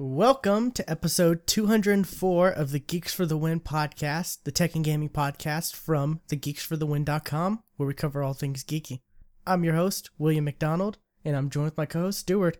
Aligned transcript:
Welcome 0.00 0.70
to 0.72 0.88
episode 0.88 1.44
204 1.48 2.48
of 2.50 2.70
the 2.70 2.78
Geeks 2.78 3.12
for 3.12 3.26
the 3.26 3.36
Win 3.36 3.58
podcast, 3.58 4.38
the 4.44 4.52
tech 4.52 4.76
and 4.76 4.84
gaming 4.84 5.08
podcast 5.08 5.74
from 5.74 6.20
thegeeksforthewin.com, 6.28 7.64
where 7.76 7.86
we 7.88 7.94
cover 7.94 8.22
all 8.22 8.32
things 8.32 8.62
geeky. 8.62 9.00
I'm 9.44 9.64
your 9.64 9.74
host, 9.74 10.10
William 10.16 10.44
McDonald, 10.44 10.98
and 11.24 11.34
I'm 11.34 11.50
joined 11.50 11.64
with 11.64 11.76
my 11.76 11.86
co 11.86 12.02
host, 12.02 12.20
Stuart. 12.20 12.58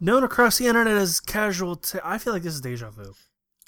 Known 0.00 0.22
across 0.22 0.58
the 0.58 0.66
internet 0.66 0.98
as 0.98 1.18
casual. 1.18 1.76
T- 1.76 1.98
I 2.04 2.18
feel 2.18 2.34
like 2.34 2.42
this 2.42 2.54
is 2.54 2.60
deja 2.60 2.90
vu. 2.90 3.14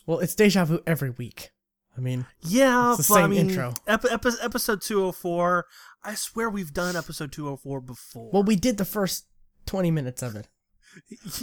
Well, 0.05 0.19
it's 0.19 0.35
deja 0.35 0.67
vu 0.67 0.81
every 0.87 1.11
week. 1.11 1.53
I 1.97 2.01
mean, 2.03 2.27
Yeah, 2.43 2.93
It's 2.93 3.09
the 3.09 3.15
but 3.15 3.21
I 3.21 3.23
same 3.23 3.31
mean, 3.31 3.49
intro. 3.49 3.73
Epi- 3.87 4.11
epi- 4.11 4.31
episode 4.43 4.83
204. 4.83 5.65
I 6.05 6.15
swear 6.15 6.51
we've 6.51 6.75
done 6.75 6.95
episode 6.95 7.33
204 7.33 7.81
before. 7.81 8.31
well, 8.35 8.43
we 8.43 8.55
did 8.55 8.77
the 8.77 8.85
first 8.85 9.25
20 9.65 9.91
minutes 9.91 10.23
of 10.23 10.37
it, 10.37 10.49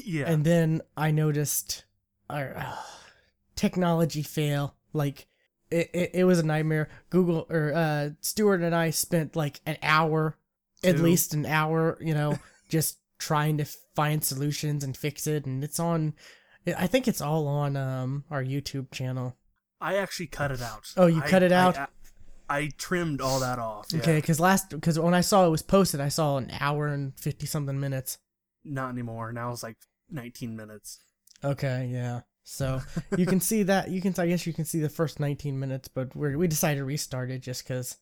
yeah. 0.04 0.30
and 0.30 0.46
then 0.46 0.82
I 0.96 1.12
noticed 1.12 1.86
our 2.30 2.56
uh, 2.58 2.76
technology 3.56 4.24
fail. 4.24 4.76
Like, 4.94 5.28
it, 5.72 5.90
it, 5.94 6.12
it 6.14 6.24
was 6.26 6.40
a 6.40 6.46
nightmare. 6.46 6.90
Google 7.10 7.48
or 7.50 7.74
uh, 7.74 8.10
Stuart 8.22 8.62
and 8.62 8.76
I 8.76 8.92
spent 8.92 9.36
like 9.36 9.62
an 9.66 9.78
hour, 9.82 10.38
at 10.84 11.00
least 11.00 11.34
an 11.34 11.46
hour, 11.46 11.98
you 12.00 12.14
know, 12.14 12.38
just 12.70 13.00
trying 13.18 13.58
to 13.58 13.66
find 13.96 14.24
solutions 14.24 14.84
and 14.84 14.96
fix 14.96 15.28
it. 15.28 15.46
And 15.46 15.64
it's 15.64 15.80
on, 15.80 16.14
I 16.78 16.88
think 16.88 17.08
it's 17.08 17.22
all 17.22 17.48
on 17.48 17.76
um 17.76 18.24
our 18.30 18.44
YouTube 18.44 18.92
channel. 18.92 19.38
I 19.82 19.98
actually 19.98 20.28
cut 20.28 20.52
it 20.52 20.62
out. 20.62 20.94
Oh, 20.96 21.08
you 21.08 21.22
I- 21.22 21.28
cut 21.28 21.44
it 21.44 21.52
out? 21.52 21.78
I, 21.78 21.88
I 22.50 22.70
trimmed 22.78 23.22
all 23.22 23.40
that 23.40 23.60
off. 23.60 23.88
Okay, 23.94 24.18
because 24.18 24.40
last 24.40 24.70
because 24.70 25.00
when 25.00 25.14
I 25.14 25.22
saw 25.22 25.46
it 25.46 25.50
was 25.50 25.62
posted, 25.62 26.00
I 26.00 26.10
saw 26.10 26.38
an 26.38 26.52
hour 26.60 26.88
and 26.88 27.18
fifty 27.20 27.46
something 27.46 27.80
minutes. 27.80 28.18
Not 28.64 28.90
anymore. 28.90 29.32
Now 29.32 29.52
it's 29.52 29.64
like 29.64 29.78
19 30.10 30.56
minutes. 30.56 31.00
Okay, 31.44 31.90
yeah. 31.92 32.22
So 32.44 32.82
you 33.18 33.26
can 33.26 33.40
see 33.40 33.64
that 33.64 33.90
you 33.90 34.02
can 34.02 34.14
I 34.18 34.28
guess 34.28 34.46
you 34.46 34.54
can 34.54 34.66
see 34.66 34.80
the 34.80 34.90
first 34.90 35.20
19 35.20 35.60
minutes, 35.60 35.88
but 35.88 36.16
we 36.16 36.36
we 36.36 36.48
decided 36.48 36.80
to 36.80 36.86
restart 36.86 37.32
it 37.32 37.40
just 37.40 37.64
because 37.64 37.98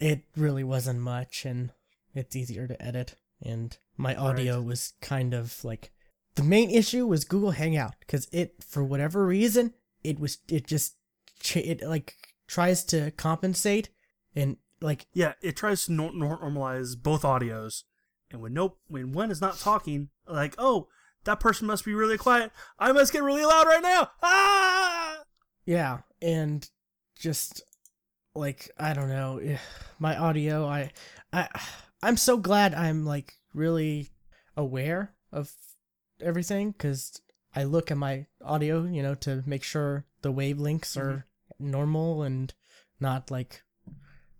it 0.00 0.24
really 0.36 0.64
wasn't 0.64 1.00
much 1.00 1.44
and 1.44 1.70
it's 2.14 2.36
easier 2.36 2.66
to 2.66 2.82
edit 2.82 3.14
and 3.42 3.78
my 3.96 4.14
audio 4.14 4.60
was 4.60 4.92
kind 5.00 5.34
of 5.34 5.64
like 5.64 5.92
the 6.34 6.42
main 6.42 6.70
issue 6.70 7.06
was 7.06 7.24
Google 7.24 7.52
Hangout 7.52 7.94
because 8.00 8.28
it 8.32 8.54
for 8.62 8.82
whatever 8.82 9.24
reason 9.24 9.74
it 10.02 10.18
was 10.18 10.38
it 10.48 10.66
just 10.66 10.96
it 11.54 11.82
like 11.82 12.16
tries 12.46 12.84
to 12.84 13.10
compensate 13.12 13.90
and 14.34 14.56
like 14.80 15.06
Yeah, 15.14 15.34
it 15.42 15.56
tries 15.56 15.86
to 15.86 15.92
normalize 15.92 17.00
both 17.00 17.22
audios. 17.22 17.84
And 18.34 18.42
when 18.42 18.52
nope, 18.52 18.80
when 18.88 19.12
one 19.12 19.30
is 19.30 19.40
not 19.40 19.60
talking, 19.60 20.08
like, 20.26 20.56
oh, 20.58 20.88
that 21.22 21.38
person 21.38 21.68
must 21.68 21.84
be 21.84 21.94
really 21.94 22.18
quiet. 22.18 22.50
I 22.80 22.90
must 22.90 23.12
get 23.12 23.22
really 23.22 23.44
loud 23.44 23.68
right 23.68 23.80
now. 23.80 24.10
Ah! 24.24 25.22
Yeah, 25.64 26.00
and 26.20 26.68
just 27.16 27.62
like 28.34 28.72
I 28.76 28.92
don't 28.92 29.08
know, 29.08 29.38
eh, 29.38 29.58
my 30.00 30.16
audio. 30.18 30.66
I 30.66 30.90
I 31.32 31.48
I'm 32.02 32.16
so 32.16 32.36
glad 32.36 32.74
I'm 32.74 33.06
like 33.06 33.34
really 33.54 34.08
aware 34.56 35.14
of 35.30 35.52
everything 36.20 36.72
because 36.72 37.22
I 37.54 37.62
look 37.62 37.92
at 37.92 37.96
my 37.96 38.26
audio, 38.42 38.82
you 38.82 39.04
know, 39.04 39.14
to 39.14 39.44
make 39.46 39.62
sure 39.62 40.06
the 40.22 40.32
wavelengths 40.32 40.96
are 41.00 41.24
normal 41.60 42.24
and 42.24 42.52
not 42.98 43.30
like 43.30 43.62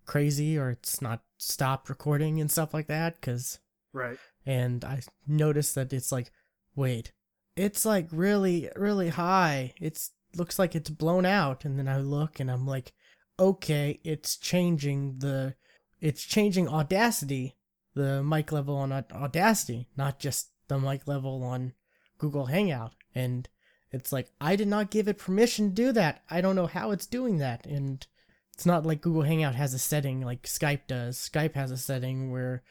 crazy 0.05 0.57
or 0.57 0.71
it's 0.71 1.01
not 1.01 1.21
stopped 1.37 1.87
recording 1.87 2.41
and 2.41 2.51
stuff 2.51 2.73
like 2.73 2.87
that. 2.87 3.15
Because 3.15 3.59
Right. 3.95 4.17
and 4.45 4.83
I 4.83 5.01
noticed 5.25 5.73
that 5.75 5.93
it's 5.93 6.11
like, 6.11 6.31
wait, 6.75 7.13
it's 7.55 7.85
like 7.85 8.07
really, 8.11 8.69
really 8.75 9.09
high. 9.09 9.73
It's 9.79 10.11
looks 10.35 10.59
like 10.59 10.75
it's 10.75 10.89
blown 10.89 11.25
out, 11.25 11.63
and 11.65 11.79
then 11.79 11.87
I 11.87 11.97
look 11.97 12.39
and 12.39 12.51
I'm 12.51 12.67
like, 12.67 12.91
okay, 13.39 13.99
it's 14.03 14.35
changing 14.37 15.19
the, 15.19 15.55
it's 16.01 16.23
changing 16.23 16.67
Audacity, 16.67 17.55
the 17.93 18.21
mic 18.21 18.51
level 18.51 18.75
on 18.75 18.91
Audacity, 18.91 19.87
not 19.95 20.19
just 20.19 20.49
the 20.67 20.77
mic 20.77 21.07
level 21.07 21.43
on 21.43 21.73
Google 22.17 22.47
Hangout, 22.47 22.93
and 23.13 23.47
it's 23.91 24.11
like 24.11 24.29
I 24.41 24.57
did 24.57 24.67
not 24.67 24.91
give 24.91 25.07
it 25.07 25.17
permission 25.17 25.69
to 25.69 25.73
do 25.73 25.91
that. 25.93 26.21
I 26.29 26.41
don't 26.41 26.57
know 26.57 26.67
how 26.67 26.91
it's 26.91 27.05
doing 27.05 27.37
that, 27.37 27.65
and 27.65 28.05
it's 28.53 28.65
not 28.65 28.85
like 28.85 29.01
Google 29.01 29.21
Hangout 29.23 29.55
has 29.55 29.73
a 29.73 29.79
setting 29.79 30.21
like 30.21 30.43
Skype 30.43 30.87
does. 30.87 31.17
Skype 31.17 31.53
has 31.55 31.71
a 31.71 31.77
setting 31.77 32.31
where 32.31 32.61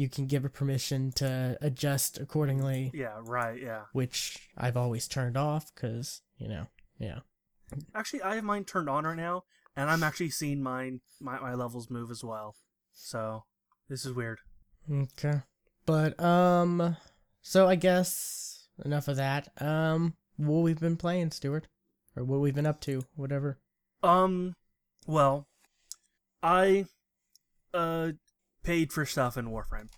you 0.00 0.08
can 0.08 0.26
give 0.26 0.46
a 0.46 0.48
permission 0.48 1.12
to 1.12 1.58
adjust 1.60 2.18
accordingly, 2.18 2.90
Yeah, 2.94 3.18
right, 3.22 3.60
yeah. 3.60 3.82
which 3.92 4.48
I've 4.56 4.76
always 4.76 5.06
turned 5.06 5.36
off 5.36 5.74
because, 5.74 6.22
you 6.38 6.48
know, 6.48 6.68
yeah. 6.98 7.18
Actually, 7.94 8.22
I 8.22 8.36
have 8.36 8.44
mine 8.44 8.64
turned 8.64 8.88
on 8.88 9.04
right 9.04 9.16
now, 9.16 9.44
and 9.76 9.90
I'm 9.90 10.02
actually 10.02 10.30
seeing 10.30 10.62
mine 10.62 11.02
my, 11.20 11.38
my 11.38 11.54
levels 11.54 11.90
move 11.90 12.10
as 12.10 12.24
well. 12.24 12.56
So 12.92 13.44
this 13.90 14.06
is 14.06 14.14
weird. 14.14 14.38
Okay. 14.90 15.42
But, 15.84 16.18
um, 16.18 16.96
so 17.42 17.68
I 17.68 17.74
guess 17.74 18.68
enough 18.82 19.06
of 19.06 19.16
that. 19.16 19.48
Um, 19.60 20.14
what 20.38 20.60
we've 20.62 20.80
been 20.80 20.96
playing, 20.96 21.30
Stuart? 21.32 21.68
Or 22.16 22.24
what 22.24 22.40
we've 22.40 22.54
been 22.54 22.66
up 22.66 22.80
to, 22.82 23.02
whatever. 23.16 23.58
Um, 24.02 24.56
well, 25.06 25.46
I 26.42 26.86
uh 27.74 28.12
paid 28.62 28.92
for 28.92 29.04
stuff 29.06 29.36
in 29.36 29.46
Warframe. 29.46 29.88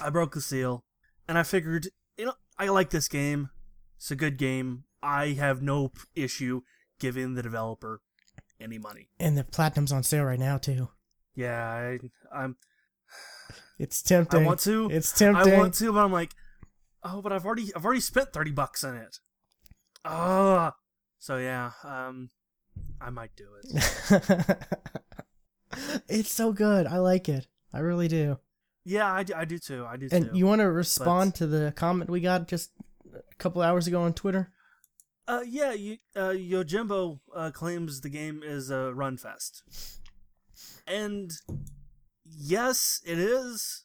I 0.00 0.10
broke 0.10 0.34
the 0.34 0.40
seal, 0.40 0.84
and 1.28 1.38
I 1.38 1.42
figured, 1.42 1.88
you 2.16 2.26
know, 2.26 2.34
I 2.58 2.68
like 2.68 2.90
this 2.90 3.08
game. 3.08 3.50
It's 3.96 4.10
a 4.10 4.16
good 4.16 4.36
game. 4.36 4.84
I 5.02 5.28
have 5.28 5.62
no 5.62 5.92
issue 6.14 6.62
giving 6.98 7.34
the 7.34 7.42
developer 7.42 8.00
any 8.60 8.78
money. 8.78 9.08
And 9.18 9.36
the 9.36 9.44
Platinum's 9.44 9.92
on 9.92 10.02
sale 10.02 10.24
right 10.24 10.38
now, 10.38 10.58
too. 10.58 10.90
Yeah, 11.34 11.62
I, 11.62 11.98
I'm. 12.32 12.56
It's 13.78 14.02
tempting. 14.02 14.42
I 14.42 14.46
want 14.46 14.60
to. 14.60 14.88
It's 14.90 15.12
tempting. 15.12 15.52
I 15.52 15.58
want 15.58 15.74
to, 15.74 15.92
but 15.92 16.00
I'm 16.00 16.12
like, 16.12 16.32
oh, 17.04 17.20
but 17.20 17.32
I've 17.32 17.44
already 17.44 17.70
I've 17.76 17.84
already 17.84 18.00
spent 18.00 18.32
thirty 18.32 18.50
bucks 18.50 18.82
on 18.84 18.96
it. 18.96 19.18
Ah, 20.04 20.74
so 21.18 21.36
yeah, 21.36 21.72
um, 21.84 22.30
I 23.00 23.10
might 23.10 23.36
do 23.36 23.48
it. 23.62 24.58
it's 26.08 26.32
so 26.32 26.52
good. 26.52 26.86
I 26.86 26.98
like 26.98 27.28
it. 27.28 27.46
I 27.72 27.80
really 27.80 28.08
do. 28.08 28.38
yeah, 28.84 29.12
I 29.12 29.22
do, 29.22 29.34
I 29.34 29.44
do 29.44 29.58
too. 29.58 29.84
I 29.86 29.96
do 29.96 30.08
And 30.10 30.24
too. 30.24 30.28
And 30.30 30.38
you 30.38 30.46
want 30.46 30.60
to 30.60 30.70
respond 30.70 31.34
to 31.36 31.46
the 31.46 31.72
comment 31.76 32.10
we 32.10 32.20
got 32.20 32.48
just 32.48 32.70
a 33.14 33.34
couple 33.38 33.62
hours 33.62 33.86
ago 33.86 34.02
on 34.02 34.14
Twitter? 34.14 34.50
uh, 35.28 35.42
yeah, 35.46 35.72
you, 35.72 35.96
uh, 36.14 36.30
Yojimbo 36.30 37.18
uh, 37.34 37.50
claims 37.50 38.00
the 38.00 38.08
game 38.08 38.42
is 38.44 38.70
a 38.70 38.92
run 38.94 39.16
fest, 39.16 39.62
and 40.86 41.32
yes, 42.24 43.00
it 43.04 43.18
is, 43.18 43.84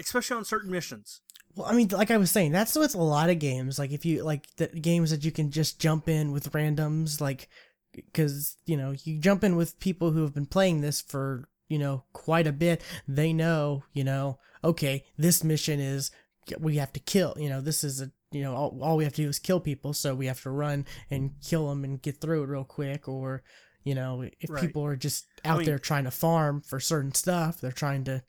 especially 0.00 0.36
on 0.38 0.44
certain 0.44 0.70
missions. 0.70 1.20
Well, 1.54 1.66
I 1.66 1.74
mean, 1.74 1.88
like 1.88 2.10
I 2.10 2.16
was 2.16 2.30
saying, 2.30 2.52
that's 2.52 2.74
with 2.74 2.94
a 2.94 3.02
lot 3.02 3.28
of 3.28 3.38
games. 3.38 3.78
Like 3.78 3.92
if 3.92 4.06
you 4.06 4.24
like 4.24 4.46
the 4.56 4.68
games 4.68 5.10
that 5.10 5.24
you 5.24 5.30
can 5.30 5.50
just 5.50 5.78
jump 5.78 6.08
in 6.08 6.32
with 6.32 6.50
randoms, 6.52 7.20
like 7.20 7.48
because 7.92 8.56
you 8.66 8.76
know 8.76 8.94
you 9.04 9.18
jump 9.18 9.44
in 9.44 9.56
with 9.56 9.78
people 9.80 10.10
who 10.12 10.22
have 10.22 10.34
been 10.34 10.46
playing 10.46 10.80
this 10.80 11.00
for 11.00 11.48
you 11.68 11.78
know 11.78 12.04
quite 12.12 12.46
a 12.46 12.52
bit. 12.52 12.82
They 13.08 13.32
know, 13.32 13.84
you 13.92 14.04
know, 14.04 14.38
okay, 14.64 15.04
this 15.16 15.42
mission 15.44 15.80
is 15.80 16.10
we 16.58 16.76
have 16.76 16.92
to 16.94 17.00
kill. 17.00 17.34
You 17.38 17.48
know, 17.48 17.60
this 17.60 17.84
is 17.84 18.00
a 18.00 18.10
you 18.30 18.42
know 18.42 18.54
all, 18.54 18.78
all 18.82 18.96
we 18.96 19.04
have 19.04 19.12
to 19.14 19.22
do 19.22 19.28
is 19.28 19.38
kill 19.38 19.60
people, 19.60 19.92
so 19.92 20.14
we 20.14 20.26
have 20.26 20.42
to 20.42 20.50
run 20.50 20.86
and 21.10 21.32
kill 21.42 21.68
them 21.68 21.84
and 21.84 22.00
get 22.00 22.20
through 22.20 22.42
it 22.44 22.48
real 22.48 22.64
quick. 22.64 23.08
Or 23.08 23.42
you 23.84 23.94
know, 23.94 24.22
if 24.40 24.48
Right. 24.48 24.60
people 24.62 24.84
are 24.84 24.96
just 24.96 25.26
out 25.44 25.58
mean- 25.58 25.66
there 25.66 25.78
trying 25.78 26.04
to 26.04 26.10
farm 26.10 26.60
for 26.60 26.78
certain 26.80 27.14
stuff, 27.14 27.60
they're 27.60 27.72
trying 27.72 28.04
to 28.04 28.22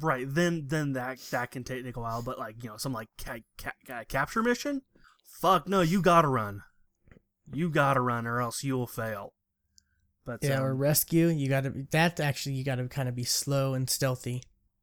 Right, 0.00 0.24
then 0.26 0.68
then 0.68 0.94
that 0.94 1.18
that 1.32 1.50
can 1.50 1.64
take, 1.64 1.84
a 1.96 2.00
while, 2.00 2.22
but 2.22 2.38
like 2.38 2.62
you 2.62 2.70
know, 2.70 2.78
some 2.78 2.94
like 2.94 3.08
ca- 3.22 3.40
ca- 3.58 4.04
capture 4.08 4.42
mission, 4.42 4.80
fuck 5.38 5.68
no, 5.68 5.82
you 5.82 6.00
gotta 6.00 6.28
run, 6.28 6.62
you 7.52 7.70
gotta 7.70 8.00
run, 8.00 8.26
or 8.26 8.40
else 8.40 8.62
you 8.62 8.74
will 8.76 8.86
fail. 8.86 9.32
But 10.24 10.40
Yeah, 10.42 10.58
um, 10.58 10.64
or 10.64 10.74
rescue. 10.74 11.28
You 11.28 11.48
gotta 11.48 11.72
that 11.90 12.20
actually 12.20 12.54
you 12.54 12.64
gotta 12.64 12.86
kind 12.88 13.08
of 13.08 13.14
be 13.16 13.24
slow 13.24 13.74
and 13.74 13.88
stealthy. 13.90 14.42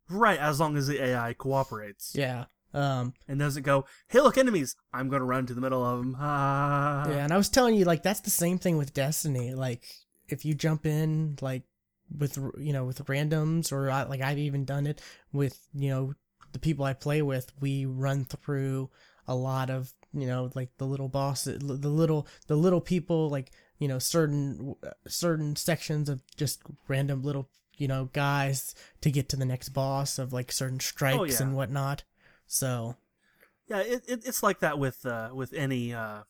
right, 0.10 0.40
as 0.40 0.60
long 0.60 0.76
as 0.76 0.88
the 0.88 1.02
AI 1.04 1.34
cooperates 1.34 2.14
Yeah. 2.16 2.46
Um. 2.74 3.14
and 3.28 3.40
doesn't 3.40 3.64
go, 3.64 3.86
hey, 4.10 4.20
look, 4.22 4.38
enemies, 4.38 4.76
I'm 4.94 5.10
gonna 5.10 5.26
run 5.26 5.46
to 5.48 5.54
the 5.54 5.62
middle 5.62 5.84
of 5.84 6.00
them. 6.00 6.16
Ah. 6.20 7.06
Yeah, 7.10 7.24
and 7.24 7.34
I 7.34 7.38
was 7.38 7.50
telling 7.50 7.76
you 7.76 7.86
like 7.86 8.04
that's 8.04 8.20
the 8.22 8.30
same 8.30 8.58
thing 8.60 8.78
with 8.78 8.94
Destiny. 8.94 9.54
Like 9.54 9.84
if 10.28 10.46
you 10.46 10.54
jump 10.56 10.86
in 10.86 11.38
like 11.42 11.64
with 12.16 12.38
you 12.58 12.74
know 12.74 12.86
with 12.86 13.04
randoms 13.06 13.72
or 13.72 13.90
I, 13.90 14.04
like 14.04 14.22
I've 14.22 14.38
even 14.40 14.66
done 14.66 14.86
it 14.88 15.02
with 15.32 15.60
you 15.74 15.90
know 15.90 16.14
the 16.52 16.60
people 16.60 16.86
I 16.86 16.94
play 16.94 17.22
with. 17.22 17.52
We 17.62 17.86
run 17.86 18.26
through 18.26 18.90
a 19.28 19.36
lot 19.36 19.70
of 19.70 19.94
you 20.14 20.28
know 20.28 20.50
like 20.56 20.70
the 20.78 20.86
little 20.86 21.10
bosses, 21.10 21.60
the 21.60 21.90
little 21.90 22.28
the 22.48 22.56
little 22.56 22.82
people 22.82 23.30
like 23.30 23.52
you 23.78 23.88
know 23.88 24.00
certain 24.00 24.76
certain 25.08 25.56
sections 25.56 26.10
of 26.10 26.22
just 26.36 26.62
random 26.88 27.24
little 27.24 27.50
you 27.78 27.88
know 27.88 28.10
guys 28.14 28.76
to 29.02 29.12
get 29.12 29.30
to 29.30 29.36
the 29.36 29.46
next 29.46 29.70
boss 29.70 30.20
of 30.20 30.34
like 30.34 30.52
certain 30.52 30.80
strikes 30.80 31.40
yeah. 31.40 31.46
and 31.46 31.56
whatnot. 31.56 32.04
So 32.48 32.96
yeah, 33.68 33.80
it, 33.80 34.04
it 34.08 34.22
it's 34.26 34.44
like 34.44 34.60
that 34.60 34.80
with 34.80 35.06
uh, 35.06 35.30
with 35.34 35.54
any 35.54 35.94
uh, 35.94 36.22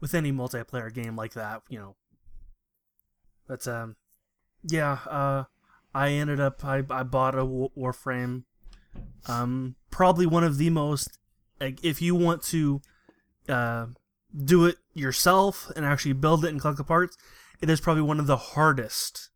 with 0.00 0.14
any 0.14 0.32
multiplayer 0.32 0.92
game 0.92 1.16
like 1.16 1.34
that, 1.34 1.62
you 1.68 1.78
know. 1.78 1.96
But 3.46 3.68
um, 3.68 3.96
yeah, 4.64 4.98
uh, 5.08 5.44
I 5.94 6.10
ended 6.10 6.40
up 6.40 6.64
I 6.64 6.82
I 6.90 7.02
bought 7.02 7.34
a 7.34 7.44
Warframe. 7.44 8.44
Um, 9.26 9.76
probably 9.90 10.26
one 10.26 10.44
of 10.44 10.58
the 10.58 10.70
most 10.70 11.18
like 11.60 11.84
if 11.84 12.02
you 12.02 12.14
want 12.14 12.42
to 12.44 12.82
uh 13.48 13.86
do 14.44 14.66
it 14.66 14.76
yourself 14.94 15.70
and 15.76 15.84
actually 15.84 16.14
build 16.14 16.44
it 16.44 16.48
and 16.48 16.60
collect 16.60 16.78
the 16.78 16.84
parts, 16.84 17.16
it 17.60 17.68
is 17.68 17.80
probably 17.80 18.02
one 18.02 18.20
of 18.20 18.26
the 18.26 18.36
hardest 18.36 19.30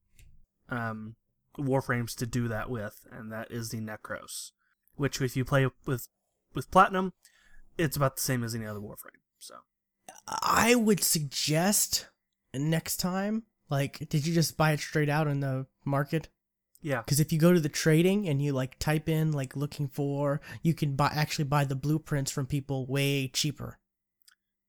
um 0.69 1.17
warframes 1.59 2.15
to 2.17 2.27
do 2.27 2.49
that 2.49 2.69
with, 2.71 3.07
and 3.11 3.33
that 3.33 3.51
is 3.51 3.71
the 3.71 3.81
Nekros. 3.81 4.53
Which 4.95 5.21
if 5.21 5.37
you 5.37 5.45
play 5.45 5.69
with 5.85 6.09
with 6.55 6.71
platinum, 6.71 7.13
it's 7.77 7.97
about 7.97 8.17
the 8.17 8.23
same 8.23 8.43
as 8.43 8.55
any 8.55 8.67
other 8.67 8.81
warframe. 8.81 9.21
So 9.39 9.55
I 10.29 10.75
would 10.75 11.03
suggest 11.03 12.09
next 12.55 12.97
time, 12.99 13.45
like, 13.69 14.09
did 14.09 14.27
you 14.27 14.35
just 14.35 14.57
buy 14.57 14.73
it 14.73 14.81
straight 14.81 15.09
out 15.09 15.29
in 15.29 15.41
the 15.41 15.67
market? 15.85 16.29
Yeah. 16.83 17.03
Because 17.03 17.21
if 17.21 17.33
you 17.33 17.39
go 17.39 17.53
to 17.53 17.61
the 17.61 17.69
trading 17.69 18.29
and 18.29 18.41
you 18.41 18.53
like 18.53 18.79
type 18.79 19.09
in 19.09 19.33
like 19.33 19.57
looking 19.57 19.89
for, 19.89 20.41
you 20.63 20.73
can 20.75 20.95
buy 20.95 21.11
actually 21.15 21.45
buy 21.45 21.65
the 21.65 21.75
blueprints 21.75 22.31
from 22.31 22.47
people 22.47 22.87
way 22.87 23.29
cheaper. 23.29 23.79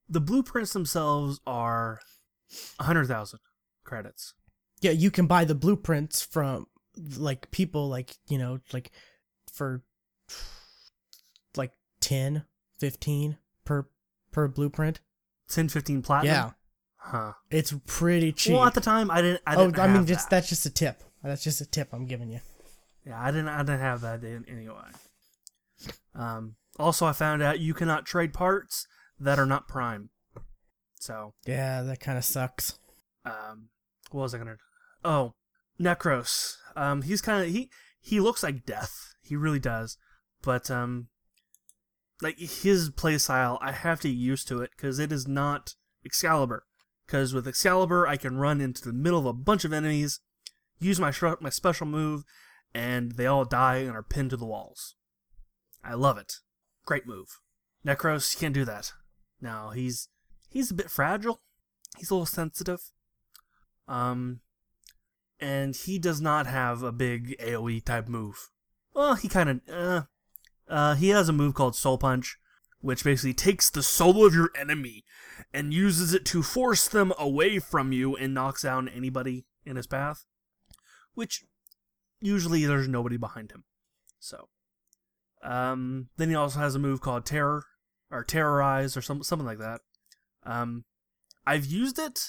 The 0.09 0.21
blueprints 0.21 0.74
themselves 0.74 1.39
are 1.45 2.00
a 2.80 2.83
hundred 2.83 3.07
thousand 3.07 3.39
credits. 3.83 4.33
Yeah, 4.81 4.92
you 4.92 5.12
can 5.12 5.27
buy 5.27 5.45
the 5.45 5.56
blueprints 5.56 6.21
from 6.21 6.68
like 7.18 7.51
people 7.51 7.89
like 7.89 8.15
you 8.27 8.38
know 8.38 8.59
like 8.74 8.92
for 9.51 9.83
like 11.56 11.71
10 12.01 12.45
15 12.80 13.38
per 13.65 13.88
per 14.31 14.48
blueprint. 14.48 15.00
10 15.50 15.69
15 15.69 16.01
platinum? 16.01 16.33
Yeah. 16.33 16.51
Huh. 16.98 17.33
It's 17.50 17.74
pretty 17.86 18.31
cheap. 18.33 18.54
Well 18.54 18.65
at 18.65 18.74
the 18.74 18.81
time 18.81 19.09
i 19.09 19.21
didn't 19.21 19.42
i 19.48 19.56
didn't 19.56 19.77
oh 19.77 19.81
i 19.81 19.88
mean 19.88 20.06
just 20.06 20.30
that. 20.30 20.38
that's 20.38 20.50
just 20.50 20.65
a 20.65 20.69
tip. 20.69 21.04
That's 21.24 21.44
just 21.44 21.62
a 21.62 21.65
tip 21.65 21.89
i'm 21.94 22.06
giving 22.06 22.30
you. 22.30 22.39
Yeah 23.06 23.21
i 23.21 23.31
didn't 23.31 23.50
i 23.50 23.59
didn't 23.59 23.80
have 23.80 24.01
that 24.01 24.24
in, 24.24 24.45
anyway. 24.48 24.75
Um 26.15 26.56
also 26.77 27.06
i 27.06 27.13
found 27.13 27.42
out 27.42 27.59
you 27.59 27.74
cannot 27.74 28.06
trade 28.06 28.33
parts 28.33 28.88
that 29.19 29.39
are 29.39 29.45
not 29.45 29.67
prime 29.67 30.09
so 30.99 31.33
yeah 31.45 31.81
that 31.81 31.99
kind 31.99 32.17
of 32.17 32.25
sucks 32.25 32.79
um 33.25 33.69
what 34.11 34.23
was 34.23 34.33
i 34.33 34.37
gonna 34.37 34.57
oh 35.03 35.33
Nekros 35.79 36.55
um 36.75 37.03
he's 37.03 37.21
kind 37.21 37.43
of 37.43 37.51
he 37.51 37.69
he 37.99 38.19
looks 38.19 38.41
like 38.41 38.65
death 38.65 39.13
he 39.21 39.35
really 39.35 39.59
does 39.59 39.97
but 40.41 40.71
um 40.71 41.07
like 42.21 42.37
his 42.39 42.89
playstyle, 42.89 43.57
I 43.61 43.71
have 43.71 44.01
to 44.01 44.09
get 44.09 44.17
used 44.17 44.47
to 44.47 44.61
it 44.61 44.71
because 44.75 44.99
it 44.99 45.11
is 45.11 45.27
not 45.27 45.75
Excalibur. 46.05 46.65
Because 47.05 47.33
with 47.33 47.47
Excalibur, 47.47 48.07
I 48.07 48.17
can 48.17 48.37
run 48.37 48.59
into 48.59 48.83
the 48.83 48.93
middle 48.93 49.19
of 49.19 49.25
a 49.25 49.33
bunch 49.33 49.63
of 49.63 49.73
enemies, 49.73 50.19
use 50.79 50.99
my 50.99 51.13
my 51.39 51.49
special 51.49 51.87
move, 51.87 52.23
and 52.73 53.13
they 53.13 53.25
all 53.25 53.45
die 53.45 53.77
and 53.77 53.91
are 53.91 54.03
pinned 54.03 54.31
to 54.31 54.37
the 54.37 54.45
walls. 54.45 54.95
I 55.83 55.93
love 55.93 56.17
it. 56.17 56.39
Great 56.85 57.07
move. 57.07 57.39
Nekros 57.85 58.37
can't 58.37 58.53
do 58.53 58.65
that. 58.65 58.91
Now 59.41 59.69
he's 59.69 60.09
he's 60.49 60.71
a 60.71 60.75
bit 60.75 60.89
fragile. 60.89 61.41
He's 61.97 62.09
a 62.09 62.13
little 62.13 62.25
sensitive. 62.25 62.91
Um, 63.87 64.41
and 65.39 65.75
he 65.75 65.99
does 65.99 66.19
not 66.19 66.47
have 66.47 66.83
a 66.83 66.91
big 66.91 67.37
AOE 67.39 67.83
type 67.85 68.07
move. 68.07 68.49
Well, 68.93 69.15
he 69.15 69.27
kind 69.27 69.49
of 69.49 69.61
uh, 69.71 70.01
uh, 70.67 70.95
he 70.95 71.09
has 71.09 71.29
a 71.29 71.33
move 71.33 71.53
called 71.53 71.75
Soul 71.75 71.97
Punch, 71.97 72.37
which 72.81 73.03
basically 73.03 73.33
takes 73.33 73.69
the 73.69 73.83
soul 73.83 74.25
of 74.25 74.33
your 74.33 74.51
enemy 74.59 75.03
and 75.53 75.73
uses 75.73 76.13
it 76.13 76.25
to 76.25 76.43
force 76.43 76.87
them 76.87 77.13
away 77.17 77.59
from 77.59 77.91
you 77.91 78.15
and 78.15 78.33
knocks 78.33 78.63
down 78.63 78.89
anybody 78.89 79.45
in 79.65 79.75
his 79.75 79.87
path. 79.87 80.25
Which 81.13 81.45
usually 82.21 82.65
there's 82.65 82.87
nobody 82.87 83.17
behind 83.17 83.51
him. 83.51 83.63
So, 84.19 84.49
um, 85.43 86.09
then 86.17 86.29
he 86.29 86.35
also 86.35 86.59
has 86.59 86.75
a 86.75 86.79
move 86.79 87.01
called 87.01 87.25
Terror 87.25 87.63
or 88.12 88.24
Terrorize 88.24 88.95
or 88.95 89.01
some, 89.01 89.24
something 89.24 89.45
like 89.45 89.59
that. 89.59 89.81
Um, 90.44 90.86
I've 91.45 91.65
used 91.65 92.00
it 92.00 92.19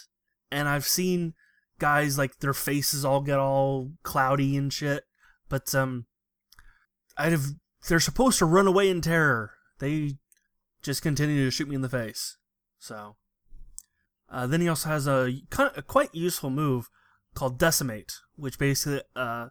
and 0.51 0.69
I've 0.69 0.87
seen 0.87 1.35
guys 1.79 2.19
like 2.19 2.39
their 2.39 2.55
faces 2.55 3.05
all 3.05 3.21
get 3.21 3.39
all 3.39 3.93
cloudy 4.03 4.57
and 4.57 4.73
shit, 4.73 5.05
but 5.49 5.75
um, 5.75 6.07
I'd 7.17 7.33
have 7.33 7.47
they're 7.89 8.01
supposed 8.01 8.39
to 8.39 8.47
run 8.47 8.67
away 8.67 8.89
in 8.91 9.01
terror. 9.01 9.53
They 9.79 10.15
just 10.83 11.03
continue 11.03 11.45
to 11.45 11.51
shoot 11.51 11.69
me 11.69 11.75
in 11.75 11.83
the 11.83 11.89
face. 11.89 12.37
So, 12.79 13.17
uh, 14.31 14.47
then 14.47 14.61
he 14.61 14.69
also 14.69 14.89
has 14.89 15.07
a, 15.07 15.33
a 15.77 15.83
quite 15.83 16.15
useful 16.15 16.51
move 16.51 16.89
called 17.35 17.59
Decimate, 17.59 18.15
which 18.37 18.59
basically 18.59 19.03
uh, 19.17 19.49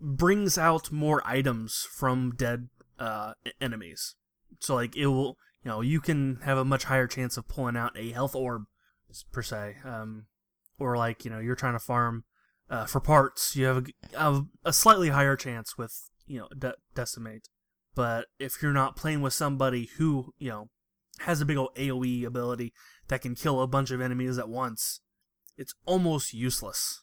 brings 0.00 0.58
out 0.58 0.92
more 0.92 1.22
items 1.24 1.86
from 1.90 2.34
dead 2.36 2.68
uh, 2.98 3.32
enemies. 3.60 4.14
So, 4.60 4.74
like, 4.74 4.96
it 4.96 5.06
will, 5.06 5.36
you 5.62 5.70
know, 5.70 5.80
you 5.80 6.00
can 6.00 6.40
have 6.44 6.58
a 6.58 6.64
much 6.64 6.84
higher 6.84 7.06
chance 7.06 7.36
of 7.36 7.48
pulling 7.48 7.76
out 7.76 7.98
a 7.98 8.10
health 8.10 8.34
orb, 8.34 8.64
per 9.32 9.42
se. 9.42 9.76
Um, 9.84 10.26
or, 10.78 10.96
like, 10.96 11.24
you 11.24 11.30
know, 11.30 11.38
you're 11.38 11.56
trying 11.56 11.74
to 11.74 11.78
farm 11.78 12.24
uh, 12.68 12.86
for 12.86 13.00
parts, 13.00 13.54
you 13.54 13.64
have 13.66 13.86
a, 14.14 14.42
a, 14.64 14.72
slightly 14.72 15.10
higher 15.10 15.36
chance 15.36 15.78
with 15.78 16.10
you 16.26 16.38
know 16.38 16.48
de- 16.56 16.74
decimate. 16.94 17.48
But 17.94 18.26
if 18.38 18.62
you're 18.62 18.72
not 18.72 18.96
playing 18.96 19.22
with 19.22 19.32
somebody 19.32 19.88
who 19.98 20.34
you 20.38 20.50
know 20.50 20.70
has 21.20 21.40
a 21.40 21.44
big 21.44 21.56
old 21.56 21.74
AOE 21.76 22.24
ability 22.24 22.72
that 23.08 23.22
can 23.22 23.34
kill 23.34 23.60
a 23.60 23.66
bunch 23.66 23.90
of 23.90 24.00
enemies 24.00 24.38
at 24.38 24.48
once, 24.48 25.00
it's 25.56 25.74
almost 25.84 26.34
useless. 26.34 27.02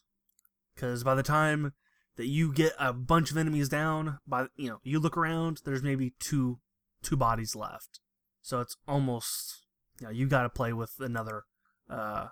Because 0.74 1.02
by 1.02 1.14
the 1.14 1.22
time 1.22 1.72
that 2.16 2.26
you 2.26 2.52
get 2.52 2.74
a 2.78 2.92
bunch 2.92 3.30
of 3.30 3.36
enemies 3.36 3.68
down, 3.68 4.18
by 4.26 4.46
you 4.56 4.68
know 4.68 4.78
you 4.82 5.00
look 5.00 5.16
around, 5.16 5.62
there's 5.64 5.82
maybe 5.82 6.14
two 6.20 6.58
two 7.04 7.16
bodies 7.16 7.54
left. 7.54 8.00
So 8.42 8.60
it's 8.60 8.76
almost 8.86 9.66
you 10.00 10.06
know 10.06 10.12
you 10.12 10.26
got 10.26 10.42
to 10.42 10.48
play 10.48 10.72
with 10.72 10.94
another 10.98 11.44
uh, 11.88 12.26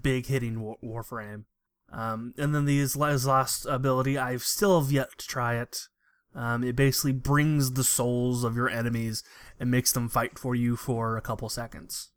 big 0.00 0.26
hitting 0.26 0.60
war- 0.60 0.78
warframe. 0.82 1.44
Um, 1.92 2.32
and 2.38 2.54
then 2.54 2.64
these 2.64 2.94
his 2.94 3.26
last 3.26 3.66
ability, 3.66 4.16
I've 4.16 4.42
still 4.42 4.80
have 4.80 4.90
yet 4.90 5.10
to 5.18 5.26
try 5.26 5.56
it. 5.56 5.88
Um, 6.34 6.64
it 6.64 6.74
basically 6.74 7.12
brings 7.12 7.72
the 7.72 7.84
souls 7.84 8.42
of 8.42 8.56
your 8.56 8.70
enemies 8.70 9.22
and 9.60 9.70
makes 9.70 9.92
them 9.92 10.08
fight 10.08 10.38
for 10.38 10.54
you 10.54 10.76
for 10.76 11.16
a 11.16 11.20
couple 11.20 11.48
seconds. 11.50 12.10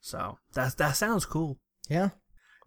So 0.00 0.38
that 0.54 0.76
that 0.78 0.96
sounds 0.96 1.24
cool. 1.24 1.58
Yeah. 1.88 2.10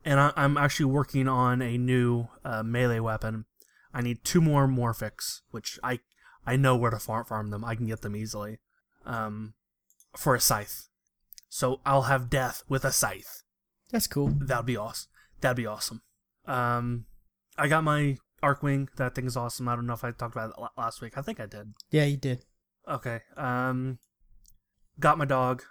And 0.05 0.19
I, 0.19 0.31
am 0.37 0.57
actually 0.57 0.85
working 0.85 1.27
on 1.27 1.61
a 1.61 1.77
new 1.77 2.27
uh, 2.43 2.63
melee 2.63 2.99
weapon. 2.99 3.45
I 3.93 4.01
need 4.01 4.23
two 4.23 4.41
more 4.41 4.67
Morphics, 4.67 5.41
which 5.51 5.79
I 5.83 5.99
I 6.45 6.55
know 6.55 6.75
where 6.75 6.91
to 6.91 6.99
farm, 6.99 7.25
farm 7.25 7.49
them. 7.49 7.63
I 7.63 7.75
can 7.75 7.87
get 7.87 8.01
them 8.01 8.15
easily. 8.15 8.59
Um, 9.05 9.53
for 10.17 10.35
a 10.35 10.39
scythe. 10.39 10.87
So 11.49 11.79
I'll 11.85 12.03
have 12.03 12.29
death 12.29 12.63
with 12.69 12.83
a 12.85 12.91
scythe. 12.91 13.43
That's 13.91 14.07
cool. 14.07 14.29
That'd 14.39 14.65
be 14.65 14.77
awesome. 14.77 15.09
That'd 15.41 15.57
be 15.57 15.65
awesome. 15.65 16.01
Um, 16.45 17.05
I 17.57 17.67
got 17.67 17.83
my 17.83 18.17
Archwing. 18.41 18.87
That 18.97 19.15
thing 19.15 19.25
is 19.25 19.37
awesome. 19.37 19.67
I 19.67 19.75
don't 19.75 19.85
know 19.87 19.93
if 19.93 20.03
I 20.03 20.11
talked 20.11 20.35
about 20.35 20.49
it 20.57 20.63
last 20.77 21.01
week. 21.01 21.17
I 21.17 21.21
think 21.21 21.39
I 21.39 21.45
did. 21.45 21.73
Yeah, 21.91 22.05
you 22.05 22.17
did. 22.17 22.43
Okay. 22.87 23.21
Um, 23.37 23.99
got 24.99 25.17
my 25.17 25.25
dog. 25.25 25.63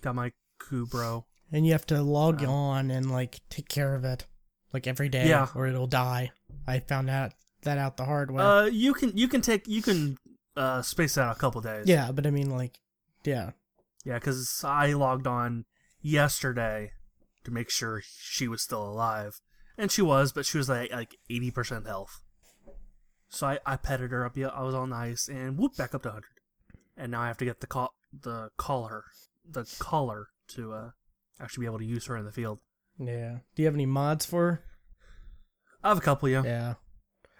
Got 0.00 0.14
my 0.14 0.32
Kubrow. 0.60 1.24
And 1.52 1.66
you 1.66 1.72
have 1.72 1.86
to 1.86 2.02
log 2.02 2.42
Um, 2.42 2.48
on 2.50 2.90
and 2.90 3.10
like 3.10 3.40
take 3.50 3.68
care 3.68 3.94
of 3.94 4.04
it, 4.04 4.26
like 4.72 4.86
every 4.86 5.08
day, 5.08 5.28
Yeah. 5.28 5.48
or 5.54 5.66
it'll 5.66 5.86
die. 5.88 6.30
I 6.66 6.78
found 6.80 7.10
out 7.10 7.32
that 7.62 7.78
out 7.78 7.96
the 7.96 8.04
hard 8.04 8.30
way. 8.30 8.42
Uh, 8.42 8.64
you 8.64 8.92
can 8.94 9.16
you 9.16 9.28
can 9.28 9.40
take 9.40 9.66
you 9.68 9.82
can 9.82 10.16
uh 10.56 10.82
space 10.82 11.16
out 11.18 11.36
a 11.36 11.38
couple 11.38 11.60
days. 11.60 11.86
yeah, 11.88 12.10
but 12.12 12.26
I 12.26 12.30
mean, 12.30 12.50
like, 12.50 12.78
yeah, 13.24 13.50
Yeah, 14.04 14.14
because 14.14 14.62
I 14.64 14.92
logged 14.92 15.26
on 15.26 15.64
yesterday 16.00 16.92
to 17.44 17.50
make 17.50 17.70
sure 17.70 18.02
she 18.04 18.48
was 18.48 18.62
still 18.62 18.82
alive, 18.82 19.40
and 19.78 19.90
she 19.90 20.02
was, 20.02 20.32
but 20.32 20.44
she 20.46 20.58
was 20.58 20.68
like 20.68 20.90
like 20.92 21.16
eighty 21.28 21.50
percent 21.50 21.86
health. 21.86 22.20
So 23.28 23.46
I, 23.46 23.58
I 23.64 23.76
petted 23.76 24.10
her 24.10 24.24
up. 24.26 24.36
Yeah, 24.36 24.48
I 24.48 24.62
was 24.62 24.74
all 24.74 24.86
nice, 24.86 25.28
and 25.28 25.56
whoop 25.56 25.76
back 25.76 25.94
up 25.94 26.02
to 26.02 26.10
hundred. 26.10 26.24
And 26.96 27.12
now 27.12 27.22
I 27.22 27.28
have 27.28 27.38
to 27.38 27.44
get 27.44 27.60
the 27.60 27.66
call 27.66 27.94
the 28.12 28.50
collar 28.56 29.04
the 29.48 29.64
collar 29.78 30.26
to 30.48 30.72
uh 30.72 30.90
actually 31.40 31.62
be 31.62 31.66
able 31.66 31.78
to 31.78 31.84
use 31.84 32.06
her 32.06 32.16
in 32.16 32.24
the 32.24 32.32
field. 32.32 32.58
yeah. 32.98 33.38
Do 33.54 33.62
you 33.62 33.66
have 33.66 33.74
any 33.74 33.86
mods 33.86 34.26
for? 34.26 34.50
her? 34.50 34.64
I 35.82 35.88
have 35.88 35.98
a 35.98 36.02
couple, 36.02 36.28
yeah. 36.28 36.42
Yeah, 36.44 36.74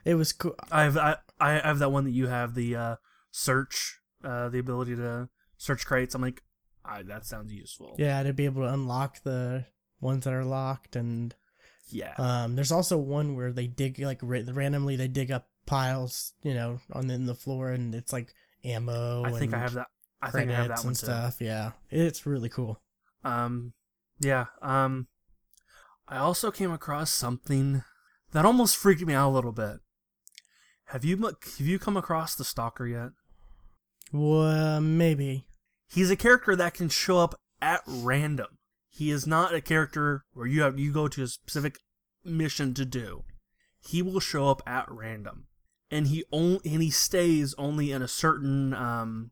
it 0.04 0.14
was 0.14 0.32
cool. 0.32 0.54
I 0.70 0.84
have 0.84 0.96
I 0.96 1.16
I 1.38 1.52
have 1.52 1.78
that 1.80 1.90
one 1.92 2.04
that 2.04 2.10
you 2.12 2.26
have 2.28 2.54
the 2.54 2.76
uh 2.76 2.96
search 3.30 4.00
uh 4.24 4.48
the 4.48 4.58
ability 4.58 4.96
to 4.96 5.28
search 5.56 5.86
crates. 5.86 6.14
I'm 6.14 6.22
like, 6.22 6.42
I, 6.84 7.02
that 7.02 7.26
sounds 7.26 7.52
useful. 7.52 7.94
Yeah, 7.98 8.22
to 8.22 8.32
be 8.32 8.44
able 8.46 8.62
to 8.62 8.72
unlock 8.72 9.22
the 9.22 9.66
ones 10.00 10.24
that 10.24 10.32
are 10.32 10.44
locked, 10.44 10.96
and 10.96 11.34
Yeah. 11.90 12.14
um, 12.16 12.56
there's 12.56 12.72
also 12.72 12.96
one 12.96 13.36
where 13.36 13.52
they 13.52 13.66
dig 13.66 13.98
like 13.98 14.18
ra- 14.22 14.40
randomly 14.50 14.96
they 14.96 15.08
dig 15.08 15.30
up 15.30 15.48
piles, 15.66 16.32
you 16.42 16.54
know, 16.54 16.80
on 16.92 17.06
the, 17.06 17.14
in 17.14 17.26
the 17.26 17.34
floor, 17.34 17.70
and 17.70 17.94
it's 17.94 18.12
like 18.12 18.32
ammo. 18.64 19.24
I 19.24 19.32
think 19.32 19.52
I 19.54 19.58
have 19.58 19.74
that. 19.74 19.88
I 20.22 20.30
think 20.30 20.50
I 20.50 20.54
have 20.54 20.68
that 20.68 20.84
one 20.84 20.94
too. 20.94 21.06
stuff. 21.06 21.36
Yeah, 21.40 21.72
it's 21.90 22.24
really 22.26 22.48
cool. 22.48 22.80
Um, 23.24 23.72
yeah. 24.18 24.46
Um, 24.62 25.06
I 26.08 26.16
also 26.18 26.50
came 26.50 26.72
across 26.72 27.10
something 27.12 27.84
that 28.32 28.44
almost 28.44 28.76
freaked 28.76 29.02
me 29.02 29.14
out 29.14 29.28
a 29.30 29.32
little 29.34 29.52
bit. 29.52 29.80
Have 30.90 31.04
you 31.04 31.16
have 31.22 31.60
you 31.60 31.78
come 31.78 31.96
across 31.96 32.34
the 32.34 32.42
Stalker 32.42 32.84
yet? 32.84 33.10
Well, 34.12 34.80
maybe. 34.80 35.46
He's 35.88 36.10
a 36.10 36.16
character 36.16 36.56
that 36.56 36.74
can 36.74 36.88
show 36.88 37.18
up 37.18 37.36
at 37.62 37.82
random. 37.86 38.58
He 38.88 39.12
is 39.12 39.24
not 39.24 39.54
a 39.54 39.60
character 39.60 40.24
where 40.32 40.48
you 40.48 40.62
have 40.62 40.80
you 40.80 40.92
go 40.92 41.06
to 41.06 41.22
a 41.22 41.28
specific 41.28 41.78
mission 42.24 42.74
to 42.74 42.84
do. 42.84 43.22
He 43.78 44.02
will 44.02 44.18
show 44.18 44.48
up 44.48 44.62
at 44.66 44.90
random, 44.90 45.46
and 45.92 46.08
he 46.08 46.24
only 46.32 46.60
and 46.64 46.82
he 46.82 46.90
stays 46.90 47.54
only 47.56 47.92
in 47.92 48.02
a 48.02 48.08
certain 48.08 48.74
um, 48.74 49.30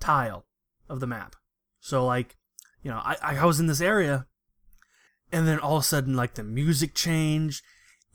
tile 0.00 0.46
of 0.88 1.00
the 1.00 1.06
map. 1.06 1.36
So 1.80 2.06
like, 2.06 2.34
you 2.82 2.90
know, 2.90 3.02
I 3.04 3.16
I 3.20 3.44
was 3.44 3.60
in 3.60 3.66
this 3.66 3.82
area, 3.82 4.26
and 5.30 5.46
then 5.46 5.58
all 5.58 5.76
of 5.76 5.82
a 5.82 5.86
sudden 5.86 6.16
like 6.16 6.32
the 6.32 6.44
music 6.44 6.94
changed, 6.94 7.62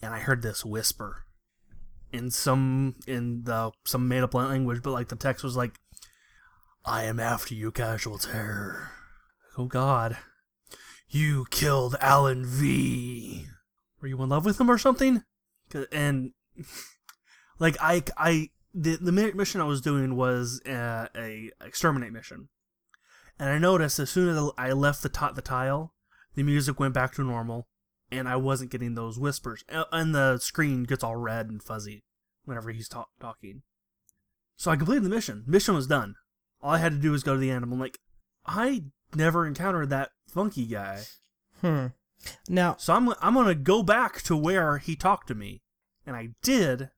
and 0.01 0.11
I 0.11 0.17
heard 0.21 0.41
this 0.41 0.65
whisper 0.65 1.27
in 2.13 2.29
some 2.29 2.95
in 3.07 3.43
the 3.43 3.71
some 3.83 4.07
made 4.07 4.23
up 4.23 4.33
language, 4.35 4.81
but 4.83 4.91
like 4.91 5.09
the 5.09 5.15
text 5.15 5.43
was 5.43 5.57
like, 5.57 5.79
"I 6.85 7.03
am 7.03 7.19
after 7.19 7.55
you, 7.55 7.71
casual 7.71 8.19
terror." 8.19 8.91
Oh 9.57 9.65
God, 9.65 10.17
you 11.09 11.45
killed 11.49 11.95
Alan 11.99 12.45
V. 12.45 13.47
Were 13.99 14.07
you 14.07 14.21
in 14.21 14.29
love 14.29 14.45
with 14.45 14.59
him 14.59 14.69
or 14.69 14.77
something? 14.77 15.23
And 15.91 16.33
like 17.59 17.75
I 17.81 18.03
I 18.15 18.49
the 18.73 18.97
the 18.97 19.11
mission 19.11 19.59
I 19.59 19.65
was 19.65 19.81
doing 19.81 20.15
was 20.15 20.61
uh, 20.67 21.07
a 21.15 21.51
exterminate 21.61 22.13
mission, 22.13 22.49
and 23.39 23.49
I 23.49 23.57
noticed 23.57 23.99
as 23.99 24.11
soon 24.11 24.29
as 24.29 24.51
I 24.57 24.71
left 24.71 25.01
the 25.01 25.09
ti- 25.09 25.33
the 25.33 25.41
tile, 25.41 25.93
the 26.35 26.43
music 26.43 26.79
went 26.79 26.93
back 26.93 27.13
to 27.15 27.23
normal, 27.23 27.67
and 28.17 28.29
I 28.29 28.35
wasn't 28.35 28.71
getting 28.71 28.95
those 28.95 29.19
whispers, 29.19 29.63
and 29.69 30.13
the 30.15 30.37
screen 30.37 30.83
gets 30.83 31.03
all 31.03 31.15
red 31.15 31.49
and 31.49 31.61
fuzzy 31.61 32.03
whenever 32.45 32.71
he's 32.71 32.87
ta- 32.87 33.05
talking. 33.19 33.63
So 34.55 34.71
I 34.71 34.75
completed 34.75 35.03
the 35.03 35.09
mission. 35.09 35.43
Mission 35.47 35.75
was 35.75 35.87
done. 35.87 36.15
All 36.61 36.71
I 36.71 36.77
had 36.77 36.93
to 36.93 36.97
do 36.99 37.11
was 37.11 37.23
go 37.23 37.33
to 37.33 37.39
the 37.39 37.51
end. 37.51 37.63
I'm 37.63 37.79
like, 37.79 37.97
I 38.45 38.83
never 39.15 39.45
encountered 39.45 39.89
that 39.89 40.11
funky 40.27 40.65
guy. 40.65 41.01
Hmm. 41.61 41.87
Now, 42.47 42.75
So 42.77 42.93
I'm 42.93 43.09
I'm 43.21 43.33
gonna 43.33 43.55
go 43.55 43.83
back 43.83 44.21
to 44.23 44.37
where 44.37 44.77
he 44.77 44.95
talked 44.95 45.27
to 45.27 45.35
me, 45.35 45.61
and 46.05 46.15
I 46.15 46.29
did. 46.41 46.89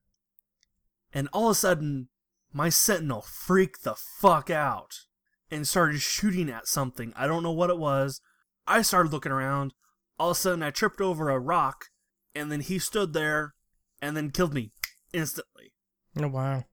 And 1.14 1.30
all 1.32 1.46
of 1.46 1.52
a 1.52 1.56
sudden, 1.56 2.10
my 2.54 2.70
sentinel 2.70 3.22
freaked 3.22 3.84
the 3.84 3.96
fuck 3.96 4.50
out 4.50 5.06
and 5.50 5.68
started 5.68 6.02
shooting 6.02 6.50
at 6.50 6.68
something. 6.68 7.14
I 7.16 7.26
don't 7.26 7.44
know 7.44 7.52
what 7.52 7.70
it 7.70 7.78
was. 7.78 8.22
I 8.68 8.82
started 8.82 9.12
looking 9.12 9.32
around. 9.32 9.74
All 10.18 10.32
of 10.32 10.38
a 10.38 10.40
sudden, 10.40 10.64
I 10.64 10.72
tripped 10.72 11.02
over 11.02 11.30
a 11.30 11.40
rock, 11.40 11.86
and 12.34 12.52
then 12.52 12.62
he 12.62 12.80
stood 12.80 13.14
there, 13.14 13.54
and 14.02 14.16
then 14.16 14.32
killed 14.32 14.54
me 14.54 14.72
instantly. 15.14 15.74
oh 16.18 16.28
wow. 16.28 16.64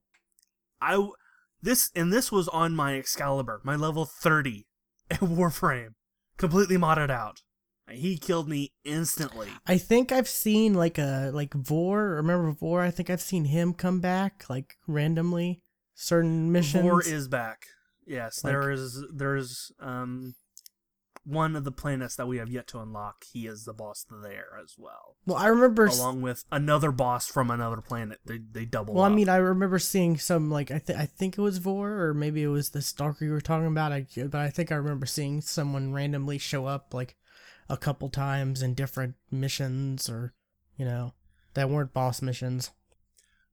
I 0.80 1.08
this 1.62 1.90
and 1.94 2.12
this 2.12 2.32
was 2.32 2.49
on 2.49 2.75
my 2.75 2.96
Excalibur, 2.96 3.61
my 3.64 3.76
level 3.76 4.04
30 4.04 4.66
at 5.11 5.20
Warframe, 5.20 5.94
completely 6.37 6.76
modded 6.76 7.11
out. 7.11 7.40
And 7.88 7.99
he 7.99 8.16
killed 8.16 8.49
me 8.49 8.72
instantly. 8.84 9.49
I 9.66 9.76
think 9.78 10.12
I've 10.12 10.28
seen 10.28 10.75
like 10.75 10.99
a 10.99 11.30
like 11.32 11.52
Vor. 11.54 12.11
Remember 12.16 12.52
Vor? 12.52 12.80
I 12.82 12.90
think 12.90 13.11
I've 13.11 13.20
seen 13.20 13.46
him 13.46 13.75
come 13.75 14.00
back 14.00 14.44
like 14.49 14.75
randomly. 14.87 15.61
Certain 15.94 16.50
missions. 16.50 16.82
Vor 16.82 17.02
is 17.02 17.28
back. 17.28 17.58
Yes, 18.06 18.42
Like- 18.42 18.52
there 18.52 18.70
is 18.70 19.04
there's 19.14 19.70
um 19.80 20.34
one 21.25 21.55
of 21.55 21.64
the 21.64 21.71
planets 21.73 22.17
that 22.17 22.26
we 22.26 22.38
have 22.38 22.50
yet 22.50 22.67
to 22.69 22.81
unlock. 22.81 23.25
He 23.33 23.47
is 23.47 23.64
the 23.64 23.73
boss 23.73 24.05
there 24.23 24.59
as 24.62 24.75
well, 24.76 25.17
well, 25.26 25.38
I 25.38 25.47
remember. 25.47 25.87
s- 25.87 25.99
along 25.99 26.21
with 26.23 26.45
another 26.50 26.91
boss 26.91 27.29
from 27.29 27.50
another 27.50 27.81
planet. 27.81 28.19
They 28.26 28.38
they 28.38 28.64
double. 28.64 28.95
Well, 28.95 29.05
I 29.05 29.09
mean, 29.09 29.29
I 29.29 29.37
remember 29.37 29.79
seeing 29.79 30.19
some 30.19 30.50
like 30.50 30.71
I 30.71 30.79
think 30.79 30.99
I 30.99 31.07
think 31.07 31.38
it 31.38 31.43
was 31.43 31.59
Vor 31.59 31.93
or 32.02 32.14
maybe 32.14 32.43
it 32.43 32.49
was 32.49 32.71
the 32.71 32.83
stalker 32.83 33.25
you 33.25 33.31
were 33.31 33.41
talking 33.41 33.67
about. 33.69 33.93
I 33.93 34.07
but 34.17 34.35
I 34.41 34.50
think 34.50 34.73
I 34.73 34.76
remember 34.76 35.07
seeing 35.07 35.41
someone 35.41 35.93
randomly 35.93 36.38
show 36.38 36.67
up 36.67 36.93
like 36.93 37.17
a 37.69 37.76
couple 37.76 38.09
times 38.11 38.61
in 38.62 38.75
different 38.75 39.14
missions 39.31 40.11
or 40.11 40.35
you 40.76 40.85
know 40.85 41.14
that 41.55 41.71
weren't 41.71 41.93
boss 41.95 42.21
missions. 42.21 42.71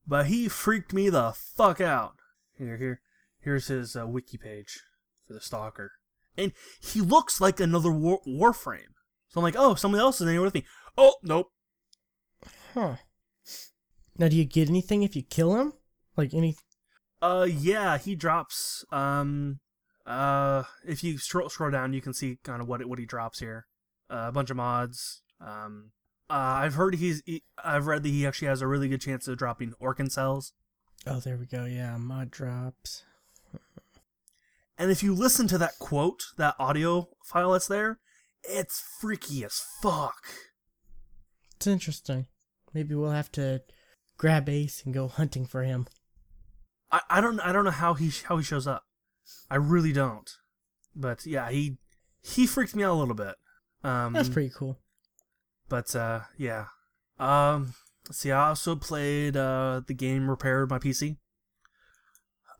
but 0.06 0.26
he 0.26 0.48
freaked 0.48 0.92
me 0.92 1.08
the 1.08 1.32
fuck 1.32 1.80
out. 1.80 2.14
Here, 2.58 2.76
here, 2.76 3.00
here's 3.40 3.68
his 3.68 3.94
uh, 3.96 4.06
wiki 4.08 4.36
page 4.36 4.80
for 5.26 5.34
the 5.34 5.40
stalker, 5.40 5.92
and 6.36 6.52
he 6.80 7.00
looks 7.00 7.40
like 7.40 7.60
another 7.60 7.90
war- 7.90 8.22
Warframe. 8.26 8.94
So 9.28 9.40
I'm 9.40 9.42
like, 9.42 9.56
oh, 9.56 9.74
someone 9.74 10.00
else 10.00 10.20
is 10.20 10.26
in 10.26 10.34
here 10.34 10.42
with 10.42 10.54
me. 10.54 10.64
Oh, 10.98 11.14
nope. 11.22 11.52
Huh. 12.74 12.96
Now, 14.18 14.28
do 14.28 14.36
you 14.36 14.44
get 14.44 14.68
anything 14.68 15.02
if 15.02 15.16
you 15.16 15.22
kill 15.22 15.54
him? 15.56 15.72
Like 16.16 16.34
any? 16.34 16.56
Uh, 17.22 17.46
yeah, 17.48 17.98
he 17.98 18.14
drops. 18.14 18.84
Um, 18.90 19.60
uh, 20.06 20.64
if 20.86 21.04
you 21.04 21.18
scroll 21.18 21.48
scroll 21.48 21.70
down, 21.70 21.92
you 21.92 22.00
can 22.00 22.12
see 22.12 22.38
kind 22.42 22.60
of 22.60 22.68
what 22.68 22.80
it, 22.80 22.88
what 22.88 22.98
he 22.98 23.06
drops 23.06 23.40
here. 23.40 23.66
Uh, 24.10 24.26
a 24.28 24.32
bunch 24.32 24.50
of 24.50 24.56
mods. 24.56 25.22
Um, 25.40 25.92
uh, 26.28 26.34
I've 26.62 26.74
heard 26.74 26.96
he's. 26.96 27.22
He, 27.24 27.44
I've 27.62 27.86
read 27.86 28.02
that 28.02 28.08
he 28.08 28.26
actually 28.26 28.48
has 28.48 28.62
a 28.62 28.66
really 28.66 28.88
good 28.88 29.00
chance 29.00 29.28
of 29.28 29.38
dropping 29.38 29.74
Orokin 29.80 30.10
cells. 30.10 30.52
Oh, 31.06 31.20
there 31.20 31.36
we 31.36 31.46
go. 31.46 31.64
Yeah, 31.64 31.96
mod 31.96 32.30
drops. 32.30 33.04
And 34.80 34.90
if 34.90 35.02
you 35.02 35.14
listen 35.14 35.46
to 35.48 35.58
that 35.58 35.78
quote, 35.78 36.22
that 36.38 36.54
audio 36.58 37.10
file 37.22 37.52
that's 37.52 37.68
there, 37.68 37.98
it's 38.42 38.82
freaky 38.98 39.44
as 39.44 39.62
fuck. 39.82 40.24
It's 41.54 41.66
interesting. 41.66 42.28
Maybe 42.72 42.94
we'll 42.94 43.10
have 43.10 43.30
to 43.32 43.60
grab 44.16 44.48
Ace 44.48 44.82
and 44.82 44.94
go 44.94 45.06
hunting 45.06 45.44
for 45.44 45.64
him. 45.64 45.86
I, 46.90 47.02
I 47.10 47.20
don't 47.20 47.40
I 47.40 47.52
don't 47.52 47.66
know 47.66 47.70
how 47.70 47.92
he 47.92 48.10
how 48.24 48.38
he 48.38 48.42
shows 48.42 48.66
up. 48.66 48.84
I 49.50 49.56
really 49.56 49.92
don't. 49.92 50.30
But 50.96 51.26
yeah, 51.26 51.50
he 51.50 51.76
he 52.22 52.46
freaked 52.46 52.74
me 52.74 52.82
out 52.82 52.94
a 52.94 53.00
little 53.00 53.14
bit. 53.14 53.34
Um, 53.84 54.14
That's 54.14 54.30
pretty 54.30 54.50
cool. 54.56 54.78
But 55.68 55.94
uh, 55.94 56.20
yeah. 56.38 56.68
Um, 57.18 57.74
see. 58.10 58.32
I 58.32 58.48
also 58.48 58.76
played 58.76 59.36
uh, 59.36 59.82
the 59.86 59.92
game 59.92 60.30
repaired 60.30 60.70
my 60.70 60.78
PC. 60.78 61.18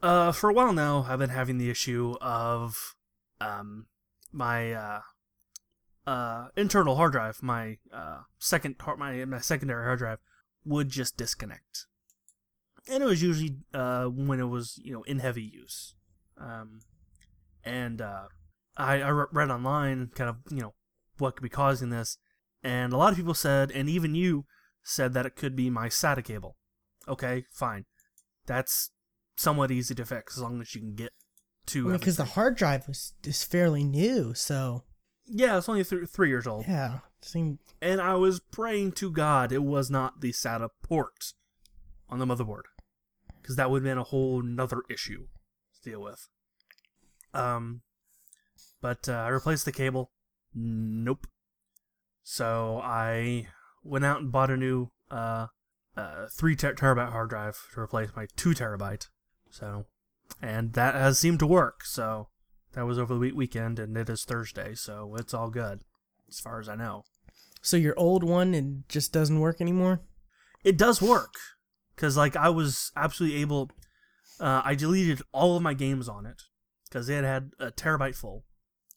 Uh, 0.03 0.33
for 0.33 0.49
a 0.49 0.53
while 0.53 0.73
now, 0.73 1.05
I've 1.09 1.19
been 1.19 1.31
having 1.31 1.59
the 1.59 1.69
issue 1.69 2.15
of 2.23 2.95
um, 3.41 3.87
my 4.33 4.73
uh, 4.73 5.01
uh, 6.07 6.49
internal 6.57 6.97
hard 6.97 7.13
drive, 7.13 7.43
my 7.43 7.77
uh, 7.93 8.21
second 8.39 8.77
har- 8.81 8.97
my 8.97 9.25
my 9.27 9.41
secondary 9.41 9.85
hard 9.85 9.99
drive, 9.99 10.19
would 10.65 10.89
just 10.89 11.19
disconnect, 11.19 11.87
and 12.89 13.03
it 13.03 13.07
was 13.07 13.23
usually 13.23 13.59
uh, 13.75 14.07
when 14.07 14.41
it 14.41 14.49
was 14.49 14.81
you 14.83 14.93
know 14.93 15.03
in 15.03 15.19
heavy 15.19 15.43
use. 15.43 15.95
Um, 16.39 16.81
and 17.63 18.01
uh, 18.01 18.29
I, 18.79 19.03
I 19.03 19.11
read 19.11 19.51
online 19.51 20.11
kind 20.15 20.31
of 20.31 20.37
you 20.51 20.63
know 20.63 20.75
what 21.19 21.37
could 21.37 21.43
be 21.43 21.51
causing 21.51 21.91
this, 21.91 22.17
and 22.63 22.95
a 22.95 22.97
lot 22.97 23.13
of 23.13 23.19
people 23.19 23.35
said, 23.35 23.71
and 23.71 23.91
even 23.91 24.15
you 24.15 24.47
said 24.83 25.13
that 25.13 25.27
it 25.27 25.37
could 25.37 25.55
be 25.55 25.69
my 25.69 25.89
SATA 25.89 26.25
cable. 26.25 26.57
Okay, 27.07 27.45
fine, 27.53 27.85
that's 28.47 28.93
somewhat 29.41 29.71
easy 29.71 29.95
to 29.95 30.05
fix 30.05 30.37
as 30.37 30.43
long 30.43 30.61
as 30.61 30.75
you 30.75 30.81
can 30.81 30.95
get 30.95 31.13
to. 31.67 31.91
Because 31.93 32.17
the 32.17 32.25
hard 32.25 32.57
drive 32.57 32.87
was 32.87 33.15
is 33.25 33.43
fairly 33.43 33.85
new, 33.85 34.35
so 34.35 34.85
yeah, 35.27 35.59
it's 35.59 35.69
only 35.69 35.85
th- 35.85 36.09
three 36.09 36.29
years 36.29 36.47
old, 36.47 36.67
yeah, 36.69 36.99
seemed 37.23 37.59
and 37.81 38.01
I 38.01 38.15
was 38.15 38.41
praying 38.41 38.93
to 38.93 39.11
God 39.11 39.53
it 39.53 39.63
was 39.63 39.91
not 39.91 40.21
the 40.21 40.33
SATA 40.33 40.69
port 40.83 41.33
on 42.09 42.19
the 42.19 42.27
motherboard, 42.27 42.65
because 43.41 43.57
that 43.57 43.71
would 43.71 43.79
have 43.79 43.91
been 43.91 43.99
a 43.99 44.05
whole 44.05 44.43
nother 44.43 44.83
issue 44.91 45.27
to 45.75 45.91
deal 45.91 46.03
with. 46.03 46.29
Um, 47.33 47.83
but 48.81 49.09
uh, 49.09 49.13
I 49.13 49.29
replaced 49.29 49.65
the 49.65 49.73
cable. 49.73 50.11
Nope. 50.55 51.27
So 52.23 52.81
I 52.83 53.49
went 53.83 54.05
out 54.05 54.21
and 54.21 54.33
bought 54.33 54.51
a 54.51 54.57
new 54.57 54.91
uh, 55.11 55.47
uh, 55.97 56.27
three 56.33 56.57
ter- 56.57 56.75
terabyte 56.75 57.13
hard 57.13 57.31
drive 57.31 57.57
to 57.75 57.81
replace 57.81 58.11
my 58.17 58.27
two 58.37 58.51
terabyte. 58.51 59.09
So, 59.51 59.87
and 60.41 60.73
that 60.75 60.95
has 60.95 61.19
seemed 61.19 61.39
to 61.41 61.47
work. 61.47 61.85
So 61.85 62.29
that 62.73 62.87
was 62.87 62.99
over 62.99 63.15
the 63.15 63.21
week- 63.21 63.35
weekend, 63.35 63.79
and 63.79 63.97
it 63.97 64.09
is 64.09 64.25
Thursday, 64.25 64.75
so 64.75 65.17
it's 65.17 65.35
all 65.35 65.51
good 65.51 65.81
as 66.29 66.41
far 66.41 66.61
as 66.61 66.69
I 66.69 66.77
know. 66.77 67.05
so 67.63 67.77
your 67.77 67.99
old 67.99 68.25
one 68.25 68.55
it 68.55 68.89
just 68.89 69.13
doesn't 69.13 69.41
work 69.41 69.61
anymore. 69.61 70.01
It 70.65 70.79
does 70.79 71.03
work 71.03 71.35
because 71.95 72.17
like 72.17 72.37
I 72.37 72.49
was 72.49 72.91
absolutely 72.97 73.41
able. 73.41 73.71
Uh, 74.39 74.63
I 74.65 74.75
deleted 74.75 75.21
all 75.33 75.57
of 75.57 75.63
my 75.63 75.75
games 75.75 76.09
on 76.09 76.25
it 76.25 76.43
because 76.89 77.09
it 77.11 77.25
had 77.25 77.51
a 77.59 77.71
terabyte 77.71 78.17
full. 78.17 78.45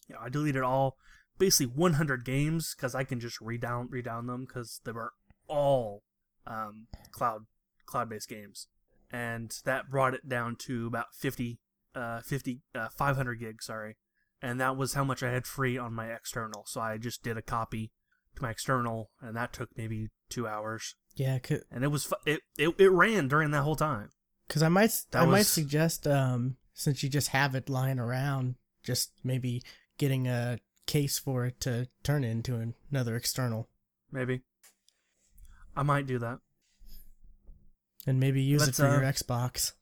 You 0.07 0.15
know, 0.15 0.21
I 0.21 0.29
deleted 0.29 0.61
all 0.61 0.97
basically 1.37 1.73
100 1.75 2.23
games 2.23 2.73
because 2.75 2.95
I 2.95 3.03
can 3.03 3.19
just 3.19 3.39
redown 3.41 3.89
redown 3.89 4.27
them 4.27 4.45
because 4.45 4.79
they 4.85 4.91
were 4.93 5.11
all 5.47 6.03
um, 6.47 6.87
cloud 7.11 7.45
cloud 7.85 8.09
based 8.09 8.29
games, 8.29 8.67
and 9.13 9.55
that 9.63 9.89
brought 9.89 10.13
it 10.15 10.27
down 10.27 10.57
to 10.65 10.87
about 10.87 11.13
50 11.13 11.59
uh, 11.95 12.21
50, 12.21 12.61
uh, 12.73 12.87
500 12.97 13.35
gigs, 13.35 13.65
sorry, 13.65 13.97
and 14.41 14.59
that 14.59 14.75
was 14.75 14.95
how 14.95 15.03
much 15.03 15.21
I 15.21 15.31
had 15.31 15.45
free 15.45 15.77
on 15.77 15.93
my 15.93 16.07
external. 16.07 16.63
So 16.65 16.81
I 16.81 16.97
just 16.97 17.21
did 17.21 17.37
a 17.37 17.41
copy 17.43 17.91
to 18.35 18.41
my 18.41 18.49
external, 18.49 19.11
and 19.21 19.37
that 19.37 19.53
took 19.53 19.69
maybe 19.77 20.09
two 20.27 20.47
hours, 20.47 20.95
Yeah, 21.15 21.37
could, 21.37 21.63
and 21.71 21.83
it 21.83 21.89
was 21.89 22.05
fu- 22.05 22.15
it 22.25 22.41
it, 22.57 22.73
it 22.79 22.91
ran 22.91 23.27
during 23.27 23.51
that 23.51 23.61
whole 23.61 23.75
time. 23.75 24.09
Because 24.47 24.63
I 24.63 24.69
might 24.69 24.91
That 25.11 25.21
I 25.21 25.25
might 25.25 25.45
suggest 25.45 26.07
um 26.07 26.57
since 26.73 27.03
you 27.03 27.09
just 27.09 27.27
have 27.29 27.53
it 27.53 27.69
lying 27.69 27.99
around, 27.99 28.55
just 28.83 29.11
maybe 29.23 29.61
getting 29.99 30.27
a 30.27 30.57
case 30.87 31.19
for 31.19 31.45
it 31.45 31.59
to 31.61 31.87
turn 32.01 32.23
it 32.23 32.29
into 32.31 32.73
another 32.91 33.15
external, 33.15 33.69
Maybe 34.11 34.41
I 35.75 35.83
might 35.83 36.07
do 36.07 36.17
that. 36.19 36.39
And 38.05 38.19
maybe 38.19 38.41
use 38.41 38.67
it 38.67 38.75
for 38.75 38.83
your 38.83 39.05
uh, 39.05 39.11
Xbox. 39.11 39.73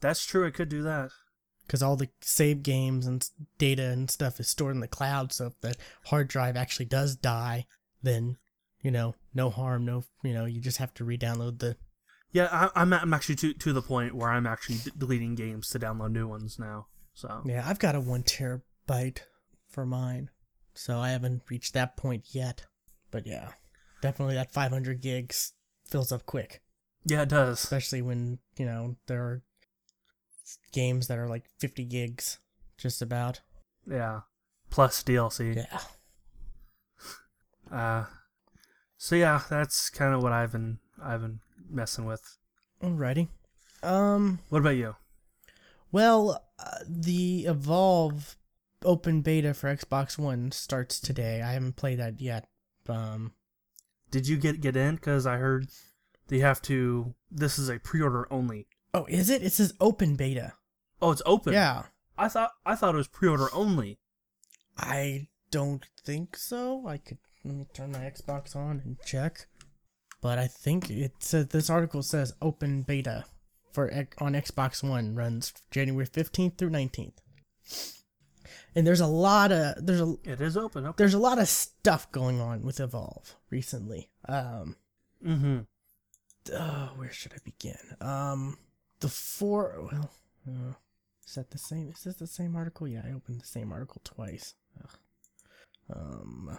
That's 0.00 0.24
true. 0.24 0.46
I 0.46 0.50
could 0.50 0.68
do 0.68 0.82
that. 0.82 1.10
because 1.66 1.82
all 1.82 1.96
the 1.96 2.08
save 2.20 2.62
games 2.62 3.06
and 3.06 3.28
data 3.58 3.84
and 3.84 4.10
stuff 4.10 4.38
is 4.40 4.48
stored 4.48 4.74
in 4.74 4.80
the 4.80 4.88
cloud. 4.88 5.32
So 5.32 5.46
if 5.46 5.60
the 5.60 5.74
hard 6.06 6.28
drive 6.28 6.56
actually 6.56 6.86
does 6.86 7.16
die, 7.16 7.66
then 8.02 8.36
you 8.82 8.90
know, 8.90 9.14
no 9.32 9.48
harm, 9.48 9.86
no, 9.86 10.04
you 10.22 10.34
know, 10.34 10.44
you 10.44 10.60
just 10.60 10.76
have 10.76 10.92
to 10.94 11.04
re-download 11.04 11.58
the. 11.60 11.76
Yeah, 12.32 12.48
I, 12.50 12.82
I'm 12.82 12.92
I'm 12.92 13.14
actually 13.14 13.36
to 13.36 13.54
to 13.54 13.72
the 13.72 13.80
point 13.80 14.14
where 14.14 14.28
I'm 14.28 14.46
actually 14.46 14.76
d- 14.78 14.90
deleting 14.98 15.36
games 15.36 15.68
to 15.70 15.78
download 15.78 16.12
new 16.12 16.28
ones 16.28 16.58
now. 16.58 16.88
So 17.14 17.42
Yeah, 17.46 17.62
I've 17.66 17.78
got 17.78 17.94
a 17.94 18.00
one 18.00 18.24
terabyte 18.24 19.20
for 19.68 19.86
mine, 19.86 20.30
so 20.74 20.98
I 20.98 21.10
haven't 21.10 21.42
reached 21.48 21.72
that 21.74 21.96
point 21.96 22.24
yet. 22.34 22.66
But 23.12 23.26
yeah, 23.26 23.50
definitely 24.02 24.34
that 24.34 24.50
500 24.52 25.00
gigs 25.00 25.52
fills 25.86 26.10
up 26.10 26.26
quick, 26.26 26.60
yeah, 27.04 27.22
it 27.22 27.28
does. 27.28 27.62
especially 27.62 28.02
when 28.02 28.38
you 28.58 28.66
know 28.66 28.96
there 29.06 29.22
are 29.22 29.42
games 30.72 31.08
that 31.08 31.18
are 31.18 31.28
like 31.28 31.44
50 31.58 31.84
gigs, 31.84 32.38
just 32.76 33.00
about. 33.02 33.40
Yeah, 33.88 34.20
plus 34.70 35.02
DLC. 35.02 35.56
Yeah. 35.56 35.80
Uh, 37.72 38.04
so 38.98 39.16
yeah, 39.16 39.42
that's 39.48 39.90
kind 39.90 40.14
of 40.14 40.22
what 40.22 40.32
I've 40.32 40.52
been 40.52 40.78
I've 41.02 41.22
been 41.22 41.40
messing 41.68 42.04
with. 42.04 42.38
Alrighty. 42.82 43.28
Um. 43.82 44.38
What 44.48 44.60
about 44.60 44.76
you? 44.76 44.96
Well, 45.92 46.44
uh, 46.58 46.78
the 46.88 47.46
Evolve 47.46 48.36
open 48.84 49.22
beta 49.22 49.54
for 49.54 49.74
Xbox 49.74 50.18
One 50.18 50.52
starts 50.52 51.00
today. 51.00 51.40
I 51.42 51.52
haven't 51.52 51.76
played 51.76 51.98
that 51.98 52.20
yet. 52.20 52.48
Um, 52.88 53.32
Did 54.10 54.28
you 54.28 54.36
get 54.36 54.60
get 54.60 54.76
in? 54.76 54.96
Because 54.96 55.26
I 55.26 55.36
heard 55.36 55.68
they 56.28 56.38
have 56.40 56.60
to. 56.62 57.14
This 57.30 57.58
is 57.58 57.68
a 57.68 57.78
pre-order 57.78 58.26
only. 58.32 58.66
oh, 58.92 59.06
is 59.08 59.30
it? 59.30 59.42
It 59.42 59.52
says 59.52 59.74
open 59.80 60.16
beta. 60.16 60.52
Oh, 61.02 61.10
it's 61.10 61.22
open. 61.26 61.52
Yeah, 61.52 61.84
I 62.16 62.28
thought 62.28 62.52
I 62.64 62.74
thought 62.74 62.94
it 62.94 62.98
was 62.98 63.08
pre-order 63.08 63.48
only. 63.52 63.98
I 64.78 65.28
don't 65.50 65.86
think 66.04 66.36
so. 66.36 66.86
I 66.86 66.96
could 66.98 67.18
let 67.44 67.54
me 67.54 67.66
turn 67.72 67.92
my 67.92 67.98
Xbox 68.00 68.56
on 68.56 68.80
and 68.84 68.96
check. 69.04 69.46
But 70.20 70.38
I 70.38 70.46
think 70.46 70.90
it 70.90 71.12
says 71.20 71.48
this 71.48 71.68
article 71.68 72.02
says 72.02 72.32
open 72.40 72.82
beta 72.82 73.24
for 73.72 73.90
on 74.18 74.32
Xbox 74.32 74.82
One 74.88 75.14
runs 75.14 75.52
January 75.70 76.06
fifteenth 76.06 76.56
through 76.56 76.70
nineteenth. 76.70 77.20
And 78.76 78.86
there's 78.86 79.00
a 79.00 79.06
lot 79.06 79.52
of 79.52 79.84
there's 79.86 80.00
a 80.00 80.14
It 80.24 80.40
is 80.40 80.56
open. 80.56 80.86
Okay. 80.86 80.94
there's 80.96 81.14
a 81.14 81.18
lot 81.18 81.38
of 81.38 81.48
stuff 81.48 82.10
going 82.10 82.40
on 82.40 82.62
with 82.62 82.80
Evolve 82.80 83.36
recently. 83.50 84.10
Um, 84.28 84.76
Mm-hmm. 85.24 85.60
Uh, 86.52 86.88
where 86.96 87.12
should 87.12 87.32
I 87.32 87.38
begin? 87.44 87.96
Um, 88.00 88.58
the 89.00 89.08
four. 89.08 89.88
Well, 89.90 90.10
uh, 90.48 90.74
is 91.26 91.34
that 91.34 91.50
the 91.50 91.58
same? 91.58 91.90
Is 91.90 92.04
this 92.04 92.16
the 92.16 92.26
same 92.26 92.56
article? 92.56 92.88
Yeah, 92.88 93.02
I 93.04 93.12
opened 93.12 93.40
the 93.40 93.46
same 93.46 93.72
article 93.72 94.00
twice. 94.04 94.54
Ugh. 94.82 94.90
Um, 95.94 96.58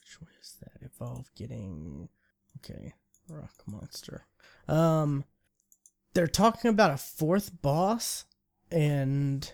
which 0.00 0.20
one 0.20 0.30
is 0.40 0.56
that? 0.60 0.84
Evolve 0.84 1.30
getting 1.34 2.08
okay. 2.58 2.94
Rock 3.28 3.62
monster. 3.66 4.26
Um, 4.66 5.24
they're 6.14 6.26
talking 6.26 6.68
about 6.68 6.90
a 6.90 6.96
fourth 6.96 7.62
boss 7.62 8.24
and 8.70 9.52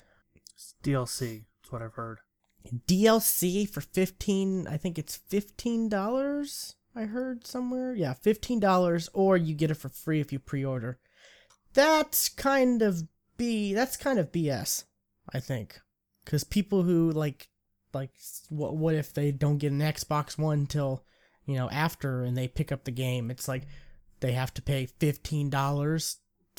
DLC. 0.83 1.45
That's 1.61 1.73
what 1.73 1.83
I've 1.83 1.95
heard. 1.95 2.21
DLC 2.89 3.69
for 3.69 3.81
15 3.81 4.67
I 4.67 4.77
think 4.77 4.99
it's 4.99 5.19
$15 5.31 6.75
I 6.97 7.05
heard 7.05 7.47
somewhere. 7.47 7.95
Yeah, 7.95 8.15
$15 8.15 9.09
or 9.13 9.37
you 9.37 9.55
get 9.55 9.71
it 9.71 9.75
for 9.75 9.91
free 9.91 10.21
if 10.21 10.33
you 10.33 10.39
pre-order. 10.39 10.99
That's 11.75 12.31
kind 12.31 12.81
of 12.81 13.03
B 13.37 13.75
that's 13.75 13.99
kind 13.99 14.19
of 14.19 14.33
BS, 14.33 14.85
I 15.33 15.41
think. 15.41 15.79
Cuz 16.25 16.43
people 16.43 16.85
who 16.85 17.11
like 17.11 17.49
like 17.93 18.13
what 18.49 18.77
what 18.77 18.95
if 18.95 19.13
they 19.13 19.31
don't 19.31 19.59
get 19.59 19.73
an 19.73 19.81
Xbox 19.81 20.39
One 20.39 20.67
till, 20.67 21.05
you 21.45 21.55
know, 21.55 21.69
after 21.69 22.23
and 22.23 22.35
they 22.37 22.49
pick 22.49 22.73
up 22.73 22.85
the 22.85 22.91
game. 22.91 23.31
It's 23.31 23.47
like 23.47 23.65
they 24.21 24.33
have 24.33 24.55
to 24.55 24.63
pay 24.63 24.87
$15 24.87 26.17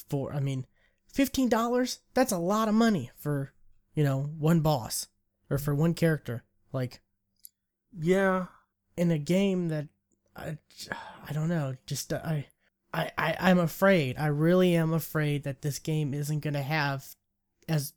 for 0.07 0.31
I 0.33 0.39
mean, 0.39 0.67
$15? 1.11 1.97
That's 2.13 2.31
a 2.31 2.37
lot 2.37 2.67
of 2.67 2.75
money 2.75 3.09
for, 3.17 3.53
you 3.95 4.03
know, 4.03 4.21
one 4.37 4.59
boss 4.59 5.07
or 5.49 5.57
for 5.57 5.73
one 5.73 5.95
character. 5.95 6.43
Like 6.71 7.01
Yeah. 7.91 8.47
in 8.95 9.09
a 9.09 9.17
game 9.17 9.69
that 9.69 9.87
I, 10.37 10.57
I 11.27 11.33
don't 11.33 11.49
know, 11.49 11.75
just 11.85 12.13
uh, 12.13 12.21
I, 12.23 12.45
I, 12.93 13.11
I, 13.17 13.35
I'm 13.39 13.59
afraid. 13.59 14.17
I 14.17 14.27
really 14.27 14.75
am 14.75 14.93
afraid 14.93 15.43
that 15.43 15.61
this 15.61 15.79
game 15.79 16.13
isn't 16.13 16.39
gonna 16.39 16.61
have 16.61 17.05
as 17.67 17.93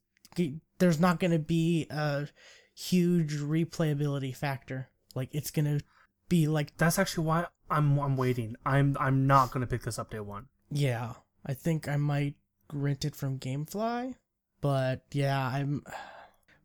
there's 0.78 1.00
not 1.00 1.20
gonna 1.20 1.38
be 1.38 1.86
a 1.90 2.28
huge 2.74 3.34
replayability 3.34 4.34
factor. 4.34 4.88
Like 5.14 5.28
it's 5.32 5.50
gonna 5.50 5.80
be 6.28 6.48
like 6.48 6.76
That's 6.76 6.98
actually 6.98 7.26
why 7.26 7.46
I'm 7.70 7.98
I'm 7.98 8.16
waiting. 8.16 8.56
I'm 8.64 8.96
I'm 8.98 9.26
not 9.26 9.50
gonna 9.52 9.66
pick 9.66 9.82
this 9.82 9.98
up 9.98 10.10
day 10.10 10.20
one. 10.20 10.46
yeah. 10.70 11.14
I 11.46 11.54
think 11.54 11.88
I 11.88 11.96
might 11.96 12.34
rent 12.70 13.06
it 13.06 13.16
from 13.16 13.38
GameFly, 13.38 14.14
but 14.60 15.04
yeah, 15.10 15.40
I'm. 15.42 15.82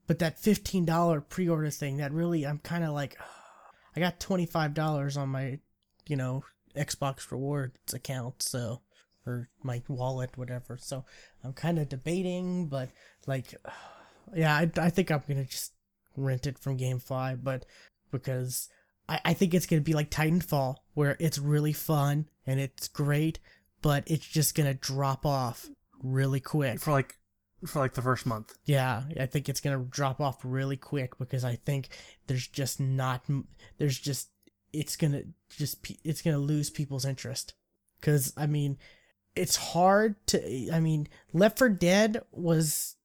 But 0.05 0.19
that 0.19 0.37
fifteen 0.37 0.83
dollar 0.83 1.21
pre 1.21 1.47
order 1.47 1.69
thing, 1.69 1.95
that 1.97 2.11
really, 2.11 2.45
I'm 2.45 2.59
kind 2.59 2.83
of 2.83 2.91
like, 2.93 3.17
I 3.95 3.99
got 3.99 4.19
twenty 4.19 4.45
five 4.45 4.73
dollars 4.73 5.17
on 5.17 5.29
my, 5.29 5.59
you 6.07 6.15
know, 6.15 6.43
Xbox 6.75 7.31
Rewards 7.31 7.93
account, 7.93 8.41
so 8.41 8.81
or 9.25 9.49
my 9.63 9.81
wallet, 9.87 10.37
whatever. 10.37 10.77
So 10.79 11.05
I'm 11.43 11.53
kind 11.53 11.79
of 11.79 11.89
debating, 11.89 12.67
but 12.67 12.89
like, 13.25 13.55
yeah, 14.35 14.55
I, 14.55 14.69
I 14.77 14.89
think 14.89 15.11
I'm 15.11 15.23
gonna 15.27 15.45
just 15.45 15.73
rent 16.15 16.47
it 16.47 16.59
from 16.59 16.77
GameFly, 16.77 17.43
but 17.43 17.65
because 18.11 18.69
I, 19.09 19.19
I 19.25 19.33
think 19.33 19.53
it's 19.53 19.65
gonna 19.65 19.81
be 19.81 19.93
like 19.93 20.11
Titanfall, 20.11 20.75
where 20.93 21.17
it's 21.19 21.39
really 21.39 21.73
fun 21.73 22.29
and 22.45 22.59
it's 22.59 22.87
great, 22.87 23.39
but 23.81 24.03
it's 24.07 24.25
just 24.27 24.55
gonna 24.55 24.73
drop 24.73 25.25
off 25.25 25.69
really 26.03 26.39
quick. 26.39 26.79
For 26.79 26.91
like 26.91 27.17
for 27.65 27.79
like 27.79 27.93
the 27.93 28.01
first 28.01 28.25
month. 28.25 28.57
Yeah, 28.65 29.03
I 29.19 29.25
think 29.25 29.49
it's 29.49 29.61
gonna 29.61 29.85
drop 29.89 30.19
off 30.19 30.39
really 30.43 30.77
quick 30.77 31.17
because 31.17 31.45
I 31.45 31.55
think 31.55 31.89
there's 32.27 32.47
just 32.47 32.79
not 32.79 33.23
there's 33.77 33.99
just 33.99 34.29
it's 34.73 34.95
gonna 34.95 35.23
just 35.49 35.85
it's 36.03 36.21
gonna 36.21 36.37
lose 36.37 36.69
people's 36.69 37.05
interest 37.05 37.53
because 37.99 38.33
I 38.35 38.47
mean 38.47 38.77
it's 39.35 39.55
hard 39.55 40.15
to 40.27 40.71
I 40.71 40.79
mean 40.79 41.07
Left 41.33 41.57
4 41.57 41.69
Dead 41.69 42.21
was 42.31 42.95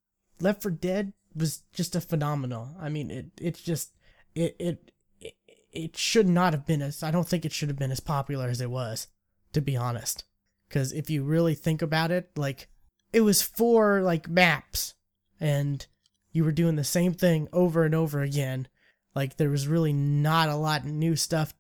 Left 0.41 0.63
4 0.63 0.73
Dead 0.73 1.13
was 1.35 1.63
just 1.73 1.95
a 1.95 2.01
phenomenal. 2.01 2.69
I 2.81 2.89
mean 2.89 3.11
it 3.11 3.27
it's 3.41 3.63
just 3.63 3.97
it 4.35 4.57
it 4.59 4.91
it, 5.21 5.35
it 5.73 5.97
should 5.97 6.29
not 6.29 6.53
have 6.53 6.67
been 6.67 6.83
as 6.83 7.03
I 7.03 7.11
don't 7.11 7.29
think 7.29 7.45
it 7.45 7.53
should 7.53 7.69
have 7.69 7.79
been 7.79 7.93
as 7.93 8.01
popular 8.01 8.49
as 8.49 8.61
it 8.61 8.71
was 8.71 9.09
to 9.53 9.61
be 9.61 9.77
honest 9.77 10.25
because 10.69 10.93
if 10.93 11.11
you 11.11 11.23
really 11.23 11.55
think 11.55 11.83
about 11.83 12.11
it 12.11 12.31
like 12.37 12.69
it 13.13 13.21
was 13.23 13.43
four 13.43 14.03
like 14.03 14.29
maps 14.29 14.95
and 15.41 15.87
you 16.33 16.45
were 16.45 16.53
doing 16.53 16.77
the 16.77 16.85
same 16.85 17.13
thing 17.15 17.49
over 17.53 17.85
and 17.85 17.95
over 17.95 18.21
again. 18.23 18.69
Like 19.15 19.37
there 19.37 19.51
was 19.51 19.67
really 19.69 19.93
not 19.93 20.49
a 20.49 20.55
lot 20.57 20.81
of 20.83 20.87
new 20.93 21.17
stuff 21.17 21.53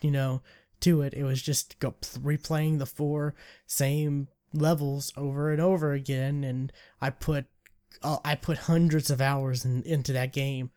you 0.00 0.10
know 0.10 0.42
to 0.80 1.02
it. 1.02 1.14
It 1.14 1.24
was 1.24 1.42
just 1.42 1.78
go 1.78 1.94
replaying 2.00 2.78
the 2.78 2.86
four 2.86 3.34
same 3.66 4.28
levels 4.52 5.12
over 5.16 5.50
and 5.50 5.60
over 5.60 5.92
again 5.92 6.42
and 6.44 6.72
i 7.00 7.10
put 7.10 7.44
uh, 8.02 8.16
i 8.24 8.34
put 8.34 8.56
hundreds 8.56 9.10
of 9.10 9.20
hours 9.20 9.64
in, 9.66 9.82
into 9.82 10.12
that 10.14 10.32
game. 10.32 10.70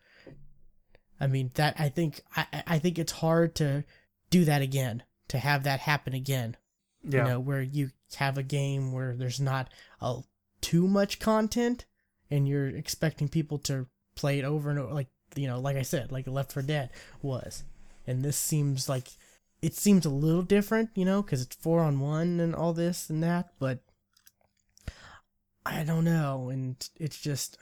I 1.18 1.26
mean 1.26 1.50
that 1.54 1.76
i 1.78 1.88
think 1.88 2.20
I, 2.36 2.46
I 2.66 2.78
think 2.78 2.98
it's 2.98 3.12
hard 3.12 3.54
to 3.56 3.84
do 4.28 4.44
that 4.44 4.60
again 4.62 5.02
to 5.28 5.38
have 5.38 5.64
that 5.64 5.80
happen 5.80 6.12
again 6.14 6.56
Yeah. 7.02 7.24
you 7.24 7.30
know 7.30 7.40
where 7.40 7.62
you 7.62 7.90
have 8.16 8.38
a 8.38 8.42
game 8.42 8.92
where 8.92 9.14
there's 9.14 9.40
not 9.40 9.68
a, 10.00 10.20
too 10.60 10.86
much 10.86 11.18
content 11.18 11.86
and 12.30 12.48
you're 12.48 12.68
expecting 12.68 13.28
people 13.28 13.58
to 13.58 13.86
play 14.14 14.38
it 14.38 14.44
over 14.44 14.70
and 14.70 14.78
over 14.78 14.92
like 14.92 15.08
you 15.36 15.46
know 15.46 15.60
like 15.60 15.76
i 15.76 15.82
said 15.82 16.10
like 16.10 16.26
Left 16.26 16.52
4 16.52 16.62
Dead 16.62 16.90
was 17.22 17.64
and 18.06 18.22
this 18.24 18.36
seems 18.36 18.88
like 18.88 19.08
it 19.62 19.74
seems 19.74 20.04
a 20.04 20.10
little 20.10 20.42
different 20.42 20.90
you 20.94 21.04
know 21.04 21.22
because 21.22 21.40
it's 21.40 21.56
four 21.56 21.80
on 21.80 22.00
one 22.00 22.40
and 22.40 22.54
all 22.54 22.72
this 22.72 23.08
and 23.08 23.22
that 23.22 23.52
but 23.58 23.80
I 25.64 25.84
don't 25.84 26.04
know, 26.04 26.48
and 26.50 26.76
it's 26.98 27.20
just 27.20 27.58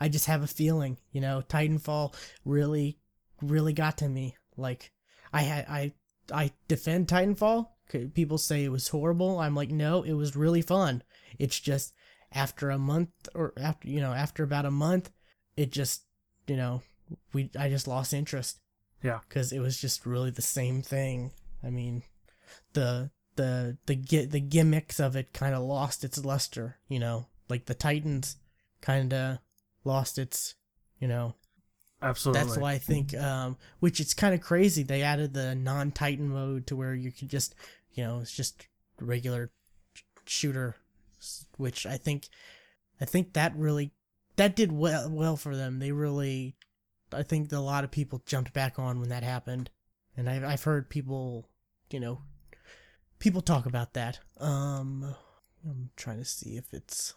I 0.00 0.08
just 0.08 0.26
have 0.26 0.42
a 0.42 0.48
feeling, 0.48 0.98
you 1.12 1.20
know, 1.20 1.42
Titanfall 1.48 2.14
really 2.44 2.98
really 3.42 3.72
got 3.72 3.98
to 3.98 4.08
me. 4.08 4.36
Like 4.56 4.92
I 5.32 5.42
had 5.42 5.66
I 5.68 5.92
I 6.32 6.52
defend 6.68 7.08
Titanfall. 7.08 7.68
People 8.14 8.38
say 8.38 8.64
it 8.64 8.72
was 8.72 8.88
horrible. 8.88 9.38
I'm 9.38 9.54
like, 9.54 9.70
no, 9.70 10.02
it 10.02 10.14
was 10.14 10.36
really 10.36 10.62
fun. 10.62 11.02
It's 11.38 11.58
just 11.58 11.92
after 12.32 12.70
a 12.70 12.78
month 12.78 13.10
or 13.34 13.52
after 13.56 13.88
you 13.88 14.00
know 14.00 14.12
after 14.12 14.42
about 14.42 14.66
a 14.66 14.70
month, 14.70 15.10
it 15.56 15.70
just 15.70 16.02
you 16.46 16.56
know 16.56 16.82
we 17.32 17.50
I 17.58 17.68
just 17.68 17.88
lost 17.88 18.12
interest. 18.12 18.60
Yeah, 19.02 19.20
because 19.28 19.52
it 19.52 19.60
was 19.60 19.80
just 19.80 20.06
really 20.06 20.30
the 20.30 20.42
same 20.42 20.82
thing. 20.82 21.32
I 21.62 21.70
mean, 21.70 22.02
the 22.72 23.10
the 23.36 23.78
the 23.86 23.94
get 23.94 24.30
the 24.30 24.40
gimmicks 24.40 24.98
of 24.98 25.16
it 25.16 25.32
kind 25.32 25.54
of 25.54 25.62
lost 25.62 26.04
its 26.04 26.24
luster. 26.24 26.78
You 26.88 26.98
know, 26.98 27.26
like 27.48 27.66
the 27.66 27.74
Titans 27.74 28.36
kind 28.80 29.12
of 29.12 29.38
lost 29.84 30.18
its 30.18 30.54
you 30.98 31.08
know 31.08 31.34
Absolutely. 32.02 32.42
That's 32.42 32.58
why 32.58 32.72
I 32.72 32.78
think, 32.78 33.14
um, 33.16 33.56
which 33.80 34.00
it's 34.00 34.12
kind 34.12 34.34
of 34.34 34.42
crazy. 34.42 34.82
They 34.82 35.02
added 35.02 35.32
the 35.32 35.54
non-Titan 35.54 36.28
mode 36.28 36.66
to 36.66 36.76
where 36.76 36.94
you 36.94 37.10
could 37.10 37.28
just, 37.30 37.54
you 37.96 38.04
know, 38.04 38.20
it's 38.20 38.32
just 38.32 38.68
regular 39.00 39.50
shooter, 40.26 40.76
which 41.56 41.86
I 41.86 41.96
think, 41.96 42.28
I 43.00 43.04
think 43.04 43.32
that 43.32 43.56
really, 43.56 43.92
that 44.36 44.54
did 44.54 44.70
well 44.70 45.10
well 45.10 45.36
for 45.36 45.56
them. 45.56 45.78
They 45.78 45.92
really, 45.92 46.56
I 47.12 47.22
think 47.22 47.50
a 47.52 47.58
lot 47.58 47.84
of 47.84 47.90
people 47.90 48.22
jumped 48.26 48.52
back 48.52 48.78
on 48.78 49.00
when 49.00 49.08
that 49.08 49.22
happened, 49.22 49.70
and 50.16 50.28
I've 50.28 50.44
I've 50.44 50.62
heard 50.62 50.90
people, 50.90 51.48
you 51.90 51.98
know, 51.98 52.20
people 53.18 53.40
talk 53.40 53.66
about 53.66 53.94
that. 53.94 54.20
Um, 54.38 55.14
I'm 55.64 55.90
trying 55.96 56.18
to 56.18 56.24
see 56.24 56.56
if 56.56 56.72
it's. 56.72 57.14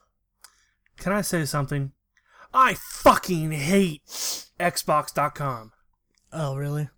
Can 0.97 1.13
I 1.13 1.21
say 1.21 1.45
something? 1.45 1.91
I 2.53 2.73
fucking 2.73 3.51
hate 3.51 4.03
Xbox.com. 4.59 5.71
Oh, 6.31 6.55
really? 6.55 6.89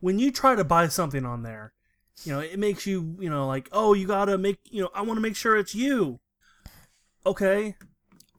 When 0.00 0.18
you 0.18 0.30
try 0.30 0.54
to 0.54 0.64
buy 0.64 0.88
something 0.88 1.24
on 1.24 1.42
there, 1.42 1.72
you 2.24 2.32
know, 2.32 2.40
it 2.40 2.58
makes 2.58 2.86
you, 2.86 3.16
you 3.20 3.30
know, 3.30 3.46
like, 3.46 3.68
oh, 3.72 3.94
you 3.94 4.06
gotta 4.06 4.38
make, 4.38 4.58
you 4.70 4.82
know, 4.82 4.90
I 4.94 5.02
want 5.02 5.16
to 5.16 5.22
make 5.22 5.36
sure 5.36 5.56
it's 5.56 5.74
you. 5.74 6.20
Okay. 7.24 7.76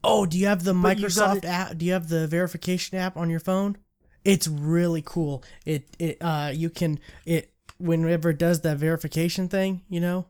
Oh, 0.04 0.26
do 0.26 0.38
you 0.38 0.48
have 0.48 0.64
the 0.64 0.74
but 0.74 0.98
Microsoft 0.98 1.42
gotta... 1.42 1.48
app? 1.48 1.78
Do 1.78 1.86
you 1.86 1.94
have 1.94 2.10
the 2.10 2.28
verification 2.28 2.98
app 2.98 3.18
on 3.18 3.30
your 3.30 3.40
phone? 3.40 3.78
It's 4.24 4.48
really 4.48 5.04
cool. 5.06 5.44
It 5.66 5.88
it 6.00 6.18
uh 6.22 6.52
you 6.54 6.70
can 6.70 7.00
it 7.26 7.54
whenever 7.78 8.32
it 8.32 8.40
does 8.40 8.62
that 8.62 8.78
verification 8.78 9.48
thing, 9.48 9.84
you 9.90 10.00
know, 10.00 10.28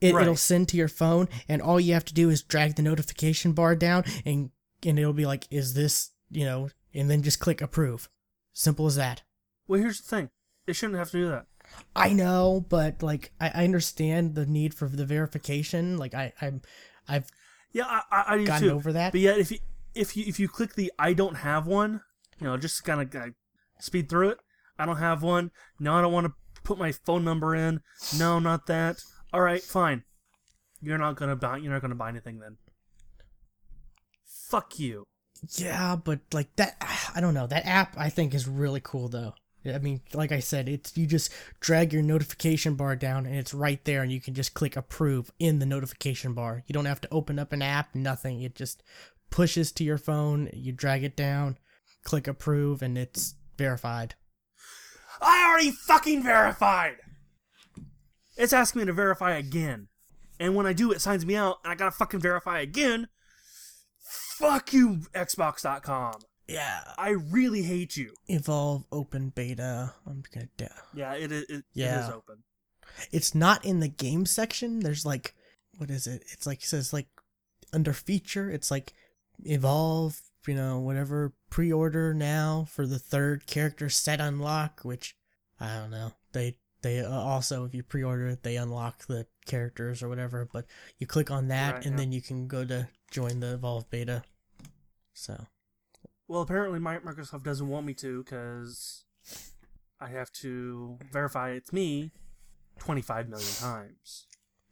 it, 0.00 0.14
right. 0.14 0.22
it'll 0.22 0.36
send 0.36 0.68
to 0.68 0.76
your 0.76 0.88
phone, 0.88 1.28
and 1.48 1.62
all 1.62 1.80
you 1.80 1.94
have 1.94 2.04
to 2.06 2.14
do 2.14 2.30
is 2.30 2.42
drag 2.42 2.76
the 2.76 2.82
notification 2.82 3.52
bar 3.52 3.74
down, 3.74 4.04
and 4.24 4.50
and 4.84 4.98
it'll 4.98 5.12
be 5.12 5.26
like, 5.26 5.46
is 5.50 5.74
this, 5.74 6.10
you 6.30 6.44
know, 6.44 6.68
and 6.94 7.10
then 7.10 7.22
just 7.22 7.40
click 7.40 7.60
approve. 7.60 8.08
Simple 8.52 8.86
as 8.86 8.96
that. 8.96 9.22
Well, 9.68 9.80
here's 9.80 10.00
the 10.00 10.08
thing. 10.08 10.30
It 10.66 10.74
shouldn't 10.74 10.98
have 10.98 11.10
to 11.10 11.18
do 11.18 11.28
that. 11.28 11.46
I 11.94 12.12
know, 12.12 12.64
but 12.68 13.02
like 13.02 13.32
I, 13.40 13.50
I 13.54 13.64
understand 13.64 14.34
the 14.34 14.46
need 14.46 14.74
for 14.74 14.88
the 14.88 15.06
verification. 15.06 15.96
Like 15.96 16.14
I, 16.14 16.32
I'm, 16.40 16.62
I've 17.08 17.28
yeah, 17.72 17.84
I, 17.86 18.02
I, 18.10 18.34
I 18.34 18.44
gotten 18.44 18.68
too. 18.68 18.74
over 18.74 18.92
that. 18.92 19.12
But 19.12 19.20
yet, 19.20 19.38
if 19.38 19.50
you 19.50 19.58
if 19.94 20.16
you 20.16 20.24
if 20.26 20.38
you 20.38 20.48
click 20.48 20.74
the 20.74 20.92
I 20.98 21.12
don't 21.12 21.36
have 21.36 21.66
one, 21.66 22.00
you 22.40 22.46
know, 22.46 22.56
just 22.56 22.84
kind 22.84 23.00
of 23.00 23.34
speed 23.80 24.08
through 24.08 24.30
it. 24.30 24.38
I 24.78 24.86
don't 24.86 24.98
have 24.98 25.22
one. 25.22 25.50
No, 25.80 25.94
I 25.94 26.02
don't 26.02 26.12
want 26.12 26.26
to 26.26 26.32
put 26.62 26.78
my 26.78 26.92
phone 26.92 27.24
number 27.24 27.54
in. 27.54 27.80
No, 28.18 28.38
not 28.38 28.66
that. 28.66 29.00
All 29.32 29.40
right, 29.40 29.62
fine. 29.62 30.04
You're 30.80 30.98
not 30.98 31.16
gonna 31.16 31.36
buy. 31.36 31.56
You're 31.58 31.72
not 31.72 31.82
gonna 31.82 31.94
buy 31.94 32.10
anything 32.10 32.38
then. 32.38 32.58
Fuck 34.24 34.78
you. 34.78 35.04
Yeah, 35.56 35.96
but 35.96 36.20
like 36.32 36.54
that, 36.56 36.76
I 37.14 37.20
don't 37.20 37.34
know. 37.34 37.46
That 37.46 37.66
app 37.66 37.94
I 37.98 38.08
think 38.08 38.34
is 38.34 38.48
really 38.48 38.80
cool 38.82 39.08
though. 39.08 39.34
I 39.74 39.78
mean, 39.78 40.00
like 40.12 40.32
I 40.32 40.40
said, 40.40 40.68
it's 40.68 40.96
you 40.96 41.06
just 41.06 41.32
drag 41.60 41.92
your 41.92 42.02
notification 42.02 42.74
bar 42.74 42.96
down 42.96 43.26
and 43.26 43.36
it's 43.36 43.54
right 43.54 43.82
there, 43.84 44.02
and 44.02 44.12
you 44.12 44.20
can 44.20 44.34
just 44.34 44.54
click 44.54 44.76
approve 44.76 45.30
in 45.38 45.58
the 45.58 45.66
notification 45.66 46.34
bar. 46.34 46.62
You 46.66 46.72
don't 46.72 46.86
have 46.86 47.00
to 47.02 47.08
open 47.12 47.38
up 47.38 47.52
an 47.52 47.62
app, 47.62 47.94
nothing. 47.94 48.40
It 48.40 48.54
just 48.54 48.82
pushes 49.30 49.72
to 49.72 49.84
your 49.84 49.98
phone. 49.98 50.50
You 50.52 50.72
drag 50.72 51.04
it 51.04 51.16
down, 51.16 51.58
click 52.04 52.26
approve, 52.26 52.82
and 52.82 52.96
it's 52.96 53.34
verified. 53.56 54.14
I 55.20 55.46
already 55.48 55.70
fucking 55.70 56.22
verified. 56.22 56.96
It's 58.36 58.52
asking 58.52 58.80
me 58.80 58.86
to 58.86 58.92
verify 58.92 59.36
again, 59.36 59.88
and 60.38 60.54
when 60.54 60.66
I 60.66 60.72
do, 60.72 60.92
it 60.92 61.00
signs 61.00 61.24
me 61.24 61.36
out, 61.36 61.58
and 61.64 61.72
I 61.72 61.74
gotta 61.74 61.90
fucking 61.90 62.20
verify 62.20 62.60
again 62.60 63.08
fuck 64.38 64.72
you, 64.72 65.00
Xbox.com. 65.14 66.14
Yeah. 66.48 66.80
I 66.96 67.10
really 67.10 67.62
hate 67.62 67.96
you. 67.96 68.14
Evolve 68.28 68.84
open 68.92 69.30
beta. 69.30 69.92
I'm 70.06 70.22
gonna. 70.32 70.48
Da- 70.56 70.68
yeah, 70.94 71.14
it, 71.14 71.32
it, 71.32 71.50
it, 71.50 71.64
yeah. 71.74 71.98
it 71.98 72.04
is 72.04 72.10
open. 72.10 72.36
It's 73.10 73.34
not 73.34 73.64
in 73.64 73.80
the 73.80 73.88
game 73.88 74.26
section. 74.26 74.80
There's 74.80 75.04
like, 75.04 75.34
what 75.76 75.90
is 75.90 76.06
it? 76.06 76.22
It's 76.32 76.46
like, 76.46 76.62
it 76.62 76.66
says 76.66 76.92
like, 76.92 77.08
under 77.72 77.92
feature, 77.92 78.50
it's 78.50 78.70
like, 78.70 78.94
evolve, 79.44 80.20
you 80.46 80.54
know, 80.54 80.78
whatever, 80.78 81.32
pre 81.50 81.72
order 81.72 82.14
now 82.14 82.66
for 82.70 82.86
the 82.86 82.98
third 82.98 83.46
character 83.46 83.88
set 83.88 84.20
unlock, 84.20 84.80
which, 84.82 85.16
I 85.60 85.76
don't 85.76 85.90
know. 85.90 86.12
They, 86.32 86.56
they 86.82 87.00
uh, 87.00 87.10
also, 87.10 87.64
if 87.64 87.74
you 87.74 87.82
pre 87.82 88.04
order 88.04 88.28
it, 88.28 88.44
they 88.44 88.56
unlock 88.56 89.06
the 89.06 89.26
characters 89.46 90.02
or 90.02 90.08
whatever, 90.08 90.48
but 90.50 90.64
you 90.98 91.06
click 91.06 91.30
on 91.30 91.48
that 91.48 91.74
right, 91.74 91.84
and 91.84 91.94
yeah. 91.94 91.98
then 91.98 92.12
you 92.12 92.22
can 92.22 92.46
go 92.46 92.64
to 92.64 92.88
join 93.10 93.40
the 93.40 93.54
Evolve 93.54 93.90
beta. 93.90 94.22
So. 95.12 95.46
Well, 96.28 96.42
apparently 96.42 96.80
Microsoft 96.80 97.44
doesn't 97.44 97.68
want 97.68 97.86
me 97.86 97.94
to 97.94 98.22
because 98.22 99.04
I 100.00 100.08
have 100.08 100.32
to 100.32 100.98
verify 101.12 101.50
it's 101.50 101.72
me 101.72 102.10
25 102.78 103.28
million 103.28 103.52
times. 103.60 104.26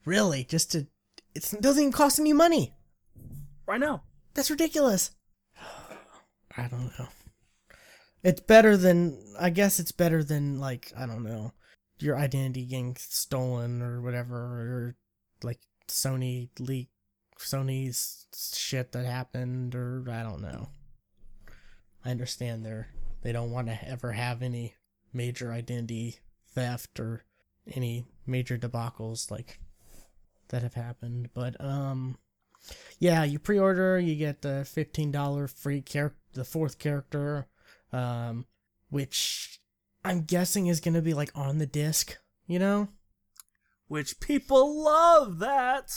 Really? 0.04 0.44
Just 0.44 0.72
to. 0.72 0.86
it 1.34 1.54
doesn't 1.60 1.82
even 1.82 1.92
cost 1.92 2.18
any 2.18 2.32
money. 2.32 2.74
Right 3.66 3.80
now. 3.80 4.02
That's 4.34 4.50
ridiculous. 4.50 5.12
I 6.56 6.68
don't 6.68 6.90
know. 6.98 7.08
It's 8.22 8.40
better 8.40 8.76
than. 8.76 9.34
I 9.38 9.50
guess 9.50 9.78
it's 9.78 9.92
better 9.92 10.24
than, 10.24 10.58
like, 10.60 10.92
I 10.96 11.06
don't 11.06 11.24
know, 11.24 11.52
your 11.98 12.16
identity 12.16 12.64
getting 12.64 12.96
stolen 12.96 13.82
or 13.82 14.00
whatever, 14.00 14.36
or 14.36 14.96
like 15.42 15.60
Sony 15.88 16.48
leak 16.58 16.88
Sony's 17.38 18.26
shit 18.54 18.92
that 18.92 19.04
happened, 19.04 19.74
or 19.74 20.04
I 20.10 20.22
don't 20.22 20.42
know. 20.42 20.68
I 22.04 22.10
understand 22.10 22.64
they're 22.64 22.88
they 23.22 23.32
don't 23.32 23.50
want 23.50 23.68
to 23.68 23.88
ever 23.88 24.12
have 24.12 24.42
any 24.42 24.74
major 25.12 25.52
identity 25.52 26.18
theft 26.54 27.00
or 27.00 27.24
any 27.72 28.06
major 28.26 28.58
debacles 28.58 29.30
like 29.30 29.58
that 30.48 30.62
have 30.62 30.74
happened, 30.74 31.30
but 31.32 31.58
um, 31.60 32.18
yeah, 32.98 33.24
you 33.24 33.38
pre-order, 33.38 33.98
you 33.98 34.14
get 34.16 34.42
the 34.42 34.66
fifteen 34.70 35.10
dollar 35.10 35.48
free 35.48 35.80
character, 35.80 36.18
the 36.34 36.44
fourth 36.44 36.78
character, 36.78 37.46
um, 37.92 38.46
which 38.90 39.60
I'm 40.04 40.22
guessing 40.22 40.66
is 40.66 40.80
gonna 40.80 41.02
be 41.02 41.14
like 41.14 41.30
on 41.34 41.58
the 41.58 41.66
disc, 41.66 42.18
you 42.46 42.58
know, 42.58 42.88
which 43.88 44.20
people 44.20 44.82
love 44.82 45.38
that 45.38 45.90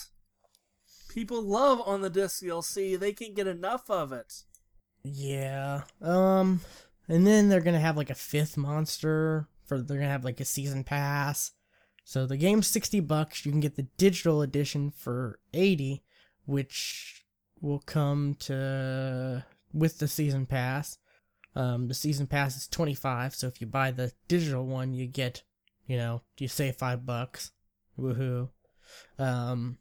people 1.17 1.41
love 1.41 1.82
on 1.84 2.02
the 2.02 2.12
disc 2.12 2.43
DLC. 2.43 2.98
They 2.98 3.12
can't 3.12 3.34
get 3.34 3.48
enough 3.48 3.89
of 3.89 4.12
it. 4.13 4.43
Yeah. 5.13 5.82
Um 6.02 6.62
and 7.08 7.26
then 7.26 7.50
they're 7.50 7.62
going 7.62 7.74
to 7.74 7.80
have 7.80 7.96
like 7.96 8.10
a 8.10 8.15
fifth 8.15 8.58
monster 8.58 9.48
for 9.63 9.78
they're 9.78 9.98
going 9.98 10.08
to 10.08 10.12
have 10.12 10.26
like 10.26 10.41
a 10.41 10.46
season 10.46 10.84
pass. 10.84 11.52
So 12.04 12.26
the 12.26 12.38
game's 12.38 12.67
60 12.67 13.00
bucks. 13.02 13.46
You 13.46 13.52
can 13.52 13.62
get 13.62 13.76
the 13.76 13.88
digital 13.98 14.41
edition 14.41 14.91
for 14.91 15.39
80, 15.54 16.04
which 16.46 17.26
will 17.62 17.80
come 17.80 18.36
to 18.39 19.46
with 19.74 20.00
the 20.00 20.08
season 20.08 20.46
pass. 20.46 20.98
Um, 21.56 21.88
the 21.88 21.93
season 21.93 22.28
pass 22.28 22.56
is 22.56 22.67
25, 22.67 23.34
so 23.34 23.48
if 23.48 23.60
you 23.62 23.67
buy 23.67 23.91
the 23.91 24.12
digital 24.28 24.65
one, 24.65 24.93
you 24.93 25.08
get, 25.08 25.43
you 25.88 25.98
know, 25.98 26.22
you 26.38 26.48
save 26.48 26.76
5 26.76 27.06
bucks. 27.06 27.52
Woohoo. 27.98 28.50
Um, 29.17 29.80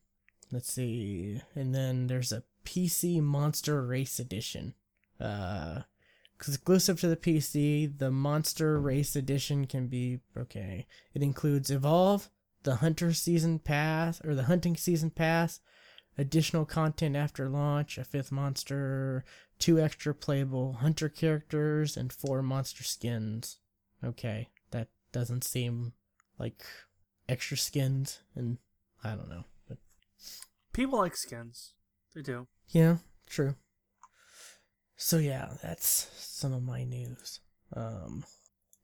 Let's 0.52 0.72
see. 0.72 1.40
And 1.54 1.74
then 1.74 2.06
there's 2.06 2.32
a 2.32 2.44
PC 2.64 3.20
Monster 3.20 3.84
Race 3.84 4.18
Edition. 4.18 4.74
Uh, 5.20 5.82
exclusive 6.34 7.00
to 7.00 7.08
the 7.08 7.16
PC, 7.16 7.98
the 7.98 8.10
Monster 8.10 8.78
Race 8.78 9.16
Edition 9.16 9.66
can 9.66 9.86
be 9.86 10.20
okay. 10.36 10.86
It 11.14 11.22
includes 11.22 11.70
Evolve, 11.70 12.28
the 12.62 12.76
Hunter 12.76 13.12
Season 13.12 13.58
Pass, 13.58 14.20
or 14.24 14.34
the 14.34 14.44
Hunting 14.44 14.76
Season 14.76 15.10
Pass, 15.10 15.60
additional 16.18 16.64
content 16.64 17.16
after 17.16 17.48
launch, 17.48 17.98
a 17.98 18.04
fifth 18.04 18.32
monster, 18.32 19.24
two 19.58 19.80
extra 19.80 20.14
playable 20.14 20.74
hunter 20.74 21.08
characters, 21.08 21.96
and 21.96 22.12
four 22.12 22.42
monster 22.42 22.84
skins. 22.84 23.58
Okay, 24.04 24.50
that 24.70 24.88
doesn't 25.12 25.44
seem 25.44 25.92
like 26.38 26.64
extra 27.28 27.56
skins, 27.56 28.20
and 28.34 28.58
I 29.02 29.10
don't 29.14 29.28
know. 29.28 29.44
People 30.72 30.98
like 30.98 31.16
skins. 31.16 31.72
They 32.14 32.20
do. 32.20 32.48
Yeah, 32.68 32.98
true. 33.26 33.54
So 34.96 35.18
yeah, 35.18 35.48
that's 35.62 36.08
some 36.16 36.52
of 36.52 36.62
my 36.62 36.84
news. 36.84 37.40
Um, 37.74 38.24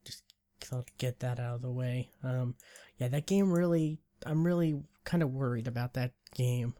just 0.05 0.23
thought 0.61 0.91
get 0.99 1.21
that 1.21 1.39
out 1.41 1.57
of 1.57 1.63
the 1.63 1.71
way. 1.71 2.11
Um, 2.23 2.55
yeah, 2.99 3.09
that 3.09 3.27
game 3.27 3.51
really, 3.51 3.99
I'm 4.27 4.45
really 4.45 4.83
kind 5.05 5.23
of 5.23 5.31
worried 5.31 5.67
about 5.67 5.95
that 5.95 6.13
game. 6.35 6.75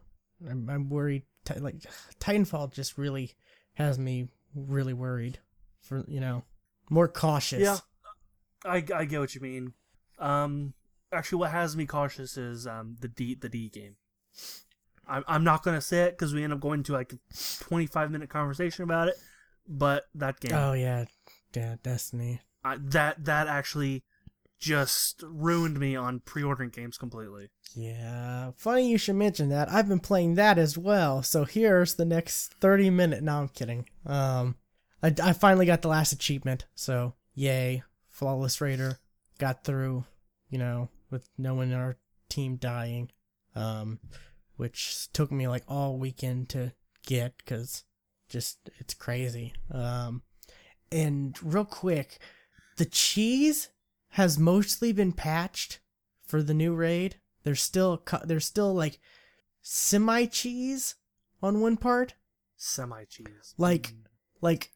I'm, 0.47 0.69
I'm 0.69 0.89
worried. 0.89 1.23
Ti- 1.45 1.59
like 1.59 1.75
Titanfall 2.19 2.73
just 2.73 2.97
really 2.97 3.33
has 3.73 3.97
me 3.97 4.29
really 4.55 4.93
worried. 4.93 5.39
For 5.81 6.05
you 6.07 6.21
know, 6.21 6.43
more 6.89 7.07
cautious. 7.07 7.61
Yeah, 7.61 7.77
I, 8.63 8.83
I 8.95 9.05
get 9.05 9.19
what 9.19 9.35
you 9.35 9.41
mean. 9.41 9.73
Um, 10.19 10.73
actually, 11.11 11.39
what 11.39 11.51
has 11.51 11.75
me 11.75 11.85
cautious 11.85 12.37
is 12.37 12.65
um 12.67 12.95
the 12.99 13.07
D 13.09 13.35
the 13.35 13.49
D 13.49 13.69
game. 13.69 13.95
I'm 15.07 15.23
I'm 15.27 15.43
not 15.43 15.63
gonna 15.63 15.81
say 15.81 16.03
it 16.03 16.11
because 16.11 16.33
we 16.33 16.43
end 16.43 16.53
up 16.53 16.59
going 16.59 16.83
to 16.83 16.93
like 16.93 17.13
a 17.13 17.17
25 17.63 18.11
minute 18.11 18.29
conversation 18.29 18.83
about 18.83 19.07
it. 19.07 19.15
But 19.67 20.05
that 20.15 20.39
game, 20.39 20.53
Oh 20.53 20.73
yeah, 20.73 21.05
yeah, 21.55 21.75
Destiny. 21.83 22.41
I, 22.63 22.77
that 22.79 23.25
that 23.25 23.47
actually 23.47 24.03
just 24.59 25.21
ruined 25.27 25.77
me 25.77 25.95
on 25.95 26.21
pre-ordering 26.21 26.69
games 26.69 26.97
completely. 26.97 27.49
Yeah, 27.75 28.51
funny 28.55 28.89
you 28.89 28.97
should 28.97 29.15
mention 29.15 29.49
that. 29.49 29.69
I've 29.69 29.89
been 29.89 29.99
playing 29.99 30.35
that 30.35 30.57
as 30.57 30.77
well. 30.77 31.21
So 31.21 31.43
here's 31.43 31.95
the 31.95 32.05
next 32.05 32.53
30 32.61 32.89
minute. 32.89 33.23
No, 33.23 33.39
I'm 33.39 33.49
kidding. 33.49 33.89
Um, 34.05 34.55
I, 35.01 35.13
I 35.21 35.33
finally 35.33 35.65
got 35.65 35.81
the 35.81 35.89
last 35.89 36.13
achievement. 36.13 36.65
So 36.75 37.13
yay, 37.35 37.83
flawless 38.09 38.61
raider, 38.61 38.99
got 39.37 39.65
through. 39.65 40.05
You 40.49 40.59
know, 40.59 40.89
with 41.09 41.27
no 41.37 41.55
one 41.55 41.71
in 41.71 41.77
our 41.77 41.97
team 42.29 42.57
dying. 42.57 43.09
Um, 43.55 43.99
which 44.55 45.11
took 45.13 45.31
me 45.31 45.47
like 45.47 45.63
all 45.67 45.97
weekend 45.97 46.49
to 46.49 46.73
get 47.05 47.37
because 47.37 47.83
just 48.29 48.69
it's 48.79 48.93
crazy. 48.93 49.53
Um, 49.71 50.23
and 50.91 51.37
real 51.43 51.65
quick, 51.65 52.19
the 52.77 52.85
cheese 52.85 53.69
has 54.09 54.37
mostly 54.37 54.91
been 54.91 55.11
patched 55.11 55.79
for 56.25 56.41
the 56.43 56.53
new 56.53 56.73
raid. 56.73 57.17
There's 57.43 57.61
still 57.61 58.01
there's 58.23 58.45
still 58.45 58.73
like 58.73 58.99
semi 59.61 60.25
cheese 60.25 60.95
on 61.41 61.61
one 61.61 61.77
part. 61.77 62.15
Semi 62.55 63.05
cheese. 63.05 63.53
Like 63.57 63.93
like 64.41 64.71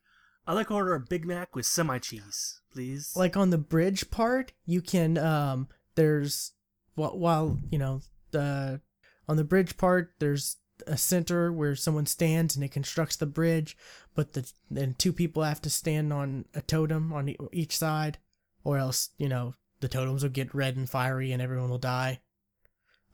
I 0.46 0.54
like 0.54 0.72
order 0.72 0.94
a 0.94 1.00
Big 1.00 1.26
Mac 1.26 1.56
with 1.56 1.66
semi 1.66 2.00
cheese, 2.00 2.62
please. 2.72 3.14
like 3.16 3.38
on 3.38 3.50
the 3.50 3.58
bridge 3.58 4.10
part, 4.10 4.54
you 4.66 4.82
can 4.82 5.18
um 5.18 5.68
there's 5.96 6.54
while, 6.96 7.18
while 7.18 7.58
you 7.72 7.78
know 7.78 8.02
the 8.32 8.82
on 9.28 9.38
the 9.38 9.44
bridge 9.44 9.78
part 9.78 10.14
there's 10.20 10.58
a 10.86 10.98
center 10.98 11.52
where 11.52 11.76
someone 11.76 12.06
stands 12.06 12.56
and 12.56 12.64
it 12.64 12.72
constructs 12.72 13.16
the 13.16 13.26
bridge, 13.26 13.78
but 14.14 14.34
the 14.34 14.52
then 14.70 14.96
two 14.98 15.14
people 15.14 15.44
have 15.44 15.62
to 15.62 15.70
stand 15.70 16.14
on 16.14 16.46
a 16.54 16.62
totem 16.62 17.12
on 17.14 17.34
each 17.52 17.78
side, 17.78 18.20
or 18.64 18.78
else 18.78 19.10
you 19.18 19.28
know 19.28 19.56
the 19.80 19.88
totems 19.88 20.24
will 20.24 20.30
get 20.30 20.54
red 20.54 20.76
and 20.76 20.90
fiery 20.90 21.32
and 21.32 21.42
everyone 21.42 21.70
will 21.70 21.78
die. 21.78 22.20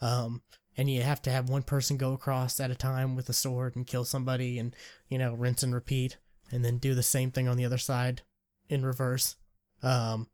Um, 0.01 0.41
and 0.75 0.89
you 0.89 1.01
have 1.01 1.21
to 1.23 1.31
have 1.31 1.49
one 1.49 1.63
person 1.63 1.97
go 1.97 2.13
across 2.13 2.59
at 2.59 2.71
a 2.71 2.75
time 2.75 3.15
with 3.15 3.29
a 3.29 3.33
sword 3.33 3.75
and 3.75 3.87
kill 3.87 4.05
somebody, 4.05 4.59
and 4.59 4.75
you 5.07 5.17
know 5.17 5.33
rinse 5.33 5.63
and 5.63 5.73
repeat, 5.73 6.17
and 6.51 6.65
then 6.65 6.77
do 6.77 6.93
the 6.93 7.03
same 7.03 7.31
thing 7.31 7.47
on 7.47 7.57
the 7.57 7.65
other 7.65 7.77
side 7.77 8.21
in 8.69 8.85
reverse. 8.85 9.35
Um, 9.81 10.27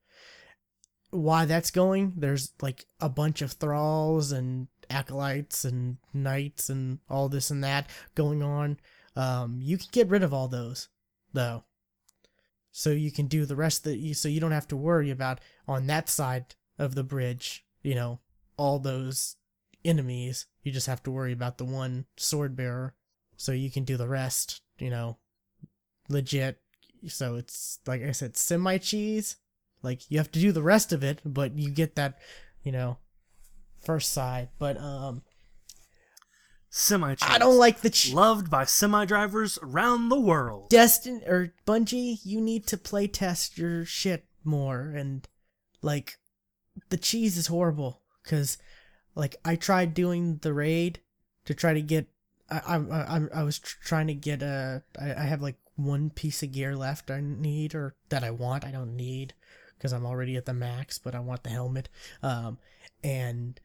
why 1.12 1.46
that's 1.46 1.72
going, 1.72 2.14
there's 2.18 2.54
like 2.62 2.86
a 3.00 3.10
bunch 3.10 3.42
of 3.42 3.54
thralls 3.54 4.32
and 4.32 4.68
acolytes 4.90 5.66
and 5.66 5.98
knights 6.14 6.70
and 6.70 7.00
all 7.10 7.30
this 7.30 7.52
and 7.52 7.64
that 7.64 7.90
going 8.16 8.42
on. 8.44 8.80
Um, 9.16 9.60
you 9.62 9.78
can 9.78 9.88
get 9.92 10.10
rid 10.10 10.24
of 10.24 10.34
all 10.34 10.48
those 10.48 10.90
though. 11.34 11.64
So 12.72 12.92
you 12.92 13.12
can 13.12 13.28
do 13.28 13.46
the 13.46 13.56
rest 13.56 13.84
that 13.84 13.98
you 13.98 14.14
so 14.14 14.28
you 14.28 14.40
don't 14.40 14.52
have 14.52 14.68
to 14.70 14.78
worry 14.78 15.10
about 15.10 15.40
on 15.68 15.88
that 15.88 16.10
side 16.10 16.56
of 16.78 16.96
the 16.96 17.04
bridge, 17.04 17.66
you 17.84 17.96
know, 17.96 18.20
all 18.58 18.80
those 18.80 19.36
enemies. 19.84 20.46
You 20.64 20.72
just 20.72 20.88
have 20.88 21.04
to 21.04 21.12
worry 21.12 21.34
about 21.34 21.58
the 21.58 21.66
one 21.66 22.06
sword 22.18 22.56
bearer. 22.56 22.96
So 23.38 23.52
you 23.54 23.72
can 23.72 23.84
do 23.86 23.98
the 23.98 24.08
rest, 24.08 24.62
you 24.80 24.90
know, 24.90 25.18
legit. 26.10 26.60
So 27.08 27.36
it's 27.36 27.80
like 27.88 28.04
I 28.04 28.12
said, 28.12 28.38
semi 28.38 28.78
cheese. 28.78 29.38
Like 29.82 30.10
you 30.10 30.18
have 30.18 30.32
to 30.34 30.40
do 30.40 30.52
the 30.52 30.64
rest 30.64 30.92
of 30.92 31.04
it, 31.04 31.22
but 31.26 31.58
you 31.58 31.70
get 31.70 31.96
that, 31.96 32.20
you 32.64 32.72
know, 32.72 32.98
first 33.82 34.14
side. 34.14 34.50
But 34.58 34.78
um 34.78 35.24
semi. 36.70 37.16
I 37.22 37.38
don't 37.38 37.58
like 37.58 37.82
the 37.82 37.90
cheese. 37.90 38.14
Loved 38.14 38.50
by 38.50 38.66
semi 38.66 39.06
drivers 39.06 39.60
around 39.62 40.10
the 40.10 40.20
world. 40.20 40.70
Destin 40.70 41.22
or 41.26 41.54
Bungie, 41.66 42.20
you 42.24 42.40
need 42.40 42.68
to 42.68 42.78
play 42.78 43.08
test 43.08 43.58
your 43.58 43.86
shit 43.86 44.26
more 44.44 44.94
and 44.96 45.28
like 45.82 46.18
the 46.90 46.98
cheese 46.98 47.38
is 47.38 47.48
horrible 47.48 48.02
cuz 48.24 48.58
like 49.16 49.36
I 49.44 49.56
tried 49.56 49.94
doing 49.94 50.38
the 50.38 50.54
raid 50.54 51.02
to 51.46 51.54
try 51.54 51.74
to 51.74 51.82
get 51.82 52.08
I 52.50 52.60
I 52.60 53.18
I, 53.18 53.22
I 53.34 53.44
was 53.44 53.60
tr- 53.60 53.78
trying 53.84 54.08
to 54.08 54.14
get 54.14 54.42
a 54.42 54.84
I, 55.00 55.14
I 55.14 55.24
have 55.24 55.42
like 55.42 55.58
one 55.76 56.10
piece 56.10 56.44
of 56.44 56.52
gear 56.52 56.76
left 56.76 57.12
I 57.12 57.22
need 57.22 57.76
or 57.76 57.96
that 58.10 58.24
I 58.24 58.32
want 58.32 58.66
I 58.66 58.72
don't 58.72 58.96
need 58.96 59.34
because 59.78 59.94
I'm 59.94 60.06
already 60.06 60.36
at 60.36 60.46
the 60.46 60.54
max 60.54 60.98
but 60.98 61.16
I 61.16 61.20
want 61.20 61.44
the 61.44 61.50
helmet 61.50 61.90
um 62.22 62.58
and 63.04 63.60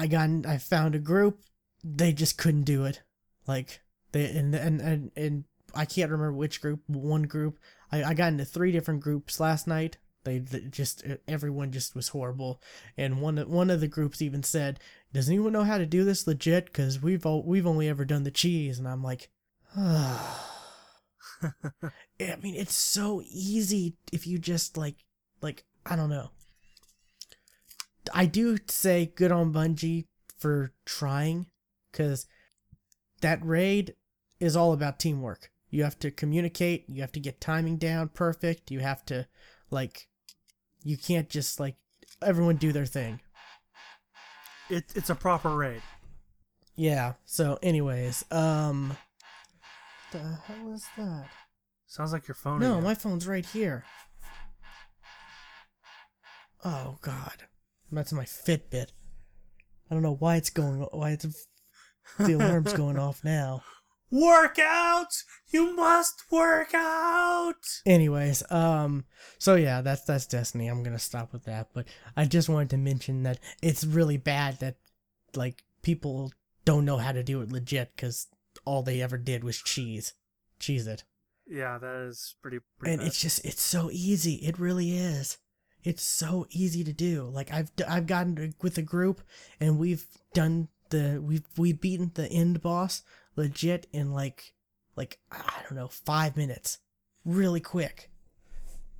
I 0.00 0.06
got 0.06 0.46
I 0.46 0.58
found 0.58 0.94
a 0.94 0.98
group. 0.98 1.40
They 1.84 2.12
just 2.12 2.38
couldn't 2.38 2.64
do 2.64 2.84
it. 2.84 3.02
Like 3.46 3.80
they 4.12 4.30
and 4.30 4.54
and 4.54 4.80
and, 4.80 5.10
and 5.16 5.44
I 5.74 5.84
can't 5.84 6.10
remember 6.10 6.32
which 6.32 6.60
group 6.60 6.80
one 6.86 7.24
group. 7.24 7.58
I, 7.92 8.04
I 8.04 8.14
got 8.14 8.32
into 8.32 8.44
three 8.44 8.72
different 8.72 9.00
groups 9.00 9.40
last 9.40 9.66
night. 9.66 9.98
They, 10.24 10.38
they 10.38 10.60
just 10.60 11.04
everyone 11.28 11.72
just 11.72 11.94
was 11.94 12.08
horrible. 12.08 12.60
And 12.96 13.20
one 13.20 13.38
of- 13.38 13.48
one 13.48 13.70
of 13.70 13.80
the 13.80 13.88
groups 13.88 14.22
even 14.22 14.42
said 14.42 14.80
does 15.12 15.28
anyone 15.28 15.52
know 15.52 15.64
how 15.64 15.78
to 15.78 15.86
do 15.86 16.04
this 16.04 16.26
legit? 16.26 16.66
Because 16.66 17.02
we've 17.02 17.26
all, 17.26 17.42
we've 17.42 17.66
only 17.66 17.88
ever 17.88 18.04
done 18.04 18.22
the 18.22 18.30
cheese. 18.30 18.78
And 18.78 18.86
I'm 18.88 19.02
like 19.02 19.28
I 19.76 20.36
mean 22.42 22.54
it's 22.54 22.74
so 22.74 23.22
easy 23.30 23.96
if 24.12 24.26
you 24.26 24.38
just 24.38 24.76
like 24.76 24.96
like 25.40 25.64
I 25.86 25.96
don't 25.96 26.10
know 26.10 26.30
I 28.12 28.26
do 28.26 28.56
say 28.68 29.12
good 29.14 29.32
on 29.32 29.52
Bungie 29.52 30.06
for 30.38 30.72
trying 30.84 31.46
because 31.90 32.26
that 33.20 33.44
raid 33.44 33.94
is 34.38 34.56
all 34.56 34.72
about 34.72 34.98
teamwork. 34.98 35.50
You 35.68 35.84
have 35.84 35.98
to 36.00 36.10
communicate, 36.10 36.86
you 36.88 37.00
have 37.02 37.12
to 37.12 37.20
get 37.20 37.40
timing 37.40 37.76
down 37.76 38.08
perfect, 38.08 38.70
you 38.70 38.80
have 38.80 39.04
to 39.06 39.26
like 39.70 40.08
you 40.82 40.96
can't 40.96 41.28
just 41.28 41.60
like 41.60 41.76
everyone 42.22 42.56
do 42.56 42.72
their 42.72 42.86
thing. 42.86 43.20
It, 44.68 44.84
it's 44.94 45.10
a 45.10 45.14
proper 45.14 45.54
raid. 45.54 45.82
Yeah. 46.74 47.14
So 47.24 47.58
anyways, 47.62 48.24
um 48.30 48.96
the 50.12 50.18
hell 50.18 50.72
is 50.72 50.86
that? 50.96 51.28
Sounds 51.86 52.12
like 52.12 52.26
your 52.26 52.34
phone. 52.34 52.60
No, 52.60 52.74
again. 52.74 52.84
my 52.84 52.94
phone's 52.94 53.26
right 53.28 53.46
here. 53.46 53.84
Oh 56.64 56.98
god. 57.00 57.44
That's 57.92 58.12
my 58.12 58.24
Fitbit. 58.24 58.88
I 59.90 59.94
don't 59.94 60.02
know 60.02 60.16
why 60.16 60.36
it's 60.36 60.50
going 60.50 60.80
why 60.92 61.10
it's 61.10 61.46
the 62.18 62.32
alarm's 62.34 62.72
going 62.72 62.98
off 62.98 63.24
now. 63.24 63.62
Workout! 64.12 65.22
You 65.52 65.74
must 65.76 66.24
work 66.30 66.74
out! 66.74 67.54
Anyways, 67.86 68.42
um 68.50 69.04
so 69.38 69.54
yeah, 69.54 69.80
that's 69.80 70.02
that's 70.02 70.26
Destiny. 70.26 70.68
I'm 70.68 70.82
to 70.84 70.98
stop 70.98 71.32
with 71.32 71.44
that, 71.44 71.68
but 71.74 71.86
I 72.16 72.24
just 72.24 72.48
wanted 72.48 72.70
to 72.70 72.76
mention 72.76 73.22
that 73.24 73.38
it's 73.62 73.84
really 73.84 74.16
bad 74.16 74.60
that 74.60 74.76
like 75.34 75.64
people 75.82 76.32
don't 76.64 76.84
know 76.84 76.98
how 76.98 77.12
to 77.12 77.22
do 77.22 77.40
it 77.40 77.52
legit 77.52 77.96
cuz 77.96 78.28
all 78.64 78.82
they 78.82 79.00
ever 79.00 79.18
did 79.18 79.44
was 79.44 79.58
cheese. 79.58 80.14
Cheese 80.58 80.86
it. 80.86 81.04
Yeah, 81.46 81.78
that 81.78 82.08
is 82.08 82.36
pretty. 82.42 82.58
pretty 82.78 82.92
and 82.92 83.00
bad. 83.00 83.08
it's 83.08 83.20
just 83.20 83.44
it's 83.44 83.62
so 83.62 83.90
easy 83.92 84.34
it 84.36 84.58
really 84.58 84.96
is 84.96 85.38
it's 85.84 86.02
so 86.02 86.46
easy 86.50 86.84
to 86.84 86.92
do. 86.92 87.30
Like 87.32 87.52
i've 87.52 87.70
i've 87.88 88.06
gotten 88.06 88.54
with 88.62 88.78
a 88.78 88.82
group 88.82 89.20
and 89.60 89.78
we've 89.78 90.06
done 90.34 90.68
the 90.90 91.20
we've 91.22 91.44
we've 91.56 91.80
beaten 91.80 92.10
the 92.14 92.26
end 92.30 92.60
boss 92.60 93.02
legit 93.36 93.86
in 93.92 94.12
like 94.12 94.52
like 94.96 95.18
i 95.30 95.62
don't 95.62 95.76
know 95.76 95.88
five 95.88 96.36
minutes. 96.36 96.78
Really 97.24 97.60
quick. 97.60 98.10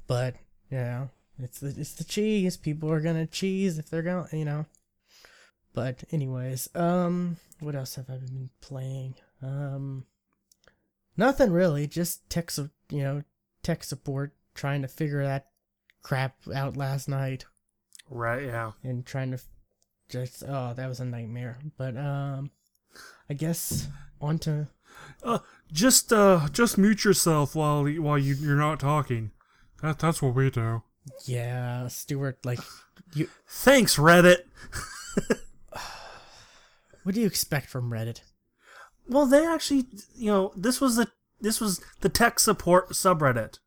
But 0.06 0.36
you 0.70 0.78
know 0.78 1.10
it's 1.38 1.60
the 1.60 1.68
it's 1.68 1.94
the 1.94 2.04
cheese. 2.04 2.56
People 2.56 2.90
are 2.90 3.00
gonna 3.00 3.26
cheese 3.26 3.78
if 3.78 3.90
they're 3.90 4.02
gonna 4.02 4.28
you 4.32 4.44
know. 4.44 4.66
But 5.72 6.04
anyways 6.10 6.68
um 6.74 7.36
what 7.60 7.74
else 7.74 7.94
have 7.96 8.08
i 8.10 8.16
been 8.16 8.50
playing? 8.60 9.14
Um 9.42 10.06
Nothing 11.20 11.52
really, 11.52 11.86
just 11.86 12.28
tech, 12.30 12.50
you 12.90 13.02
know, 13.02 13.22
tech 13.62 13.84
support, 13.84 14.32
trying 14.54 14.80
to 14.80 14.88
figure 14.88 15.22
that 15.22 15.48
crap 16.02 16.36
out 16.54 16.76
last 16.76 17.08
night 17.08 17.44
right. 18.08 18.44
Yeah. 18.44 18.72
and 18.82 19.04
trying 19.04 19.30
to 19.32 19.38
just 20.08 20.42
oh, 20.46 20.72
that 20.74 20.88
was 20.88 21.00
a 21.00 21.04
nightmare. 21.04 21.58
But 21.76 21.96
um 21.96 22.50
I 23.28 23.34
guess 23.34 23.88
on 24.20 24.38
to 24.40 24.68
Uh, 25.22 25.38
just 25.72 26.12
uh, 26.12 26.48
just 26.52 26.76
mute 26.76 27.04
yourself 27.04 27.54
while 27.54 27.86
while 27.86 28.18
you, 28.18 28.34
you're 28.34 28.56
not 28.56 28.80
talking. 28.80 29.30
That 29.82 29.98
that's 29.98 30.20
what 30.20 30.34
we 30.34 30.50
do. 30.50 30.82
Yeah, 31.24 31.88
Stuart, 31.88 32.44
like, 32.44 32.58
you. 33.14 33.28
Thanks, 33.46 33.96
Reddit. 33.96 34.40
What 37.02 37.14
do 37.14 37.20
you 37.20 37.26
expect 37.26 37.68
from 37.68 37.90
Reddit? 37.90 38.20
Well, 39.08 39.26
they 39.26 39.46
actually, 39.46 39.86
you 40.14 40.30
know, 40.30 40.52
this 40.56 40.80
was 40.80 40.96
the 40.96 41.08
this 41.40 41.60
was 41.60 41.80
the 42.00 42.08
tech 42.10 42.38
support 42.38 42.90
subreddit. 42.90 43.58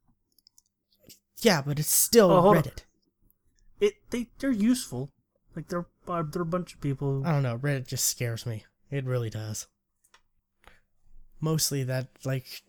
Yeah, 1.44 1.62
but 1.66 1.80
it's 1.80 1.92
still 1.94 2.32
Oh. 2.32 2.54
Reddit. 2.54 2.80
It 3.80 3.94
they 4.12 4.28
they're 4.40 4.52
useful. 4.52 5.12
Like 5.56 5.68
they're 5.68 5.86
uh, 6.08 6.24
they're 6.24 6.42
a 6.42 6.46
bunch 6.46 6.74
of 6.74 6.82
people. 6.82 7.24
I 7.26 7.32
don't 7.32 7.44
know. 7.44 7.58
Reddit 7.58 7.88
just 7.88 8.06
scares 8.06 8.46
me. 8.46 8.66
It 8.92 9.06
really 9.06 9.30
does. 9.30 9.68
Mostly 11.42 11.84
that, 11.84 12.08
like, 12.24 12.62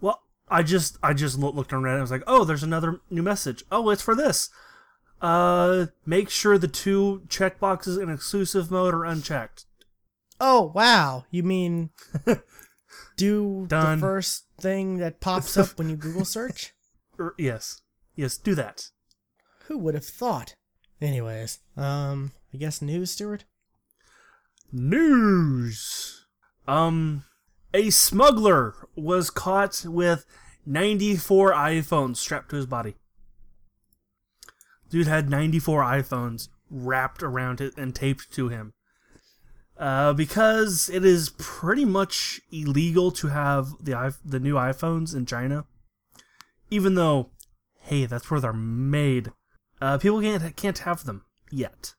Well, 0.00 0.22
I 0.48 0.62
just 0.62 0.98
I 1.02 1.12
just 1.14 1.38
loo- 1.38 1.50
looked 1.52 1.72
on 1.72 1.82
Reddit. 1.82 1.98
I 1.98 2.00
was 2.00 2.10
like, 2.10 2.24
oh, 2.26 2.44
there's 2.44 2.62
another 2.64 3.00
new 3.10 3.22
message. 3.22 3.62
Oh, 3.70 3.90
it's 3.90 4.02
for 4.02 4.14
this. 4.14 4.50
Uh, 5.20 5.86
make 6.04 6.28
sure 6.28 6.58
the 6.58 6.66
two 6.66 7.22
checkboxes 7.28 8.02
in 8.02 8.10
exclusive 8.10 8.70
mode 8.70 8.92
are 8.94 9.04
unchecked. 9.04 9.66
oh 10.40 10.72
wow, 10.74 11.24
you 11.30 11.44
mean 11.44 11.90
do 13.16 13.66
Done. 13.68 14.00
the 14.00 14.04
first 14.04 14.44
thing 14.62 14.98
that 14.98 15.20
pops 15.20 15.56
up 15.56 15.76
when 15.76 15.90
you 15.90 15.96
Google 15.96 16.24
search? 16.24 16.72
Er, 17.20 17.34
yes, 17.36 17.82
yes, 18.16 18.38
do 18.38 18.54
that. 18.54 18.88
Who 19.66 19.76
would 19.76 19.92
have 19.92 20.06
thought? 20.06 20.54
Anyways, 20.98 21.58
um, 21.76 22.32
I 22.54 22.56
guess 22.56 22.80
news, 22.80 23.10
Stuart. 23.10 23.44
News. 24.72 26.24
Um, 26.66 27.24
a 27.74 27.90
smuggler 27.90 28.74
was 28.96 29.28
caught 29.28 29.84
with 29.86 30.24
94 30.64 31.52
iPhones 31.52 32.16
strapped 32.16 32.48
to 32.50 32.56
his 32.56 32.66
body. 32.66 32.94
Dude 34.88 35.06
had 35.06 35.28
94 35.28 35.82
iPhones 35.82 36.48
wrapped 36.70 37.22
around 37.22 37.60
it 37.60 37.76
and 37.76 37.94
taped 37.94 38.32
to 38.32 38.48
him. 38.48 38.72
Uh, 39.82 40.12
because 40.12 40.88
it 40.92 41.04
is 41.04 41.30
pretty 41.38 41.84
much 41.84 42.40
illegal 42.52 43.10
to 43.10 43.26
have 43.28 43.70
the 43.80 44.14
the 44.24 44.38
new 44.38 44.54
iPhones 44.54 45.14
in 45.14 45.26
China, 45.26 45.64
even 46.70 46.94
though, 46.94 47.30
hey, 47.80 48.06
that's 48.06 48.30
where 48.30 48.40
they're 48.40 48.52
made. 48.52 49.32
Uh, 49.80 49.98
people 49.98 50.20
can't 50.20 50.54
can't 50.56 50.78
have 50.78 51.04
them 51.04 51.24
yet 51.50 51.94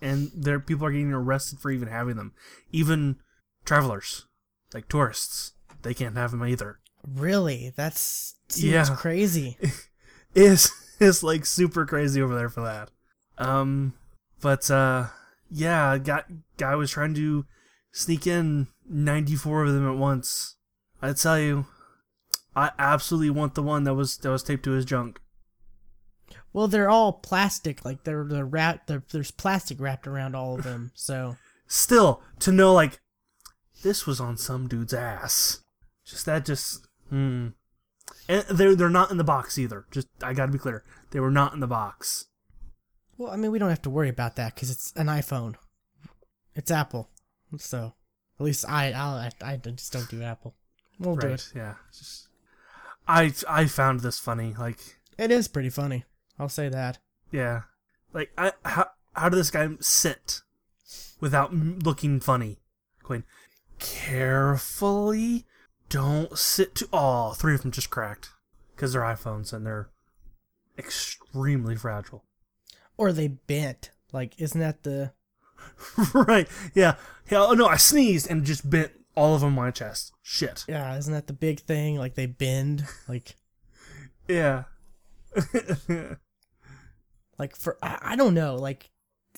and 0.00 0.30
there 0.34 0.60
people 0.60 0.86
are 0.86 0.92
getting 0.92 1.12
arrested 1.12 1.58
for 1.58 1.70
even 1.70 1.88
having 1.88 2.16
them. 2.16 2.32
Even 2.72 3.16
travelers, 3.64 4.26
like 4.72 4.88
tourists, 4.88 5.52
they 5.82 5.94
can't 5.94 6.16
have 6.16 6.30
them 6.30 6.44
either. 6.44 6.78
Really? 7.06 7.72
That's 7.76 8.34
seems 8.48 8.72
Yeah. 8.72 8.94
crazy. 8.96 9.56
Is 10.34 10.70
is 11.00 11.22
like 11.22 11.46
super 11.46 11.86
crazy 11.86 12.20
over 12.20 12.34
there 12.34 12.50
for 12.50 12.60
that. 12.60 12.90
Um, 13.38 13.94
but 14.40 14.70
uh, 14.70 15.06
yeah, 15.50 15.98
got 15.98 16.26
guy 16.56 16.74
was 16.74 16.90
trying 16.90 17.14
to 17.14 17.46
sneak 17.92 18.26
in 18.26 18.68
ninety 18.88 19.36
four 19.36 19.64
of 19.64 19.72
them 19.72 19.88
at 19.88 19.98
once. 19.98 20.56
I 21.00 21.12
tell 21.12 21.38
you, 21.38 21.66
I 22.56 22.70
absolutely 22.78 23.30
want 23.30 23.54
the 23.54 23.62
one 23.62 23.84
that 23.84 23.94
was 23.94 24.16
that 24.18 24.30
was 24.30 24.42
taped 24.42 24.64
to 24.64 24.72
his 24.72 24.84
junk. 24.84 25.20
Well, 26.52 26.68
they're 26.68 26.90
all 26.90 27.12
plastic. 27.12 27.84
Like 27.84 28.04
they're 28.04 28.24
they're 28.24 28.44
wrapped. 28.44 28.86
They're, 28.86 29.04
there's 29.10 29.30
plastic 29.30 29.80
wrapped 29.80 30.06
around 30.06 30.34
all 30.34 30.54
of 30.56 30.64
them. 30.64 30.92
So 30.94 31.36
Still, 31.68 32.22
to 32.40 32.50
know 32.50 32.72
like 32.72 32.98
this 33.82 34.06
was 34.06 34.20
on 34.20 34.38
some 34.38 34.66
dude's 34.66 34.94
ass. 34.94 35.60
Just 36.04 36.24
that, 36.24 36.46
just 36.46 36.88
hmm. 37.10 37.48
And 38.26 38.44
they're 38.50 38.74
they're 38.74 38.88
not 38.88 39.10
in 39.10 39.18
the 39.18 39.24
box 39.24 39.58
either. 39.58 39.84
Just 39.90 40.08
I 40.22 40.32
gotta 40.32 40.50
be 40.50 40.58
clear, 40.58 40.82
they 41.10 41.20
were 41.20 41.30
not 41.30 41.52
in 41.52 41.60
the 41.60 41.66
box. 41.66 42.27
Well, 43.18 43.32
I 43.32 43.36
mean, 43.36 43.50
we 43.50 43.58
don't 43.58 43.68
have 43.70 43.82
to 43.82 43.90
worry 43.90 44.08
about 44.08 44.36
that 44.36 44.54
because 44.54 44.70
it's 44.70 44.92
an 44.96 45.06
iPhone. 45.08 45.54
It's 46.54 46.70
Apple, 46.70 47.10
so 47.58 47.94
at 48.38 48.44
least 48.46 48.64
I 48.68 48.92
I'll, 48.92 49.16
I 49.16 49.30
I 49.42 49.56
just 49.56 49.92
don't 49.92 50.08
do 50.08 50.22
Apple. 50.22 50.54
We'll 50.98 51.16
do 51.16 51.28
it. 51.28 51.52
Yeah. 51.54 51.74
Just 51.96 52.28
I 53.06 53.32
I 53.48 53.66
found 53.66 54.00
this 54.00 54.18
funny. 54.18 54.54
Like 54.58 54.78
It 55.18 55.30
is 55.30 55.48
pretty 55.48 55.70
funny. 55.70 56.04
I'll 56.38 56.48
say 56.48 56.68
that. 56.68 56.98
yeah, 57.32 57.62
like 58.12 58.30
I 58.38 58.52
how 58.64 58.90
how 59.14 59.28
did 59.28 59.36
this 59.36 59.50
guy 59.50 59.68
sit 59.80 60.40
without 61.20 61.50
m- 61.50 61.78
looking 61.84 62.20
funny? 62.20 62.58
Going 63.02 63.24
carefully. 63.78 65.44
Don't 65.88 66.36
sit 66.38 66.74
too. 66.76 66.88
Oh, 66.92 67.32
three 67.32 67.54
of 67.54 67.62
them 67.62 67.70
just 67.72 67.90
cracked 67.90 68.30
because 68.74 68.92
they're 68.92 69.02
iPhones 69.02 69.52
and 69.52 69.64
they're 69.66 69.88
extremely 70.76 71.74
fragile. 71.76 72.24
Or 72.98 73.12
they 73.12 73.28
bent. 73.28 73.90
Like, 74.12 74.38
isn't 74.38 74.60
that 74.60 74.82
the? 74.82 75.12
right. 76.14 76.46
Yeah. 76.74 76.96
Yeah. 77.30 77.46
Oh 77.46 77.54
no, 77.54 77.66
I 77.66 77.76
sneezed 77.76 78.30
and 78.30 78.44
just 78.44 78.68
bent 78.68 78.92
all 79.14 79.34
of 79.34 79.40
them 79.40 79.58
on 79.58 79.64
my 79.66 79.70
chest. 79.70 80.12
Shit. 80.22 80.64
Yeah, 80.68 80.96
isn't 80.96 81.12
that 81.12 81.26
the 81.26 81.32
big 81.32 81.60
thing? 81.60 81.96
Like 81.96 82.14
they 82.14 82.26
bend. 82.26 82.84
Like 83.08 83.36
Yeah. 84.28 84.64
like 87.38 87.56
for 87.56 87.78
I, 87.82 87.98
I 88.02 88.16
don't 88.16 88.34
know. 88.34 88.56
Like 88.56 88.90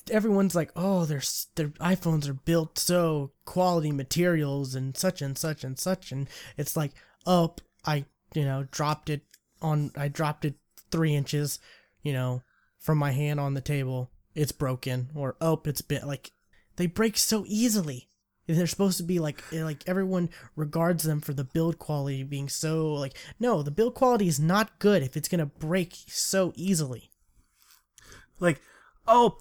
everyone's 0.09 0.55
like, 0.55 0.71
oh, 0.75 1.05
their 1.05 1.21
their 1.55 1.69
iPhones 1.79 2.27
are 2.29 2.33
built 2.33 2.77
so 2.77 3.31
quality 3.45 3.91
materials 3.91 4.75
and 4.75 4.95
such 4.95 5.21
and 5.21 5.37
such 5.37 5.63
and 5.63 5.77
such, 5.77 6.11
and 6.11 6.27
it's 6.57 6.75
like, 6.75 6.91
oh, 7.25 7.55
I 7.85 8.05
you 8.33 8.45
know 8.45 8.67
dropped 8.71 9.09
it 9.09 9.21
on 9.61 9.91
I 9.95 10.07
dropped 10.07 10.45
it 10.45 10.55
three 10.91 11.15
inches, 11.15 11.59
you 12.01 12.13
know, 12.13 12.41
from 12.81 12.97
my 12.97 13.11
hand 13.11 13.39
on 13.39 13.53
the 13.53 13.61
table. 13.61 14.11
It's 14.35 14.51
broken, 14.51 15.09
or 15.15 15.37
oh, 15.39 15.61
it's 15.63 15.81
bit 15.81 16.05
like 16.05 16.31
they 16.75 16.87
break 16.87 17.17
so 17.17 17.45
easily. 17.47 18.09
They're 18.47 18.67
supposed 18.67 18.97
to 18.97 19.03
be 19.03 19.19
like 19.19 19.41
eh, 19.53 19.63
like 19.63 19.87
everyone 19.87 20.29
regards 20.57 21.03
them 21.03 21.21
for 21.21 21.31
the 21.31 21.45
build 21.45 21.79
quality 21.79 22.23
being 22.23 22.49
so 22.49 22.93
like 22.93 23.13
no 23.39 23.61
the 23.61 23.71
build 23.71 23.93
quality 23.93 24.27
is 24.27 24.41
not 24.41 24.77
good 24.79 25.03
if 25.03 25.15
it's 25.15 25.29
gonna 25.29 25.45
break 25.45 25.95
so 26.07 26.51
easily 26.57 27.11
like, 28.41 28.59
oh, 29.07 29.37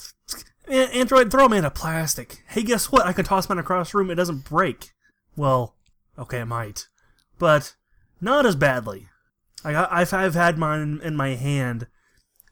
Android, 0.68 1.30
throw 1.30 1.46
in 1.46 1.64
a 1.64 1.70
plastic. 1.70 2.44
Hey, 2.48 2.62
guess 2.62 2.92
what? 2.92 3.06
I 3.06 3.12
can 3.12 3.24
toss 3.24 3.48
mine 3.48 3.58
across 3.58 3.90
the 3.90 3.98
room. 3.98 4.10
It 4.10 4.16
doesn't 4.16 4.44
break. 4.44 4.92
Well, 5.34 5.74
okay, 6.18 6.40
it 6.40 6.46
might, 6.46 6.86
but 7.38 7.74
not 8.20 8.46
as 8.46 8.54
badly. 8.54 9.08
I, 9.64 10.00
I've 10.00 10.12
I've 10.12 10.34
had 10.34 10.58
mine 10.58 10.80
in, 10.80 11.00
in 11.00 11.16
my 11.16 11.30
hand, 11.30 11.86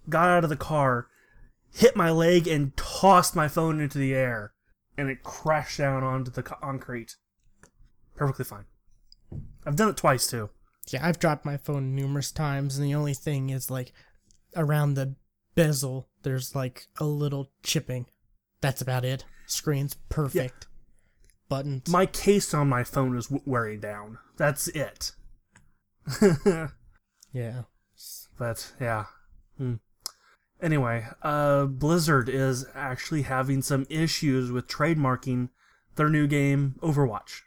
got 0.09 0.29
out 0.29 0.45
of 0.45 0.51
the 0.51 0.57
car, 0.57 1.09
hit 1.75 1.97
my 1.97 2.11
leg, 2.11 2.47
and 2.47 2.77
tossed 2.77 3.37
my 3.37 3.49
phone 3.49 3.81
into 3.81 3.99
the 3.99 4.15
air, 4.15 4.53
and 4.97 5.09
it 5.09 5.23
crashed 5.23 5.79
down 5.79 6.03
onto 6.03 6.31
the 6.31 6.43
concrete. 6.43 7.17
Perfectly 8.17 8.45
fine. 8.45 8.65
I've 9.65 9.77
done 9.77 9.91
it 9.91 9.97
twice 9.97 10.27
too. 10.27 10.51
Yeah, 10.89 11.07
I've 11.07 11.19
dropped 11.19 11.45
my 11.45 11.57
phone 11.57 11.95
numerous 11.95 12.33
times, 12.33 12.79
and 12.79 12.87
the 12.87 12.95
only 12.95 13.15
thing 13.15 13.51
is 13.51 13.71
like 13.71 13.93
around 14.57 14.95
the 14.95 15.15
bezel, 15.55 16.09
there's 16.23 16.55
like 16.55 16.87
a 16.99 17.05
little 17.05 17.51
chipping. 17.63 18.07
That's 18.61 18.81
about 18.81 19.05
it. 19.05 19.25
Screen's 19.47 19.95
perfect. 20.09 20.67
Yeah. 20.67 20.75
Buttons. 21.49 21.89
My 21.89 22.07
case 22.07 22.53
on 22.53 22.69
my 22.69 22.85
phone 22.85 23.17
is 23.17 23.31
wearing 23.47 23.81
down. 23.81 24.19
That's 24.37 24.69
it. 24.69 25.13
yeah. 27.33 27.63
But 28.39 28.73
yeah. 28.81 29.07
Hmm. 29.57 29.75
Anyway, 30.61 31.07
uh, 31.23 31.67
Blizzard 31.67 32.29
is 32.29 32.67
actually 32.75 33.23
having 33.23 33.63
some 33.63 33.87
issues 33.89 34.51
with 34.51 34.67
trademarking 34.67 35.51
their 35.95 36.09
new 36.09 36.27
game 36.27 36.75
Overwatch 36.83 37.43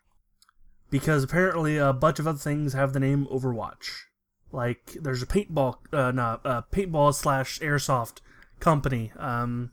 because 0.89 1.23
apparently 1.23 1.77
a 1.77 1.93
bunch 1.93 2.19
of 2.19 2.27
other 2.27 2.37
things 2.37 2.73
have 2.73 2.93
the 2.93 2.99
name 2.99 3.27
Overwatch. 3.31 4.03
Like 4.51 4.97
there's 5.01 5.23
a 5.23 5.25
paintball, 5.25 5.77
uh, 5.91 6.11
no, 6.11 6.39
uh, 6.45 6.61
paintball 6.71 7.13
slash 7.13 7.59
airsoft 7.59 8.19
company. 8.59 9.11
Um, 9.17 9.71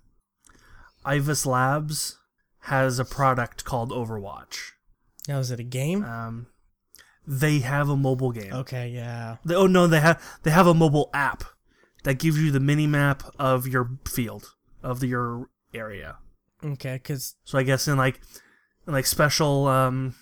Ivis 1.05 1.47
Labs 1.47 2.19
has 2.63 2.99
a 2.99 3.05
product 3.05 3.65
called 3.65 3.91
Overwatch. 3.91 4.73
Now 5.27 5.41
is 5.41 5.51
it 5.51 5.61
a 5.61 5.65
game? 5.65 6.05
Um, 6.05 6.47
they 7.27 7.59
have 7.59 7.89
a 7.89 7.97
mobile 7.97 8.33
game. 8.33 8.53
okay, 8.53 8.89
yeah. 8.89 9.37
They, 9.45 9.55
oh 9.55 9.67
no, 9.67 9.87
they 9.87 10.01
have 10.01 10.23
they 10.45 10.51
have 10.51 10.67
a 10.67 10.75
mobile 10.75 11.11
app 11.13 11.45
that 12.05 12.19
gives 12.19 12.39
you 12.39 12.51
the 12.51 12.61
mini 12.61 12.87
map 12.87 13.23
of 13.39 13.67
your 13.67 13.91
field 14.07 14.55
of 14.83 15.01
the, 15.01 15.09
your 15.09 15.49
area. 15.75 16.19
Okay, 16.65 16.95
because 16.95 17.37
So 17.45 17.59
I 17.59 17.63
guess 17.63 17.87
in 17.89 17.97
like 17.97 18.21
in 18.87 18.93
like 18.93 19.07
special 19.07 19.67
um 19.69 20.15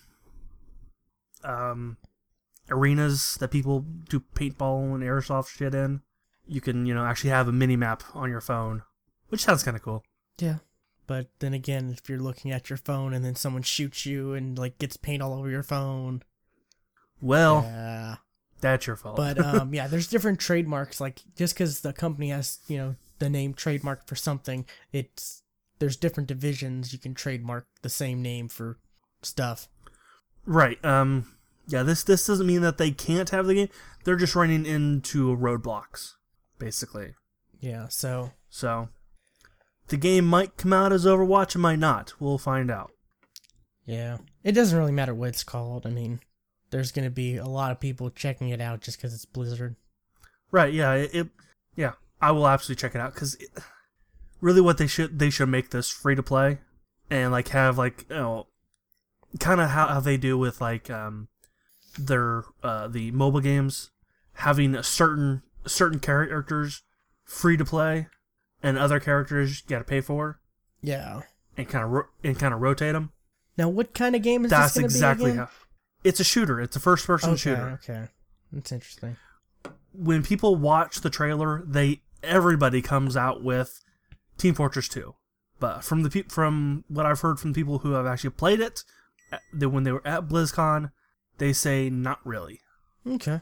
um 1.45 1.97
arenas 2.71 3.37
that 3.41 3.51
people 3.51 3.81
do 4.09 4.21
paintball 4.35 4.95
and 4.95 5.03
airsoft 5.03 5.49
shit 5.49 5.75
in, 5.75 6.01
you 6.47 6.61
can 6.61 6.87
you 6.87 6.95
know 6.95 7.05
actually 7.05 7.31
have 7.31 7.49
a 7.49 7.53
mini 7.53 7.77
map 7.77 8.03
on 8.15 8.29
your 8.31 8.41
phone, 8.41 8.83
which 9.29 9.45
sounds 9.45 9.63
kind 9.63 9.77
of 9.77 9.83
cool. 9.83 10.03
yeah, 10.41 10.59
But 11.07 11.29
then 11.39 11.55
again, 11.55 11.91
if 11.97 12.09
you're 12.09 12.19
looking 12.19 12.51
at 12.51 12.69
your 12.69 12.77
phone 12.77 13.13
and 13.15 13.25
then 13.25 13.35
someone 13.37 13.63
shoots 13.63 14.05
you 14.05 14.35
and 14.35 14.59
like 14.59 14.79
gets 14.79 14.97
paint 14.97 15.23
all 15.23 15.35
over 15.35 15.49
your 15.49 15.63
phone, 15.63 16.23
Well, 17.21 17.63
yeah. 17.63 18.17
That's 18.61 18.87
your 18.87 18.97
fault. 18.97 19.17
But 19.17 19.39
um, 19.45 19.75
yeah, 19.75 19.87
there's 19.87 20.09
different 20.09 20.41
trademarks. 20.41 21.01
Like 21.01 21.21
just 21.37 21.55
because 21.55 21.81
the 21.81 21.93
company 21.93 22.31
has 22.31 22.59
you 22.69 22.79
know 22.79 22.97
the 23.19 23.31
name 23.31 23.55
trademark 23.55 24.07
for 24.07 24.17
something, 24.17 24.67
it's 24.93 25.43
there's 25.79 25.97
different 25.97 26.27
divisions 26.29 26.93
you 26.93 26.99
can 26.99 27.15
trademark 27.15 27.67
the 27.83 27.89
same 27.91 28.23
name 28.23 28.49
for 28.49 28.79
stuff. 29.23 29.69
right. 30.45 30.83
Um. 30.85 31.33
Yeah. 31.67 31.83
This 31.83 32.03
this 32.03 32.27
doesn't 32.27 32.47
mean 32.47 32.63
that 32.63 32.79
they 32.79 32.91
can't 32.91 33.31
have 33.31 33.47
the 33.47 33.55
game. 33.55 33.69
They're 34.05 34.17
just 34.17 34.37
running 34.37 34.65
into 34.67 35.37
roadblocks, 35.37 36.13
basically. 36.59 37.15
Yeah. 37.61 37.89
So 37.89 38.33
So, 38.51 38.89
the 39.89 39.97
game 39.97 40.25
might 40.27 40.57
come 40.57 40.73
out 40.73 40.93
as 40.93 41.05
Overwatch, 41.05 41.57
it 41.57 41.59
might 41.59 41.79
not. 41.81 42.15
We'll 42.21 42.39
find 42.39 42.71
out. 42.71 42.93
yeah, 43.85 44.19
it 44.45 44.53
doesn't 44.53 44.79
really 44.79 44.93
matter 44.93 45.15
what 45.15 45.31
it's 45.31 45.43
called. 45.45 45.87
I 45.87 45.91
mean, 45.91 46.21
there's 46.77 46.93
gonna 46.93 47.09
be 47.09 47.37
a 47.39 47.47
lot 47.47 47.73
of 47.73 47.81
people 47.81 48.11
checking 48.11 48.51
it 48.51 48.61
out 48.61 48.83
just 48.83 48.99
because 48.99 49.15
it's 49.15 49.25
Blizzard. 49.25 49.77
Right? 50.51 50.73
Yeah. 50.75 50.93
It. 50.93 51.11
it 51.15 51.29
yeah. 51.75 51.93
I 52.21 52.33
will 52.33 52.47
absolutely 52.47 52.81
check 52.81 52.95
it 52.95 53.01
out 53.01 53.15
because 53.15 53.37
really, 54.43 54.61
what 54.61 54.77
they 54.77 54.87
should 54.87 55.19
they 55.19 55.31
should 55.31 55.49
make 55.49 55.71
this 55.71 55.91
free 55.91 56.15
to 56.15 56.23
play, 56.23 56.59
and 57.11 57.33
like 57.33 57.49
have 57.49 57.79
like 57.79 58.05
you 58.11 58.17
know, 58.17 58.47
kind 59.41 59.61
of 59.61 59.71
how, 59.71 59.87
how 59.89 60.01
they 60.01 60.17
do 60.19 60.37
with 60.37 60.61
like 60.61 60.91
um 60.91 61.29
their 61.99 62.45
uh 62.63 62.89
the 62.89 63.11
mobile 63.11 63.41
games, 63.41 63.91
having 64.35 64.75
a 64.75 64.83
certain 64.83 65.43
certain 65.67 65.99
characters 65.99 66.83
free 67.25 67.57
to 67.57 67.65
play, 67.65 68.07
and 68.63 68.77
other 68.79 69.01
characters 69.01 69.63
you 69.63 69.69
got 69.69 69.79
to 69.79 69.85
pay 69.85 70.01
for, 70.01 70.41
Yeah. 70.83 71.23
and 71.57 71.69
kind 71.69 71.85
of 71.85 71.91
ro- 71.91 72.09
and 72.23 72.39
kind 72.39 72.53
of 72.55 72.61
rotate 72.61 72.93
them. 72.93 73.13
Now, 73.59 73.69
what 73.71 73.93
kind 73.95 74.15
of 74.15 74.23
game 74.23 74.45
is 74.45 74.51
That's 74.51 74.75
this 74.75 74.85
exactly 74.85 75.27
be 75.27 75.31
again? 75.33 75.45
how. 75.47 75.51
It's 76.07 76.21
a 76.21 76.25
shooter. 76.25 76.61
It's 76.61 76.77
a 76.77 76.81
first 76.81 77.07
person 77.07 77.31
okay, 77.31 77.39
shooter. 77.39 77.81
okay, 77.83 78.09
that's 78.53 78.71
interesting. 78.71 79.17
When 79.93 80.23
people 80.23 80.55
watch 80.55 81.01
the 81.01 81.11
trailer, 81.11 81.65
they 81.67 82.03
everybody 82.23 82.81
comes 82.81 83.17
out 83.17 83.43
with 83.43 83.83
Team 84.39 84.55
Fortress 84.55 84.89
2. 84.89 85.15
But 85.59 85.83
from 85.83 86.03
the 86.03 86.11
pe- 86.11 86.29
from 86.29 86.85
what 86.89 87.07
I've 87.07 87.21
heard 87.21 87.41
from 87.41 87.53
people 87.53 87.79
who 87.79 87.93
have 87.93 88.07
actually 88.07 88.31
played 88.31 88.61
it, 88.61 88.85
uh, 89.33 89.39
that 89.55 89.71
when 89.71 89.85
they 89.85 89.93
were 89.93 90.07
at 90.07 90.29
BlizzCon, 90.29 90.93
they 91.39 91.53
say 91.53 91.91
not 91.91 92.21
really. 92.25 92.61
Okay. 93.07 93.41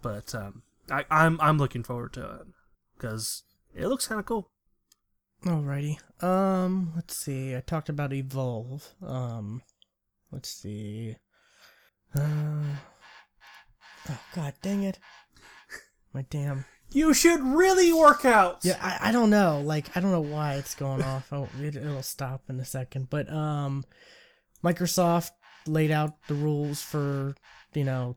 But 0.00 0.32
um, 0.34 0.62
I, 0.90 1.04
I'm 1.10 1.40
I'm 1.40 1.58
looking 1.58 1.82
forward 1.82 2.12
to 2.12 2.34
it 2.34 2.46
because 2.96 3.42
it 3.74 3.88
looks 3.88 4.06
kind 4.06 4.20
of 4.20 4.26
cool. 4.26 4.50
Alrighty. 5.44 5.98
Um, 6.22 6.92
let's 6.94 7.16
see. 7.16 7.56
I 7.56 7.60
talked 7.60 7.88
about 7.88 8.12
Evolve. 8.12 8.94
Um, 9.04 9.62
let's 10.32 10.50
see. 10.50 11.16
Uh, 12.16 12.76
oh 14.10 14.20
god, 14.34 14.54
dang 14.62 14.82
it! 14.82 14.98
My 16.12 16.24
damn. 16.30 16.64
You 16.90 17.12
should 17.12 17.42
really 17.42 17.92
work 17.92 18.24
out. 18.24 18.64
Yeah, 18.64 18.78
I, 18.80 19.10
I 19.10 19.12
don't 19.12 19.28
know. 19.28 19.60
Like, 19.60 19.94
I 19.94 20.00
don't 20.00 20.10
know 20.10 20.22
why 20.22 20.54
it's 20.54 20.74
going 20.74 21.02
off. 21.02 21.30
Oh, 21.32 21.46
it, 21.60 21.76
it'll 21.76 22.02
stop 22.02 22.44
in 22.48 22.58
a 22.60 22.64
second. 22.64 23.10
But 23.10 23.30
um, 23.30 23.84
Microsoft 24.64 25.32
laid 25.66 25.90
out 25.90 26.14
the 26.28 26.34
rules 26.34 26.80
for 26.80 27.34
you 27.74 27.84
know, 27.84 28.16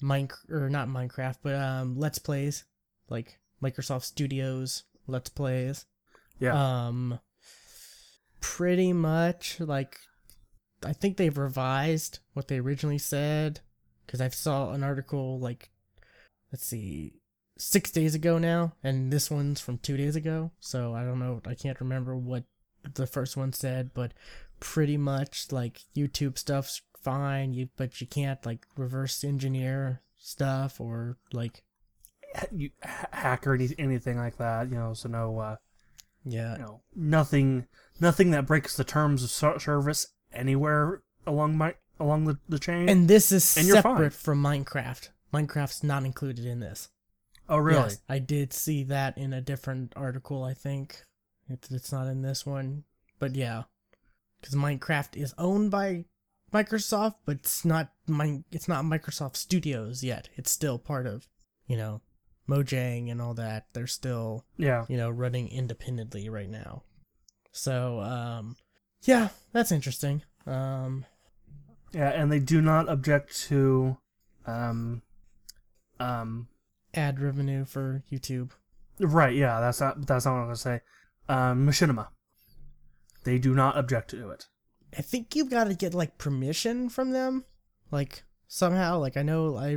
mine 0.00 0.28
or 0.50 0.68
not 0.68 0.88
Minecraft, 0.88 1.36
but 1.42 1.54
um, 1.54 1.98
Let's 1.98 2.18
Plays, 2.18 2.64
like 3.08 3.38
Microsoft 3.62 4.04
Studios 4.04 4.84
Let's 5.06 5.30
Plays. 5.30 5.86
Yeah. 6.38 6.86
Um, 6.86 7.20
pretty 8.40 8.92
much 8.92 9.60
like, 9.60 9.96
I 10.84 10.92
think 10.92 11.16
they've 11.16 11.36
revised 11.36 12.20
what 12.32 12.48
they 12.48 12.58
originally 12.58 12.98
said 12.98 13.60
because 14.06 14.20
I 14.20 14.28
saw 14.28 14.72
an 14.72 14.82
article 14.82 15.38
like, 15.38 15.70
let's 16.50 16.66
see, 16.66 17.14
six 17.58 17.90
days 17.90 18.14
ago 18.14 18.38
now, 18.38 18.72
and 18.82 19.12
this 19.12 19.30
one's 19.30 19.60
from 19.60 19.78
two 19.78 19.96
days 19.96 20.16
ago. 20.16 20.50
So 20.60 20.94
I 20.94 21.04
don't 21.04 21.18
know. 21.18 21.40
I 21.46 21.54
can't 21.54 21.80
remember 21.80 22.16
what 22.16 22.44
the 22.94 23.06
first 23.06 23.36
one 23.36 23.52
said, 23.52 23.90
but 23.94 24.12
pretty 24.60 24.96
much 24.96 25.52
like 25.52 25.82
YouTube 25.96 26.38
stuff's 26.38 26.82
fine. 27.00 27.54
You 27.54 27.68
but 27.76 28.00
you 28.00 28.06
can't 28.06 28.44
like 28.44 28.66
reverse 28.76 29.24
engineer 29.24 30.02
stuff 30.18 30.80
or 30.80 31.16
like 31.32 31.62
you 32.50 32.70
hack 32.80 33.46
or 33.46 33.54
anything 33.78 34.18
like 34.18 34.38
that. 34.38 34.68
You 34.70 34.76
know, 34.76 34.94
so 34.94 35.08
no. 35.08 35.38
Uh, 35.38 35.56
yeah 36.24 36.56
you 36.56 36.62
know 36.62 36.80
nothing 36.94 37.66
nothing 38.00 38.30
that 38.30 38.46
breaks 38.46 38.76
the 38.76 38.84
terms 38.84 39.24
of 39.24 39.30
service 39.30 40.06
anywhere 40.34 41.02
along 41.26 41.56
my 41.56 41.74
along 42.00 42.24
the, 42.24 42.38
the 42.48 42.58
chain 42.58 42.88
And 42.88 43.08
this 43.08 43.32
is 43.32 43.56
And 43.56 43.66
separate 43.66 44.12
from 44.12 44.42
Minecraft. 44.42 45.10
Minecraft's 45.32 45.82
not 45.82 46.04
included 46.04 46.44
in 46.44 46.60
this. 46.60 46.88
oh 47.48 47.58
really 47.58 47.82
Yes, 47.82 48.02
I 48.08 48.18
did 48.18 48.52
see 48.52 48.84
that 48.84 49.16
in 49.16 49.32
a 49.32 49.40
different 49.40 49.92
article, 49.96 50.44
I 50.44 50.54
think. 50.54 51.02
It's, 51.48 51.70
it's 51.70 51.92
not 51.92 52.06
in 52.06 52.22
this 52.22 52.44
one. 52.44 52.84
But 53.18 53.34
yeah. 53.34 53.64
Because 54.40 54.56
Minecraft 54.56 55.16
is 55.16 55.34
owned 55.38 55.70
by 55.70 56.04
Microsoft, 56.52 57.16
but 57.24 57.36
it's 57.36 57.64
not 57.64 57.92
my 58.06 58.42
it's 58.50 58.68
not 58.68 58.84
Microsoft 58.84 59.36
Studios 59.36 60.02
yet. 60.02 60.28
It's 60.34 60.50
still 60.50 60.78
part 60.78 61.06
of, 61.06 61.28
you 61.66 61.76
know, 61.76 62.02
Mojang 62.48 63.10
and 63.10 63.22
all 63.22 63.34
that. 63.34 63.66
They're 63.72 63.86
still 63.86 64.44
yeah 64.56 64.84
you 64.88 64.96
know, 64.96 65.08
running 65.08 65.48
independently 65.48 66.28
right 66.28 66.50
now. 66.50 66.82
So, 67.52 68.00
um, 68.00 68.56
yeah, 69.04 69.28
that's 69.52 69.72
interesting. 69.72 70.22
Um, 70.46 71.04
yeah 71.92 72.08
and 72.10 72.32
they 72.32 72.38
do 72.38 72.60
not 72.60 72.88
object 72.88 73.38
to 73.48 73.96
um 74.46 75.02
um 76.00 76.48
ad 76.94 77.20
revenue 77.20 77.64
for 77.64 78.02
YouTube. 78.10 78.50
right 78.98 79.34
yeah 79.34 79.60
that's 79.60 79.80
not 79.80 80.06
that's 80.06 80.24
not 80.24 80.32
what 80.32 80.38
i'm 80.40 80.46
gonna 80.46 80.56
say 80.56 80.80
um 81.28 81.66
machinima 81.66 82.08
they 83.24 83.38
do 83.38 83.54
not 83.54 83.76
object 83.76 84.10
to 84.10 84.30
it 84.30 84.46
I 84.96 85.00
think 85.00 85.34
you've 85.34 85.50
got 85.50 85.64
to 85.64 85.74
get 85.74 85.94
like 85.94 86.18
permission 86.18 86.88
from 86.90 87.12
them, 87.12 87.44
like 87.90 88.24
somehow. 88.46 88.98
Like 88.98 89.16
I 89.16 89.22
know 89.22 89.56
I 89.56 89.76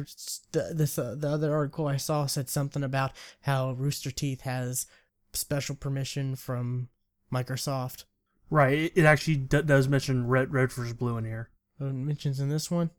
the, 0.51 0.73
this 0.75 0.99
uh, 0.99 1.15
the 1.17 1.29
other 1.29 1.53
article 1.53 1.87
I 1.87 1.97
saw 1.97 2.25
said 2.25 2.49
something 2.49 2.83
about 2.83 3.13
how 3.41 3.71
Rooster 3.71 4.11
Teeth 4.11 4.41
has 4.41 4.87
special 5.33 5.75
permission 5.75 6.35
from 6.35 6.89
Microsoft. 7.33 8.03
Right 8.49 8.77
it, 8.77 8.93
it 8.95 9.05
actually 9.05 9.35
d- 9.37 9.61
does 9.63 9.87
mention 9.87 10.27
red 10.27 10.53
red 10.53 10.71
versus 10.71 10.93
blue 10.93 11.17
in 11.17 11.25
here 11.25 11.49
Oh, 11.79 11.87
it 11.87 11.93
mentions 11.93 12.39
in 12.39 12.47
this 12.47 12.71
one. 12.71 12.89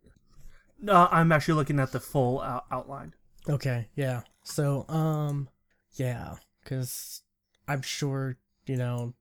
No, 0.80 1.08
i'm 1.10 1.32
actually 1.32 1.54
looking 1.54 1.80
at 1.80 1.92
the 1.92 2.00
full 2.00 2.40
out- 2.40 2.66
outline 2.70 3.14
Okay, 3.48 3.88
yeah. 3.94 4.22
So, 4.42 4.84
um, 4.88 5.48
yeah, 5.92 6.34
because 6.62 7.22
I'm 7.68 7.82
sure 7.82 8.38
you 8.66 8.76
know 8.76 9.14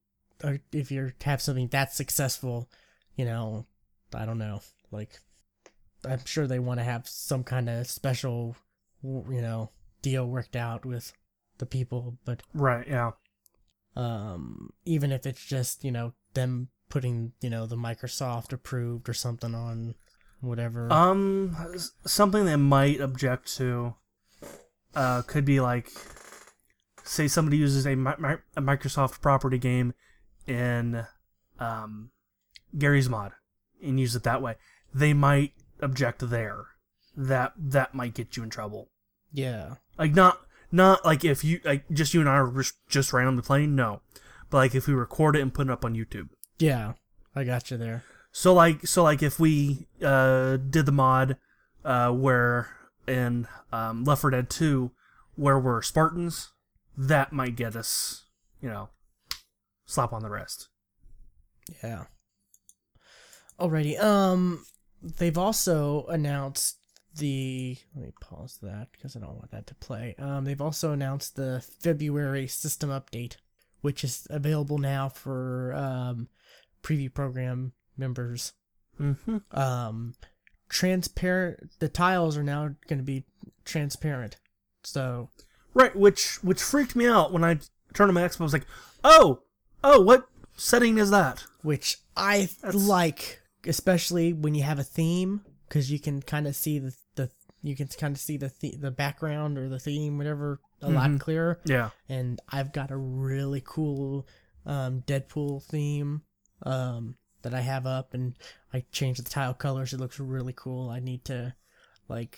uh, 0.43 0.53
if 0.71 0.91
you 0.91 1.11
have 1.23 1.41
something 1.41 1.67
that 1.69 1.93
successful, 1.93 2.69
you 3.15 3.25
know, 3.25 3.65
I 4.13 4.25
don't 4.25 4.39
know, 4.39 4.61
like 4.91 5.19
I'm 6.07 6.25
sure 6.25 6.47
they 6.47 6.59
want 6.59 6.79
to 6.79 6.83
have 6.83 7.07
some 7.07 7.43
kind 7.43 7.69
of 7.69 7.87
special, 7.87 8.55
you 9.03 9.41
know, 9.41 9.69
deal 10.01 10.27
worked 10.27 10.55
out 10.55 10.85
with 10.85 11.13
the 11.57 11.65
people, 11.65 12.17
but 12.25 12.41
right 12.53 12.87
yeah 12.87 13.11
um, 13.95 14.71
even 14.85 15.11
if 15.11 15.25
it's 15.25 15.43
just 15.43 15.83
you 15.83 15.91
know 15.91 16.13
them 16.33 16.69
putting 16.89 17.33
you 17.41 17.49
know 17.49 17.65
the 17.65 17.75
Microsoft 17.77 18.53
approved 18.53 19.09
or 19.09 19.13
something 19.13 19.55
on 19.55 19.95
whatever. 20.41 20.91
Um, 20.91 21.55
something 22.05 22.45
they 22.45 22.55
might 22.55 23.01
object 23.01 23.55
to, 23.57 23.95
uh, 24.93 25.21
could 25.23 25.45
be 25.45 25.59
like, 25.59 25.89
say 27.03 27.27
somebody 27.27 27.57
uses 27.57 27.85
a, 27.87 27.95
mi- 27.95 28.11
a 28.55 28.61
Microsoft 28.61 29.21
property 29.21 29.57
game 29.57 29.93
in, 30.45 31.05
um, 31.59 32.11
Garry's 32.77 33.09
mod 33.09 33.31
and 33.83 33.99
use 33.99 34.15
it 34.15 34.23
that 34.23 34.41
way. 34.41 34.55
They 34.93 35.13
might 35.13 35.53
object 35.81 36.29
there. 36.29 36.65
That 37.17 37.53
that 37.57 37.95
might 37.95 38.13
get 38.13 38.35
you 38.35 38.43
in 38.43 38.49
trouble. 38.49 38.89
yeah. 39.31 39.75
Like 39.97 40.13
not 40.13 40.44
not 40.71 41.05
like 41.05 41.23
if 41.23 41.43
you 41.43 41.59
like 41.63 41.85
just 41.91 42.13
you 42.13 42.19
and 42.19 42.29
I 42.29 42.33
are 42.33 42.51
just, 42.51 42.75
just 42.87 43.13
randomly 43.13 43.43
playing. 43.43 43.75
No, 43.75 44.01
but 44.49 44.57
like 44.57 44.75
if 44.75 44.87
we 44.87 44.93
record 44.93 45.35
it 45.35 45.41
and 45.41 45.53
put 45.53 45.67
it 45.67 45.71
up 45.71 45.85
on 45.85 45.95
YouTube. 45.95 46.29
Yeah, 46.59 46.93
I 47.35 47.43
got 47.43 47.71
you 47.71 47.77
there. 47.77 48.03
So 48.31 48.53
like 48.53 48.85
so 48.85 49.03
like 49.03 49.23
if 49.23 49.39
we 49.39 49.87
uh 50.03 50.57
did 50.57 50.85
the 50.85 50.91
mod 50.91 51.37
uh 51.83 52.11
where 52.11 52.69
in 53.07 53.47
um 53.71 54.03
Left 54.03 54.21
4 54.21 54.31
Dead 54.31 54.49
2 54.49 54.91
where 55.35 55.59
we're 55.59 55.81
Spartans, 55.81 56.51
that 56.97 57.33
might 57.33 57.55
get 57.55 57.75
us, 57.75 58.25
you 58.61 58.69
know, 58.69 58.89
slap 59.85 60.13
on 60.13 60.21
the 60.21 60.29
wrist. 60.29 60.69
Yeah. 61.83 62.05
Alrighty. 63.59 64.01
Um, 64.01 64.65
they've 65.01 65.37
also 65.37 66.05
announced 66.07 66.77
the. 67.17 67.77
Let 67.95 68.05
me 68.05 68.11
pause 68.19 68.59
that 68.61 68.91
because 68.91 69.15
I 69.15 69.19
don't 69.19 69.35
want 69.35 69.51
that 69.51 69.67
to 69.67 69.75
play. 69.75 70.15
Um, 70.19 70.45
they've 70.45 70.61
also 70.61 70.91
announced 70.91 71.35
the 71.35 71.63
February 71.79 72.47
system 72.47 72.89
update, 72.89 73.37
which 73.81 74.03
is 74.03 74.27
available 74.29 74.77
now 74.77 75.09
for 75.09 75.73
um, 75.73 76.27
preview 76.83 77.13
program 77.13 77.73
members. 77.97 78.53
Mm-hmm. 78.99 79.37
Um, 79.57 80.13
transparent. 80.69 81.71
The 81.79 81.89
tiles 81.89 82.37
are 82.37 82.43
now 82.43 82.75
going 82.87 82.99
to 82.99 83.03
be 83.03 83.25
transparent. 83.63 84.37
So 84.83 85.29
Right, 85.73 85.93
which 85.93 86.41
which 86.41 86.61
freaked 86.61 86.95
me 86.95 87.05
out 87.05 87.33
when 87.33 87.43
I 87.43 87.59
turned 87.93 88.09
on 88.09 88.13
my 88.13 88.21
Xbox. 88.21 88.39
I 88.39 88.43
was 88.43 88.53
like, 88.53 88.65
oh, 89.03 89.41
oh, 89.83 90.01
what 90.01 90.25
setting 90.55 90.97
is 90.97 91.09
that? 91.11 91.43
which 91.65 91.97
I 92.15 92.47
like, 92.73 93.41
especially 93.65 94.31
when 94.31 94.53
you 94.53 94.61
have 94.61 94.77
a 94.77 94.83
theme, 94.83 95.41
because 95.67 95.91
you 95.91 95.99
can 95.99 96.21
kind 96.21 96.47
of 96.47 96.55
see 96.55 96.79
the 96.79 96.95
the 97.15 97.29
you 97.61 97.75
can 97.75 97.87
kind 97.87 98.15
of 98.15 98.21
see 98.21 98.37
the 98.37 98.51
the, 98.59 98.75
the 98.77 98.91
background 98.91 99.57
or 99.57 99.67
the 99.69 99.79
theme, 99.79 100.17
whatever, 100.17 100.59
a 100.81 100.89
lot 100.89 101.19
clearer. 101.19 101.59
Yeah. 101.65 101.89
And 102.07 102.39
I've 102.49 102.73
got 102.73 102.91
a 102.91 102.97
really 102.97 103.61
cool 103.65 104.27
um, 104.65 105.03
Deadpool 105.05 105.63
theme 105.63 106.21
um, 106.63 107.15
that 107.41 107.53
I 107.53 107.61
have 107.61 107.85
up, 107.85 108.13
and 108.13 108.35
I 108.73 108.85
changed 108.91 109.23
the 109.23 109.29
tile 109.29 109.53
colors. 109.53 109.93
It 109.93 109.99
looks 109.99 110.19
really 110.19 110.53
cool. 110.55 110.89
I 110.89 110.99
need 110.99 111.25
to 111.25 111.55
like 112.07 112.37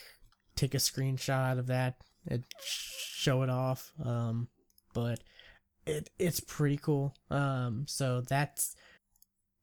take 0.56 0.74
a 0.74 0.78
screenshot 0.78 1.58
of 1.58 1.66
that 1.66 1.96
and 2.26 2.44
show 2.60 3.42
it 3.42 3.50
off. 3.50 3.92
Um, 4.02 4.48
but 4.94 5.20
it 5.86 6.10
it's 6.18 6.40
pretty 6.40 6.78
cool. 6.78 7.14
Um, 7.30 7.84
so 7.86 8.22
that's 8.22 8.76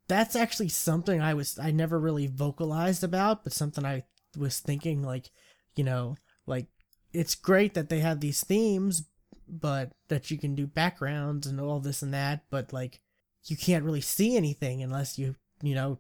that's 0.08 0.36
actually 0.36 0.70
something 0.70 1.22
I 1.22 1.34
was 1.34 1.58
I 1.60 1.72
never 1.72 2.00
really 2.00 2.28
vocalized 2.28 3.04
about, 3.04 3.44
but 3.44 3.54
something 3.54 3.86
I 3.86 4.04
was 4.38 4.60
thinking 4.60 5.04
like, 5.04 5.32
you 5.76 5.84
know, 5.84 6.16
like 6.46 6.68
it's 7.14 7.36
great 7.36 7.74
that 7.74 7.90
they 7.90 8.00
have 8.00 8.20
these 8.20 8.44
themes, 8.44 9.08
but 9.48 9.92
that 10.10 10.30
you 10.30 10.38
can 10.38 10.56
do 10.56 10.68
backgrounds 10.68 11.48
and 11.48 11.60
all 11.60 11.80
this 11.80 12.02
and 12.02 12.14
that, 12.14 12.44
but 12.50 12.74
like 12.74 13.02
you 13.46 13.56
can't 13.56 13.86
really 13.86 14.02
see 14.02 14.36
anything 14.36 14.82
unless 14.82 15.18
you 15.18 15.36
you 15.62 15.76
know 15.76 16.00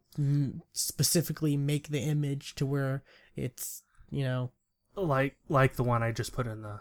specifically 0.74 1.56
make 1.56 1.88
the 1.88 2.00
image 2.00 2.56
to 2.56 2.66
where 2.66 3.04
it's 3.36 3.84
you 4.10 4.24
know 4.24 4.52
Like 4.96 5.38
like 5.50 5.76
the 5.76 5.84
one 5.84 6.04
I 6.04 6.12
just 6.12 6.34
put 6.34 6.48
in 6.48 6.62
the. 6.62 6.80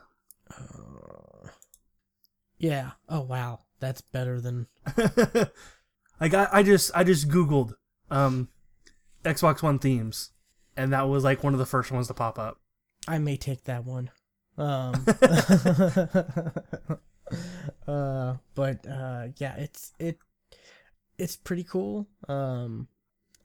Uh, 0.50 1.48
yeah 2.58 2.90
oh 3.08 3.22
wow 3.22 3.60
that's 3.80 4.00
better 4.00 4.40
than 4.40 4.66
I. 6.20 6.48
I 6.52 6.62
just 6.62 6.90
I 6.94 7.04
just 7.04 7.28
googled 7.28 7.74
um, 8.10 8.48
Xbox 9.24 9.62
One 9.62 9.78
themes, 9.78 10.30
and 10.76 10.92
that 10.92 11.08
was 11.08 11.24
like 11.24 11.42
one 11.42 11.52
of 11.52 11.58
the 11.58 11.66
first 11.66 11.90
ones 11.90 12.08
to 12.08 12.14
pop 12.14 12.38
up. 12.38 12.58
I 13.06 13.18
may 13.18 13.36
take 13.36 13.64
that 13.64 13.84
one. 13.84 14.10
Um, 14.56 15.04
uh, 17.88 18.34
but 18.54 18.86
uh, 18.86 19.28
yeah, 19.38 19.56
it's 19.56 19.92
it 19.98 20.18
it's 21.18 21.36
pretty 21.36 21.64
cool. 21.64 22.08
Um, 22.28 22.88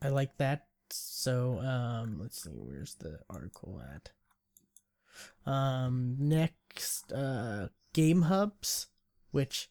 I 0.01 0.09
like 0.09 0.38
that. 0.38 0.65
So 0.91 1.59
um, 1.59 2.17
let's 2.20 2.43
see, 2.43 2.49
where's 2.51 2.95
the 2.95 3.20
article 3.30 3.82
at? 3.93 4.11
Um, 5.45 6.15
next, 6.20 7.11
uh, 7.11 7.67
Game 7.93 8.24
Hubs, 8.24 8.88
which 9.32 9.70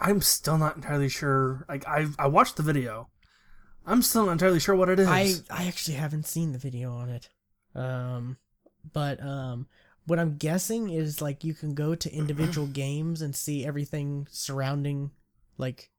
I'm 0.00 0.20
still 0.22 0.58
not 0.58 0.76
entirely 0.76 1.08
sure. 1.08 1.64
Like 1.68 1.86
I 1.86 2.06
I 2.18 2.26
watched 2.26 2.56
the 2.56 2.62
video. 2.62 3.08
I'm 3.86 4.02
still 4.02 4.26
not 4.26 4.32
entirely 4.32 4.60
sure 4.60 4.74
what 4.74 4.88
it 4.88 4.98
is. 4.98 5.08
I 5.08 5.34
I 5.50 5.66
actually 5.66 5.94
haven't 5.96 6.26
seen 6.26 6.52
the 6.52 6.58
video 6.58 6.92
on 6.92 7.08
it. 7.10 7.28
Um, 7.74 8.36
but 8.92 9.22
um, 9.22 9.66
what 10.06 10.18
I'm 10.18 10.36
guessing 10.36 10.90
is 10.90 11.20
like 11.20 11.44
you 11.44 11.54
can 11.54 11.74
go 11.74 11.94
to 11.94 12.12
individual 12.12 12.66
games 12.72 13.22
and 13.22 13.34
see 13.34 13.64
everything 13.64 14.26
surrounding 14.30 15.10
like 15.58 15.90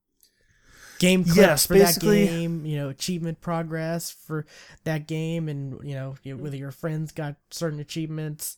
game 1.00 1.24
clips 1.24 1.38
Yes, 1.38 1.66
for 1.66 1.78
that 1.78 2.00
game. 2.00 2.66
You 2.66 2.78
know, 2.78 2.90
achievement 2.90 3.42
progress 3.42 4.12
for 4.12 4.46
that 4.84 5.08
game, 5.08 5.48
and 5.48 5.80
you 5.84 5.96
know 5.96 6.16
whether 6.36 6.58
your 6.58 6.72
friends 6.72 7.12
got 7.12 7.36
certain 7.50 7.80
achievements. 7.80 8.58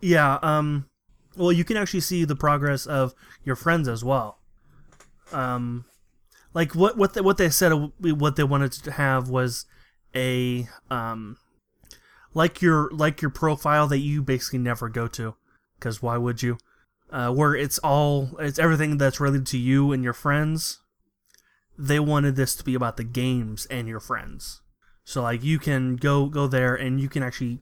Yeah, 0.00 0.38
um 0.42 0.88
well 1.36 1.52
you 1.52 1.64
can 1.64 1.76
actually 1.76 2.00
see 2.00 2.24
the 2.24 2.36
progress 2.36 2.86
of 2.86 3.14
your 3.44 3.56
friends 3.56 3.88
as 3.88 4.04
well. 4.04 4.37
Um 5.32 5.84
like 6.54 6.74
what 6.74 6.96
what 6.96 7.14
they, 7.14 7.20
what 7.20 7.36
they 7.36 7.50
said 7.50 7.72
uh, 7.72 7.88
what 8.00 8.36
they 8.36 8.44
wanted 8.44 8.72
to 8.72 8.92
have 8.92 9.28
was 9.28 9.66
a 10.14 10.68
um 10.90 11.36
like 12.34 12.62
your 12.62 12.90
like 12.90 13.20
your 13.20 13.30
profile 13.30 13.86
that 13.88 13.98
you 13.98 14.22
basically 14.22 14.58
never 14.58 14.88
go 14.88 15.06
to 15.08 15.34
cuz 15.80 16.02
why 16.02 16.16
would 16.16 16.42
you? 16.42 16.58
Uh 17.10 17.32
where 17.32 17.54
it's 17.54 17.78
all 17.78 18.36
it's 18.38 18.58
everything 18.58 18.98
that's 18.98 19.20
related 19.20 19.46
to 19.46 19.58
you 19.58 19.92
and 19.92 20.02
your 20.02 20.12
friends. 20.12 20.80
They 21.76 22.00
wanted 22.00 22.36
this 22.36 22.54
to 22.56 22.64
be 22.64 22.74
about 22.74 22.96
the 22.96 23.04
games 23.04 23.66
and 23.66 23.86
your 23.86 24.00
friends. 24.00 24.62
So 25.04 25.22
like 25.22 25.42
you 25.42 25.58
can 25.58 25.96
go 25.96 26.28
go 26.28 26.46
there 26.46 26.74
and 26.74 27.00
you 27.00 27.08
can 27.08 27.22
actually 27.22 27.60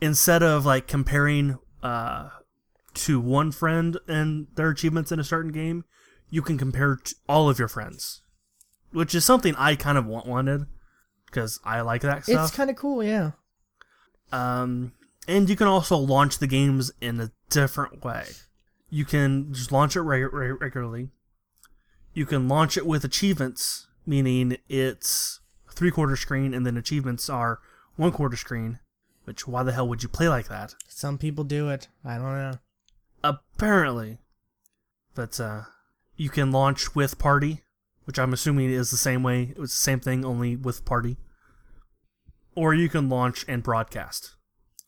instead 0.00 0.42
of 0.42 0.64
like 0.66 0.86
comparing 0.86 1.58
uh, 1.82 2.30
to 2.94 3.20
one 3.20 3.52
friend 3.52 3.98
and 4.08 4.48
their 4.54 4.70
achievements 4.70 5.12
in 5.12 5.20
a 5.20 5.24
certain 5.24 5.52
game, 5.52 5.84
you 6.30 6.42
can 6.42 6.56
compare 6.58 6.96
to 6.96 7.14
all 7.28 7.48
of 7.50 7.58
your 7.58 7.68
friends, 7.68 8.22
which 8.92 9.14
is 9.14 9.24
something 9.24 9.54
I 9.56 9.74
kind 9.76 9.98
of 9.98 10.06
want 10.06 10.26
wanted 10.26 10.66
because 11.26 11.60
I 11.64 11.80
like 11.82 12.02
that 12.02 12.24
stuff. 12.24 12.48
It's 12.48 12.56
kind 12.56 12.70
of 12.70 12.76
cool, 12.76 13.02
yeah. 13.02 13.32
Um, 14.32 14.92
and 15.28 15.48
you 15.48 15.56
can 15.56 15.66
also 15.66 15.96
launch 15.96 16.38
the 16.38 16.46
games 16.46 16.90
in 17.00 17.20
a 17.20 17.30
different 17.50 18.04
way. 18.04 18.24
You 18.88 19.04
can 19.04 19.52
just 19.52 19.70
launch 19.72 19.96
it 19.96 20.00
reg- 20.00 20.32
reg- 20.32 20.60
regularly. 20.60 21.10
You 22.14 22.26
can 22.26 22.48
launch 22.48 22.76
it 22.76 22.86
with 22.86 23.04
achievements, 23.04 23.86
meaning 24.06 24.56
it's 24.68 25.40
three 25.70 25.90
quarter 25.90 26.16
screen 26.16 26.52
and 26.52 26.66
then 26.66 26.76
achievements 26.76 27.28
are 27.30 27.60
one 27.96 28.12
quarter 28.12 28.36
screen. 28.36 28.80
Which 29.24 29.46
why 29.46 29.62
the 29.62 29.72
hell 29.72 29.86
would 29.88 30.02
you 30.02 30.08
play 30.08 30.28
like 30.28 30.48
that? 30.48 30.74
Some 30.88 31.16
people 31.18 31.44
do 31.44 31.68
it. 31.68 31.88
I 32.04 32.16
don't 32.16 32.24
know. 32.34 32.58
apparently 33.22 34.18
but 35.14 35.38
uh 35.38 35.62
you 36.20 36.28
can 36.28 36.50
launch 36.52 36.94
with 36.94 37.18
party 37.18 37.62
which 38.04 38.18
i'm 38.18 38.32
assuming 38.32 38.68
is 38.70 38.90
the 38.90 38.96
same 39.08 39.22
way 39.22 39.38
it 39.56 39.58
was 39.58 39.70
the 39.70 39.76
same 39.88 40.00
thing 40.00 40.24
only 40.24 40.54
with 40.56 40.84
party. 40.84 41.16
Or 42.54 42.74
you 42.74 42.88
can 42.88 43.08
launch 43.08 43.44
and 43.48 43.62
broadcast. 43.62 44.34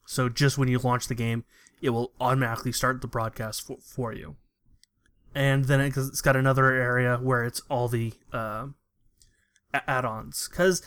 So 0.04 0.28
just 0.28 0.58
when 0.58 0.68
you 0.68 0.78
launch 0.78 1.06
the 1.08 1.14
game 1.14 1.44
it 1.80 1.90
will 1.90 2.12
automatically 2.20 2.72
start 2.72 3.00
the 3.00 3.06
broadcast 3.08 3.62
for, 3.66 3.78
for 3.80 4.12
you. 4.12 4.36
And 5.34 5.64
then 5.64 5.80
it- 5.80 5.96
it's 5.96 6.20
got 6.20 6.36
another 6.36 6.66
area 6.72 7.16
where 7.16 7.44
it's 7.44 7.62
all 7.70 7.88
the 7.88 8.12
uh, 8.32 8.66
add-ons. 9.72 10.48
Because 10.50 10.82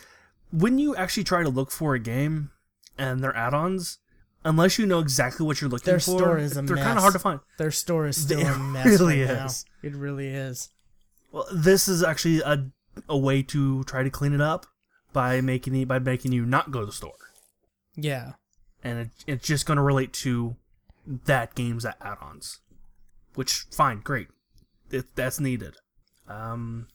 when 0.52 0.78
you 0.78 0.96
actually 0.96 1.24
try 1.24 1.42
to 1.44 1.50
look 1.50 1.72
for 1.72 1.96
a 1.96 2.00
game 2.00 2.52
and 2.98 3.24
their 3.24 3.36
add-ons 3.36 3.98
unless 4.46 4.80
you 4.80 4.86
know 4.86 5.00
exactly 5.00 5.46
what 5.46 5.60
you're 5.60 5.70
looking 5.70 5.86
Their 5.92 6.00
for 6.00 6.18
store 6.20 6.38
is 6.38 6.56
a 6.56 6.62
they're 6.62 6.78
kind 6.78 6.98
of 6.98 7.02
hard 7.02 7.14
to 7.14 7.20
find 7.20 7.42
Their 7.58 7.72
store 7.72 8.08
is 8.08 8.16
still 8.22 8.40
It 8.40 8.48
a 8.48 8.58
mess 8.60 8.86
really 8.86 9.22
right 9.24 9.36
now. 9.36 9.46
is. 9.48 9.66
It 9.84 9.94
really 9.96 10.28
is. 10.30 10.70
Well, 11.34 11.46
this 11.54 11.88
is 11.90 12.02
actually 12.04 12.40
a 12.40 12.70
a 13.10 13.18
way 13.18 13.44
to 13.44 13.84
try 13.84 14.04
to 14.04 14.10
clean 14.10 14.32
it 14.34 14.40
up 14.40 14.66
by 15.12 15.42
making 15.42 15.76
it 15.76 15.88
by 15.88 16.00
making 16.00 16.32
you 16.32 16.46
not 16.46 16.72
go 16.72 16.80
to 16.80 16.86
the 16.86 16.92
store, 16.94 17.12
Yeah. 17.98 18.34
and 18.84 19.00
it, 19.00 19.10
it's 19.28 19.46
just 19.48 19.66
going 19.66 19.76
to 19.78 19.84
relate 19.84 20.14
to 20.14 20.56
that 21.26 21.56
game's 21.56 21.86
add-ons, 21.86 22.60
which 23.34 23.66
fine, 23.72 24.00
great, 24.00 24.28
it, 24.92 25.14
that's 25.16 25.40
needed. 25.42 25.76
Um, 26.28 26.88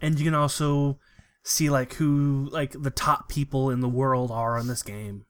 and 0.00 0.18
you 0.18 0.24
can 0.24 0.34
also 0.34 0.98
see 1.42 1.68
like 1.70 1.94
who 1.94 2.48
like 2.52 2.74
the 2.80 2.90
top 2.90 3.28
people 3.28 3.70
in 3.70 3.80
the 3.80 3.88
world 3.88 4.30
are 4.30 4.56
on 4.58 4.66
this 4.68 4.82
game. 4.84 5.24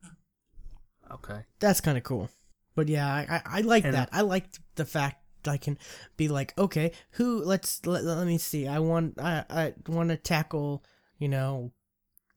Okay. 1.15 1.41
That's 1.61 1.81
kind 1.81 1.97
of 1.97 2.05
cool. 2.05 2.29
But 2.75 2.89
yeah, 2.89 3.07
I, 3.07 3.27
I, 3.37 3.59
I 3.59 3.61
like 3.61 3.85
And- 3.85 3.95
that. 3.95 4.09
I 4.13 4.23
like 4.23 4.47
the 4.75 4.85
fact 4.85 5.21
I 5.47 5.57
can 5.59 5.79
be 6.17 6.29
like, 6.29 6.57
okay, 6.59 6.93
who? 7.13 7.43
Let's 7.45 7.85
let, 7.87 8.03
let 8.05 8.27
me 8.27 8.39
see. 8.39 8.67
I 8.67 8.79
want 8.79 9.21
I 9.21 9.45
I 9.51 9.75
want 9.87 10.09
to 10.09 10.17
tackle, 10.17 10.83
you 11.19 11.29
know, 11.29 11.73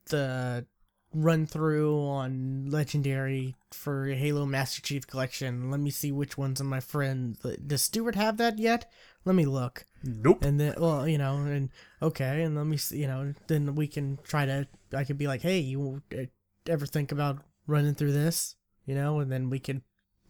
the 0.09 0.65
run 1.13 1.45
through 1.47 1.97
on 2.05 2.69
legendary 2.69 3.55
for 3.71 4.07
Halo 4.07 4.45
Master 4.45 4.81
Chief 4.81 5.07
Collection. 5.07 5.71
Let 5.71 5.79
me 5.79 5.89
see 5.89 6.11
which 6.11 6.37
ones 6.37 6.59
of 6.59 6.65
my 6.67 6.81
friends. 6.81 7.39
Does 7.65 7.81
Stuart 7.81 8.15
have 8.15 8.37
that 8.37 8.59
yet? 8.59 8.91
Let 9.23 9.35
me 9.35 9.45
look. 9.45 9.85
Nope. 10.03 10.43
And 10.43 10.59
then, 10.59 10.75
well, 10.77 11.07
you 11.07 11.17
know, 11.17 11.37
and 11.37 11.69
okay, 12.01 12.43
and 12.43 12.55
let 12.55 12.65
me 12.67 12.77
see, 12.77 12.97
you 12.99 13.07
know, 13.07 13.33
then 13.47 13.73
we 13.75 13.87
can 13.87 14.19
try 14.23 14.45
to, 14.45 14.67
I 14.93 15.05
could 15.05 15.17
be 15.17 15.27
like, 15.27 15.41
hey, 15.41 15.59
you 15.59 16.01
uh, 16.13 16.23
ever 16.67 16.85
think 16.85 17.11
about 17.13 17.39
running 17.67 17.95
through 17.95 18.11
this, 18.11 18.55
you 18.87 18.95
know, 18.95 19.19
and 19.19 19.31
then 19.31 19.51
we 19.51 19.59
could, 19.59 19.81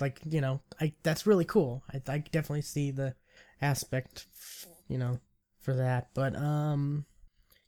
like, 0.01 0.19
you 0.27 0.41
know, 0.41 0.59
I 0.81 0.91
that's 1.03 1.25
really 1.25 1.45
cool. 1.45 1.83
I 1.93 2.01
I 2.11 2.17
definitely 2.17 2.63
see 2.63 2.91
the 2.91 3.15
aspect, 3.61 4.27
you 4.89 4.97
know, 4.97 5.19
for 5.61 5.73
that. 5.75 6.09
But 6.13 6.35
um, 6.35 7.05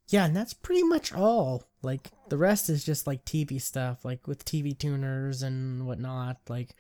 yeah, 0.10 0.26
and 0.26 0.36
that's 0.36 0.54
pretty 0.54 0.84
much 0.84 1.14
all. 1.14 1.64
Like 1.82 2.10
the 2.28 2.38
rest 2.38 2.70
is 2.70 2.84
just 2.84 3.08
like 3.08 3.24
TV 3.24 3.62
stuff, 3.62 4.04
like 4.04 4.28
with 4.28 4.44
TV 4.44 4.78
tuners 4.78 5.42
and 5.44 5.88
whatnot. 5.88 6.38
Like, 6.50 6.76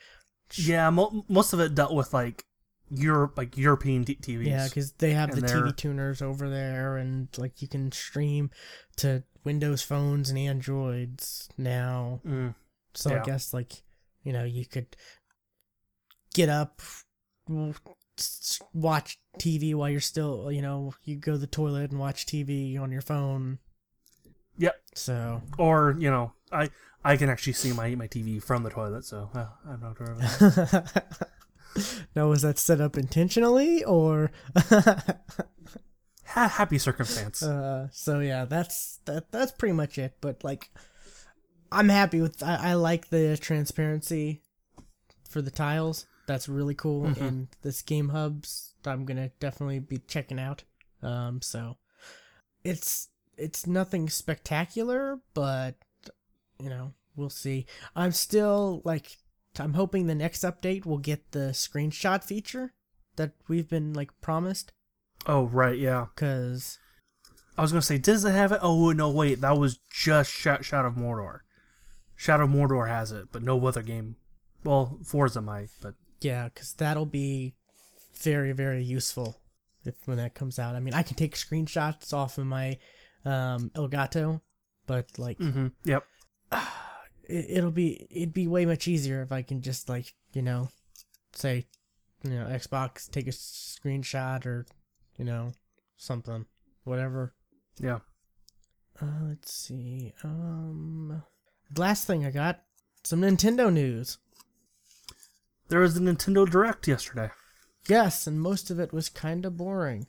Yeah, 0.55 0.89
mo- 0.89 1.23
most 1.29 1.53
of 1.53 1.59
it 1.61 1.73
dealt 1.75 1.93
with 1.93 2.13
like 2.13 2.43
Europe 2.89 3.37
like 3.37 3.55
European 3.57 4.03
t- 4.03 4.15
TVs. 4.15 4.47
Yeah, 4.47 4.65
because 4.67 4.91
they 4.93 5.11
have 5.11 5.33
the 5.33 5.41
they're- 5.41 5.61
TV 5.61 5.75
tuners 5.75 6.21
over 6.21 6.49
there, 6.49 6.97
and 6.97 7.27
like 7.37 7.61
you 7.61 7.67
can 7.67 7.91
stream 7.91 8.49
to 8.97 9.23
Windows 9.43 9.81
phones 9.81 10.29
and 10.29 10.37
Androids 10.39 11.47
now. 11.57 12.19
Mm. 12.25 12.55
So 12.95 13.15
I 13.15 13.23
guess 13.23 13.53
like 13.53 13.83
you 14.23 14.33
know 14.33 14.43
you 14.43 14.65
could 14.65 14.95
get 16.33 16.49
up, 16.49 16.81
watch 18.73 19.19
TV 19.39 19.73
while 19.73 19.89
you're 19.89 19.99
still 19.99 20.51
you 20.51 20.61
know 20.61 20.93
you 21.03 21.15
go 21.15 21.33
to 21.33 21.37
the 21.37 21.47
toilet 21.47 21.91
and 21.91 21.99
watch 21.99 22.25
TV 22.25 22.79
on 22.79 22.91
your 22.91 23.01
phone. 23.01 23.59
Yep. 24.57 24.75
So 24.93 25.41
Or 25.57 25.95
you 25.97 26.11
know, 26.11 26.33
I 26.51 26.69
I 27.03 27.15
can 27.15 27.29
actually 27.29 27.53
see 27.53 27.71
my 27.71 27.95
my 27.95 28.07
TV 28.07 28.41
from 28.43 28.63
the 28.63 28.69
toilet, 28.69 29.05
so 29.05 29.29
uh, 29.33 29.47
I'm 29.67 29.79
not 29.79 29.97
sure. 29.97 30.11
of 30.11 30.17
that. 30.19 31.29
now 32.15 32.27
was 32.27 32.41
that 32.41 32.59
set 32.59 32.81
up 32.81 32.97
intentionally 32.97 33.83
or? 33.85 34.31
ha- 36.25 36.49
happy 36.49 36.77
circumstance. 36.77 37.41
Uh, 37.41 37.87
so 37.91 38.19
yeah, 38.19 38.45
that's 38.45 38.99
that. 39.05 39.31
That's 39.31 39.51
pretty 39.53 39.73
much 39.73 39.97
it. 39.97 40.17
But 40.19 40.43
like, 40.43 40.69
I'm 41.71 41.89
happy 41.89 42.21
with. 42.21 42.41
I, 42.43 42.71
I 42.71 42.73
like 42.73 43.09
the 43.09 43.37
transparency 43.37 44.41
for 45.29 45.41
the 45.41 45.51
tiles. 45.51 46.05
That's 46.27 46.49
really 46.49 46.75
cool. 46.75 47.03
Mhm. 47.07 47.21
And 47.21 47.47
this 47.61 47.81
game 47.81 48.09
hubs, 48.09 48.73
I'm 48.85 49.05
gonna 49.05 49.29
definitely 49.39 49.79
be 49.79 49.97
checking 49.99 50.39
out. 50.39 50.63
Um, 51.01 51.41
so 51.41 51.77
it's 52.63 53.09
it's 53.37 53.65
nothing 53.65 54.09
spectacular, 54.09 55.19
but 55.33 55.75
you 56.61 56.69
know 56.69 56.93
we'll 57.15 57.29
see. 57.29 57.65
I'm 57.95 58.11
still 58.11 58.81
like 58.85 59.17
I'm 59.57 59.73
hoping 59.73 60.07
the 60.07 60.15
next 60.15 60.41
update 60.43 60.85
will 60.85 60.97
get 60.99 61.31
the 61.31 61.49
screenshot 61.51 62.23
feature 62.23 62.73
that 63.15 63.31
we've 63.47 63.67
been 63.67 63.93
like 63.93 64.09
promised. 64.21 64.71
oh 65.25 65.43
right, 65.45 65.77
yeah. 65.77 66.07
Cause 66.15 66.79
I 67.57 67.61
was 67.61 67.71
gonna 67.71 67.81
say, 67.81 67.97
does 67.97 68.23
it 68.23 68.31
have 68.31 68.51
it? 68.51 68.59
Oh 68.61 68.91
no, 68.91 69.09
wait, 69.09 69.41
that 69.41 69.57
was 69.57 69.79
just 69.91 70.31
shot 70.31 70.63
Shadow 70.63 70.87
of 70.89 70.95
Mordor. 70.95 71.39
Shadow 72.19 72.47
Mordor 72.47 72.89
has 72.89 73.13
it, 73.13 73.29
but 73.31 73.43
no 73.43 73.65
other 73.65 73.81
game. 73.81 74.17
Well, 74.65 74.99
Forza 75.05 75.41
might, 75.41 75.69
but 75.81 75.93
Yeah, 76.19 76.49
because 76.49 76.73
that'll 76.73 77.05
be 77.05 77.55
very, 78.13 78.51
very 78.51 78.83
useful 78.83 79.39
if 79.85 79.95
when 80.03 80.17
that 80.17 80.35
comes 80.35 80.59
out. 80.59 80.75
I 80.75 80.81
mean, 80.81 80.93
I 80.93 81.01
can 81.01 81.15
take 81.15 81.35
screenshots 81.35 82.13
off 82.13 82.37
of 82.37 82.45
my 82.45 82.77
um, 83.23 83.71
Elgato, 83.73 84.41
but 84.85 85.17
like 85.17 85.39
mm-hmm. 85.39 85.67
yep. 85.85 86.03
it, 87.23 87.45
it'll 87.51 87.71
be 87.71 88.05
it'd 88.11 88.33
be 88.33 88.47
way 88.47 88.65
much 88.65 88.89
easier 88.89 89.21
if 89.21 89.31
I 89.31 89.41
can 89.41 89.61
just 89.61 89.87
like 89.87 90.13
you 90.33 90.41
know 90.41 90.67
say 91.31 91.67
you 92.25 92.31
know 92.31 92.47
Xbox 92.47 93.09
take 93.09 93.27
a 93.27 93.31
screenshot 93.31 94.45
or 94.45 94.65
you 95.15 95.23
know 95.23 95.53
something 95.95 96.47
whatever. 96.83 97.33
Yeah. 97.79 97.99
Uh, 99.01 99.05
let's 99.29 99.53
see. 99.53 100.11
Um, 100.21 101.23
last 101.77 102.05
thing 102.05 102.25
I 102.25 102.31
got 102.31 102.61
some 103.03 103.21
Nintendo 103.21 103.71
news. 103.71 104.17
There 105.69 105.79
was 105.79 105.95
a 105.97 105.99
Nintendo 105.99 106.49
Direct 106.49 106.87
yesterday. 106.87 107.29
Yes, 107.87 108.27
and 108.27 108.41
most 108.41 108.69
of 108.69 108.79
it 108.79 108.91
was 108.93 109.09
kind 109.09 109.45
of 109.45 109.57
boring. 109.57 110.07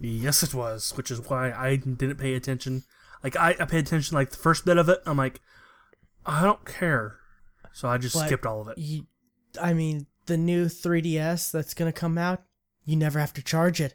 Yes, 0.00 0.42
it 0.42 0.52
was, 0.54 0.92
which 0.96 1.10
is 1.10 1.20
why 1.28 1.52
I 1.52 1.76
didn't 1.76 2.16
pay 2.18 2.34
attention. 2.34 2.82
Like 3.22 3.36
I, 3.36 3.50
I 3.60 3.64
paid 3.64 3.86
attention 3.86 4.16
like 4.16 4.30
the 4.30 4.36
first 4.36 4.64
bit 4.64 4.76
of 4.76 4.88
it. 4.88 5.00
I'm 5.06 5.16
like, 5.16 5.40
I 6.26 6.42
don't 6.42 6.64
care, 6.64 7.18
so 7.72 7.88
I 7.88 7.98
just 7.98 8.14
But- 8.14 8.26
skipped 8.26 8.46
all 8.46 8.60
of 8.60 8.68
it. 8.68 8.78
you, 8.78 9.06
I 9.60 9.72
mean, 9.72 10.06
the 10.26 10.36
new 10.36 10.66
3DS 10.66 11.50
that's 11.52 11.74
gonna 11.74 11.92
come 11.92 12.18
out, 12.18 12.42
you 12.84 12.96
never 12.96 13.18
have 13.20 13.32
to 13.34 13.42
charge 13.42 13.80
it. 13.80 13.94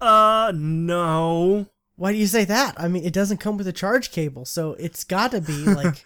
Uh, 0.00 0.52
no. 0.54 1.66
Why 1.96 2.12
do 2.12 2.18
you 2.18 2.26
say 2.26 2.44
that? 2.44 2.74
I 2.76 2.88
mean, 2.88 3.04
it 3.04 3.12
doesn't 3.12 3.38
come 3.38 3.56
with 3.56 3.68
a 3.68 3.72
charge 3.72 4.10
cable, 4.10 4.44
so 4.44 4.72
it's 4.74 5.04
gotta 5.04 5.40
be 5.40 5.52
like. 5.64 6.04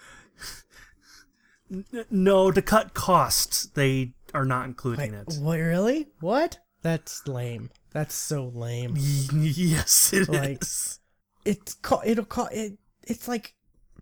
No, 2.11 2.51
to 2.51 2.63
cut 2.63 2.95
costs, 2.95 3.67
they 3.67 4.15
are 4.33 4.45
not 4.47 4.63
wait, 4.63 4.69
including 4.69 5.15
it. 5.15 5.35
what, 5.41 5.59
really? 5.59 6.09
What? 6.21 6.59
That's 6.81 7.27
lame. 7.29 7.71
That's 7.93 8.15
so 8.15 8.47
lame. 8.55 8.95
yes, 8.97 10.13
it 10.15 10.23
is. 10.23 10.29
Like- 10.29 10.65
It's 11.45 11.75
co- 11.75 12.03
it'll 12.05 12.25
co- 12.25 12.49
it. 12.53 12.79
It's 13.03 13.29
like 13.29 13.55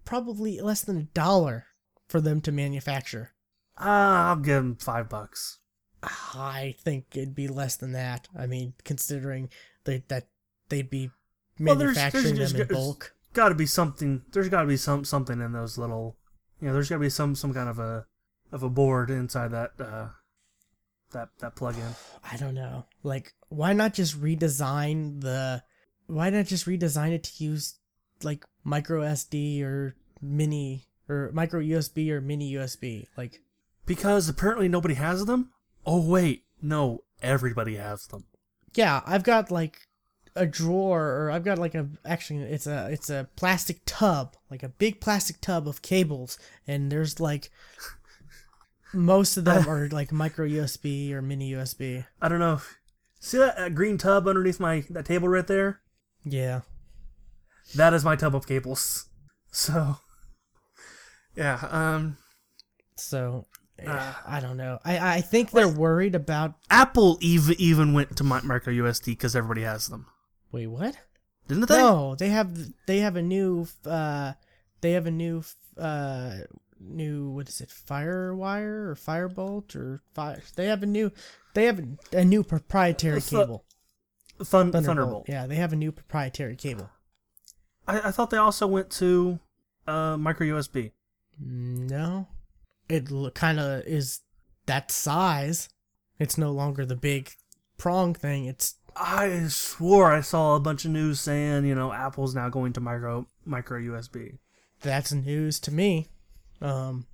probably 0.05 0.61
less 0.61 0.83
than 0.83 0.97
a 0.97 1.03
dollar 1.03 1.67
for 2.09 2.21
them 2.21 2.41
to 2.43 2.53
manufacture. 2.53 3.33
Uh, 3.79 3.85
I'll 4.31 4.37
give 4.37 4.63
them 4.63 4.77
five 4.77 5.09
bucks. 5.09 5.59
I 6.03 6.75
think 6.83 7.17
it'd 7.17 7.35
be 7.35 7.49
less 7.49 7.77
than 7.77 7.93
that. 7.93 8.29
I 8.37 8.47
mean, 8.47 8.75
considering 8.85 9.49
they, 9.85 10.05
that 10.09 10.29
they'd 10.69 10.91
be 10.91 11.11
Well, 11.59 11.75
there's- 11.77 11.95
there's 11.97 12.15
manufacturing 12.15 12.35
them 12.53 12.61
in 12.61 12.69
bulk. 12.69 13.15
Got 13.33 13.51
to 13.51 13.55
be 13.55 13.67
something. 13.67 14.23
There's 14.33 14.49
got 14.49 14.63
to 14.63 14.67
be 14.69 14.77
some 14.77 15.05
something 15.05 15.41
in 15.41 15.53
those 15.53 15.77
little. 15.79 16.17
You 16.61 16.69
know, 16.69 16.75
there's 16.75 16.89
got 16.89 16.97
to 16.97 17.01
be 17.01 17.11
some 17.11 17.35
some 17.35 17.53
kind 17.53 17.69
of 17.69 17.79
a 17.79 18.07
of 18.53 18.63
a 18.63 18.69
board 18.71 19.11
inside 19.11 19.49
that 19.53 19.73
uh 19.81 20.09
that 21.13 21.29
that 21.41 21.55
plug-in. 21.57 21.95
I 22.31 22.37
don't 22.37 22.55
know. 22.55 22.87
Like, 23.03 23.35
why 23.49 23.73
not 23.73 23.95
just 23.95 24.21
redesign 24.21 25.21
the? 25.21 25.63
Why 26.07 26.31
not 26.31 26.47
just 26.47 26.67
redesign 26.67 27.13
it 27.13 27.25
to 27.25 27.45
use 27.45 27.75
like 28.23 28.45
micro 28.65 29.03
SD 29.03 29.63
or 29.63 29.97
mini 30.23 30.87
or 31.09 31.31
micro 31.35 31.61
USB 31.61 32.11
or 32.11 32.21
mini 32.21 32.53
USB? 32.55 33.07
Like, 33.17 33.41
Because 33.87 34.29
apparently 34.29 34.69
nobody 34.69 34.95
has 34.95 35.25
them. 35.27 35.51
Oh 35.85 36.01
wait, 36.01 36.45
no, 36.63 37.05
everybody 37.23 37.77
has 37.77 38.07
them. 38.07 38.25
yeah, 38.75 39.03
I've 39.07 39.23
got 39.25 39.51
like 39.51 39.87
a 40.37 40.47
drawer 40.47 41.03
or 41.03 41.31
I've 41.31 41.45
got 41.45 41.59
like 41.59 41.75
a 41.75 41.89
actually 42.05 42.43
it's 42.43 42.67
a 42.67 42.89
it's 42.91 43.11
a 43.11 43.29
plastic 43.37 43.81
tub, 43.87 44.37
like 44.51 44.63
a 44.63 44.69
big 44.69 45.01
plastic 45.01 45.41
tub 45.41 45.67
of 45.67 45.83
cables, 45.83 46.39
and 46.67 46.93
there's 46.93 47.19
like 47.19 47.51
most 48.93 49.37
of 49.37 49.45
them 49.45 49.69
are 49.69 49.89
like 49.89 50.13
micro 50.13 50.47
USB 50.47 51.11
or 51.13 51.21
mini 51.23 51.53
USB. 51.53 52.05
I 52.23 52.29
don't 52.29 52.39
know. 52.39 52.61
See 53.21 53.39
that 53.39 53.59
uh, 53.59 53.69
green 53.71 53.99
tub 53.99 54.29
underneath 54.29 54.61
my 54.61 54.85
that 54.91 55.07
table 55.07 55.29
right 55.29 55.47
there? 55.47 55.81
Yeah. 56.25 56.61
That 57.75 57.95
is 57.95 58.05
my 58.05 58.15
tub 58.15 58.35
of 58.37 58.47
cables. 58.47 59.09
So, 59.51 59.97
yeah. 61.35 61.67
Um, 61.71 62.19
So 62.97 63.47
eh, 63.79 63.91
Uh. 63.91 64.15
I 64.27 64.41
don't 64.41 64.57
know. 64.57 64.79
I 64.85 65.17
I 65.17 65.21
think 65.21 65.51
they're 65.51 65.67
worried 65.69 66.15
about. 66.15 66.55
Apple 66.71 67.19
even 67.21 67.57
even 67.59 67.93
went 67.93 68.17
to 68.19 68.25
mi- 68.25 68.43
micro 68.45 68.73
USB 68.73 69.07
because 69.07 69.35
everybody 69.35 69.63
has 69.63 69.89
them, 69.89 70.07
Wait, 70.57 70.69
what? 70.69 70.97
didn't 71.49 71.69
they? 71.69 71.77
No, 71.77 72.15
they 72.15 72.31
have 72.31 72.57
they 72.87 73.01
have 73.01 73.17
a 73.17 73.21
new 73.23 73.69
uh 73.85 74.33
they 74.81 74.93
have 74.93 75.05
a 75.07 75.11
new 75.11 75.45
uh 75.77 76.39
new 76.81 77.29
what 77.29 77.47
is 77.47 77.61
it 77.61 77.69
firewire 77.69 78.89
or 78.89 78.95
firebolt 78.97 79.77
or 79.77 80.01
fire 80.15 80.41
they 80.57 80.67
have 80.67 80.83
a 80.83 80.87
new 80.87 81.13
they 81.53 81.67
have 81.67 81.79
a, 81.79 82.17
a 82.19 82.25
new 82.25 82.43
proprietary 82.43 83.21
Fu- 83.21 83.37
cable 83.37 83.65
Thun- 84.39 84.73
Thunderbolt. 84.73 84.85
Thunderbolt. 84.87 85.27
yeah 85.29 85.47
they 85.47 85.57
have 85.57 85.73
a 85.75 85.77
new 85.77 85.93
proprietary 85.93 86.57
cable 86.57 86.89
I, 87.87 88.09
I 88.09 88.11
thought 88.11 88.31
they 88.31 88.37
also 88.39 88.67
went 88.67 88.91
to 88.93 89.39
uh, 89.87 90.17
micro 90.17 90.47
USB. 90.47 90.93
no 91.39 92.29
it 92.89 93.09
kind 93.35 93.61
of 93.61 93.83
is 93.87 94.21
that 94.67 94.91
size 94.91 95.69
it's 96.19 96.39
no 96.39 96.51
longer 96.51 96.85
the 96.87 96.97
big 96.97 97.31
prong 97.79 98.15
thing 98.15 98.47
it's 98.47 98.77
I 98.99 99.47
swore 99.49 100.13
I 100.13 100.21
saw 100.21 100.57
a 100.57 100.61
bunch 100.61 100.85
of 100.85 100.91
news 100.91 101.21
saying 101.21 101.67
you 101.67 101.75
know 101.75 101.93
Apple's 101.93 102.35
now 102.35 102.49
going 102.49 102.73
to 102.75 102.81
micro 102.81 103.27
micro 103.45 103.79
USB. 103.81 104.39
that's 104.81 105.13
news 105.13 105.61
to 105.61 105.71
me 105.73 106.09
um 106.61 107.07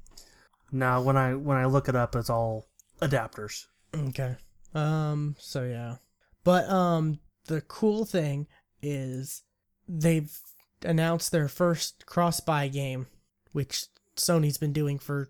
Now 0.71 1.03
when 1.03 1.17
I 1.17 1.35
when 1.35 1.57
I 1.57 1.67
look 1.67 1.89
it 1.89 1.97
up, 1.97 2.17
it's 2.17 2.31
all 2.31 2.69
adapters. 3.01 3.67
Okay. 3.95 4.37
Um. 4.75 5.37
So 5.39 5.65
yeah, 5.65 5.97
but 6.45 6.69
um, 6.71 7.19
the 7.47 7.61
cool 7.61 8.05
thing 8.05 8.47
is 8.81 9.43
they've 9.87 10.35
announced 10.83 11.31
their 11.31 11.49
first 11.49 12.07
cross-buy 12.07 12.69
game, 12.69 13.07
which 13.53 13.87
Sony's 14.17 14.57
been 14.59 14.73
doing 14.73 14.99
for 14.99 15.23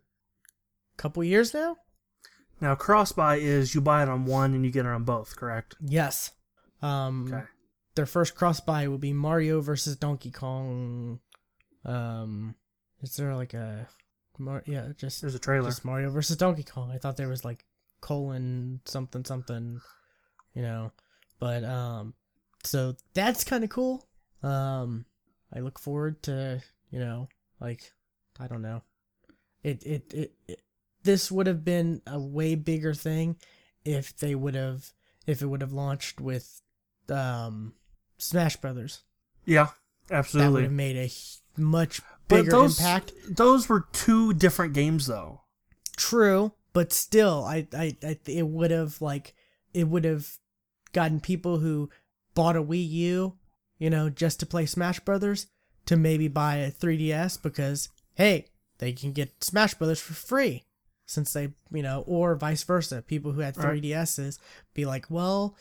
a 0.95 0.97
couple 0.97 1.25
years 1.25 1.53
now. 1.53 1.77
Now 2.61 2.75
cross 2.77 3.11
buy 3.11 3.37
is 3.37 3.75
you 3.75 3.81
buy 3.81 4.05
it 4.05 4.09
on 4.09 4.25
one 4.27 4.55
and 4.55 4.65
you 4.65 4.71
get 4.71 4.87
it 4.87 4.91
on 4.91 5.03
both, 5.03 5.35
correct? 5.37 5.75
Yes. 5.81 6.31
Um. 6.83 7.33
Okay. 7.33 7.45
Their 7.95 8.07
first 8.07 8.35
cross-buy 8.35 8.89
will 8.89 8.99
be 8.99 9.13
Mario 9.13 9.61
versus 9.61 9.97
Donkey 9.97 10.31
Kong. 10.31 11.21
Um. 11.85 12.55
Is 13.03 13.17
there 13.17 13.35
like 13.35 13.53
a, 13.55 13.89
Mar- 14.39 14.63
yeah, 14.67 14.89
just 14.97 15.21
There's 15.21 15.35
a 15.35 15.39
trailer. 15.41 15.69
just 15.69 15.85
Mario 15.85 16.11
versus 16.11 16.37
Donkey 16.37 16.63
Kong. 16.63 16.91
I 16.93 16.99
thought 16.99 17.17
there 17.17 17.29
was 17.29 17.45
like 17.45 17.65
colon 18.01 18.81
something 18.85 19.25
something, 19.25 19.81
you 20.55 20.63
know. 20.63 20.93
But 21.39 21.65
um 21.65 22.15
so 22.65 22.95
that's 23.15 23.45
kind 23.45 23.65
of 23.65 23.71
cool. 23.71 24.07
Um 24.43 25.05
I 25.55 25.61
look 25.61 25.79
forward 25.79 26.23
to, 26.25 26.63
you 26.91 26.99
know, 27.01 27.29
like 27.61 27.93
I 28.41 28.47
don't 28.47 28.63
know. 28.63 28.83
It 29.63 29.83
it 29.85 30.15
it, 30.15 30.33
it 30.49 30.63
this 31.03 31.31
would 31.31 31.47
have 31.47 31.65
been 31.65 32.03
a 32.07 32.21
way 32.21 32.55
bigger 32.55 32.95
thing 32.95 33.37
if 33.85 34.17
they 34.17 34.35
would 34.35 34.55
have 34.55 34.93
if 35.27 35.43
it 35.43 35.47
would 35.47 35.61
have 35.61 35.73
launched 35.73 36.21
with 36.21 36.63
um 37.13 37.75
Smash 38.19 38.57
Brothers. 38.57 39.03
Yeah, 39.45 39.69
absolutely. 40.11 40.47
That 40.47 40.53
would 40.53 40.63
have 40.65 40.73
made 40.73 40.97
a 40.97 41.11
much 41.61 42.01
bigger 42.29 42.51
those, 42.51 42.79
impact. 42.79 43.13
Those 43.29 43.69
were 43.69 43.87
two 43.93 44.33
different 44.33 44.75
games, 44.75 45.07
though. 45.07 45.43
True, 45.97 46.53
but 46.73 46.93
still, 46.93 47.45
I, 47.45 47.67
I, 47.77 47.97
I 48.03 48.19
it 48.27 48.47
would 48.47 48.71
have 48.71 49.01
like 49.01 49.35
it 49.75 49.89
would 49.89 50.05
have 50.05 50.29
gotten 50.93 51.21
people 51.21 51.59
who 51.59 51.91
bought 52.35 52.57
a 52.57 52.63
Wii 52.63 52.89
U, 52.89 53.35
you 53.79 53.91
know, 53.91 54.09
just 54.09 54.41
to 54.41 54.47
play 54.47 54.67
Smash 54.67 55.01
Brothers, 55.01 55.47
to 55.87 55.97
maybe 55.97 56.29
buy 56.29 56.57
a 56.57 56.71
3DS 56.71 57.43
because 57.43 57.89
hey, 58.15 58.47
they 58.79 58.93
can 58.93 59.13
get 59.13 59.45
Smash 59.45 59.75
Brothers 59.75 60.01
for 60.01 60.15
free 60.15 60.65
since 61.13 61.33
they, 61.33 61.53
you 61.71 61.83
know, 61.83 62.05
or 62.07 62.35
vice 62.35 62.63
versa. 62.65 63.03
People 63.03 63.33
who 63.33 63.41
had 63.41 63.55
3DSs 63.55 64.39
be 64.75 64.85
like, 64.85 65.07
well, 65.11 65.57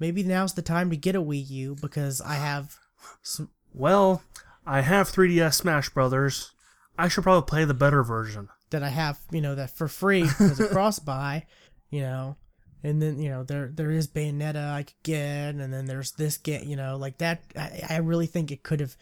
maybe 0.00 0.22
now's 0.22 0.54
the 0.54 0.62
time 0.62 0.90
to 0.90 0.96
get 0.96 1.14
a 1.14 1.22
Wii 1.22 1.48
U 1.50 1.76
because 1.80 2.20
I 2.20 2.34
have. 2.34 2.76
Some, 3.22 3.50
Well, 3.72 4.22
I 4.66 4.80
have 4.80 5.10
3DS 5.10 5.54
Smash 5.54 5.90
Brothers. 5.90 6.52
I 6.98 7.08
should 7.08 7.24
probably 7.24 7.46
play 7.48 7.64
the 7.64 7.74
better 7.74 8.02
version. 8.02 8.48
that 8.70 8.82
I 8.82 8.88
have, 8.88 9.20
you 9.30 9.40
know, 9.40 9.54
that 9.54 9.76
for 9.76 9.88
free 9.88 10.22
because 10.22 10.58
of 10.58 10.70
cross 10.70 10.98
buy, 10.98 11.46
you 11.90 12.00
know, 12.00 12.36
and 12.82 13.00
then 13.00 13.18
you 13.18 13.30
know 13.30 13.42
there 13.44 13.70
there 13.72 13.90
is 13.90 14.08
Bayonetta 14.08 14.72
I 14.72 14.82
could 14.84 15.02
get, 15.02 15.54
and 15.54 15.72
then 15.72 15.86
there's 15.86 16.12
this 16.12 16.36
get, 16.36 16.64
you 16.64 16.76
know, 16.76 16.96
like 16.96 17.18
that. 17.18 17.42
I, 17.56 17.82
I 17.90 17.96
really 17.98 18.26
think 18.26 18.50
it 18.50 18.62
could 18.62 18.80
have 18.80 18.96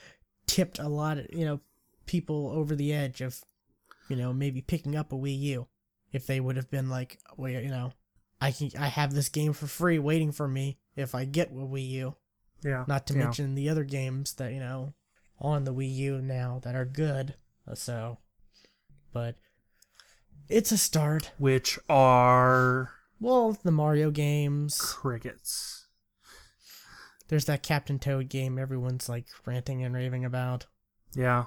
tipped 0.47 0.79
a 0.79 0.89
lot 0.89 1.19
of 1.19 1.27
you 1.33 1.45
know 1.45 1.61
people 2.07 2.51
over 2.55 2.75
the 2.75 2.93
edge 2.93 3.21
of, 3.21 3.39
you 4.09 4.17
know, 4.17 4.33
maybe 4.33 4.61
picking 4.61 4.97
up 4.97 5.13
a 5.13 5.17
Wii 5.17 5.39
U 5.41 5.67
if 6.13 6.27
they 6.27 6.41
would 6.41 6.57
have 6.57 6.71
been 6.71 6.91
like, 6.91 7.19
well, 7.37 7.51
you 7.51 7.69
know, 7.69 7.93
I 8.41 8.53
can 8.53 8.71
I 8.79 8.87
have 8.89 9.15
this 9.15 9.29
game 9.29 9.53
for 9.53 9.67
free 9.67 9.99
waiting 9.99 10.33
for 10.33 10.49
me 10.49 10.79
if 10.97 11.15
I 11.15 11.25
get 11.25 11.51
a 11.51 11.55
Wii 11.55 11.89
U. 11.91 12.17
Yeah. 12.63 12.85
Not 12.87 13.07
to 13.09 13.15
yeah. 13.15 13.25
mention 13.25 13.55
the 13.55 13.69
other 13.69 13.85
games 13.85 14.35
that 14.35 14.53
you 14.53 14.61
know 14.61 14.95
on 15.39 15.65
the 15.65 15.75
Wii 15.75 15.95
U 15.95 16.21
now 16.21 16.61
that 16.63 16.75
are 16.75 16.85
good. 16.85 17.35
So, 17.75 18.19
but 19.13 19.37
it's 20.49 20.73
a 20.73 20.79
start. 20.79 21.31
Which 21.39 21.79
are 21.89 22.91
Well, 23.21 23.57
the 23.63 23.71
Mario 23.71 24.11
games. 24.11 24.81
crickets. 24.81 25.87
There's 27.29 27.47
that 27.47 27.63
Captain 27.63 27.99
Toad 27.99 28.29
game 28.29 28.59
everyone's 28.59 29.09
like 29.09 29.27
ranting 29.47 29.83
and 29.83 29.95
raving 29.95 30.25
about. 30.25 30.67
Yeah. 31.15 31.47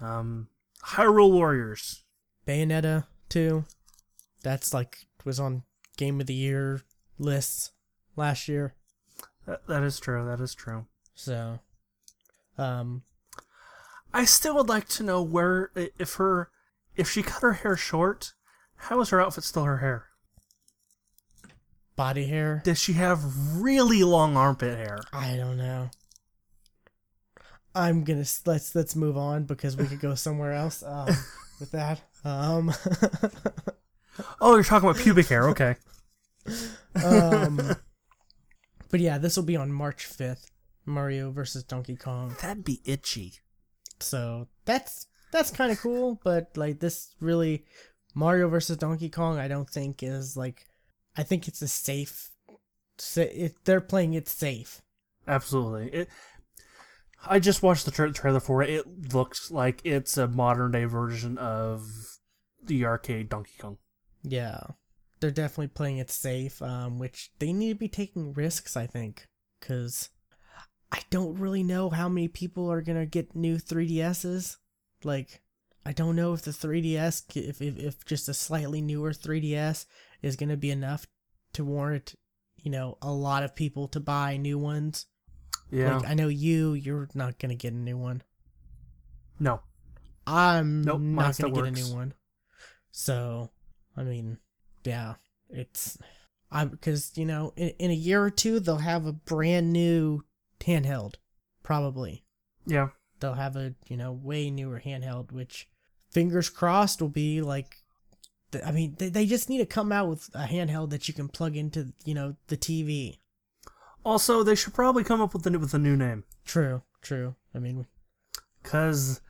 Um, 0.00 0.48
Hyrule 0.84 1.32
Warriors. 1.32 2.04
Bayonetta 2.46 3.06
2. 3.28 3.64
That's 4.42 4.72
like 4.72 5.06
was 5.24 5.40
on 5.40 5.62
Game 5.96 6.20
of 6.20 6.26
the 6.26 6.34
Year 6.34 6.82
lists 7.18 7.72
last 8.16 8.48
year. 8.48 8.74
That, 9.46 9.66
that 9.66 9.82
is 9.82 9.98
true. 9.98 10.24
That 10.26 10.40
is 10.40 10.54
true. 10.54 10.86
So, 11.14 11.58
um, 12.56 13.02
I 14.12 14.24
still 14.24 14.54
would 14.56 14.68
like 14.68 14.88
to 14.88 15.02
know 15.02 15.22
where 15.22 15.70
if 15.74 16.14
her 16.14 16.50
if 16.96 17.10
she 17.10 17.22
cut 17.22 17.42
her 17.42 17.54
hair 17.54 17.76
short, 17.76 18.34
how 18.76 19.00
is 19.00 19.10
her 19.10 19.20
outfit 19.20 19.44
still 19.44 19.64
her 19.64 19.78
hair? 19.78 20.08
body 21.98 22.26
hair. 22.28 22.62
Does 22.64 22.80
she 22.80 22.94
have 22.94 23.60
really 23.60 24.04
long 24.04 24.36
armpit 24.38 24.78
hair? 24.78 25.00
I 25.12 25.36
don't 25.36 25.58
know. 25.58 25.90
I'm 27.74 28.04
gonna 28.04 28.24
let's 28.46 28.74
let's 28.74 28.96
move 28.96 29.18
on 29.18 29.44
because 29.44 29.76
we 29.76 29.86
could 29.86 30.00
go 30.00 30.14
somewhere 30.14 30.52
else 30.52 30.82
um, 30.86 31.08
with 31.60 31.70
that. 31.72 32.00
Um, 32.24 32.72
Oh, 34.40 34.54
you're 34.54 34.64
talking 34.64 34.88
about 34.88 35.00
pubic 35.00 35.26
hair. 35.28 35.48
Okay. 35.50 35.76
um, 37.04 37.56
but 38.90 38.98
yeah, 39.00 39.18
this 39.18 39.36
will 39.36 39.44
be 39.44 39.56
on 39.56 39.72
March 39.72 40.08
5th. 40.08 40.46
Mario 40.86 41.30
versus 41.30 41.62
Donkey 41.62 41.94
Kong. 41.96 42.34
That'd 42.40 42.64
be 42.64 42.80
itchy. 42.84 43.34
So 44.00 44.48
that's 44.64 45.06
that's 45.30 45.50
kind 45.50 45.70
of 45.70 45.78
cool, 45.78 46.18
but 46.24 46.48
like 46.56 46.80
this 46.80 47.14
really 47.20 47.64
Mario 48.14 48.48
versus 48.48 48.76
Donkey 48.78 49.10
Kong, 49.10 49.38
I 49.38 49.48
don't 49.48 49.68
think 49.68 50.02
is 50.02 50.36
like 50.36 50.64
I 51.16 51.22
think 51.22 51.46
it's 51.46 51.60
a 51.62 51.68
safe. 51.68 52.30
sa- 52.96 53.20
It, 53.20 53.54
they're 53.64 53.80
playing 53.82 54.14
it 54.14 54.28
safe. 54.28 54.80
Absolutely. 55.28 55.90
It. 55.90 56.08
I 57.26 57.38
just 57.38 57.62
watched 57.62 57.84
the 57.84 57.90
tra- 57.90 58.12
trailer 58.12 58.40
for 58.40 58.62
it. 58.62 58.70
It 58.70 59.12
looks 59.12 59.50
like 59.50 59.80
it's 59.84 60.16
a 60.16 60.28
modern 60.28 60.72
day 60.72 60.84
version 60.84 61.36
of 61.38 61.86
the 62.62 62.84
arcade 62.84 63.28
Donkey 63.28 63.52
Kong. 63.58 63.78
Yeah, 64.22 64.60
they're 65.20 65.30
definitely 65.30 65.68
playing 65.68 65.98
it 65.98 66.10
safe, 66.10 66.60
um, 66.62 66.98
which 66.98 67.30
they 67.38 67.52
need 67.52 67.74
to 67.74 67.78
be 67.78 67.88
taking 67.88 68.32
risks, 68.32 68.76
I 68.76 68.86
think, 68.86 69.26
because 69.58 70.10
I 70.92 71.00
don't 71.10 71.38
really 71.38 71.62
know 71.62 71.90
how 71.90 72.08
many 72.08 72.28
people 72.28 72.70
are 72.70 72.82
gonna 72.82 73.06
get 73.06 73.34
new 73.34 73.58
3DSs. 73.58 74.56
Like, 75.04 75.42
I 75.84 75.92
don't 75.92 76.16
know 76.16 76.34
if 76.34 76.42
the 76.42 76.52
3DS, 76.52 77.36
if 77.36 77.60
if, 77.60 77.78
if 77.78 78.04
just 78.04 78.28
a 78.28 78.34
slightly 78.34 78.80
newer 78.80 79.12
3DS 79.12 79.86
is 80.22 80.36
gonna 80.36 80.56
be 80.56 80.70
enough 80.70 81.06
to 81.54 81.64
warrant, 81.64 82.14
you 82.62 82.70
know, 82.70 82.98
a 83.02 83.12
lot 83.12 83.42
of 83.42 83.56
people 83.56 83.88
to 83.88 84.00
buy 84.00 84.36
new 84.36 84.58
ones. 84.58 85.06
Yeah. 85.70 85.98
Like, 85.98 86.08
I 86.08 86.14
know 86.14 86.28
you, 86.28 86.74
you're 86.74 87.08
not 87.14 87.38
gonna 87.38 87.54
get 87.54 87.72
a 87.72 87.76
new 87.76 87.96
one. 87.98 88.22
no. 89.38 89.60
I'm 90.26 90.82
Nope, 90.82 91.00
not 91.00 91.38
gonna 91.38 91.54
get 91.54 91.64
a 91.64 91.70
new 91.70 91.94
one. 91.94 92.12
So, 92.92 93.50
I 93.96 94.02
mean, 94.02 94.38
yeah, 94.84 95.14
it's 95.48 95.96
I 96.50 96.66
because 96.66 97.12
you 97.16 97.24
know 97.24 97.52
in, 97.56 97.70
in 97.78 97.90
a 97.90 97.94
year 97.94 98.22
or 98.22 98.30
two 98.30 98.60
they'll 98.60 98.76
have 98.78 99.06
a 99.06 99.12
brand 99.12 99.72
new 99.72 100.24
handheld, 100.60 101.14
probably 101.62 102.24
Yeah. 102.66 102.88
they'll 103.20 103.34
have 103.34 103.56
a 103.56 103.74
you 103.88 103.96
know 103.96 104.12
way 104.12 104.50
newer 104.50 104.80
handheld, 104.84 105.32
which 105.32 105.68
fingers 106.10 106.50
crossed 106.50 107.00
will 107.00 107.08
be 107.08 107.40
like. 107.40 107.76
I 108.64 108.70
mean, 108.72 108.96
they, 108.98 109.10
they 109.10 109.26
just 109.26 109.50
need 109.50 109.58
to 109.58 109.66
come 109.66 109.92
out 109.92 110.08
with 110.08 110.30
a 110.34 110.46
handheld 110.46 110.88
that 110.90 111.06
you 111.06 111.12
can 111.12 111.28
plug 111.28 111.54
into, 111.54 111.92
you 112.06 112.14
know, 112.14 112.34
the 112.46 112.56
TV. 112.56 113.18
Also, 114.04 114.42
they 114.42 114.54
should 114.54 114.74
probably 114.74 115.04
come 115.04 115.20
up 115.20 115.34
with 115.34 115.46
a 115.46 115.50
new, 115.50 115.58
with 115.58 115.74
a 115.74 115.78
new 115.78 115.96
name 115.96 116.24
True, 116.44 116.82
true. 117.02 117.34
I 117.54 117.58
mean, 117.58 117.86
because 118.62 119.20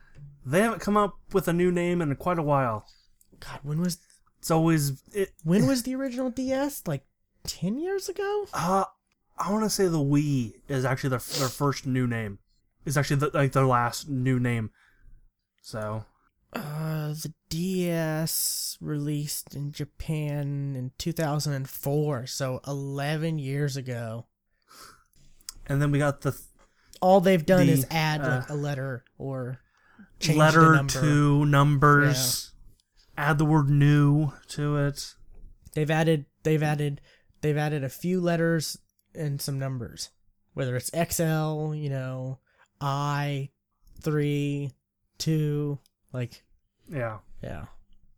they 0.45 0.61
haven't 0.61 0.79
come 0.81 0.95
up 0.97 1.17
with 1.33 1.47
a 1.47 1.53
new 1.53 1.71
name 1.71 2.01
in 2.01 2.15
quite 2.15 2.39
a 2.39 2.43
while. 2.43 2.85
God, 3.39 3.59
when 3.63 3.81
was 3.81 3.97
It's 4.39 4.51
always 4.51 5.01
it. 5.13 5.31
when 5.43 5.67
was 5.71 5.83
the 5.83 5.95
original 5.95 6.29
DS? 6.29 6.83
Like 6.87 7.03
ten 7.43 7.77
years 7.77 8.07
ago? 8.09 8.45
Uh, 8.53 8.85
I 9.37 9.51
want 9.51 9.63
to 9.63 9.69
say 9.69 9.87
the 9.87 9.97
Wii 9.97 10.53
is 10.67 10.85
actually 10.85 11.09
their 11.11 11.19
their 11.39 11.49
first 11.49 11.85
new 11.85 12.07
name. 12.07 12.39
Is 12.85 12.97
actually 12.97 13.17
the, 13.17 13.31
like 13.33 13.51
their 13.51 13.65
last 13.65 14.07
new 14.09 14.39
name. 14.39 14.71
So 15.61 16.05
Uh, 16.53 17.09
the 17.09 17.33
DS 17.49 18.77
released 18.81 19.55
in 19.55 19.71
Japan 19.71 20.75
in 20.75 20.91
2004, 20.97 22.25
so 22.27 22.61
11 22.65 23.39
years 23.39 23.75
ago. 23.77 24.25
And 25.69 25.81
then 25.81 25.91
we 25.91 25.99
got 25.99 26.21
the 26.21 26.37
All 27.01 27.21
they've 27.21 27.45
done 27.45 27.67
The, 27.67 27.73
is 27.73 27.85
add 27.89 28.21
uh, 28.21 28.37
like 28.41 28.49
a 28.49 28.55
letter 28.55 29.05
or 29.17 29.59
letter 30.27 30.73
number. 30.75 30.93
to 30.93 31.45
numbers. 31.45 32.51
Add 33.17 33.37
the 33.37 33.45
word 33.45 33.69
new 33.69 34.31
to 34.49 34.77
it. 34.77 35.13
They've 35.73 35.91
added 35.91 36.25
they've 36.43 36.63
added 36.63 37.01
they've 37.41 37.57
added 37.57 37.83
a 37.83 37.89
few 37.89 38.19
letters 38.19 38.77
and 39.13 39.41
some 39.41 39.59
numbers. 39.59 40.09
Whether 40.53 40.75
it's 40.75 40.89
XL, 40.89 41.73
you 41.75 41.89
know, 41.89 42.39
I, 42.81 43.49
three, 44.01 44.71
two, 45.17 45.79
like 46.11 46.43
Yeah. 46.89 47.19
Yeah. 47.41 47.65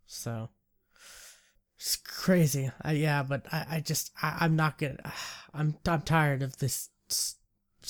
So 0.06 0.50
it's 1.78 1.96
crazy. 1.96 2.72
I, 2.82 2.94
yeah, 2.94 3.24
but 3.24 3.46
I, 3.52 3.66
I 3.70 3.80
just 3.80 4.12
I, 4.22 4.38
I'm 4.42 4.56
not 4.56 4.78
gonna. 4.78 4.98
I'm 5.54 5.76
I'm 5.86 6.02
tired 6.02 6.42
of 6.44 6.58
this 6.60 6.90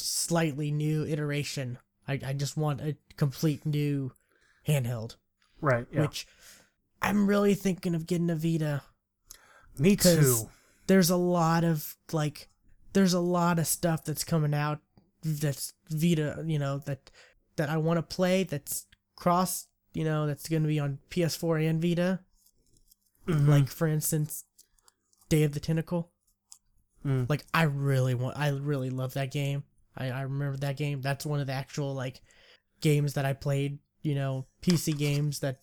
slightly 0.01 0.71
new 0.71 1.05
iteration. 1.05 1.77
I, 2.07 2.19
I 2.25 2.33
just 2.33 2.57
want 2.57 2.81
a 2.81 2.95
complete 3.17 3.65
new 3.65 4.11
handheld, 4.67 5.15
Right. 5.61 5.85
Yeah. 5.91 6.01
which 6.01 6.27
I'm 7.01 7.27
really 7.27 7.53
thinking 7.53 7.95
of 7.95 8.07
getting 8.07 8.29
a 8.29 8.35
Vita. 8.35 8.81
Me 9.77 9.95
too. 9.95 10.49
There's 10.87 11.09
a 11.09 11.15
lot 11.17 11.63
of 11.63 11.95
like, 12.11 12.49
there's 12.93 13.13
a 13.13 13.19
lot 13.19 13.59
of 13.59 13.67
stuff 13.67 14.03
that's 14.03 14.23
coming 14.23 14.53
out 14.53 14.79
that's 15.23 15.73
Vita. 15.89 16.43
You 16.45 16.59
know 16.59 16.79
that 16.79 17.09
that 17.55 17.69
I 17.69 17.77
want 17.77 17.97
to 17.97 18.15
play. 18.15 18.43
That's 18.43 18.85
cross. 19.15 19.67
You 19.93 20.03
know 20.03 20.25
that's 20.27 20.49
going 20.49 20.63
to 20.63 20.67
be 20.67 20.79
on 20.79 20.99
PS4 21.09 21.69
and 21.69 21.81
Vita. 21.81 22.19
Mhm. 23.27 23.47
Like 23.47 23.67
for 23.67 23.87
instance, 23.87 24.43
Day 25.29 25.43
of 25.43 25.53
the 25.53 25.59
Tentacle. 25.59 26.11
Mm. 27.05 27.29
Like 27.29 27.45
I 27.53 27.63
really 27.63 28.13
want. 28.15 28.37
I 28.37 28.49
really 28.49 28.89
love 28.89 29.13
that 29.13 29.31
game. 29.31 29.63
I 29.97 30.09
I 30.11 30.21
remember 30.21 30.57
that 30.57 30.77
game. 30.77 31.01
That's 31.01 31.25
one 31.25 31.39
of 31.39 31.47
the 31.47 31.53
actual 31.53 31.93
like 31.93 32.21
games 32.81 33.13
that 33.13 33.25
I 33.25 33.33
played. 33.33 33.79
You 34.01 34.15
know, 34.15 34.47
PC 34.61 34.97
games 34.97 35.39
that 35.39 35.59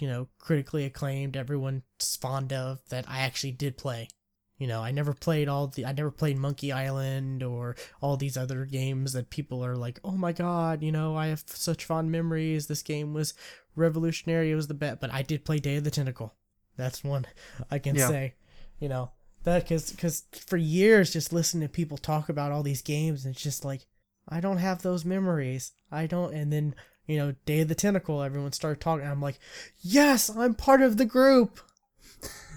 you 0.00 0.08
know 0.08 0.28
critically 0.38 0.84
acclaimed. 0.84 1.36
Everyone's 1.36 2.16
fond 2.20 2.52
of 2.52 2.78
that. 2.88 3.04
I 3.08 3.20
actually 3.20 3.52
did 3.52 3.76
play. 3.76 4.08
You 4.56 4.68
know, 4.68 4.82
I 4.82 4.92
never 4.92 5.12
played 5.12 5.48
all 5.48 5.66
the 5.66 5.84
I 5.84 5.92
never 5.92 6.10
played 6.12 6.38
Monkey 6.38 6.70
Island 6.72 7.42
or 7.42 7.74
all 8.00 8.16
these 8.16 8.36
other 8.36 8.64
games 8.64 9.12
that 9.12 9.28
people 9.28 9.64
are 9.64 9.76
like, 9.76 9.98
"Oh 10.04 10.12
my 10.16 10.32
god, 10.32 10.82
you 10.82 10.92
know, 10.92 11.16
I 11.16 11.26
have 11.26 11.42
such 11.46 11.84
fond 11.84 12.12
memories. 12.12 12.68
This 12.68 12.82
game 12.82 13.12
was 13.12 13.34
revolutionary. 13.74 14.52
It 14.52 14.54
was 14.54 14.68
the 14.68 14.74
best." 14.74 15.00
But 15.00 15.12
I 15.12 15.22
did 15.22 15.44
play 15.44 15.58
Day 15.58 15.76
of 15.76 15.84
the 15.84 15.90
Tentacle. 15.90 16.34
That's 16.76 17.02
one 17.04 17.26
I 17.70 17.78
can 17.80 17.96
Yeah. 17.96 18.08
say. 18.08 18.34
You 18.78 18.88
know, 18.88 19.10
that 19.44 19.66
cuz 19.66 19.92
cuz 19.92 20.24
for 20.32 20.56
years 20.56 21.12
just 21.12 21.32
listening 21.32 21.66
to 21.66 21.72
people 21.72 21.98
talk 21.98 22.28
about 22.28 22.52
all 22.52 22.62
these 22.62 22.82
games 22.82 23.24
and 23.24 23.34
it's 23.34 23.42
just 23.42 23.64
like 23.64 23.86
I 24.28 24.40
don't 24.40 24.58
have 24.58 24.82
those 24.82 25.04
memories. 25.04 25.72
I 25.90 26.06
don't 26.06 26.34
and 26.34 26.52
then, 26.52 26.74
you 27.06 27.18
know, 27.18 27.34
Day 27.46 27.60
of 27.60 27.68
the 27.68 27.74
Tentacle, 27.74 28.22
everyone 28.22 28.52
started 28.52 28.80
talking. 28.80 29.06
I'm 29.06 29.20
like, 29.20 29.38
"Yes, 29.80 30.30
I'm 30.30 30.54
part 30.54 30.82
of 30.82 30.96
the 30.96 31.04
group." 31.04 31.60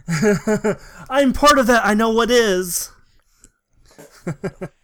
I'm 1.09 1.33
part 1.33 1.59
of 1.59 1.67
that. 1.67 1.85
I 1.85 1.93
know 1.93 2.09
what 2.09 2.31
is. 2.31 2.89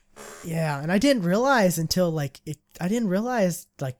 Yeah, 0.43 0.81
and 0.81 0.91
I 0.91 0.97
didn't 0.97 1.23
realize 1.23 1.77
until 1.77 2.11
like 2.11 2.41
it. 2.45 2.57
I 2.79 2.87
didn't 2.87 3.09
realize 3.09 3.67
like 3.79 3.97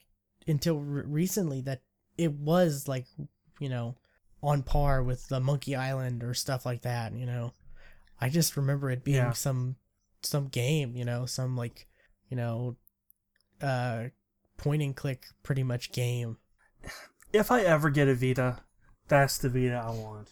until 0.48 0.80
re- 0.80 1.04
recently 1.06 1.62
that 1.62 1.82
it 2.18 2.34
was 2.34 2.88
like 2.88 3.06
you 3.60 3.70
know 3.70 3.96
on 4.42 4.62
par 4.62 5.02
with 5.02 5.28
the 5.30 5.40
Monkey 5.40 5.76
Island 5.76 6.24
or 6.24 6.34
stuff 6.34 6.66
like 6.66 6.82
that. 6.82 7.14
You 7.14 7.26
know, 7.26 7.54
I 8.20 8.30
just 8.30 8.56
remember 8.58 8.90
it 8.90 9.04
being 9.04 9.18
Yeah. 9.18 9.32
some 9.34 9.76
some 10.22 10.48
game. 10.48 10.96
You 10.96 11.06
know, 11.06 11.26
some 11.26 11.56
like 11.58 11.88
you 12.30 12.38
know, 12.38 12.78
uh, 13.62 14.06
point 14.58 14.82
and 14.82 14.96
click 14.96 15.26
pretty 15.44 15.64
much 15.64 15.92
game. 15.92 16.38
If 17.32 17.52
I 17.52 17.62
ever 17.62 17.90
get 17.90 18.08
a 18.08 18.16
Vita, 18.16 18.60
that's 19.08 19.38
the 19.38 19.50
Vita 19.50 19.76
I 19.86 19.90
want. 19.92 20.30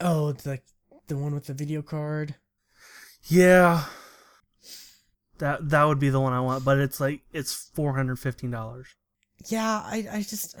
Oh, 0.00 0.34
like 0.44 0.64
the 1.06 1.16
one 1.16 1.34
with 1.34 1.46
the 1.46 1.54
video 1.54 1.82
card. 1.82 2.36
Yeah. 3.24 3.84
That 5.38 5.70
that 5.70 5.84
would 5.84 5.98
be 5.98 6.10
the 6.10 6.20
one 6.20 6.32
I 6.32 6.40
want, 6.40 6.64
but 6.64 6.78
it's 6.78 7.00
like 7.00 7.22
it's 7.32 7.52
four 7.74 7.94
hundred 7.96 8.18
fifteen 8.18 8.50
dollars. 8.50 8.88
Yeah, 9.46 9.82
I, 9.84 10.06
I 10.10 10.22
just, 10.22 10.54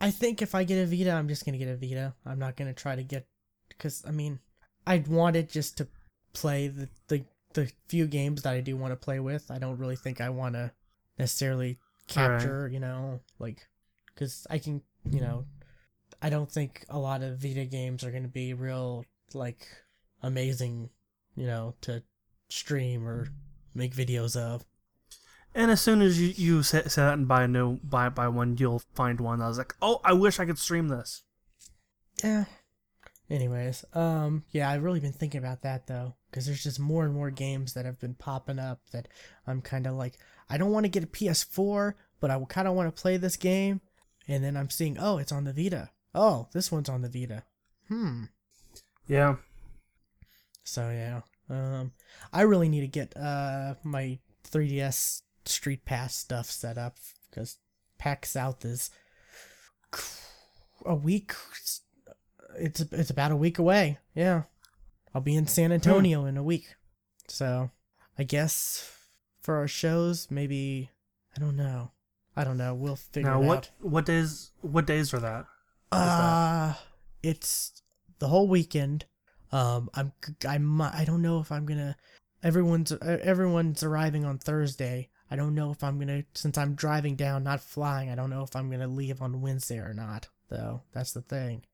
I 0.00 0.10
think 0.10 0.42
if 0.42 0.56
I 0.56 0.64
get 0.64 0.82
a 0.82 0.86
Vita, 0.86 1.12
I'm 1.12 1.28
just 1.28 1.44
gonna 1.44 1.58
get 1.58 1.68
a 1.68 1.76
Vita. 1.76 2.14
I'm 2.26 2.38
not 2.38 2.56
gonna 2.56 2.74
try 2.74 2.96
to 2.96 3.04
get, 3.04 3.28
because 3.68 4.02
I 4.06 4.10
mean, 4.10 4.40
I'd 4.86 5.08
want 5.08 5.36
it 5.36 5.50
just 5.50 5.78
to 5.78 5.88
play 6.32 6.68
the 6.68 6.88
the 7.08 7.24
the 7.54 7.70
few 7.88 8.06
games 8.06 8.42
that 8.42 8.54
I 8.54 8.60
do 8.60 8.76
want 8.76 8.92
to 8.92 8.96
play 8.96 9.20
with. 9.20 9.50
I 9.50 9.58
don't 9.58 9.78
really 9.78 9.96
think 9.96 10.20
I 10.20 10.30
want 10.30 10.54
to 10.54 10.72
necessarily 11.18 11.78
capture, 12.08 12.68
you 12.72 12.80
know, 12.80 13.20
like, 13.38 13.66
because 14.06 14.46
I 14.50 14.58
can, 14.58 14.82
you 15.10 15.20
know, 15.20 15.44
I 16.20 16.30
don't 16.30 16.50
think 16.50 16.84
a 16.88 16.98
lot 16.98 17.22
of 17.22 17.38
Vita 17.38 17.64
games 17.64 18.04
are 18.04 18.10
gonna 18.10 18.28
be 18.28 18.54
real 18.54 19.04
like 19.34 19.66
amazing, 20.22 20.90
you 21.36 21.46
know, 21.46 21.74
to 21.82 22.02
stream 22.48 23.06
or 23.06 23.28
make 23.74 23.94
videos 23.94 24.36
of. 24.36 24.64
And 25.54 25.70
as 25.70 25.80
soon 25.80 26.00
as 26.00 26.20
you 26.20 26.28
you 26.28 26.62
set, 26.62 26.90
set 26.90 27.06
out 27.06 27.18
and 27.18 27.28
buy 27.28 27.44
a 27.44 27.48
new 27.48 27.78
buy 27.82 28.08
buy 28.08 28.28
one, 28.28 28.56
you'll 28.56 28.82
find 28.94 29.20
one. 29.20 29.42
I 29.42 29.48
was 29.48 29.58
like, 29.58 29.74
oh, 29.82 30.00
I 30.04 30.12
wish 30.12 30.40
I 30.40 30.46
could 30.46 30.58
stream 30.58 30.88
this. 30.88 31.22
Yeah. 32.22 32.44
Anyways, 33.32 33.86
um, 33.94 34.44
yeah, 34.50 34.68
I've 34.68 34.82
really 34.82 35.00
been 35.00 35.14
thinking 35.14 35.38
about 35.38 35.62
that 35.62 35.86
though, 35.86 36.16
because 36.30 36.44
there's 36.44 36.62
just 36.62 36.78
more 36.78 37.06
and 37.06 37.14
more 37.14 37.30
games 37.30 37.72
that 37.72 37.86
have 37.86 37.98
been 37.98 38.12
popping 38.12 38.58
up 38.58 38.80
that 38.92 39.08
I'm 39.46 39.62
kind 39.62 39.86
of 39.86 39.94
like, 39.94 40.18
I 40.50 40.58
don't 40.58 40.70
want 40.70 40.84
to 40.84 40.90
get 40.90 41.02
a 41.02 41.06
PS4, 41.06 41.94
but 42.20 42.30
I 42.30 42.38
kind 42.46 42.68
of 42.68 42.74
want 42.74 42.94
to 42.94 43.00
play 43.02 43.16
this 43.16 43.38
game, 43.38 43.80
and 44.28 44.44
then 44.44 44.54
I'm 44.54 44.68
seeing, 44.68 44.98
oh, 44.98 45.16
it's 45.16 45.32
on 45.32 45.44
the 45.44 45.54
Vita. 45.54 45.88
Oh, 46.14 46.48
this 46.52 46.70
one's 46.70 46.90
on 46.90 47.00
the 47.00 47.08
Vita. 47.08 47.44
Hmm. 47.88 48.24
Yeah. 49.08 49.36
So 50.62 50.90
yeah, 50.90 51.22
um, 51.48 51.92
I 52.34 52.42
really 52.42 52.68
need 52.68 52.82
to 52.82 52.86
get 52.86 53.16
uh 53.16 53.76
my 53.82 54.18
3DS 54.50 55.22
Street 55.46 55.86
Pass 55.86 56.14
stuff 56.14 56.50
set 56.50 56.76
up 56.76 56.98
because 57.30 57.56
PAX 57.96 58.32
South 58.32 58.62
is 58.66 58.90
a 60.84 60.94
week. 60.94 61.32
It's 62.58 62.80
it's 62.80 63.10
about 63.10 63.32
a 63.32 63.36
week 63.36 63.58
away. 63.58 63.98
Yeah, 64.14 64.42
I'll 65.14 65.20
be 65.22 65.34
in 65.34 65.46
San 65.46 65.72
Antonio 65.72 66.24
in 66.24 66.36
a 66.36 66.42
week. 66.42 66.74
So 67.28 67.70
I 68.18 68.24
guess 68.24 68.90
for 69.40 69.56
our 69.56 69.68
shows, 69.68 70.28
maybe 70.30 70.90
I 71.36 71.40
don't 71.40 71.56
know. 71.56 71.92
I 72.36 72.44
don't 72.44 72.58
know. 72.58 72.74
We'll 72.74 72.96
figure 72.96 73.30
Now 73.30 73.42
it 73.42 73.46
what 73.46 73.56
out. 73.58 73.70
what 73.80 74.06
days 74.06 74.50
what 74.60 74.86
days 74.86 75.12
are 75.14 75.20
that? 75.20 75.46
Uh, 75.90 76.74
it's 77.22 77.82
the 78.18 78.28
whole 78.28 78.48
weekend. 78.48 79.04
Um, 79.50 79.90
I'm 79.94 80.12
I'm 80.48 80.80
I 80.80 81.04
don't 81.06 81.22
know 81.22 81.40
if 81.40 81.52
I'm 81.52 81.66
gonna. 81.66 81.96
Everyone's 82.42 82.92
everyone's 83.02 83.82
arriving 83.82 84.24
on 84.24 84.38
Thursday. 84.38 85.10
I 85.30 85.36
don't 85.36 85.54
know 85.54 85.70
if 85.70 85.84
I'm 85.84 85.98
gonna 85.98 86.24
since 86.34 86.56
I'm 86.58 86.74
driving 86.74 87.16
down, 87.16 87.44
not 87.44 87.60
flying. 87.60 88.10
I 88.10 88.14
don't 88.14 88.30
know 88.30 88.42
if 88.42 88.56
I'm 88.56 88.70
gonna 88.70 88.88
leave 88.88 89.20
on 89.22 89.40
Wednesday 89.42 89.78
or 89.78 89.92
not. 89.94 90.28
Though 90.48 90.82
that's 90.92 91.12
the 91.12 91.22
thing, 91.22 91.64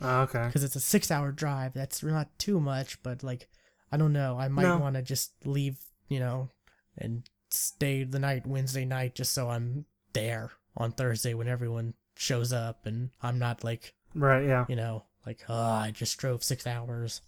Oh, 0.00 0.20
okay. 0.22 0.46
because 0.46 0.62
it's 0.64 0.76
a 0.76 0.80
six-hour 0.80 1.32
drive. 1.32 1.74
That's 1.74 2.02
not 2.02 2.36
too 2.38 2.60
much, 2.60 3.02
but 3.02 3.22
like 3.22 3.48
I 3.90 3.96
don't 3.96 4.12
know. 4.12 4.38
I 4.38 4.48
might 4.48 4.62
No. 4.62 4.78
want 4.78 4.96
to 4.96 5.02
just 5.02 5.32
leave, 5.44 5.78
you 6.08 6.20
know, 6.20 6.50
and 6.96 7.22
stay 7.50 8.04
the 8.04 8.18
night 8.18 8.46
Wednesday 8.46 8.84
night 8.84 9.14
just 9.14 9.32
so 9.32 9.48
I'm 9.50 9.86
there 10.12 10.50
on 10.76 10.92
Thursday 10.92 11.32
when 11.34 11.48
everyone 11.48 11.94
shows 12.16 12.52
up 12.52 12.84
and 12.86 13.10
I'm 13.22 13.38
not 13.38 13.64
like 13.64 13.94
Right. 14.14 14.44
Yeah. 14.46 14.66
you 14.68 14.76
know, 14.76 15.04
like, 15.26 15.44
oh, 15.48 15.54
I 15.54 15.90
just 15.90 16.16
drove 16.18 16.42
six 16.44 16.66
hours. 16.66 17.20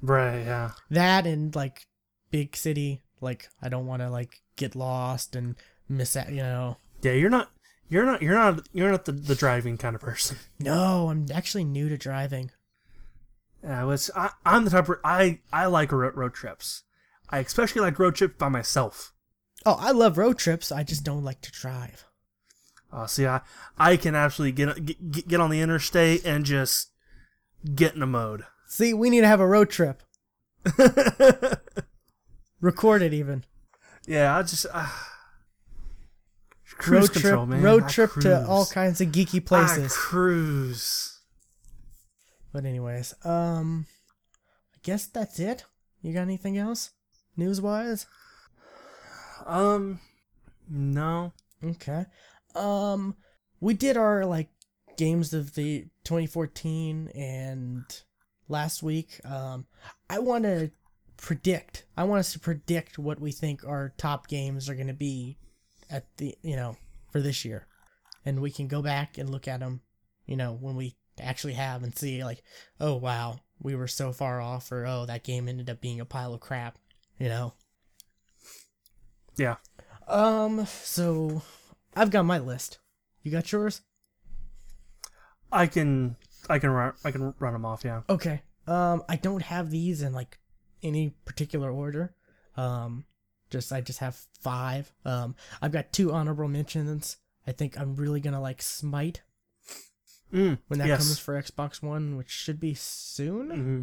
Right. 0.00 0.40
Yeah. 0.44 0.70
That 0.90 1.26
and 1.26 1.54
like 1.56 1.86
big 2.30 2.54
city, 2.56 3.02
like 3.20 3.48
I 3.60 3.68
don't 3.68 3.86
want 3.86 4.02
to 4.02 4.10
like 4.10 4.42
get 4.56 4.76
lost 4.76 5.34
and 5.34 5.56
miss 5.88 6.16
out. 6.16 6.30
You 6.30 6.36
know, 6.42 6.76
Yeah. 7.02 7.12
You're 7.12 7.30
not. 7.30 7.50
You're 7.88 8.04
not. 8.04 8.22
You're 8.22 8.34
not. 8.34 8.68
You're 8.72 8.90
not 8.90 9.04
the, 9.04 9.12
the 9.12 9.34
driving 9.34 9.78
kind 9.78 9.94
of 9.94 10.02
person. 10.02 10.36
no, 10.60 11.08
I'm 11.08 11.26
actually 11.32 11.64
new 11.64 11.88
to 11.88 11.96
driving. 11.96 12.50
Yeah. 13.62 13.90
It's, 13.90 14.10
I, 14.14 14.30
I'm 14.44 14.64
the 14.64 14.70
type. 14.70 14.88
Of, 14.88 14.98
I 15.04 15.40
I 15.52 15.66
like 15.66 15.92
road, 15.92 16.16
road 16.16 16.34
trips. 16.34 16.82
I 17.30 17.38
especially 17.38 17.82
like 17.82 17.98
road 17.98 18.14
trips 18.14 18.34
by 18.38 18.48
myself. 18.48 19.12
Oh, 19.66 19.76
I 19.78 19.90
love 19.90 20.18
road 20.18 20.38
trips. 20.38 20.70
I 20.70 20.82
just 20.82 21.04
don't 21.04 21.24
like 21.24 21.40
to 21.42 21.52
drive. 21.52 22.04
Uh, 22.92 23.06
see, 23.06 23.26
I 23.26 23.40
I 23.78 23.96
can 23.96 24.14
actually 24.14 24.52
get 24.52 24.84
get 24.84 25.28
get 25.28 25.40
on 25.40 25.50
the 25.50 25.60
interstate 25.60 26.24
and 26.24 26.44
just 26.44 26.90
get 27.74 27.94
in 27.94 28.02
a 28.02 28.06
mode. 28.06 28.44
See, 28.66 28.92
we 28.92 29.10
need 29.10 29.22
to 29.22 29.28
have 29.28 29.40
a 29.40 29.46
road 29.46 29.70
trip. 29.70 30.02
Record 32.60 33.02
it 33.02 33.14
even. 33.14 33.44
Yeah, 34.06 34.36
I 34.36 34.42
just 34.42 34.66
uh, 34.72 34.88
cruise 36.78 37.02
road 37.02 37.12
control, 37.12 37.46
trip, 37.46 37.48
man. 37.48 37.62
road 37.62 37.84
I 37.84 37.88
trip 37.88 38.12
to 38.20 38.46
all 38.46 38.66
kinds 38.66 39.00
of 39.00 39.08
geeky 39.08 39.36
I 39.36 39.44
places. 39.44 39.94
cruise. 39.96 41.20
But 42.52 42.64
anyways, 42.64 43.14
um, 43.24 43.86
I 44.74 44.78
guess 44.82 45.06
that's 45.06 45.38
it. 45.38 45.64
You 46.00 46.14
got 46.14 46.22
anything 46.22 46.56
else, 46.56 46.90
news 47.36 47.60
wise? 47.60 48.06
Um, 49.46 50.00
no. 50.68 51.32
Okay. 51.62 52.06
Um, 52.54 53.16
we 53.60 53.74
did 53.74 53.96
our 53.96 54.24
like 54.24 54.48
games 54.96 55.32
of 55.34 55.54
the 55.54 55.86
2014 56.04 57.08
and 57.14 57.84
last 58.48 58.82
week. 58.82 59.20
Um, 59.24 59.66
I 60.08 60.18
want 60.20 60.44
to 60.44 60.70
predict. 61.16 61.84
I 61.96 62.04
want 62.04 62.20
us 62.20 62.32
to 62.32 62.38
predict 62.38 62.98
what 62.98 63.20
we 63.20 63.32
think 63.32 63.64
our 63.64 63.92
top 63.98 64.28
games 64.28 64.68
are 64.68 64.74
going 64.74 64.86
to 64.86 64.94
be 64.94 65.36
at 65.90 66.04
the 66.16 66.36
you 66.42 66.56
know 66.56 66.76
for 67.10 67.20
this 67.20 67.44
year, 67.44 67.66
and 68.24 68.40
we 68.40 68.50
can 68.50 68.68
go 68.68 68.82
back 68.82 69.18
and 69.18 69.30
look 69.30 69.48
at 69.48 69.60
them. 69.60 69.80
You 70.26 70.36
know 70.36 70.56
when 70.60 70.76
we 70.76 70.96
actually 71.20 71.54
have 71.54 71.82
and 71.82 71.96
see 71.96 72.22
like, 72.24 72.42
oh 72.80 72.94
wow, 72.94 73.40
we 73.60 73.74
were 73.74 73.88
so 73.88 74.12
far 74.12 74.40
off, 74.40 74.70
or 74.72 74.86
oh 74.86 75.06
that 75.06 75.24
game 75.24 75.48
ended 75.48 75.70
up 75.70 75.80
being 75.80 76.00
a 76.00 76.04
pile 76.04 76.34
of 76.34 76.40
crap. 76.40 76.78
You 77.18 77.28
know. 77.28 77.54
Yeah. 79.36 79.56
Um. 80.06 80.66
So, 80.66 81.42
I've 81.94 82.10
got 82.10 82.24
my 82.24 82.38
list. 82.38 82.78
You 83.22 83.30
got 83.30 83.50
yours? 83.52 83.82
I 85.50 85.66
can 85.66 86.16
I 86.48 86.58
can 86.58 86.70
run 86.70 86.92
I 87.04 87.10
can 87.10 87.34
run 87.38 87.52
them 87.52 87.64
off. 87.64 87.82
Yeah. 87.84 88.02
Okay. 88.08 88.42
Um. 88.66 89.02
I 89.08 89.16
don't 89.16 89.42
have 89.42 89.70
these 89.70 90.02
in 90.02 90.12
like 90.12 90.38
any 90.82 91.14
particular 91.24 91.70
order. 91.70 92.14
Um. 92.56 93.04
Just 93.50 93.72
I 93.72 93.80
just 93.80 93.98
have 94.00 94.16
five. 94.40 94.92
Um. 95.04 95.34
I've 95.62 95.72
got 95.72 95.92
two 95.92 96.12
honorable 96.12 96.48
mentions. 96.48 97.16
I 97.46 97.52
think 97.52 97.78
I'm 97.78 97.96
really 97.96 98.20
gonna 98.20 98.40
like 98.40 98.60
Smite 98.62 99.22
Mm, 100.32 100.58
when 100.68 100.78
that 100.78 100.88
yes. 100.88 100.98
comes 100.98 101.18
for 101.18 101.40
Xbox 101.40 101.82
One, 101.82 102.16
which 102.16 102.28
should 102.30 102.60
be 102.60 102.74
soon. 102.74 103.50
hmm 103.50 103.82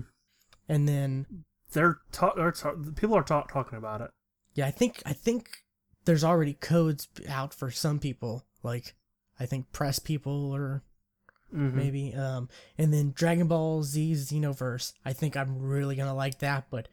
And 0.69 0.87
then 0.87 1.25
They're, 1.71 1.97
ta- 2.11 2.33
they're 2.35 2.51
ta- 2.51 2.75
people 2.95 3.15
are 3.17 3.23
ta- 3.23 3.43
talking 3.43 3.77
about 3.79 4.01
it. 4.01 4.11
yeah, 4.53 4.67
I 4.67 4.71
think 4.71 5.01
I 5.07 5.13
think 5.13 5.63
there's 6.05 6.23
already 6.23 6.53
codes 6.53 7.07
out 7.27 7.51
for 7.53 7.71
some 7.71 7.97
people. 7.99 8.45
Like 8.61 8.93
I 9.39 9.47
think 9.47 9.71
press 9.71 9.97
people 9.97 10.51
or 10.53 10.83
Mhm. 11.53 11.73
maybe. 11.73 12.13
Um, 12.13 12.47
and 12.77 12.93
then 12.93 13.11
Dragon 13.15 13.47
Ball 13.47 13.81
Z 13.83 14.13
Xenoverse. 14.13 14.93
I 15.03 15.13
think 15.13 15.35
I'm 15.35 15.57
really 15.57 15.95
gonna 15.95 16.13
like 16.13 16.37
that, 16.39 16.67
but 16.69 16.87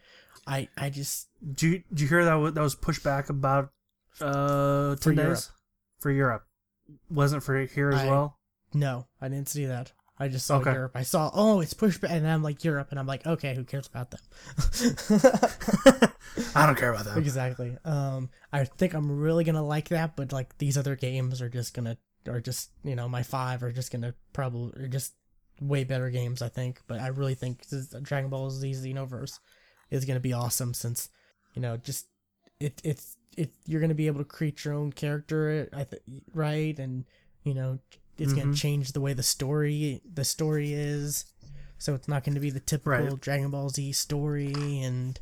I 0.47 0.68
I 0.76 0.90
just 0.90 1.28
Do 1.55 1.68
you, 1.68 1.82
did 1.90 2.01
you 2.01 2.09
hear 2.09 2.24
that 2.24 2.55
that 2.55 2.61
was 2.62 2.74
pushed 2.74 3.05
back 3.05 3.28
about 3.30 3.70
uh 4.20 4.97
For 4.97 5.14
ten 5.14 5.24
Europe. 5.24 5.40
for 6.01 6.11
Europe? 6.11 6.45
Wasn't 7.11 7.43
for 7.43 7.59
here 7.64 7.90
as 7.90 8.01
I- 8.01 8.07
well. 8.11 8.38
no, 8.74 9.07
I 9.20 9.28
didn't 9.28 9.49
see 9.49 9.66
that. 9.66 9.93
I 10.18 10.28
just 10.28 10.47
saw 10.47 10.59
Okay. 10.59 10.72
Europe. 10.72 10.93
I 10.95 11.03
saw 11.03 11.30
oh 11.34 11.61
it's 11.61 11.74
pushed 11.74 12.01
back, 12.01 12.11
and 12.12 12.26
I'm 12.28 12.43
like 12.43 12.62
Europe, 12.64 12.88
and 12.90 12.99
I'm 13.01 13.07
like 13.07 13.26
okay, 13.26 13.55
who 13.55 13.64
cares 13.64 13.86
about 13.88 14.11
them? 14.11 14.20
I 16.55 16.66
don't 16.66 16.76
care 16.78 16.93
about 16.93 17.05
that. 17.07 17.16
exactly. 17.18 17.76
Um, 17.84 18.30
I 18.53 18.64
think 18.64 18.95
I'm 18.95 19.18
really 19.20 19.45
gonna 19.45 19.64
like 19.64 19.88
that, 19.88 20.16
but 20.16 20.32
like 20.32 20.57
these 20.59 20.76
other 20.78 20.97
games 20.97 21.40
are 21.43 21.49
just 21.49 21.74
gonna 21.74 21.97
are 22.28 22.40
just 22.40 22.70
you 22.84 22.95
know 22.95 23.09
my 23.09 23.22
five 23.22 23.62
are 23.62 23.72
just 23.72 23.90
gonna 23.90 24.14
probably 24.32 24.84
are 24.84 24.88
just 24.88 25.14
way 25.61 25.84
better 25.84 26.11
games. 26.11 26.40
I 26.43 26.49
think, 26.49 26.80
but 26.86 27.01
I 27.01 27.09
really 27.09 27.34
think 27.34 27.64
Dragon 28.03 28.30
Ball 28.30 28.51
Z 28.51 28.70
Xenoverse 28.70 29.38
is 29.93 30.05
gonna 30.05 30.20
be 30.20 30.32
awesome 30.32 30.74
since 30.74 31.09
you 31.55 31.62
know 31.62 31.76
just 31.76 32.07
it 32.59 32.80
it's 32.82 33.16
it 33.36 33.51
you're 33.66 33.80
gonna 33.80 33.95
be 33.95 34.07
able 34.09 34.18
to 34.20 34.24
create 34.24 34.64
your 34.64 34.74
own 34.74 34.93
character. 34.93 35.68
I 35.72 35.84
th- 35.84 36.03
right 36.34 36.76
and 36.78 37.05
you 37.45 37.55
know 37.55 37.78
it's 38.18 38.32
gonna 38.32 38.53
Mhm. 38.53 38.57
change 38.57 38.93
the 38.93 39.01
way 39.01 39.12
the 39.14 39.22
story 39.22 40.01
the 40.05 40.24
story 40.24 40.72
is. 40.72 41.26
So 41.78 41.95
it's 41.95 42.07
not 42.07 42.22
going 42.22 42.34
to 42.36 42.40
be 42.40 42.51
the 42.51 42.61
typical 42.61 42.93
Right. 43.09 43.20
Dragon 43.20 43.51
Ball 43.51 43.68
Z 43.68 43.90
story, 43.95 44.53
and 44.55 45.18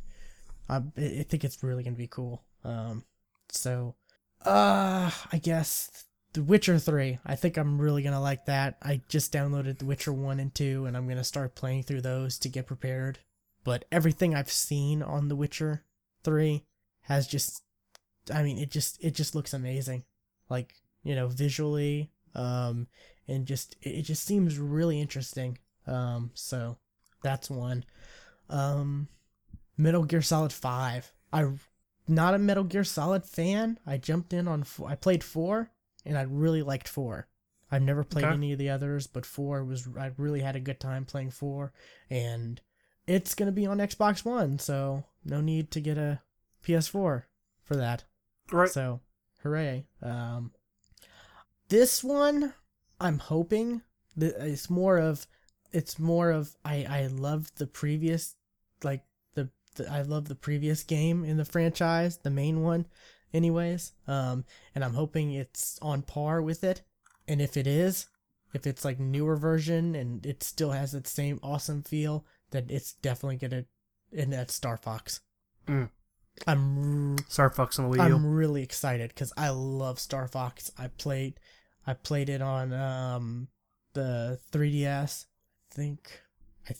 I, 0.69 0.75
I 0.95 1.25
think 1.27 1.43
it's 1.43 1.63
really 1.63 1.83
gonna 1.83 1.95
be 1.95 2.05
cool. 2.05 2.43
Um, 2.63 3.03
so, 3.49 3.95
uh, 4.45 5.09
I 5.31 5.37
guess 5.41 6.05
The 6.33 6.43
Witcher 6.43 6.77
Three. 6.77 7.17
I 7.25 7.35
think 7.35 7.57
I'm 7.57 7.81
really 7.81 8.03
gonna 8.03 8.21
like 8.21 8.45
that. 8.45 8.77
I 8.83 9.01
just 9.09 9.33
downloaded 9.33 9.79
The 9.79 9.85
Witcher 9.85 10.13
One 10.13 10.39
and 10.39 10.53
Two, 10.53 10.85
and 10.85 10.95
I'm 10.95 11.07
gonna 11.07 11.23
start 11.23 11.55
playing 11.55 11.81
through 11.81 12.01
those 12.01 12.37
to 12.39 12.47
get 12.49 12.67
prepared. 12.67 13.17
But 13.63 13.85
everything 13.91 14.33
I've 14.33 14.51
seen 14.51 15.01
on 15.03 15.27
The 15.27 15.35
Witcher 15.35 15.83
Three 16.23 16.65
has 17.01 17.27
just, 17.27 17.63
I 18.33 18.43
mean, 18.43 18.57
it 18.57 18.71
just 18.71 19.03
it 19.03 19.15
just 19.15 19.35
looks 19.35 19.53
amazing. 19.53 20.03
Like 20.49 20.73
you 21.03 21.15
know, 21.15 21.27
visually, 21.27 22.11
um, 22.35 22.87
and 23.27 23.45
just 23.45 23.75
it 23.81 24.03
just 24.03 24.23
seems 24.23 24.57
really 24.57 24.99
interesting. 24.99 25.57
Um, 25.87 26.31
so 26.33 26.77
that's 27.23 27.49
one. 27.49 27.85
Um, 28.49 29.07
Metal 29.77 30.03
Gear 30.03 30.21
Solid 30.21 30.53
5. 30.53 31.13
I'm 31.33 31.59
not 32.07 32.33
a 32.33 32.39
Metal 32.39 32.63
Gear 32.63 32.83
Solid 32.83 33.25
fan. 33.25 33.79
I 33.85 33.97
jumped 33.97 34.33
in 34.33 34.47
on 34.47 34.63
four, 34.63 34.89
I 34.89 34.95
played 34.95 35.23
4 35.23 35.71
and 36.05 36.17
I 36.17 36.23
really 36.23 36.61
liked 36.61 36.87
4. 36.87 37.27
I've 37.71 37.81
never 37.81 38.03
played 38.03 38.25
Okay. 38.25 38.33
any 38.33 38.51
of 38.51 38.59
the 38.59 38.69
others, 38.69 39.07
but 39.07 39.25
4 39.25 39.63
was 39.63 39.87
I 39.97 40.11
really 40.17 40.41
had 40.41 40.55
a 40.55 40.59
good 40.59 40.79
time 40.79 41.05
playing 41.05 41.31
4 41.31 41.71
and 42.09 42.59
it's 43.11 43.35
going 43.35 43.47
to 43.47 43.51
be 43.51 43.65
on 43.65 43.79
Xbox 43.79 44.23
1, 44.23 44.59
so 44.59 45.03
no 45.25 45.41
need 45.41 45.69
to 45.71 45.81
get 45.81 45.97
a 45.97 46.21
PS4 46.65 47.23
for 47.63 47.75
that. 47.75 48.05
Right. 48.51 48.69
So, 48.69 49.01
hooray. 49.43 49.85
Um, 50.01 50.51
this 51.67 52.03
one, 52.03 52.53
I'm 53.01 53.19
hoping 53.19 53.81
that 54.15 54.35
it's 54.45 54.69
more 54.69 54.97
of, 54.97 55.27
it's 55.73 55.99
more 55.99 56.31
of, 56.31 56.55
I, 56.63 56.85
I 56.89 57.07
love 57.07 57.51
the 57.55 57.67
previous, 57.67 58.35
like, 58.81 59.03
the, 59.33 59.49
the, 59.75 59.91
I 59.91 60.03
love 60.03 60.29
the 60.29 60.35
previous 60.35 60.83
game 60.83 61.25
in 61.25 61.35
the 61.35 61.45
franchise, 61.45 62.17
the 62.17 62.29
main 62.29 62.61
one, 62.61 62.85
anyways. 63.33 63.91
Um, 64.07 64.45
and 64.73 64.85
I'm 64.85 64.93
hoping 64.93 65.33
it's 65.33 65.77
on 65.81 66.01
par 66.01 66.41
with 66.41 66.63
it. 66.63 66.81
And 67.27 67.41
if 67.41 67.57
it 67.57 67.67
is, 67.67 68.07
if 68.53 68.65
it's 68.65 68.85
like 68.85 68.99
newer 68.99 69.35
version 69.35 69.95
and 69.95 70.25
it 70.25 70.43
still 70.43 70.71
has 70.71 70.93
that 70.93 71.07
same 71.07 71.41
awesome 71.43 71.83
feel, 71.83 72.25
then 72.51 72.67
it's 72.69 72.93
definitely 72.93 73.37
gonna, 73.37 73.65
end 74.15 74.33
that's 74.33 74.53
Star 74.53 74.77
Fox. 74.77 75.21
Mm. 75.67 75.89
I'm 76.47 77.17
Star 77.27 77.49
Fox 77.49 77.77
on 77.79 77.89
the 77.89 77.97
Wii 77.97 78.07
U. 78.07 78.15
I'm 78.15 78.25
really 78.25 78.63
excited 78.63 79.09
because 79.09 79.33
I 79.35 79.49
love 79.49 79.99
Star 79.99 80.27
Fox. 80.27 80.71
I 80.77 80.87
played, 80.87 81.39
I 81.85 81.93
played 81.93 82.29
it 82.29 82.41
on 82.41 82.73
um 82.73 83.47
the 83.93 84.39
3DS. 84.51 85.25
I 85.71 85.75
think, 85.75 86.21
I 86.69 86.75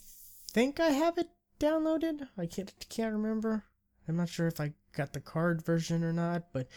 think 0.51 0.80
I 0.80 0.89
have 0.89 1.17
it 1.17 1.30
downloaded. 1.59 2.28
I 2.38 2.45
can't 2.45 2.74
can't 2.89 3.13
remember. 3.13 3.63
I'm 4.07 4.17
not 4.17 4.30
sure 4.30 4.47
if 4.47 4.59
I 4.59 4.74
got 4.95 5.13
the 5.13 5.22
card 5.22 5.63
version 5.63 6.03
or 6.03 6.11
not, 6.13 6.51
but 6.53 6.67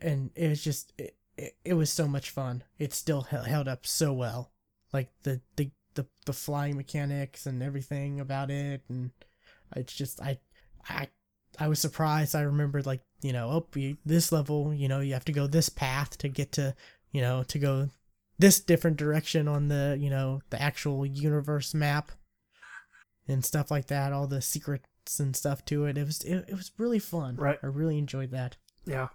and 0.00 0.30
it 0.34 0.48
was 0.48 0.62
just 0.62 0.92
it, 0.98 1.16
it, 1.36 1.56
it 1.64 1.74
was 1.74 1.90
so 1.90 2.06
much 2.06 2.30
fun. 2.30 2.62
It 2.78 2.92
still 2.94 3.22
held 3.22 3.68
up 3.68 3.86
so 3.86 4.12
well, 4.12 4.52
like 4.92 5.10
the 5.24 5.40
the 5.56 5.70
the 5.94 6.06
the 6.26 6.32
flying 6.32 6.76
mechanics 6.76 7.46
and 7.46 7.62
everything 7.62 8.20
about 8.20 8.50
it, 8.50 8.82
and 8.88 9.10
it's 9.76 9.94
just 9.94 10.20
I 10.20 10.38
I 10.88 11.08
I 11.58 11.68
was 11.68 11.78
surprised. 11.78 12.34
I 12.34 12.42
remembered 12.42 12.86
like 12.86 13.02
you 13.22 13.32
know, 13.32 13.48
oh, 13.50 13.66
you, 13.78 13.96
this 14.04 14.32
level, 14.32 14.72
you 14.72 14.88
know, 14.88 15.00
you 15.00 15.12
have 15.12 15.24
to 15.26 15.32
go 15.32 15.46
this 15.46 15.68
path 15.68 16.16
to 16.18 16.28
get 16.28 16.52
to, 16.52 16.74
you 17.12 17.20
know, 17.20 17.42
to 17.44 17.58
go 17.58 17.88
this 18.38 18.60
different 18.60 18.96
direction 18.96 19.46
on 19.46 19.68
the, 19.68 19.96
you 20.00 20.08
know, 20.08 20.40
the 20.50 20.60
actual 20.60 21.04
universe 21.04 21.74
map 21.74 22.12
and 23.28 23.44
stuff 23.44 23.70
like 23.70 23.86
that. 23.88 24.12
All 24.12 24.26
the 24.26 24.40
secrets 24.40 25.20
and 25.20 25.36
stuff 25.36 25.64
to 25.66 25.84
it. 25.84 25.98
It 25.98 26.06
was 26.06 26.22
it, 26.22 26.46
it 26.48 26.54
was 26.54 26.72
really 26.78 26.98
fun. 26.98 27.36
Right. 27.36 27.58
I 27.62 27.66
really 27.66 27.98
enjoyed 27.98 28.30
that. 28.30 28.56
yeah. 28.86 29.08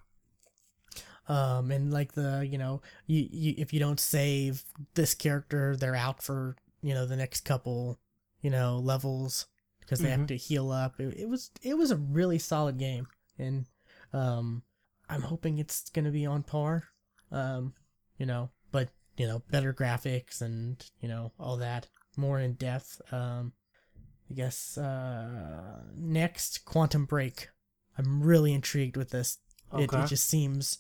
Um, 1.28 1.72
and 1.72 1.92
like 1.92 2.12
the 2.12 2.48
you 2.48 2.60
know, 2.60 2.84
you, 3.08 3.28
you 3.32 3.56
if 3.58 3.74
you 3.74 3.80
don't 3.80 4.00
save 4.00 4.64
this 4.94 5.16
character, 5.16 5.76
they're 5.76 5.96
out 5.96 6.22
for 6.22 6.56
you 6.86 6.94
know 6.94 7.06
the 7.08 7.16
next 7.16 7.42
couple, 7.42 8.00
you 8.42 8.52
know, 8.52 8.78
levels 8.78 9.48
because 9.80 10.00
they 10.00 10.12
have 10.12 10.22
Mhm. 10.22 10.28
to 10.28 10.38
heal 10.38 10.72
up. 10.72 11.00
It, 11.00 11.18
it 11.22 11.30
was 11.30 11.50
it 11.64 11.76
was 11.78 11.90
a 11.92 11.98
really 11.98 12.38
solid 12.40 12.78
game, 12.78 13.08
and 13.40 13.66
um, 14.14 14.62
I'm 15.10 15.24
hoping 15.24 15.58
it's 15.58 15.90
gonna 15.90 16.12
be 16.12 16.26
on 16.28 16.44
par. 16.44 16.84
Um, 17.32 17.74
you 18.20 18.26
know, 18.28 18.52
but 18.72 18.90
you 19.18 19.26
know, 19.28 19.42
better 19.50 19.74
graphics 19.74 20.42
and 20.42 20.84
you 21.02 21.10
know 21.10 21.32
all 21.40 21.58
that, 21.58 21.88
more 22.18 22.40
in 22.40 22.54
depth. 22.54 23.02
Um, 23.12 23.54
I 24.30 24.34
guess 24.36 24.78
uh, 24.78 25.82
next 25.96 26.66
Quantum 26.66 27.06
Break. 27.06 27.50
I'm 27.98 28.22
really 28.22 28.54
intrigued 28.54 28.98
with 28.98 29.10
this. 29.10 29.40
It, 29.76 29.92
it 29.94 30.08
just 30.08 30.28
seems 30.28 30.80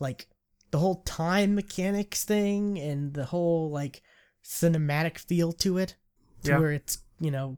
like 0.00 0.26
the 0.70 0.78
whole 0.78 1.02
time 1.02 1.54
mechanics 1.54 2.24
thing 2.24 2.78
and 2.78 3.14
the 3.14 3.26
whole 3.26 3.70
like 3.70 4.02
cinematic 4.44 5.18
feel 5.18 5.52
to 5.52 5.78
it, 5.78 5.96
to 6.42 6.50
Yeah. 6.50 6.58
where 6.58 6.72
it's 6.72 6.98
you 7.20 7.30
know, 7.30 7.56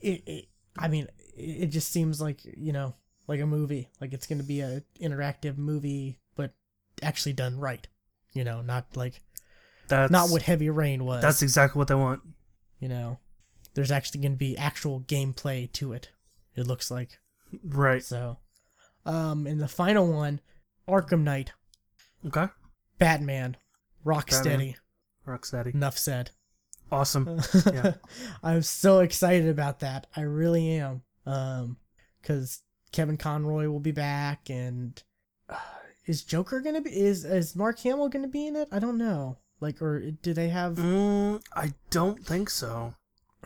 it, 0.00 0.22
it. 0.26 0.44
I 0.76 0.88
mean, 0.88 1.08
it, 1.36 1.66
just 1.66 1.90
seems 1.92 2.20
like 2.20 2.40
you 2.44 2.72
know, 2.72 2.94
like 3.26 3.40
a 3.40 3.46
movie. 3.46 3.88
Like 4.00 4.12
it's 4.12 4.26
gonna 4.26 4.42
be 4.42 4.60
a 4.60 4.82
interactive 5.00 5.56
movie, 5.56 6.18
but 6.36 6.52
actually 7.02 7.32
done 7.34 7.58
right. 7.58 7.86
You 8.34 8.44
know, 8.44 8.62
not 8.62 8.96
like 8.96 9.20
That's 9.88 10.10
not 10.10 10.30
what 10.30 10.42
Heavy 10.42 10.70
Rain 10.70 11.04
was. 11.04 11.22
That's 11.22 11.42
exactly 11.42 11.78
what 11.78 11.88
they 11.88 11.94
want. 11.94 12.22
you 12.80 12.88
know, 12.88 13.18
there's 13.74 13.90
actually 13.92 14.20
gonna 14.22 14.36
be 14.36 14.56
actual 14.56 15.00
gameplay 15.02 15.70
to 15.72 15.92
it. 15.92 16.10
It 16.56 16.66
looks 16.66 16.90
like. 16.90 17.18
Right. 17.64 18.02
So, 18.02 18.38
um, 19.06 19.46
and 19.46 19.60
the 19.60 19.68
final 19.68 20.10
one, 20.12 20.40
Arkham 20.88 21.20
Knight, 21.22 21.52
Okay. 22.26 22.48
Batman, 22.98 23.56
Rocksteady. 24.04 24.76
Rocksteady. 25.26 25.74
Enough 25.74 25.98
said. 25.98 26.30
Awesome. 26.90 27.40
Yeah. 27.72 27.94
I'm 28.42 28.62
so 28.62 29.00
excited 29.00 29.48
about 29.48 29.80
that. 29.80 30.06
I 30.14 30.22
really 30.22 30.72
am. 30.72 31.02
Um, 31.24 31.76
because 32.20 32.62
Kevin 32.92 33.16
Conroy 33.16 33.68
will 33.68 33.80
be 33.80 33.92
back, 33.92 34.50
and 34.50 35.02
uh, 35.48 35.56
is 36.06 36.22
Joker 36.22 36.60
gonna 36.60 36.80
be? 36.80 36.90
Is 36.90 37.24
is 37.24 37.56
Mark 37.56 37.78
Hamill 37.80 38.08
gonna 38.08 38.28
be 38.28 38.46
in 38.46 38.56
it? 38.56 38.68
I 38.70 38.78
don't 38.78 38.98
know. 38.98 39.38
Like, 39.60 39.80
or 39.80 40.10
do 40.10 40.34
they 40.34 40.48
have? 40.48 40.74
Mm, 40.74 41.42
I 41.54 41.72
don't 41.90 42.24
think 42.24 42.50
so. 42.50 42.94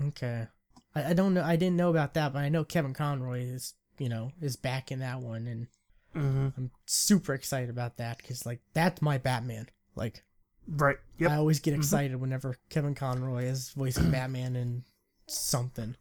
Okay. 0.02 0.46
I, 0.94 1.10
I 1.10 1.12
don't 1.12 1.34
know. 1.34 1.44
I 1.44 1.56
didn't 1.56 1.76
know 1.76 1.90
about 1.90 2.14
that, 2.14 2.32
but 2.32 2.40
I 2.40 2.48
know 2.48 2.64
Kevin 2.64 2.94
Conroy 2.94 3.42
is 3.42 3.74
you 3.98 4.08
know 4.08 4.32
is 4.40 4.56
back 4.56 4.90
in 4.90 4.98
that 5.00 5.20
one, 5.20 5.46
and 5.46 5.66
hmm 6.12 6.48
I'm 6.56 6.70
super 6.86 7.34
excited 7.34 7.70
about 7.70 7.98
that 7.98 8.18
because 8.18 8.44
like 8.44 8.60
that's 8.74 9.00
my 9.02 9.18
Batman. 9.18 9.68
Like 9.94 10.24
Right. 10.68 10.96
Yep. 11.18 11.30
I 11.30 11.36
always 11.36 11.60
get 11.60 11.74
excited 11.74 12.20
whenever 12.20 12.56
Kevin 12.70 12.94
Conroy 12.94 13.44
is 13.44 13.70
voicing 13.70 14.10
Batman 14.12 14.56
in 14.56 14.84
something. 15.26 15.96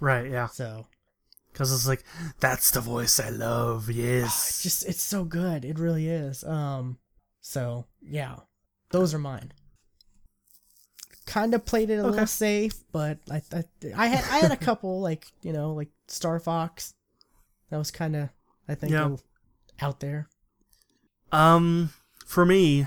right. 0.00 0.30
Yeah. 0.30 0.46
So 0.48 0.86
Because 1.52 1.72
it's 1.72 1.86
like 1.86 2.04
that's 2.40 2.70
the 2.70 2.80
voice 2.80 3.20
I 3.20 3.28
love. 3.30 3.86
ah, 3.88 3.92
Yes. 3.92 4.48
it's 4.50 4.62
just 4.62 4.86
it's 4.88 5.02
so 5.02 5.24
good. 5.24 5.64
It 5.64 5.78
really 5.78 6.08
is. 6.08 6.42
Um. 6.44 6.98
So 7.40 7.86
yeah, 8.02 8.36
those 8.90 9.12
are 9.14 9.18
mine. 9.18 9.52
Kind 11.26 11.54
of 11.54 11.64
played 11.64 11.90
it 11.90 11.94
a 11.96 12.00
Okay. 12.00 12.10
little 12.10 12.26
safe, 12.26 12.82
but 12.90 13.18
I, 13.30 13.42
I 13.52 13.64
I 13.96 14.06
had 14.06 14.24
I 14.24 14.38
had 14.38 14.50
a 14.52 14.56
couple 14.68 15.00
like 15.00 15.26
you 15.42 15.52
know 15.52 15.74
like 15.74 15.90
Star 16.08 16.40
Fox. 16.40 16.94
That 17.70 17.76
was 17.78 17.90
kind 17.90 18.16
of 18.16 18.30
I 18.68 18.74
think 18.74 18.92
Yeah. 18.92 19.16
out 19.80 20.00
there. 20.00 20.28
Um, 21.30 21.90
for 22.26 22.44
me, 22.44 22.86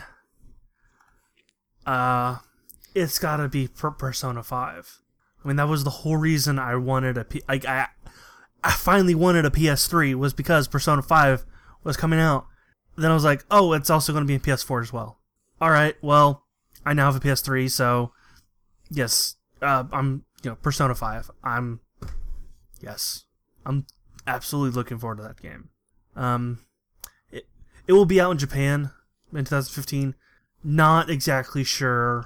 uh, 1.86 2.38
it's 2.96 3.20
got 3.20 3.38
to 3.38 3.48
be 3.48 3.68
per- 3.68 3.92
Persona 3.92 4.44
Five. 4.44 5.00
I 5.44 5.48
mean, 5.48 5.58
that 5.58 5.68
was 5.68 5.84
the 5.84 5.90
whole 5.90 6.18
reason 6.18 6.58
I 6.58 6.76
wanted 6.76 7.18
a 7.18 7.26
P. 7.26 7.42
Like 7.48 7.66
I, 7.66 7.88
I 8.64 8.72
finally 8.72 9.16
wanted 9.16 9.46
a 9.46 9.50
PS3 9.50 10.16
was 10.16 10.34
because 10.34 10.68
Persona 10.68 11.02
Five 11.02 11.46
was 11.84 11.98
coming 11.98 12.20
out. 12.20 12.48
Then 12.96 13.12
I 13.12 13.14
was 13.14 13.24
like, 13.24 13.44
oh, 13.52 13.74
it's 13.74 13.90
also 13.90 14.14
going 14.14 14.24
to 14.24 14.28
be 14.28 14.36
in 14.36 14.40
PS4 14.40 14.84
as 14.84 14.94
well. 14.94 15.20
All 15.60 15.72
right, 15.72 15.96
well, 16.02 16.44
I 16.86 16.94
now 16.94 17.12
have 17.12 17.16
a 17.16 17.26
PS3, 17.26 17.70
so 17.70 18.12
yes, 18.90 19.36
uh, 19.62 19.86
I'm 19.92 20.26
you 20.44 20.52
know 20.52 20.56
Persona 20.56 20.96
Five. 20.96 21.32
I'm 21.44 21.80
yes, 22.82 23.26
I'm 23.66 23.86
absolutely 24.28 24.76
looking 24.76 24.98
forward 24.98 25.18
to 25.18 25.24
that 25.24 25.42
game. 25.42 25.70
Um, 26.16 26.60
it 27.32 27.46
it 27.88 27.94
will 27.94 28.06
be 28.06 28.20
out 28.20 28.32
in 28.32 28.38
Japan 28.38 28.92
in 29.32 29.46
2015. 29.46 30.16
Not 30.64 31.09
exactly 31.09 31.64
sure 31.64 32.26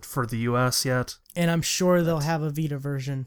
for 0.00 0.26
the 0.26 0.38
US 0.38 0.84
yet. 0.84 1.16
And 1.36 1.50
I'm 1.50 1.62
sure 1.62 2.02
they'll 2.02 2.20
have 2.20 2.42
a 2.42 2.50
Vita 2.50 2.78
version. 2.78 3.26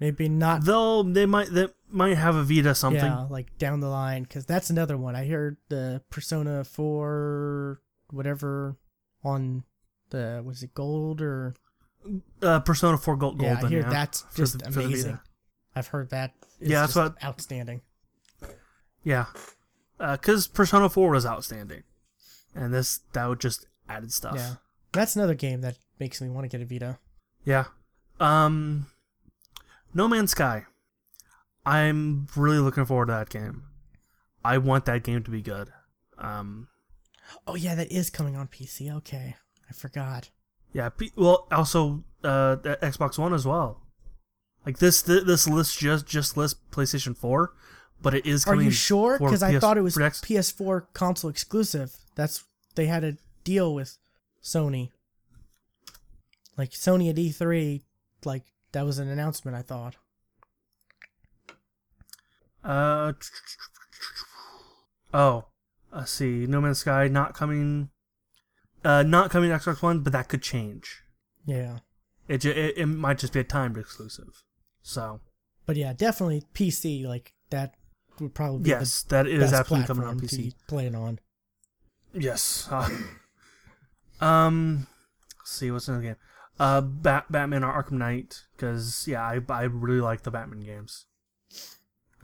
Maybe 0.00 0.28
not. 0.28 0.64
They'll 0.64 1.02
they 1.04 1.26
might 1.26 1.48
they 1.52 1.68
might 1.90 2.16
have 2.16 2.36
a 2.36 2.44
Vita 2.44 2.74
something. 2.74 3.02
Yeah, 3.04 3.26
like 3.28 3.58
down 3.58 3.80
the 3.80 3.88
line, 3.88 4.22
because 4.22 4.46
that's 4.46 4.70
another 4.70 4.96
one. 4.96 5.16
I 5.16 5.26
heard 5.26 5.56
the 5.68 6.02
Persona 6.10 6.62
4, 6.64 7.80
whatever, 8.10 8.76
on 9.24 9.64
the 10.10 10.40
was 10.44 10.62
it 10.62 10.72
Gold 10.74 11.20
or 11.20 11.54
Uh, 12.40 12.60
Persona 12.60 12.96
4 12.96 13.16
Gold. 13.16 13.42
yeah, 13.42 13.54
Golden, 13.54 13.66
I 13.66 13.68
hear 13.70 13.80
yeah, 13.82 13.90
that's 13.90 14.24
just 14.34 14.60
the- 14.60 14.66
amazing. 14.68 15.18
I've 15.74 15.88
heard 15.88 16.10
that. 16.10 16.32
is 16.60 16.70
Yeah, 16.70 16.80
that's 16.82 16.94
just 16.94 16.96
what- 17.14 17.24
outstanding. 17.24 17.82
Yeah, 19.02 19.26
because 19.98 20.46
Persona 20.46 20.88
4 20.88 21.10
was 21.10 21.26
outstanding, 21.26 21.82
and 22.54 22.72
this 22.72 23.00
that 23.12 23.26
would 23.28 23.40
just 23.40 23.66
added 23.88 24.12
stuff. 24.12 24.34
Yeah, 24.36 24.54
that's 24.92 25.16
another 25.16 25.34
game 25.34 25.60
that 25.62 25.78
makes 25.98 26.20
me 26.20 26.28
want 26.28 26.48
to 26.50 26.56
get 26.56 26.62
a 26.62 26.68
Vita. 26.68 26.98
Yeah. 27.44 27.64
Um, 28.20 28.86
No 29.94 30.08
Man's 30.08 30.32
Sky. 30.32 30.64
I'm 31.64 32.26
really 32.36 32.58
looking 32.58 32.84
forward 32.84 33.06
to 33.06 33.12
that 33.12 33.28
game. 33.30 33.64
I 34.44 34.58
want 34.58 34.84
that 34.86 35.02
game 35.04 35.22
to 35.24 35.30
be 35.30 35.42
good. 35.42 35.70
Um, 36.18 36.68
Oh 37.46 37.54
yeah, 37.56 37.74
that 37.74 37.92
is 37.92 38.08
coming 38.08 38.36
on 38.36 38.48
PC. 38.48 38.90
Okay, 38.98 39.36
I 39.68 39.72
forgot. 39.74 40.30
yeah. 40.72 40.88
P- 40.88 41.12
well, 41.14 41.46
also 41.52 42.04
uh, 42.24 42.56
Xbox 42.82 43.18
One 43.18 43.34
as 43.34 43.46
well. 43.46 43.82
Like 44.64 44.78
this, 44.78 45.02
th- 45.02 45.24
this 45.24 45.46
list 45.46 45.78
just 45.78 46.06
just 46.06 46.36
lists 46.36 46.58
PlayStation 46.70 47.14
4, 47.16 47.52
but 48.02 48.14
it 48.14 48.26
is 48.26 48.46
Are 48.46 48.54
you 48.54 48.70
sure? 48.70 49.18
Because 49.18 49.42
I 49.42 49.58
thought 49.58 49.78
it 49.78 49.82
was 49.82 49.94
for 49.94 50.02
X- 50.02 50.20
PS4 50.20 50.86
console 50.92 51.30
exclusive. 51.30 51.96
That's 52.14 52.44
they 52.74 52.86
had 52.86 53.04
a 53.04 53.16
deal 53.44 53.74
with 53.74 53.98
Sony. 54.42 54.90
Like 56.56 56.70
Sony 56.70 57.08
at 57.10 57.16
E3, 57.16 57.82
like 58.24 58.44
that 58.72 58.84
was 58.84 58.98
an 58.98 59.08
announcement. 59.08 59.56
I 59.56 59.62
thought. 59.62 59.96
Uh, 62.64 63.12
oh, 65.14 65.44
let's 65.92 66.10
see. 66.10 66.46
No 66.46 66.60
Man's 66.60 66.78
Sky 66.80 67.08
not 67.08 67.34
coming. 67.34 67.90
Uh, 68.84 69.02
not 69.02 69.30
coming 69.30 69.50
to 69.50 69.56
Xbox 69.56 69.82
One, 69.82 70.00
but 70.00 70.12
that 70.12 70.28
could 70.28 70.42
change. 70.42 71.02
Yeah, 71.46 71.78
It, 72.28 72.44
it 72.44 72.76
it 72.76 72.86
might 72.86 73.18
just 73.18 73.32
be 73.32 73.40
a 73.40 73.44
timed 73.44 73.78
exclusive. 73.78 74.42
So 74.82 75.20
but 75.66 75.76
yeah, 75.76 75.92
definitely 75.92 76.42
PC. 76.54 77.06
Like 77.06 77.32
that 77.50 77.74
would 78.20 78.34
probably 78.34 78.62
be 78.62 78.70
yes, 78.70 79.02
that 79.04 79.26
is 79.26 79.52
absolutely 79.52 79.86
coming 79.86 80.06
on 80.06 80.20
PC. 80.20 80.50
to 80.50 80.56
play 80.66 80.86
it 80.86 80.94
on. 80.94 81.18
Yes. 82.14 82.68
Uh, 82.70 82.88
um, 84.24 84.86
let's 85.38 85.52
see 85.52 85.70
what's 85.70 85.88
in 85.88 85.96
the 85.96 86.02
game. 86.02 86.16
Uh, 86.58 86.80
Bat- 86.80 87.30
Batman 87.30 87.62
or 87.64 87.82
Arkham 87.82 87.92
Knight 87.98 88.42
because 88.56 89.06
yeah, 89.06 89.22
I 89.22 89.40
I 89.48 89.62
really 89.64 90.00
like 90.00 90.22
the 90.22 90.30
Batman 90.30 90.60
games. 90.60 91.06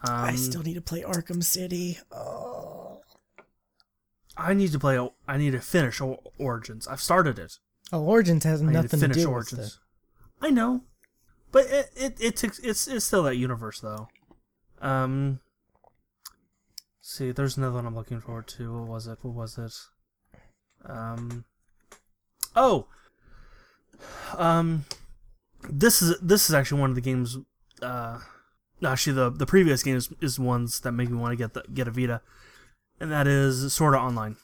Um, 0.06 0.14
I 0.24 0.34
still 0.34 0.62
need 0.62 0.74
to 0.74 0.80
play 0.80 1.02
Arkham 1.02 1.42
City. 1.42 1.98
Oh, 2.12 3.00
I 4.36 4.52
need 4.54 4.72
to 4.72 4.78
play. 4.78 4.98
I 5.28 5.36
need 5.36 5.52
to 5.52 5.60
finish 5.60 6.00
Origins. 6.38 6.88
I've 6.88 7.00
started 7.00 7.38
it. 7.38 7.58
oh 7.92 8.02
Origins 8.02 8.44
has 8.44 8.60
I 8.62 8.66
nothing 8.66 9.00
to 9.00 9.08
to, 9.08 9.14
do 9.14 9.30
Origins. 9.30 9.58
with 9.58 9.68
it. 9.68 10.46
I 10.46 10.50
know, 10.50 10.82
but 11.52 11.66
it 11.66 11.90
it 11.96 12.16
it 12.20 12.36
takes 12.36 12.58
it's 12.58 12.88
it's 12.88 13.04
still 13.04 13.22
that 13.22 13.36
universe 13.36 13.80
though. 13.80 14.08
Um, 14.82 15.40
see, 17.04 17.30
there's 17.32 17.56
another 17.56 17.76
one 17.76 17.86
I'm 17.86 17.94
looking 17.94 18.20
forward 18.20 18.46
to. 18.48 18.78
What 18.78 18.88
was 18.88 19.06
it? 19.06 19.18
What 19.22 19.34
was 19.34 19.58
it? 19.58 19.74
Um, 20.86 21.44
oh, 22.54 22.86
um, 24.36 24.84
this 25.68 26.02
is 26.02 26.18
this 26.20 26.48
is 26.48 26.54
actually 26.54 26.80
one 26.80 26.90
of 26.90 26.96
the 26.96 27.02
games. 27.02 27.38
Uh, 27.82 28.18
actually, 28.84 29.14
the 29.14 29.30
the 29.30 29.46
previous 29.46 29.82
games 29.82 30.12
is 30.20 30.38
ones 30.38 30.80
that 30.80 30.92
make 30.92 31.10
me 31.10 31.16
want 31.16 31.32
to 31.32 31.36
get 31.36 31.54
the 31.54 31.64
get 31.72 31.88
a 31.88 31.90
Vita, 31.90 32.20
and 33.00 33.10
that 33.10 33.26
is 33.26 33.72
Sword 33.72 33.94
Art 33.94 34.04
Online. 34.04 34.36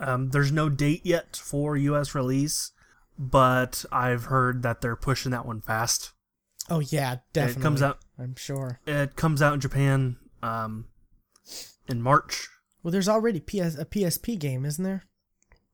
Um, 0.00 0.30
there's 0.30 0.50
no 0.50 0.68
date 0.68 1.02
yet 1.04 1.36
for 1.36 1.76
U.S. 1.76 2.14
release 2.14 2.72
but 3.18 3.84
I've 3.92 4.24
heard 4.24 4.62
that 4.62 4.80
they're 4.80 4.96
pushing 4.96 5.30
that 5.32 5.46
one 5.46 5.60
fast. 5.60 6.12
Oh 6.70 6.80
yeah, 6.80 7.16
definitely. 7.32 7.60
It 7.60 7.62
comes 7.62 7.82
out. 7.82 7.98
I'm 8.18 8.34
sure. 8.36 8.80
It 8.86 9.16
comes 9.16 9.42
out 9.42 9.54
in 9.54 9.60
Japan 9.60 10.16
um, 10.42 10.86
in 11.88 12.02
March. 12.02 12.48
Well, 12.82 12.92
there's 12.92 13.08
already 13.08 13.40
PS 13.40 13.76
a 13.78 13.84
PSP 13.84 14.38
game, 14.38 14.64
isn't 14.64 14.84
there? 14.84 15.04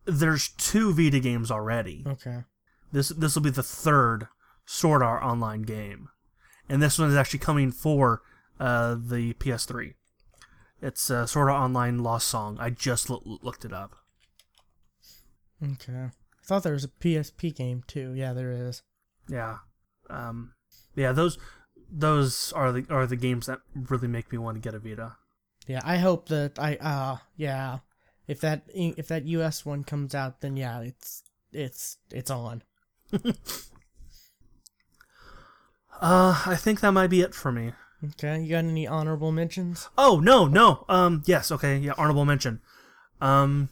There's 0.05 0.49
two 0.49 0.93
Vita 0.93 1.21
games 1.21 1.51
already. 1.51 2.05
Okay. 2.07 2.45
This 2.93 3.09
this 3.11 3.35
will 3.35 3.43
be 3.43 3.51
the 3.51 3.63
third 3.63 4.29
Sword 4.65 5.03
Art 5.03 5.23
Online 5.23 5.63
game, 5.63 6.09
and 6.69 6.83
this 6.83 6.99
one 6.99 7.11
is 7.11 7.17
actually 7.17 7.41
coming 7.41 7.71
for 7.71 8.23
uh, 8.59 8.95
the 8.95 9.35
PS3. 9.35 9.95
It's 10.81 11.11
uh, 11.11 11.27
Sword 11.27 11.51
Art 11.51 11.61
Online 11.63 11.99
Lost 11.99 12.29
Song. 12.29 12.57
I 12.61 12.71
just 12.71 13.11
loo- 13.11 13.39
looked 13.43 13.65
it 13.65 13.73
up. 13.73 13.97
Okay. 15.63 15.93
I 15.93 16.11
thought 16.45 16.63
there 16.63 16.73
was 16.73 16.85
a 16.85 16.89
PSP 16.89 17.55
game 17.55 17.83
too. 17.87 18.13
Yeah, 18.15 18.33
there 18.33 18.53
is. 18.53 18.83
Yeah, 19.29 19.59
um, 20.09 20.53
yeah. 20.95 21.13
Those 21.13 21.37
those 21.91 22.53
are 22.55 22.73
the 22.73 22.87
are 22.89 23.07
the 23.07 23.17
games 23.17 23.47
that 23.47 23.61
really 23.75 24.09
make 24.09 24.33
me 24.33 24.39
want 24.39 24.57
to 24.57 24.61
get 24.61 24.75
a 24.75 24.79
Vita. 24.79 25.17
Yeah, 25.69 25.81
I 25.85 25.99
hope 25.99 26.29
that 26.31 26.59
I 26.59 26.77
uh 26.77 27.19
yeah, 27.37 27.79
if 28.27 28.41
that 28.41 28.63
if 28.75 29.07
that 29.09 29.27
US 29.27 29.65
one 29.65 29.85
comes 29.85 30.15
out, 30.15 30.41
then 30.41 30.57
yeah, 30.57 30.81
it's 30.81 31.23
it's 31.53 31.99
it's 32.11 32.31
on. 32.31 32.63
Uh, 36.01 36.43
I 36.47 36.57
think 36.57 36.81
that 36.81 36.93
might 36.93 37.09
be 37.09 37.21
it 37.23 37.35
for 37.35 37.51
me. 37.51 37.73
Okay, 38.05 38.41
you 38.41 38.51
got 38.51 38.59
any 38.59 38.87
honorable 38.87 39.33
mentions? 39.33 39.89
Oh 39.99 40.21
no, 40.21 40.47
no. 40.47 40.85
Um, 40.89 41.23
yes, 41.27 41.51
okay, 41.51 41.79
yeah. 41.79 41.95
Honorable 41.99 42.25
mention. 42.25 42.61
Um, 43.21 43.71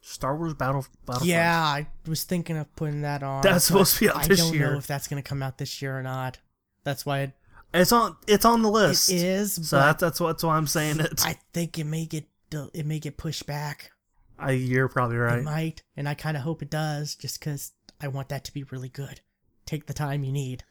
Star 0.00 0.36
Wars 0.36 0.54
Battle 0.54 0.84
Battlefront. 1.06 1.28
Yeah, 1.28 1.60
I 1.62 1.86
was 2.06 2.24
thinking 2.24 2.56
of 2.56 2.74
putting 2.74 3.02
that 3.02 3.22
on. 3.22 3.42
That's 3.42 3.66
supposed 3.66 3.94
to 3.94 4.00
be 4.00 4.08
out 4.10 4.16
I 4.16 4.26
this 4.26 4.40
don't 4.40 4.54
year. 4.54 4.72
know 4.72 4.78
if 4.78 4.88
that's 4.88 5.06
gonna 5.06 5.22
come 5.22 5.42
out 5.42 5.58
this 5.58 5.80
year 5.80 5.96
or 5.96 6.02
not. 6.02 6.38
That's 6.82 7.06
why 7.06 7.20
it, 7.20 7.32
it's 7.74 7.92
on. 7.92 8.16
It's 8.26 8.44
on 8.44 8.62
the 8.62 8.70
list. 8.70 9.10
it 9.10 9.22
is. 9.22 9.54
So 9.68 9.76
but 9.78 9.84
that's 9.86 10.00
that's 10.00 10.20
what, 10.20 10.26
that's 10.28 10.44
why 10.44 10.56
I'm 10.56 10.66
saying 10.66 11.00
it. 11.00 11.22
I 11.24 11.36
think 11.52 11.78
it 11.78 11.84
may 11.84 12.06
get 12.06 12.26
it 12.52 12.86
may 12.86 12.98
get 12.98 13.16
pushed 13.16 13.46
back. 13.46 13.90
I, 14.38 14.52
you're 14.52 14.88
probably 14.88 15.16
right. 15.16 15.40
It 15.40 15.44
might, 15.44 15.82
and 15.96 16.08
I 16.08 16.14
kind 16.14 16.36
of 16.36 16.44
hope 16.44 16.62
it 16.62 16.70
does, 16.70 17.16
just 17.16 17.40
because 17.40 17.72
I 18.00 18.06
want 18.08 18.28
that 18.28 18.44
to 18.44 18.52
be 18.54 18.62
really 18.64 18.88
good. 18.88 19.20
Take 19.66 19.86
the 19.86 19.92
time 19.92 20.22
you 20.22 20.30
need, 20.32 20.62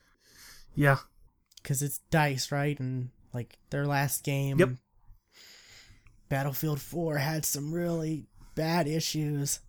Yeah. 0.73 0.99
because 1.61 1.81
it's 1.81 1.99
Dice, 2.09 2.49
right? 2.51 2.79
And 2.79 3.09
like 3.33 3.57
their 3.69 3.85
last 3.85 4.23
game, 4.23 4.57
Yep. 4.57 4.69
Battlefield 6.29 6.81
4 6.81 7.17
had 7.17 7.45
some 7.45 7.73
really 7.73 8.27
bad 8.55 8.87
issues. 8.87 9.59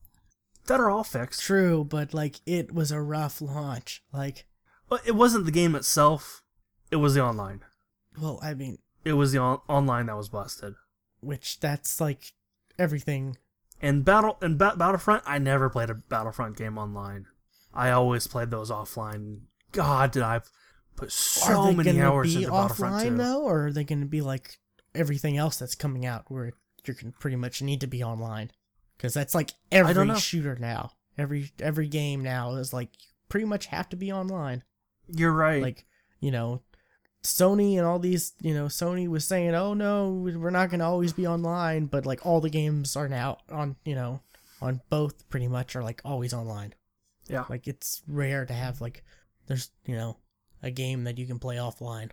That 0.67 0.81
are 0.81 0.91
all 0.91 1.05
fixed. 1.05 1.41
True, 1.43 1.85
but 1.85 2.13
like 2.15 2.37
it 2.47 2.73
was 2.73 2.91
a 2.93 3.01
rough 3.01 3.41
launch. 3.41 4.03
Like, 4.13 4.47
But 4.89 5.07
it 5.07 5.15
wasn't 5.15 5.45
the 5.45 5.51
game 5.53 5.75
itself. 5.75 6.43
It 6.91 6.97
was 6.97 7.15
the 7.15 7.23
online. 7.23 7.61
well, 8.21 8.39
I 8.43 8.55
mean, 8.55 8.79
It 9.05 9.13
was 9.15 9.33
the 9.33 9.39
on- 9.39 9.61
online 9.69 10.07
that 10.07 10.17
was 10.17 10.29
busted. 10.29 10.75
which 11.21 11.61
that's 11.61 12.01
like 12.01 12.33
everything. 12.79 13.37
And 13.81 14.05
battle 14.05 14.39
and 14.41 14.59
ba- 14.59 14.75
Battlefront, 14.77 15.23
I 15.27 15.39
never 15.39 15.69
played 15.71 15.91
a 15.91 15.95
Battlefront 15.95 16.57
game 16.57 16.79
online. 16.79 17.27
I 17.75 17.91
always 17.91 18.27
played 18.27 18.51
those 18.51 18.71
offline. 18.71 19.43
God, 19.73 20.11
did 20.13 20.23
I 20.23 20.41
put 20.97 21.13
so 21.13 21.67
they 21.67 21.75
many 21.75 21.93
gonna 21.93 22.09
hours 22.11 22.35
be 22.35 22.43
into 22.45 22.51
Battlefront 22.51 22.95
offline 22.95 23.09
2. 23.11 23.17
though, 23.19 23.43
or 23.45 23.67
are 23.67 23.73
they 23.73 23.85
going 23.85 24.01
to 24.01 24.07
be 24.07 24.21
like 24.21 24.59
everything 24.95 25.37
else 25.37 25.59
that's 25.59 25.75
coming 25.77 26.05
out, 26.07 26.25
where 26.29 26.53
you 26.87 26.95
can 26.95 27.13
pretty 27.13 27.37
much 27.37 27.63
need 27.63 27.81
to 27.83 27.87
be 27.87 28.03
online? 28.03 28.51
Because 28.97 29.15
that's 29.15 29.35
like 29.35 29.53
every 29.71 29.95
don't 29.95 30.09
know. 30.09 30.15
shooter 30.17 30.57
now. 30.57 30.93
Every 31.17 31.53
every 31.61 31.87
game 31.89 32.23
now 32.23 32.55
is 32.57 32.73
like 32.73 32.91
you 32.99 33.07
pretty 33.29 33.47
much 33.47 33.67
have 33.67 33.89
to 33.91 33.97
be 33.97 34.11
online. 34.13 34.65
You're 35.09 35.33
right. 35.33 35.63
Like 35.63 35.85
you 36.21 36.31
know, 36.33 36.63
Sony 37.23 37.77
and 37.77 37.87
all 37.87 37.99
these 37.99 38.33
you 38.41 38.55
know 38.55 38.67
Sony 38.67 39.09
was 39.09 39.25
saying, 39.27 39.55
oh 39.55 39.75
no, 39.75 40.11
we're 40.13 40.51
not 40.51 40.71
going 40.71 40.81
to 40.81 40.87
always 40.87 41.13
be 41.13 41.27
online, 41.27 41.87
but 41.87 42.07
like 42.07 42.25
all 42.25 42.41
the 42.41 42.51
games 42.51 42.97
are 42.97 43.09
now 43.09 43.39
on 43.51 43.77
you 43.85 43.95
know 43.95 44.21
on 44.61 44.81
both 44.91 45.29
pretty 45.29 45.49
much 45.49 45.75
are 45.77 45.83
like 45.83 46.01
always 46.05 46.33
online. 46.33 46.75
Yeah. 47.29 47.45
Like 47.49 47.67
it's 47.67 48.03
rare 48.07 48.47
to 48.47 48.55
have 48.55 48.81
like 48.81 49.05
there's 49.47 49.71
you 49.85 49.95
know 49.97 50.17
a 50.63 50.71
game 50.71 51.05
that 51.05 51.19
you 51.19 51.27
can 51.27 51.39
play 51.39 51.57
offline. 51.57 52.11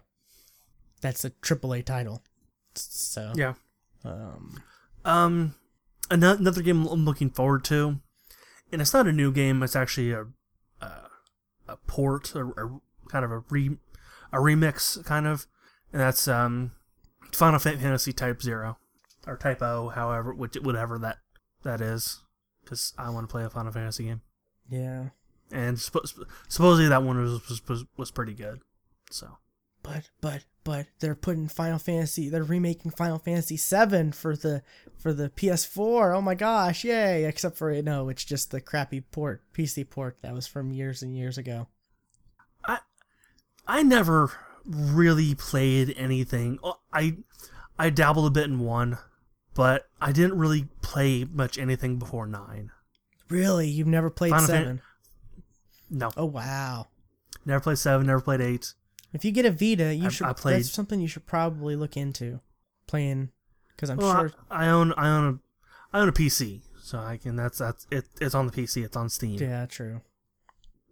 That's 1.02 1.24
a 1.26 1.30
AAA 1.30 1.86
title. 1.86 2.22
So 2.76 3.32
Yeah. 3.36 3.54
um 4.04 4.62
Um, 5.06 5.56
ano- 6.10 6.36
another 6.38 6.62
game 6.62 6.86
I'm 6.88 7.06
looking 7.06 7.30
forward 7.30 7.64
to, 7.66 8.00
and 8.72 8.82
it's 8.82 8.94
not 8.94 9.08
a 9.08 9.12
new 9.12 9.32
game. 9.32 9.62
It's 9.64 9.76
actually 9.76 10.12
a 10.12 10.26
a, 10.82 10.88
a 11.68 11.78
port, 11.88 12.36
or 12.36 12.50
a 12.52 13.10
kind 13.10 13.24
of 13.24 13.32
a 13.32 13.40
re 13.50 13.78
a 14.36 14.40
remix, 14.40 15.04
kind 15.06 15.26
of, 15.28 15.48
and 15.92 16.02
that's 16.02 16.28
um 16.28 16.72
Final 17.32 17.60
Fantasy 17.60 18.14
Type 18.14 18.42
Zero 18.42 18.78
or 19.26 19.38
Type 19.38 19.62
O, 19.62 19.90
however, 19.90 20.34
which 20.34 20.56
whatever 20.56 20.98
that 21.00 21.18
that 21.64 21.82
is, 21.82 22.22
because 22.64 22.94
I 22.98 23.10
want 23.10 23.28
to 23.28 23.32
play 23.32 23.44
a 23.44 23.50
Final 23.50 23.72
Fantasy 23.72 24.06
game, 24.06 24.22
yeah. 24.70 25.10
and 25.52 25.78
suppo- 25.78 26.26
supposedly 26.48 26.90
that 26.90 27.04
one 27.04 27.20
was, 27.20 27.68
was 27.68 27.86
was 27.98 28.12
pretty 28.12 28.34
good. 28.34 28.62
So 29.12 29.38
But 29.84 30.10
but 30.22 30.46
but 30.64 30.88
they're 31.00 31.16
putting 31.16 31.48
Final 31.48 31.80
Fantasy 31.80 32.30
they're 32.30 32.44
remaking 32.44 32.92
Final 32.92 33.20
Fantasy 33.20 33.58
7 33.58 34.12
for 34.12 34.36
the 34.36 34.64
for 34.98 35.14
the 35.14 35.30
PS4. 35.30 36.16
Oh 36.16 36.22
my 36.22 36.36
gosh, 36.36 36.84
yay. 36.84 37.26
Except 37.26 37.58
for 37.58 37.72
no, 37.82 38.10
it's 38.10 38.26
just 38.26 38.52
the 38.52 38.62
crappy 38.62 39.02
port 39.02 39.44
PC 39.54 39.90
port 39.90 40.18
that 40.22 40.34
was 40.34 40.48
from 40.48 40.72
years 40.72 41.02
and 41.02 41.16
years 41.16 41.38
ago. 41.38 41.68
I 43.68 43.84
never 43.84 44.32
really 44.66 45.36
played 45.36 45.94
anything. 45.98 46.60
Oh, 46.64 46.80
I 46.94 47.18
I 47.78 47.90
dabbled 47.90 48.28
a 48.28 48.30
bit 48.30 48.46
in 48.46 48.60
one, 48.60 48.98
but 49.54 49.88
I 50.02 50.12
didn't 50.12 50.38
really 50.38 50.68
play 50.82 51.24
much 51.26 51.58
anything 51.58 51.98
before 51.98 52.26
nine. 52.28 52.72
Really? 53.30 53.68
You've 53.68 53.88
never 53.88 54.10
played 54.10 54.32
Final 54.32 54.48
Fan- 54.48 54.64
7? 54.64 54.82
No, 55.90 56.12
Oh 56.18 56.26
wow. 56.26 56.88
never 57.46 57.60
played 57.60 57.78
seven. 57.78 58.08
Never 58.08 58.22
played 58.22 58.42
eight. 58.42 58.74
If 59.14 59.24
you 59.26 59.32
get 59.32 59.46
a 59.46 59.52
Vita, 59.52 59.94
you 59.96 60.08
I- 60.08 60.10
should 60.10 60.28
I 60.28 60.34
played- 60.34 60.58
that's 60.58 60.72
something 60.72 61.00
you 61.00 61.08
should 61.08 61.26
probably 61.26 61.76
look 61.76 61.96
into 61.98 62.40
playing 62.88 63.32
cuz 63.78 63.90
I'm 63.90 63.98
Well, 63.98 64.12
sure 64.30 64.32
I, 64.50 64.66
I 64.66 64.70
own 64.70 64.94
I 64.94 65.10
own 65.10 65.26
a 65.36 65.98
I 65.98 66.02
own 66.02 66.10
a 66.10 66.14
PC, 66.14 66.62
so 66.82 67.00
I 67.00 67.18
can. 67.18 67.36
That's 67.36 67.58
that's 67.60 67.88
it. 67.92 68.06
It's 68.20 68.36
on 68.36 68.48
the 68.48 68.52
PC. 68.52 68.84
It's 68.84 68.98
on 68.98 69.10
Steam. 69.10 69.40
yeah, 69.40 69.66
true. 69.66 70.02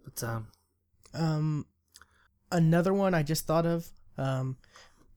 But 0.05 0.23
um, 0.23 0.47
Um, 1.13 1.65
another 2.53 2.93
one 2.93 3.13
I 3.13 3.23
just 3.23 3.45
thought 3.45 3.65
of, 3.65 3.89
um, 4.17 4.57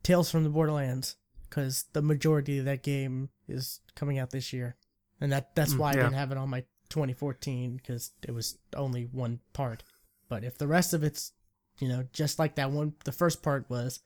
Tales 0.03 0.31
from 0.31 0.45
the 0.45 0.51
Borderlands, 0.51 1.17
because 1.49 1.85
the 1.93 2.03
majority 2.03 2.59
of 2.59 2.65
that 2.65 2.83
game 2.83 3.29
is 3.49 3.81
coming 3.95 4.19
out 4.19 4.31
this 4.31 4.53
year, 4.53 4.77
and 5.21 5.33
that 5.33 5.55
that's 5.55 5.75
Mm, 5.75 5.79
why 5.79 5.93
I 5.93 5.97
didn't 5.97 6.15
have 6.15 6.33
it 6.33 6.39
on 6.39 6.49
my 6.51 6.65
2014 6.91 7.77
because 7.77 8.13
it 8.27 8.33
was 8.33 8.59
only 8.77 9.05
one 9.05 9.41
part. 9.53 9.83
But 10.29 10.45
if 10.45 10.59
the 10.59 10.67
rest 10.69 10.95
of 10.95 11.03
it's, 11.05 11.33
you 11.79 11.89
know, 11.89 12.05
just 12.13 12.39
like 12.39 12.57
that 12.57 12.71
one, 12.71 12.95
the 13.05 13.13
first 13.13 13.43
part 13.43 13.69
was, 13.69 14.01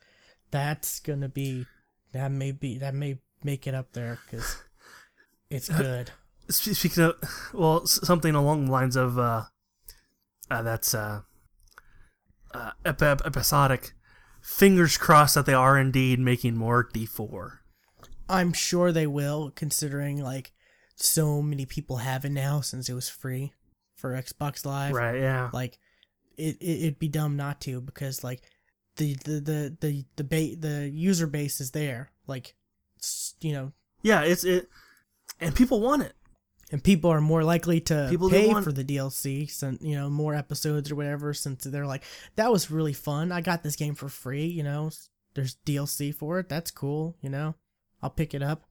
that's 0.51 1.01
gonna 1.01 1.29
be, 1.29 1.67
that 2.13 2.31
may 2.33 2.53
be, 2.53 2.79
that 2.79 2.95
may 2.95 3.19
make 3.45 3.67
it 3.67 3.75
up 3.75 3.93
there 3.93 4.19
because 4.27 4.57
it's 5.51 5.69
good. 5.69 6.11
sp- 6.53 6.75
speaking 6.77 7.05
of, 7.05 7.17
well, 7.53 7.87
something 7.87 8.35
along 8.35 8.67
the 8.67 8.73
lines 8.73 8.97
of 8.97 9.19
uh, 9.19 9.45
uh 10.51 10.63
that's 10.63 10.95
uh, 10.95 11.23
uh 12.53 12.71
ep- 12.85 13.03
ep- 13.03 13.23
episodic. 13.27 13.93
Fingers 14.43 14.97
crossed 14.97 15.35
that 15.35 15.47
they 15.47 15.55
are 15.55 15.79
indeed 15.79 16.19
making 16.19 16.57
more 16.57 16.89
D 16.93 17.07
four. 17.07 17.61
I'm 18.29 18.53
sure 18.53 18.93
they 18.93 19.07
will, 19.07 19.51
considering 19.55 20.23
like 20.23 20.53
so 20.97 21.43
many 21.43 21.67
people 21.67 21.99
have 21.99 22.25
it 22.25 22.31
now 22.31 22.61
since 22.61 22.89
it 22.89 22.95
was 22.95 23.09
free 23.09 23.53
for 23.95 24.13
Xbox 24.13 24.65
Live. 24.65 24.95
Right? 24.95 25.21
Yeah. 25.21 25.51
Like, 25.53 25.79
it, 26.37 26.57
it 26.61 26.83
it'd 26.85 26.99
be 26.99 27.09
dumb 27.09 27.37
not 27.37 27.61
to 27.63 27.81
because 27.81 28.25
like 28.25 28.43
the 28.97 29.15
the 29.25 29.41
the 29.41 29.77
the 29.81 30.05
the 30.17 30.25
ba- 30.25 30.57
the 30.57 30.91
user 30.93 31.27
base 31.27 31.61
is 31.61 31.73
there. 31.73 32.13
Like, 32.27 32.55
you 33.41 33.53
know, 33.53 33.73
Yeah. 34.03 34.23
It's 34.23 34.45
it, 34.45 34.69
and 35.41 35.55
people 35.55 35.81
want 35.81 36.03
it. 36.03 36.15
And 36.73 36.83
people 36.83 37.11
are 37.11 37.21
more 37.21 37.43
likely 37.45 37.81
to 37.83 38.07
People 38.11 38.31
pay 38.31 38.49
want- 38.49 38.65
for 38.65 38.73
the 38.73 38.85
DLC, 38.85 39.51
since 39.51 39.83
you 39.83 39.95
know 39.97 40.09
more 40.11 40.35
episodes 40.35 40.91
or 40.91 40.95
whatever. 40.97 41.33
Since 41.35 41.65
they're 41.65 41.87
like, 41.87 42.05
that 42.37 42.51
was 42.53 42.71
really 42.71 42.93
fun. 42.93 43.33
I 43.33 43.41
got 43.41 43.63
this 43.63 43.77
game 43.77 43.95
for 43.95 44.09
free. 44.09 44.47
You 44.47 44.63
know, 44.63 44.91
there's 45.35 45.57
DLC 45.67 46.15
for 46.15 46.39
it. 46.39 46.49
That's 46.49 46.71
cool. 46.71 47.17
You 47.21 47.31
know, 47.31 47.55
I'll 48.03 48.11
pick 48.11 48.35
it 48.35 48.43
up. 48.43 48.65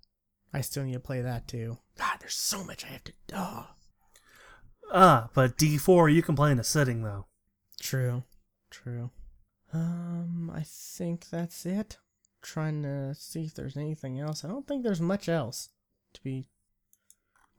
I 0.53 0.61
still 0.61 0.83
need 0.83 0.93
to 0.93 0.99
play 0.99 1.21
that 1.21 1.47
too. 1.47 1.77
God, 1.97 2.17
there's 2.19 2.35
so 2.35 2.63
much 2.63 2.83
I 2.85 2.89
have 2.89 3.03
to. 3.03 3.13
Oh, 3.33 3.67
Ah, 4.91 5.29
but 5.35 5.57
D 5.57 5.77
four 5.77 6.09
you 6.09 6.21
can 6.23 6.35
play 6.35 6.51
in 6.51 6.59
a 6.59 6.63
sitting 6.63 7.03
though. 7.03 7.27
true, 7.79 8.23
true. 8.71 9.11
Um, 9.71 10.51
I 10.53 10.63
think 10.65 11.29
that's 11.29 11.65
it. 11.65 11.97
Trying 12.41 12.81
to 12.83 13.13
see 13.13 13.43
if 13.43 13.53
there's 13.53 13.77
anything 13.77 14.19
else. 14.19 14.43
I 14.43 14.47
don't 14.47 14.65
think 14.67 14.83
there's 14.83 15.01
much 15.01 15.29
else, 15.29 15.69
to 16.13 16.21
be 16.23 16.45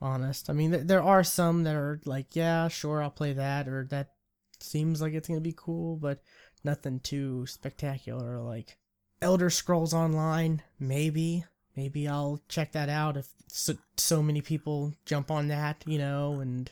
honest. 0.00 0.50
I 0.50 0.52
mean, 0.52 0.72
th- 0.72 0.86
there 0.86 1.02
are 1.02 1.24
some 1.24 1.64
that 1.64 1.74
are 1.74 2.00
like, 2.04 2.34
yeah, 2.34 2.68
sure, 2.68 3.02
I'll 3.02 3.10
play 3.10 3.32
that, 3.32 3.68
or 3.68 3.86
that 3.90 4.12
seems 4.58 5.00
like 5.00 5.14
it's 5.14 5.28
gonna 5.28 5.40
be 5.40 5.54
cool, 5.56 5.96
but 5.96 6.22
nothing 6.64 7.00
too 7.00 7.46
spectacular. 7.46 8.38
Like 8.40 8.76
Elder 9.22 9.50
Scrolls 9.50 9.94
Online, 9.94 10.62
maybe, 10.78 11.44
maybe 11.76 12.08
I'll 12.08 12.40
check 12.48 12.72
that 12.72 12.88
out 12.88 13.16
if 13.16 13.28
so, 13.48 13.74
so 13.96 14.22
many 14.22 14.40
people 14.40 14.94
jump 15.04 15.30
on 15.30 15.48
that, 15.48 15.82
you 15.86 15.98
know, 15.98 16.40
and 16.40 16.70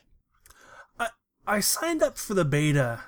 I 1.49 1.61
signed 1.61 2.03
up 2.03 2.19
for 2.19 2.35
the 2.35 2.45
beta 2.45 3.01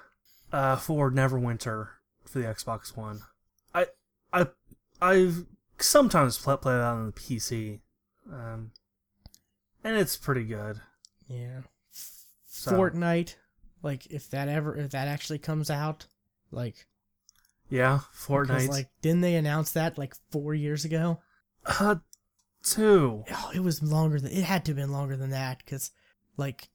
uh, 0.50 0.76
for 0.76 1.10
Neverwinter 1.10 1.88
for 2.24 2.38
the 2.38 2.46
Xbox 2.46 2.96
One. 2.96 3.20
I 3.74 3.86
I 4.32 4.46
I've 5.00 5.44
sometimes 5.78 6.38
play, 6.38 6.56
play 6.56 6.72
that 6.72 6.82
on 6.82 7.06
the 7.06 7.12
PC, 7.12 7.80
um, 8.32 8.70
and 9.84 9.96
it's 9.96 10.16
pretty 10.16 10.44
good. 10.44 10.80
yeah, 11.28 11.60
So, 12.46 12.72
Fortnite. 12.72 13.36
Like 13.82 14.06
if 14.06 14.28
that 14.30 14.48
ever 14.48 14.76
if 14.76 14.90
that 14.90 15.08
actually 15.08 15.38
comes 15.38 15.70
out, 15.70 16.06
like 16.50 16.86
yeah, 17.70 18.00
Fortnite. 18.14 18.68
like 18.68 18.88
didn't 19.00 19.22
they 19.22 19.36
announce 19.36 19.72
that 19.72 19.96
like 19.96 20.14
four 20.30 20.54
years 20.54 20.84
ago? 20.84 21.20
uh, 21.64 21.96
two. 22.62 23.24
Oh, 23.30 23.50
it 23.54 23.60
was 23.60 23.82
longer 23.82 24.20
than 24.20 24.32
it 24.32 24.44
had 24.44 24.64
to 24.66 24.72
have 24.72 24.76
been 24.76 24.92
longer 24.92 25.16
than 25.16 25.30
that 25.30 25.62
because 25.64 25.90
like 26.36 26.68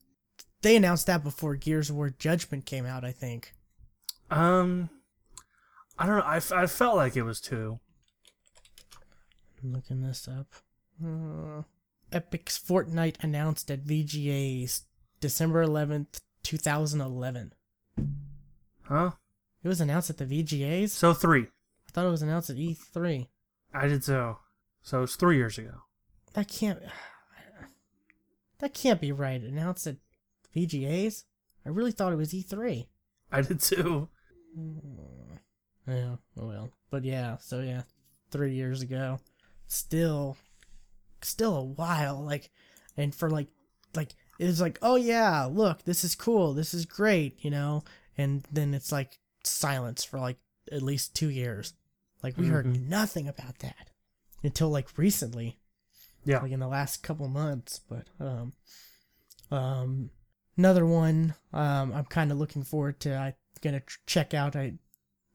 they 0.64 0.76
announced 0.76 1.06
that 1.06 1.24
before 1.24 1.56
Gears 1.56 1.92
of 1.92 1.96
War 1.96 2.10
Judgment 2.10 2.66
came 2.66 2.88
out. 2.88 3.06
I 3.06 3.12
think. 3.12 3.54
Um, 4.32 4.90
I 6.00 6.08
don't 6.08 6.18
know. 6.18 6.24
I, 6.24 6.42
I 6.64 6.66
felt 6.66 6.96
like 6.96 7.16
it 7.16 7.22
was 7.24 7.40
two. 7.40 7.80
I'm 9.64 9.74
looking 9.74 10.02
this 10.02 10.28
up. 10.28 10.48
Uh, 11.04 11.62
Epic's 12.16 12.58
Fortnite 12.58 13.18
announced 13.22 13.70
at 13.70 13.84
VGA's 13.84 14.84
December 15.20 15.66
11th, 15.66 16.22
2011. 16.44 17.54
Huh? 18.84 19.12
It 19.62 19.68
was 19.68 19.82
announced 19.82 20.10
at 20.10 20.18
the 20.18 20.26
VGAs? 20.26 20.92
So 20.92 21.14
three. 21.14 21.42
I 21.42 21.92
thought 21.92 22.06
it 22.06 22.12
was 22.12 22.22
announced 22.22 22.50
at 22.50 22.56
E3. 22.56 23.28
I 23.74 23.88
did 23.88 24.06
so. 24.06 24.38
So 24.82 25.04
it's 25.04 25.18
three 25.18 25.36
years 25.36 25.58
ago. 25.58 25.82
That 26.34 26.48
can't. 26.48 26.80
That 28.60 28.74
can't 28.74 29.02
be 29.02 29.12
right. 29.12 29.42
Announced 29.42 29.86
at 29.86 29.98
VGAs? 30.56 31.26
I 31.66 31.70
really 31.70 31.92
thought 31.92 32.14
it 32.14 32.16
was 32.16 32.32
E3. 32.32 32.88
I 33.30 33.42
did 33.42 33.60
too. 33.60 34.08
Hmm. 34.56 35.36
Yeah, 35.86 36.16
well. 36.38 36.70
But 36.90 37.04
yeah, 37.04 37.36
so 37.38 37.60
yeah, 37.60 37.82
three 38.32 38.54
years 38.54 38.82
ago. 38.82 39.20
Still, 39.68 40.38
still 41.22 41.56
a 41.56 41.64
while. 41.64 42.24
Like, 42.24 42.50
and 42.98 43.14
for 43.14 43.30
like, 43.30 43.48
like, 43.96 44.10
it 44.40 44.46
was 44.46 44.60
like, 44.62 44.78
oh 44.82 44.96
yeah, 44.96 45.46
look, 45.46 45.84
this 45.84 46.04
is 46.04 46.16
cool. 46.16 46.54
This 46.54 46.74
is 46.74 46.86
great, 46.86 47.44
you 47.44 47.50
know? 47.52 47.84
And 48.18 48.46
then 48.52 48.74
it's 48.74 48.92
like 48.92 49.20
silence 49.44 50.04
for 50.04 50.20
like 50.20 50.38
at 50.72 50.82
least 50.82 51.16
two 51.16 51.30
years. 51.30 51.74
Like, 52.24 52.38
we 52.38 52.48
heard 52.48 52.66
Mhm. 52.66 52.88
nothing 52.88 53.28
about 53.28 53.60
that 53.60 53.90
until 54.44 54.70
like 54.70 54.98
recently 54.98 55.60
Yeah. 56.24 56.40
like 56.42 56.52
in 56.52 56.60
the 56.60 56.68
last 56.68 57.04
couple 57.04 57.28
months. 57.28 57.80
But 57.88 58.08
um, 58.20 58.54
um, 59.52 60.10
another 60.58 60.86
one 60.86 61.36
um, 61.54 61.94
I'm 61.94 62.06
kind 62.06 62.32
of 62.32 62.38
looking 62.38 62.64
forward 62.64 63.00
to. 63.02 63.16
I 63.16 63.36
gonna 63.62 63.82
check 64.06 64.34
out. 64.34 64.56
I 64.56 64.74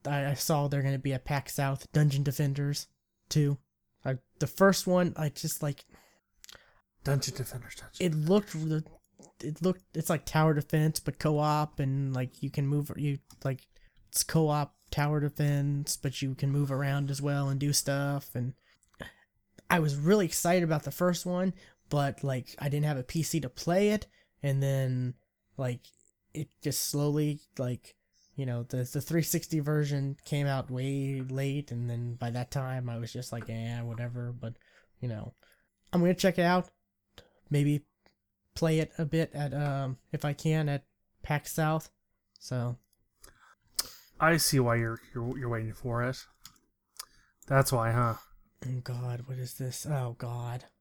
I, 0.05 0.27
I 0.27 0.33
saw 0.33 0.67
they're 0.67 0.81
gonna 0.83 0.97
be 0.99 1.13
at 1.13 1.25
PAX 1.25 1.53
South 1.53 1.91
Dungeon 1.91 2.23
Defenders 2.23 2.87
too. 3.29 3.57
I, 4.05 4.17
the 4.39 4.47
first 4.47 4.87
one, 4.87 5.13
I 5.17 5.29
just 5.29 5.61
like 5.61 5.85
Dungeon 7.03 7.35
Defenders. 7.35 7.75
Dungeon. 7.75 8.23
it 8.23 8.29
looked 8.29 8.55
it 9.43 9.61
looked 9.61 9.83
it's 9.93 10.09
like 10.09 10.25
tower 10.25 10.53
defense 10.53 10.99
but 10.99 11.19
co-op 11.19 11.79
and 11.79 12.13
like 12.13 12.41
you 12.41 12.49
can 12.49 12.65
move 12.65 12.91
you 12.95 13.19
like 13.43 13.67
it's 14.09 14.23
co-op 14.23 14.75
tower 14.89 15.19
defense 15.19 15.97
but 15.97 16.21
you 16.21 16.35
can 16.35 16.51
move 16.51 16.71
around 16.71 17.09
as 17.09 17.21
well 17.21 17.49
and 17.49 17.59
do 17.59 17.73
stuff 17.73 18.29
and 18.35 18.53
I 19.69 19.79
was 19.79 19.95
really 19.95 20.25
excited 20.25 20.63
about 20.63 20.83
the 20.83 20.91
first 20.91 21.25
one 21.25 21.53
but 21.89 22.23
like 22.23 22.55
I 22.59 22.69
didn't 22.69 22.85
have 22.85 22.97
a 22.97 23.03
PC 23.03 23.41
to 23.41 23.49
play 23.49 23.89
it 23.89 24.07
and 24.43 24.61
then 24.61 25.15
like 25.57 25.81
it 26.33 26.49
just 26.63 26.89
slowly 26.89 27.41
like 27.57 27.95
you 28.41 28.47
know 28.47 28.63
the 28.63 28.77
the 28.77 29.01
360 29.01 29.59
version 29.59 30.17
came 30.25 30.47
out 30.47 30.71
way 30.71 31.21
late, 31.21 31.71
and 31.71 31.87
then 31.87 32.15
by 32.15 32.31
that 32.31 32.49
time 32.49 32.89
I 32.89 32.97
was 32.97 33.13
just 33.13 33.31
like, 33.31 33.47
yeah, 33.47 33.83
whatever. 33.83 34.33
But 34.33 34.55
you 34.99 35.07
know, 35.07 35.35
I'm 35.93 36.01
gonna 36.01 36.15
check 36.15 36.39
it 36.39 36.45
out. 36.45 36.67
Maybe 37.51 37.85
play 38.55 38.79
it 38.79 38.93
a 38.97 39.05
bit 39.05 39.29
at 39.35 39.53
um 39.53 39.99
if 40.11 40.25
I 40.25 40.33
can 40.33 40.69
at 40.69 40.85
PAX 41.21 41.53
South. 41.53 41.91
So 42.39 42.77
I 44.19 44.37
see 44.37 44.59
why 44.59 44.77
you're 44.77 44.99
you're 45.13 45.37
you're 45.37 45.49
waiting 45.49 45.73
for 45.73 46.01
it. 46.01 46.17
That's 47.45 47.71
why, 47.71 47.91
huh? 47.91 48.15
oh 48.65 48.79
god, 48.83 49.25
what 49.27 49.37
is 49.37 49.53
this? 49.53 49.85
Oh 49.85 50.15
god. 50.17 50.65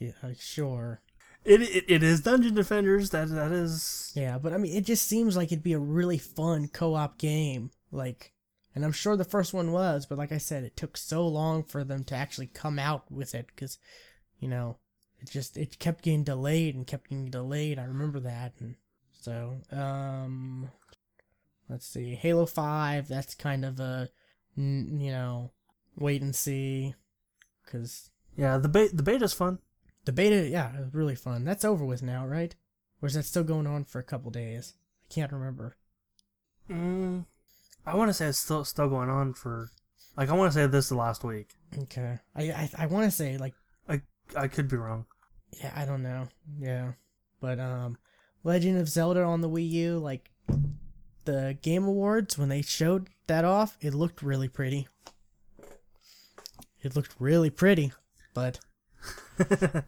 Yeah, 0.00 0.12
uh, 0.22 0.30
sure. 0.36 1.02
It, 1.44 1.62
it 1.62 1.84
it 1.88 2.02
is 2.02 2.20
Dungeon 2.20 2.54
Defenders. 2.54 3.10
That 3.10 3.28
that 3.30 3.52
is. 3.52 4.12
Yeah, 4.14 4.38
but 4.38 4.52
I 4.52 4.58
mean, 4.58 4.76
it 4.76 4.84
just 4.84 5.06
seems 5.06 5.36
like 5.36 5.50
it'd 5.52 5.62
be 5.64 5.72
a 5.72 5.78
really 5.78 6.18
fun 6.18 6.68
co-op 6.68 7.18
game. 7.18 7.70
Like, 7.90 8.32
and 8.74 8.84
I'm 8.84 8.92
sure 8.92 9.16
the 9.16 9.24
first 9.24 9.54
one 9.54 9.72
was, 9.72 10.06
but 10.06 10.18
like 10.18 10.32
I 10.32 10.38
said, 10.38 10.64
it 10.64 10.76
took 10.76 10.96
so 10.96 11.26
long 11.26 11.64
for 11.64 11.82
them 11.82 12.04
to 12.04 12.14
actually 12.14 12.46
come 12.46 12.78
out 12.78 13.10
with 13.10 13.34
it 13.34 13.46
because, 13.46 13.78
you 14.38 14.48
know, 14.48 14.76
it 15.18 15.30
just 15.30 15.56
it 15.56 15.78
kept 15.78 16.04
getting 16.04 16.24
delayed 16.24 16.74
and 16.74 16.86
kept 16.86 17.08
getting 17.08 17.30
delayed. 17.30 17.78
I 17.78 17.84
remember 17.84 18.20
that, 18.20 18.52
and 18.60 18.76
so 19.12 19.56
um, 19.72 20.70
let's 21.68 21.86
see, 21.86 22.14
Halo 22.14 22.44
Five. 22.46 23.08
That's 23.08 23.34
kind 23.34 23.64
of 23.64 23.80
a, 23.80 24.10
n- 24.58 24.98
you 25.00 25.10
know, 25.10 25.52
wait 25.96 26.20
and 26.22 26.34
see, 26.34 26.94
because 27.64 28.10
Yeah, 28.36 28.58
the 28.58 28.68
beta 28.68 28.94
the 28.94 29.02
beta's 29.02 29.32
fun. 29.32 29.58
The 30.04 30.12
beta, 30.12 30.48
yeah, 30.48 30.74
it 30.76 30.80
was 30.80 30.94
really 30.94 31.14
fun. 31.14 31.44
That's 31.44 31.64
over 31.64 31.84
with 31.84 32.02
now, 32.02 32.26
right? 32.26 32.54
Or 33.02 33.06
is 33.06 33.14
that 33.14 33.24
still 33.24 33.44
going 33.44 33.66
on 33.66 33.84
for 33.84 33.98
a 33.98 34.04
couple 34.04 34.30
days? 34.30 34.74
I 35.04 35.14
can't 35.14 35.32
remember. 35.32 35.76
Mm, 36.70 37.24
I 37.86 37.96
want 37.96 38.08
to 38.10 38.14
say 38.14 38.26
it's 38.26 38.38
still 38.38 38.64
still 38.64 38.88
going 38.88 39.10
on 39.10 39.34
for. 39.34 39.70
Like 40.16 40.28
I 40.28 40.34
want 40.34 40.52
to 40.52 40.58
say 40.58 40.66
this 40.66 40.88
the 40.88 40.96
last 40.96 41.24
week. 41.24 41.54
Okay. 41.76 42.18
I 42.34 42.42
I, 42.42 42.70
I 42.78 42.86
want 42.86 43.04
to 43.06 43.10
say 43.10 43.38
like 43.38 43.54
I 43.88 44.02
I 44.36 44.48
could 44.48 44.68
be 44.68 44.76
wrong. 44.76 45.06
yeah, 45.60 45.72
I 45.74 45.84
don't 45.84 46.02
know. 46.02 46.28
Yeah. 46.58 46.92
But 47.40 47.58
um 47.58 47.96
Legend 48.44 48.78
of 48.78 48.88
Zelda 48.88 49.22
on 49.22 49.40
the 49.40 49.48
Wii 49.48 49.68
U 49.70 49.98
like 49.98 50.30
the 51.24 51.56
Game 51.62 51.84
Awards 51.84 52.36
when 52.38 52.48
they 52.48 52.62
showed 52.62 53.08
that 53.26 53.44
off, 53.44 53.76
it 53.80 53.94
looked 53.94 54.22
really 54.22 54.48
pretty. 54.48 54.88
It 56.82 56.96
looked 56.96 57.14
really 57.18 57.50
pretty, 57.50 57.92
but 58.34 58.58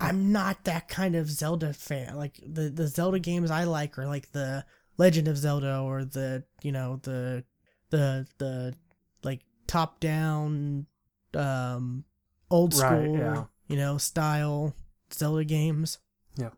I'm 0.01 0.33
not 0.33 0.65
that 0.65 0.89
kind 0.89 1.15
of 1.15 1.31
Zelda 1.31 1.73
fan. 1.73 2.17
Like 2.17 2.41
the 2.47 2.71
the 2.71 2.87
Zelda 2.87 3.19
games 3.19 3.51
I 3.51 3.65
like 3.65 3.99
are 3.99 4.07
like 4.07 4.33
the 4.33 4.65
Legend 4.99 5.29
of 5.29 5.37
Zelda 5.37 5.79
or 5.81 6.05
the, 6.05 6.45
you 6.63 6.73
know, 6.73 7.01
the 7.03 7.45
the 7.91 8.27
the 8.39 8.75
like 9.23 9.41
top 9.67 10.01
down 10.01 10.87
um 11.35 12.05
old 12.51 12.75
Right, 12.75 13.03
school, 13.05 13.19
yeah. 13.19 13.45
you 13.69 13.77
know, 13.77 13.99
style 13.99 14.75
Zelda 15.13 15.45
games. 15.45 15.99
Yeah. 16.37 16.51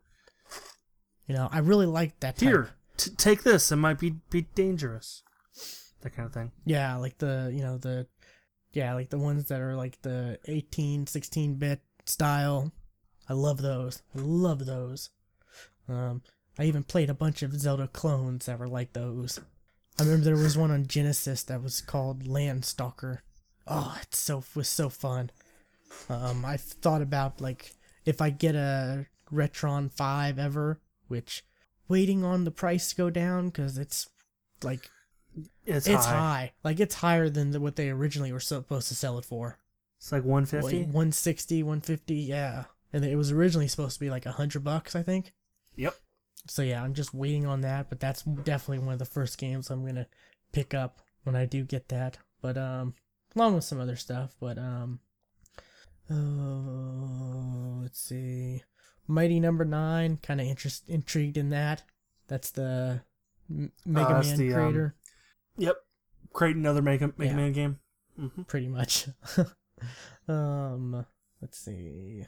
You 1.26 1.35
know, 1.35 1.48
I 1.51 1.59
really 1.59 1.86
like 1.86 2.20
that 2.20 2.36
type. 2.36 2.48
Here, 2.48 2.70
t- 2.97 3.10
take 3.16 3.43
this. 3.43 3.72
It 3.72 3.76
might 3.76 3.98
be 3.98 4.16
be 4.31 4.43
dangerous. 4.55 5.22
That 6.02 6.14
kind 6.14 6.26
of 6.26 6.35
thing. 6.35 6.52
Yeah, 6.66 6.97
like 6.97 7.16
the, 7.18 7.51
you 7.55 7.62
know, 7.62 7.78
the 7.78 8.06
yeah, 8.72 8.93
like 8.94 9.09
the 9.09 9.18
ones 9.18 9.44
that 9.47 9.60
are 9.60 9.74
like 9.76 10.02
the 10.02 10.39
18, 10.47 11.06
16 11.06 11.55
bit 11.55 11.81
style. 12.06 12.72
I 13.28 13.32
love 13.32 13.62
those. 13.62 14.02
I 14.14 14.20
love 14.20 14.66
those. 14.66 15.10
Um 15.89 16.22
I 16.59 16.64
even 16.64 16.85
played 16.85 17.10
a 17.10 17.14
bunch 17.14 17.43
of 17.43 17.59
Zelda 17.59 17.89
clones 17.89 18.47
that 18.47 18.59
were 18.59 18.68
like 18.68 18.93
those. 18.93 19.40
I 19.98 20.02
remember 20.05 20.24
there 20.24 20.36
was 20.36 20.56
one 20.56 20.70
on 20.70 20.86
Genesis 20.86 21.43
that 21.44 21.62
was 21.62 21.81
called 21.81 22.24
Landstalker. 22.24 23.18
Oh, 23.66 23.97
it 24.01 24.14
so 24.14 24.44
was 24.55 24.68
so 24.68 24.89
fun. 24.89 25.31
Um, 26.09 26.44
I 26.44 26.56
thought 26.56 27.02
about 27.02 27.40
like 27.40 27.74
if 28.05 28.20
I 28.20 28.31
get 28.31 28.55
a 28.55 29.06
Retron 29.32 29.90
Five 29.93 30.39
ever, 30.39 30.81
which 31.09 31.44
waiting 31.89 32.24
on 32.24 32.44
the 32.44 32.51
price 32.51 32.90
to 32.90 32.97
go 32.97 33.10
down 33.10 33.47
because 33.48 33.78
it's 33.78 34.09
like 34.62 34.90
It's, 35.66 35.86
it's 35.86 36.06
high. 36.06 36.12
high. 36.18 36.52
Like 36.62 36.81
it's 36.81 36.97
higher 36.97 37.28
than 37.28 37.51
the, 37.52 37.60
what 37.60 37.76
they 37.76 37.90
originally 37.90 38.32
were 38.32 38.40
supposed 38.40 38.89
to 38.89 38.94
sell 38.94 39.18
it 39.18 39.24
for. 39.24 39.59
It's 40.05 40.12
like 40.12 40.22
one 40.22 40.44
Like 40.44 40.62
160, 40.62 41.62
150, 41.62 42.14
yeah. 42.14 42.64
And 42.93 43.06
it 43.06 43.16
was 43.16 43.32
originally 43.32 43.68
supposed 43.68 43.94
to 43.94 44.01
be 44.01 44.10
like 44.10 44.26
a 44.26 44.32
hundred 44.32 44.62
bucks, 44.62 44.94
I 44.94 45.02
think. 45.02 45.32
Yep. 45.76 45.94
So 46.47 46.60
yeah, 46.60 46.82
I'm 46.82 46.93
just 46.93 47.14
waiting 47.14 47.47
on 47.47 47.62
that, 47.62 47.89
but 47.89 48.01
that's 48.01 48.20
definitely 48.20 48.81
one 48.85 48.93
of 48.93 48.98
the 48.98 49.06
first 49.06 49.39
games 49.39 49.70
I'm 49.70 49.86
gonna 49.86 50.06
pick 50.52 50.74
up 50.74 51.01
when 51.22 51.35
I 51.35 51.47
do 51.47 51.64
get 51.64 51.89
that. 51.89 52.18
But 52.43 52.59
um, 52.59 52.93
along 53.35 53.55
with 53.55 53.64
some 53.64 53.81
other 53.81 53.97
stuff. 53.97 54.36
But 54.39 54.59
um, 54.59 55.01
oh, 56.10 57.78
let's 57.81 57.98
see, 57.98 58.62
Mighty 59.06 59.40
Number 59.40 59.64
Nine. 59.64 60.18
Kind 60.18 60.39
of 60.39 60.47
interest 60.47 60.86
intrigued 60.86 61.39
in 61.39 61.48
that. 61.48 61.82
That's 62.28 62.51
the 62.51 63.01
Mega 63.48 64.16
Uh, 64.16 64.22
Man 64.22 64.36
the, 64.36 64.52
um, 64.52 64.60
creator, 64.60 64.97
Yep. 65.56 65.76
Create 66.35 66.56
another 66.56 66.82
Mega 66.82 67.06
Mega 67.16 67.31
Yeah. 67.31 67.36
Man 67.36 67.52
game. 67.52 67.78
hmm 68.16 68.43
pretty 68.43 68.68
much. 68.68 69.09
um, 70.28 71.06
let's 71.40 71.59
see. 71.59 72.26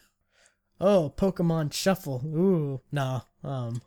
Oh, 0.81 1.13
Pokemon 1.17 1.73
Shuffle. 1.73 2.23
Ooh, 2.27 2.81
nah. 2.93 3.23
Um, 3.43 3.81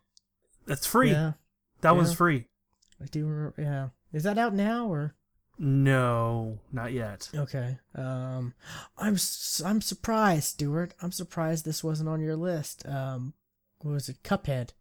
That's 0.66 0.88
free. 0.88 1.12
yeah, 1.12 1.34
that 1.82 1.96
one's 1.96 2.10
yeah. 2.10 2.16
free. 2.16 2.46
I 3.02 3.06
do. 3.06 3.26
Remember, 3.26 3.62
yeah, 3.62 3.90
is 4.12 4.24
that 4.24 4.38
out 4.38 4.54
now 4.54 4.88
or? 4.88 5.16
No, 5.62 6.60
not 6.72 6.94
yet. 6.94 7.30
Okay. 7.36 7.78
Um, 7.94 8.54
I'm 8.98 9.18
I'm 9.66 9.82
surprised, 9.82 10.46
Stuart. 10.46 10.94
I'm 11.02 11.12
surprised 11.12 11.66
this 11.66 11.84
wasn't 11.84 12.10
on 12.10 12.22
your 12.22 12.38
list. 12.38 12.88
Um, 12.88 13.34
what 13.80 13.92
was 13.92 14.10
it? 14.10 14.24
Cuphead. 14.24 14.72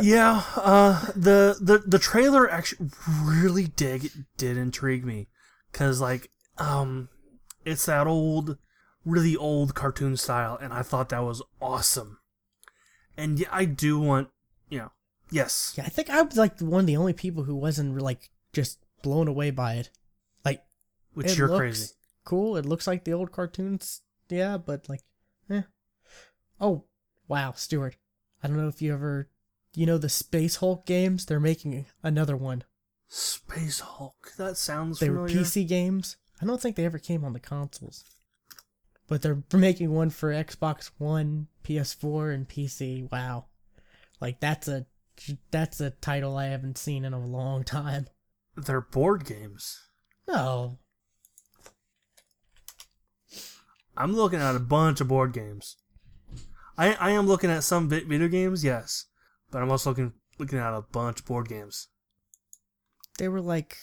yeah, 0.00 0.44
uh, 0.56 1.06
the 1.16 1.56
the 1.60 1.82
the 1.84 1.98
trailer 1.98 2.48
actually 2.48 2.90
really 3.24 3.66
did 3.66 4.08
did 4.36 4.56
intrigue 4.56 5.04
me, 5.04 5.28
cause 5.72 6.00
like 6.00 6.30
um, 6.58 7.08
it's 7.64 7.86
that 7.86 8.06
old, 8.06 8.58
really 9.04 9.36
old 9.36 9.74
cartoon 9.74 10.16
style, 10.16 10.58
and 10.60 10.72
I 10.72 10.82
thought 10.82 11.08
that 11.10 11.24
was 11.24 11.42
awesome. 11.60 12.18
And 13.16 13.38
yeah, 13.38 13.48
I 13.50 13.64
do 13.64 13.98
want, 13.98 14.28
you 14.68 14.78
know, 14.78 14.92
yes, 15.30 15.74
yeah, 15.76 15.84
I 15.84 15.88
think 15.88 16.10
I 16.10 16.22
was 16.22 16.36
like 16.36 16.60
one 16.60 16.80
of 16.80 16.86
the 16.86 16.96
only 16.96 17.12
people 17.12 17.44
who 17.44 17.56
wasn't 17.56 18.00
like 18.00 18.30
just 18.52 18.78
blown 19.02 19.28
away 19.28 19.50
by 19.50 19.74
it. 19.74 19.90
Like, 20.44 20.62
which 21.14 21.32
it 21.32 21.38
you're 21.38 21.48
looks 21.48 21.58
crazy. 21.58 21.86
Cool. 22.24 22.56
It 22.56 22.66
looks 22.66 22.86
like 22.86 23.04
the 23.04 23.12
old 23.12 23.32
cartoons. 23.32 24.02
Yeah, 24.28 24.56
but 24.56 24.88
like, 24.88 25.02
eh. 25.50 25.62
Oh, 26.60 26.84
wow, 27.28 27.52
Stuart. 27.52 27.96
I 28.42 28.48
don't 28.48 28.56
know 28.56 28.68
if 28.68 28.80
you 28.80 28.92
ever, 28.94 29.28
you 29.74 29.86
know, 29.86 29.98
the 29.98 30.08
Space 30.08 30.56
Hulk 30.56 30.86
games. 30.86 31.26
They're 31.26 31.40
making 31.40 31.86
another 32.02 32.36
one. 32.36 32.64
Space 33.08 33.80
Hulk. 33.80 34.32
That 34.38 34.56
sounds 34.56 35.00
They 35.00 35.10
were. 35.10 35.28
PC 35.28 35.66
games. 35.68 36.16
I 36.42 36.46
don't 36.46 36.60
think 36.60 36.74
they 36.74 36.84
ever 36.84 36.98
came 36.98 37.24
on 37.24 37.32
the 37.32 37.40
consoles. 37.40 38.04
But 39.06 39.22
they're 39.22 39.42
making 39.52 39.92
one 39.92 40.10
for 40.10 40.32
Xbox 40.32 40.90
One, 40.98 41.46
PS4, 41.64 42.34
and 42.34 42.48
PC. 42.48 43.10
Wow. 43.10 43.46
Like 44.20 44.40
that's 44.40 44.68
a 44.68 44.86
that's 45.50 45.80
a 45.80 45.90
title 45.90 46.36
I 46.36 46.46
haven't 46.46 46.78
seen 46.78 47.04
in 47.04 47.12
a 47.12 47.24
long 47.24 47.64
time. 47.64 48.06
They're 48.56 48.80
board 48.80 49.24
games. 49.24 49.80
No. 50.26 50.78
I'm 53.96 54.14
looking 54.14 54.40
at 54.40 54.56
a 54.56 54.60
bunch 54.60 55.00
of 55.00 55.08
board 55.08 55.32
games. 55.32 55.76
I 56.78 56.94
I 56.94 57.10
am 57.10 57.26
looking 57.26 57.50
at 57.50 57.64
some 57.64 57.88
video 57.88 58.28
games, 58.28 58.64
yes, 58.64 59.06
but 59.50 59.62
I'm 59.62 59.70
also 59.70 59.90
looking 59.90 60.12
looking 60.38 60.58
at 60.58 60.72
a 60.74 60.82
bunch 60.82 61.20
of 61.20 61.26
board 61.26 61.48
games. 61.48 61.88
They 63.18 63.28
were 63.28 63.42
like 63.42 63.76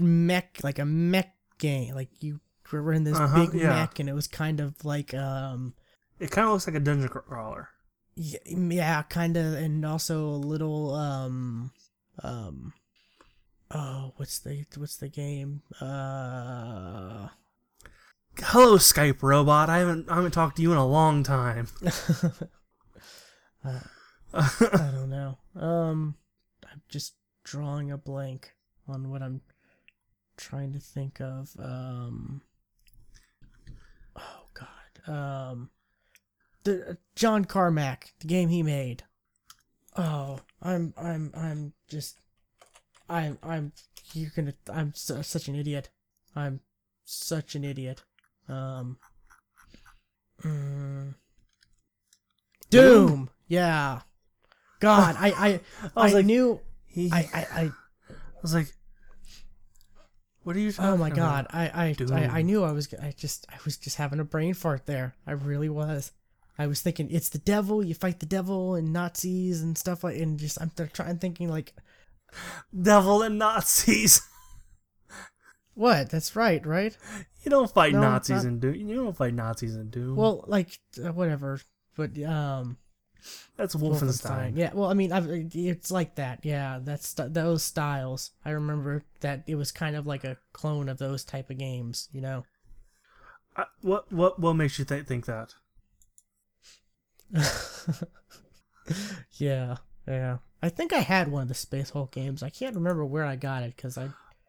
mech 0.00 0.58
like 0.62 0.78
a 0.78 0.84
mech 0.84 1.37
game. 1.58 1.94
Like 1.94 2.10
you 2.22 2.40
were 2.72 2.92
in 2.92 3.04
this 3.04 3.16
Uh-huh, 3.18 3.46
big 3.46 3.60
yeah. 3.60 3.68
mech 3.68 3.98
and 3.98 4.08
it 4.08 4.14
was 4.14 4.26
kind 4.26 4.60
of 4.60 4.84
like 4.84 5.14
um 5.14 5.74
It 6.20 6.30
kind 6.30 6.46
of 6.46 6.52
looks 6.52 6.66
like 6.66 6.76
a 6.76 6.80
dungeon 6.80 7.08
crawler. 7.08 7.68
yeah, 8.14 8.38
yeah 8.46 9.02
kind 9.02 9.36
of 9.36 9.54
and 9.54 9.84
also 9.84 10.26
a 10.28 10.36
little 10.52 10.94
um 10.94 11.70
um 12.22 12.72
oh 13.70 14.12
what's 14.16 14.38
the 14.40 14.64
what's 14.76 14.96
the 14.96 15.08
game 15.08 15.62
uh 15.80 17.28
Hello, 18.40 18.76
Skype 18.78 19.20
robot. 19.22 19.68
I 19.68 19.78
haven't 19.78 20.08
I 20.08 20.14
haven't 20.14 20.30
talked 20.30 20.56
to 20.56 20.62
you 20.62 20.70
in 20.72 20.78
a 20.78 20.86
long 20.86 21.22
time. 21.24 21.68
Uh, 23.64 23.80
I 24.32 24.90
don't 24.92 25.10
know. 25.10 25.38
Um, 25.60 26.14
I'm 26.70 26.82
just 26.88 27.14
drawing 27.44 27.90
a 27.90 27.98
blank 27.98 28.52
on 28.86 29.10
what 29.10 29.22
I'm 29.22 29.40
trying 30.38 30.72
to 30.72 30.78
think 30.78 31.20
of. 31.20 31.50
Um, 31.58 32.40
oh 34.16 34.46
God. 34.54 35.12
Um, 35.12 35.70
the 36.64 36.90
uh, 36.90 36.94
John 37.14 37.44
Carmack, 37.44 38.12
the 38.20 38.26
game 38.26 38.48
he 38.48 38.62
made. 38.62 39.02
Oh, 39.96 40.40
I'm 40.62 40.94
I'm 40.96 41.32
I'm 41.36 41.72
just 41.88 42.18
I'm 43.08 43.38
I'm 43.42 43.72
you're 44.14 44.30
gonna 44.34 44.54
I'm 44.72 44.94
su- 44.94 45.22
such 45.22 45.48
an 45.48 45.56
idiot. 45.56 45.90
I'm 46.34 46.60
such 47.04 47.54
an 47.54 47.64
idiot. 47.64 48.02
Um. 48.48 48.98
mm. 50.42 51.14
Doom. 52.70 53.30
Yeah. 53.48 54.00
God, 54.80 55.16
I 55.18 55.30
I 55.30 55.48
I 55.48 55.60
I, 55.96 56.04
was 56.04 56.14
like, 56.14 56.26
knew 56.26 56.60
he, 56.86 57.10
I 57.12 57.28
I, 57.34 57.38
I 57.38 57.62
I 57.64 57.72
was 58.42 58.54
like, 58.54 58.72
what 60.44 60.56
are 60.56 60.60
you 60.60 60.72
talking 60.72 60.90
oh 60.92 60.96
my 60.96 61.08
about? 61.08 61.16
god 61.16 61.46
I 61.50 61.68
I, 61.68 62.14
I 62.14 62.38
I 62.38 62.42
knew 62.42 62.64
I 62.64 62.72
was 62.72 62.92
I 62.94 63.12
just 63.16 63.46
I 63.50 63.56
was 63.64 63.76
just 63.76 63.96
having 63.96 64.20
a 64.20 64.24
brain 64.24 64.54
fart 64.54 64.86
there. 64.86 65.14
I 65.26 65.32
really 65.32 65.68
was. 65.68 66.12
I 66.58 66.66
was 66.66 66.80
thinking 66.80 67.08
it's 67.10 67.28
the 67.28 67.38
devil. 67.38 67.84
You 67.84 67.94
fight 67.94 68.18
the 68.20 68.26
devil 68.26 68.74
and 68.74 68.92
Nazis 68.92 69.62
and 69.62 69.76
stuff 69.78 70.02
like 70.04 70.16
and 70.16 70.38
just 70.38 70.60
I'm 70.60 70.72
trying 70.92 71.18
thinking 71.18 71.48
like 71.48 71.72
Devil 72.82 73.22
and 73.22 73.38
Nazis. 73.38 74.20
what? 75.74 76.10
That's 76.10 76.34
right, 76.36 76.64
right? 76.66 76.96
you 77.42 77.50
don't 77.50 77.72
fight 77.72 77.92
No, 77.92 78.00
Nazis 78.00 78.44
not- 78.44 78.48
in 78.48 78.58
Doom. 78.60 78.74
You 78.74 78.96
don't 78.96 79.16
fight 79.16 79.34
Nazis 79.34 79.76
in 79.76 79.90
Doom. 79.90 80.16
Well, 80.16 80.44
like 80.46 80.78
uh, 81.02 81.12
whatever, 81.12 81.60
but 81.96 82.20
um, 82.22 82.76
that's 83.56 83.74
Wolfenstein. 83.74 84.00
Wolfenstein. 84.00 84.52
Yeah, 84.56 84.70
well, 84.74 84.90
I 84.90 84.94
mean, 84.94 85.12
I've, 85.12 85.26
it's 85.28 85.90
like 85.90 86.14
that. 86.16 86.40
Yeah, 86.44 86.78
that's 86.82 87.14
those 87.14 87.62
styles. 87.62 88.30
I 88.44 88.50
remember 88.50 89.02
that 89.20 89.44
it 89.46 89.54
was 89.56 89.72
kind 89.72 89.96
of 89.96 90.06
like 90.06 90.24
a 90.24 90.36
clone 90.52 90.88
of 90.88 90.98
those 90.98 91.24
type 91.24 91.50
of 91.50 91.58
games. 91.58 92.08
You 92.12 92.20
know. 92.20 92.44
I, 93.56 93.64
what 93.82 94.10
what 94.12 94.38
what 94.38 94.54
makes 94.54 94.78
you 94.78 94.84
th- 94.84 95.06
think 95.06 95.26
that? 95.26 95.54
yeah, 99.32 99.76
yeah. 100.06 100.38
I 100.62 100.68
think 100.68 100.92
I 100.92 101.00
had 101.00 101.28
one 101.28 101.42
of 101.42 101.48
the 101.48 101.54
Space 101.54 101.90
Hulk 101.90 102.10
games. 102.10 102.42
I 102.42 102.50
can't 102.50 102.74
remember 102.74 103.04
where 103.04 103.24
I 103.24 103.36
got 103.36 103.62
it 103.62 103.76
because 103.76 103.98
I. 103.98 104.08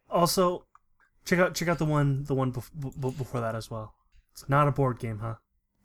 Also, 0.09 0.65
check 1.25 1.39
out 1.39 1.55
check 1.55 1.67
out 1.67 1.77
the 1.77 1.85
one 1.85 2.23
the 2.23 2.33
one 2.35 2.51
bef- 2.51 2.71
b- 2.79 3.13
before 3.17 3.41
that 3.41 3.55
as 3.55 3.69
well. 3.69 3.93
It's 4.31 4.47
not 4.49 4.67
a 4.67 4.71
board 4.71 4.99
game, 4.99 5.19
huh? 5.19 5.35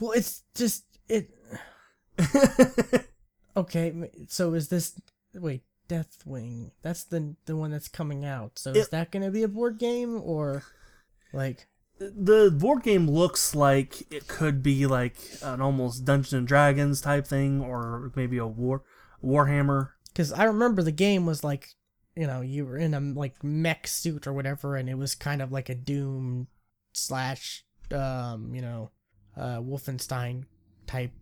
Well, 0.01 0.13
it's 0.13 0.43
just 0.55 0.85
it. 1.09 1.31
Okay, 3.57 4.11
so 4.29 4.55
is 4.55 4.69
this 4.69 5.01
wait 5.35 5.63
Deathwing? 5.89 6.73
That's 6.83 7.05
the 7.05 7.37
the 7.47 7.57
one 7.57 7.71
that's 7.71 7.89
coming 7.89 8.25
out. 8.25 8.59
So 8.59 8.73
is 8.73 8.89
that 8.89 9.13
gonna 9.13 9.31
be 9.31 9.43
a 9.43 9.49
board 9.49 9.79
game 9.79 10.21
or 10.23 10.65
like? 11.33 11.69
the 11.97 12.51
board 12.51 12.83
game 12.83 13.09
looks 13.09 13.55
like 13.55 14.03
it 14.13 14.27
could 14.27 14.65
be 14.65 14.85
like 14.85 15.17
an 15.43 15.61
almost 15.61 16.05
Dungeons 16.05 16.33
and 16.33 16.49
Dragons 16.49 17.01
type 17.01 17.25
thing, 17.27 17.61
or 17.61 18.11
maybe 18.17 18.39
a 18.39 18.47
war 18.47 18.83
Warhammer. 19.25 19.91
Because 20.09 20.33
I 20.33 20.45
remember 20.45 20.83
the 20.83 20.91
game 20.91 21.25
was 21.25 21.45
like, 21.45 21.69
you 22.17 22.27
know, 22.27 22.41
you 22.41 22.67
were 22.67 22.77
in 22.77 22.95
a 22.95 23.01
like 23.01 23.45
mech 23.45 23.87
suit 23.87 24.27
or 24.27 24.33
whatever, 24.33 24.75
and 24.75 24.89
it 24.89 24.99
was 24.99 25.15
kind 25.15 25.41
of 25.41 25.53
like 25.53 25.69
a 25.69 25.75
Doom 25.77 26.49
slash, 26.93 27.65
um, 27.93 28.53
you 28.53 28.63
know, 28.63 28.91
uh, 29.37 29.59
Wolfenstein 29.59 30.47
type 30.89 31.13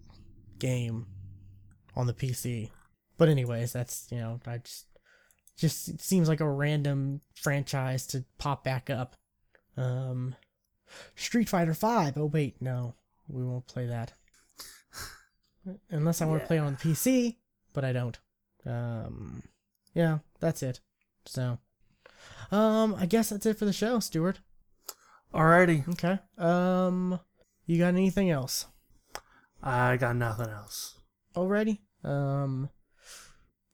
game 0.63 1.07
on 1.97 2.07
the 2.07 2.15
PC. 2.15 2.71
But 3.19 3.29
anyways, 3.29 3.73
that's 3.73 4.07
you 4.11 4.19
know, 4.19 4.41
I 4.47 4.59
just 4.59 4.87
just 5.59 6.01
seems 6.01 6.29
like 6.29 6.41
a 6.41 6.49
random 6.49 7.21
franchise 7.35 8.07
to 8.09 8.25
pop 8.39 8.65
back 8.65 8.89
up. 8.89 9.17
Um, 9.77 10.37
Street 11.17 11.49
Fighter 11.49 11.75
Five. 11.75 12.17
Oh 12.17 12.27
wait, 12.27 12.63
no, 12.63 12.95
we 13.29 13.45
won't 13.45 13.67
play 13.67 13.87
that 13.87 14.13
unless 15.91 16.23
I 16.23 16.27
want 16.27 16.43
to 16.43 16.47
play 16.47 16.57
it 16.57 16.61
on 16.61 16.79
the 16.81 16.89
PC, 16.89 17.37
but 17.73 17.85
I 17.85 17.93
don't. 17.93 18.19
Um, 18.65 19.43
yeah, 19.95 20.19
that's 20.41 20.63
it. 20.63 20.81
So, 21.27 21.59
um, 22.51 22.95
I 22.99 23.07
guess 23.07 23.31
that's 23.31 23.47
it 23.47 23.59
for 23.59 23.65
the 23.65 23.73
show, 23.73 24.01
Stuart. 24.01 24.41
Alrighty, 25.35 25.89
Okay. 25.89 26.19
Um, 26.37 27.19
you 27.67 27.79
got 27.79 27.89
anything 27.89 28.31
else 28.31 28.67
I 29.63 29.97
got 29.97 30.17
nothing 30.17 30.49
else. 30.49 30.99
already? 31.37 31.83
Um, 32.05 32.69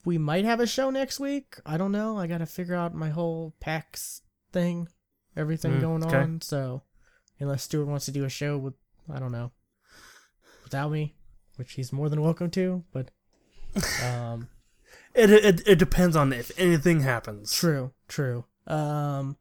we 0.04 0.18
might 0.18 0.44
have 0.44 0.60
a 0.60 0.66
show 0.66 0.90
next 0.90 1.18
week. 1.18 1.56
I 1.66 1.76
don't 1.76 1.92
know. 1.92 2.18
I 2.18 2.26
got 2.26 2.38
to 2.38 2.46
figure 2.46 2.74
out 2.74 2.94
my 2.94 3.08
whole 3.08 3.54
PAX 3.60 4.22
thing, 4.52 4.88
everything 5.36 5.72
Mm, 5.72 5.80
going 5.80 6.04
okay. 6.04 6.16
on. 6.18 6.40
So, 6.42 6.82
unless 7.40 7.62
Stuart 7.64 7.86
wants 7.86 8.04
to 8.06 8.12
do 8.12 8.24
a 8.24 8.28
show 8.28 8.58
with, 8.58 8.74
I 9.12 9.18
don't 9.18 9.32
know, 9.32 9.52
without 10.64 10.90
me, 10.92 11.14
which 11.56 11.72
he's 11.72 11.92
more 11.92 12.08
than 12.08 12.20
welcome 12.22 12.50
to, 12.52 12.84
but, 12.92 13.10
um. 14.04 14.48
It, 15.14 15.30
it 15.30 15.66
it 15.66 15.78
depends 15.78 16.14
on 16.16 16.32
if 16.32 16.52
anything 16.58 17.00
happens. 17.00 17.52
True, 17.52 17.92
true. 18.08 18.44
Um, 18.66 19.36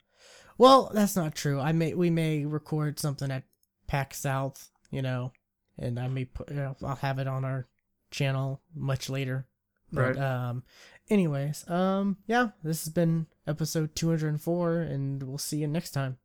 well, 0.57 0.89
that's 0.93 1.15
not 1.15 1.35
true. 1.35 1.59
I 1.59 1.71
may 1.71 1.93
we 1.93 2.09
may 2.09 2.45
record 2.45 2.99
something 2.99 3.29
at 3.31 3.43
PAX 3.85 4.17
South, 4.17 4.69
you 4.91 5.01
know, 5.01 5.31
and 5.79 5.99
I 5.99 6.07
may 6.07 6.25
put 6.25 6.49
you 6.49 6.55
know, 6.55 6.75
I'll 6.83 6.95
have 6.95 7.19
it 7.19 7.27
on 7.27 7.45
our 7.45 7.67
channel 8.11 8.61
much 8.73 9.09
later. 9.09 9.47
But 9.91 10.15
Right. 10.15 10.17
um, 10.17 10.63
anyways, 11.09 11.69
um, 11.69 12.17
yeah, 12.27 12.49
this 12.63 12.83
has 12.83 12.93
been 12.93 13.27
episode 13.45 13.95
two 13.95 14.09
hundred 14.09 14.29
and 14.29 14.41
four, 14.41 14.79
and 14.79 15.23
we'll 15.23 15.37
see 15.37 15.57
you 15.57 15.67
next 15.67 15.91
time. 15.91 16.17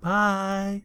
Bye. 0.00 0.84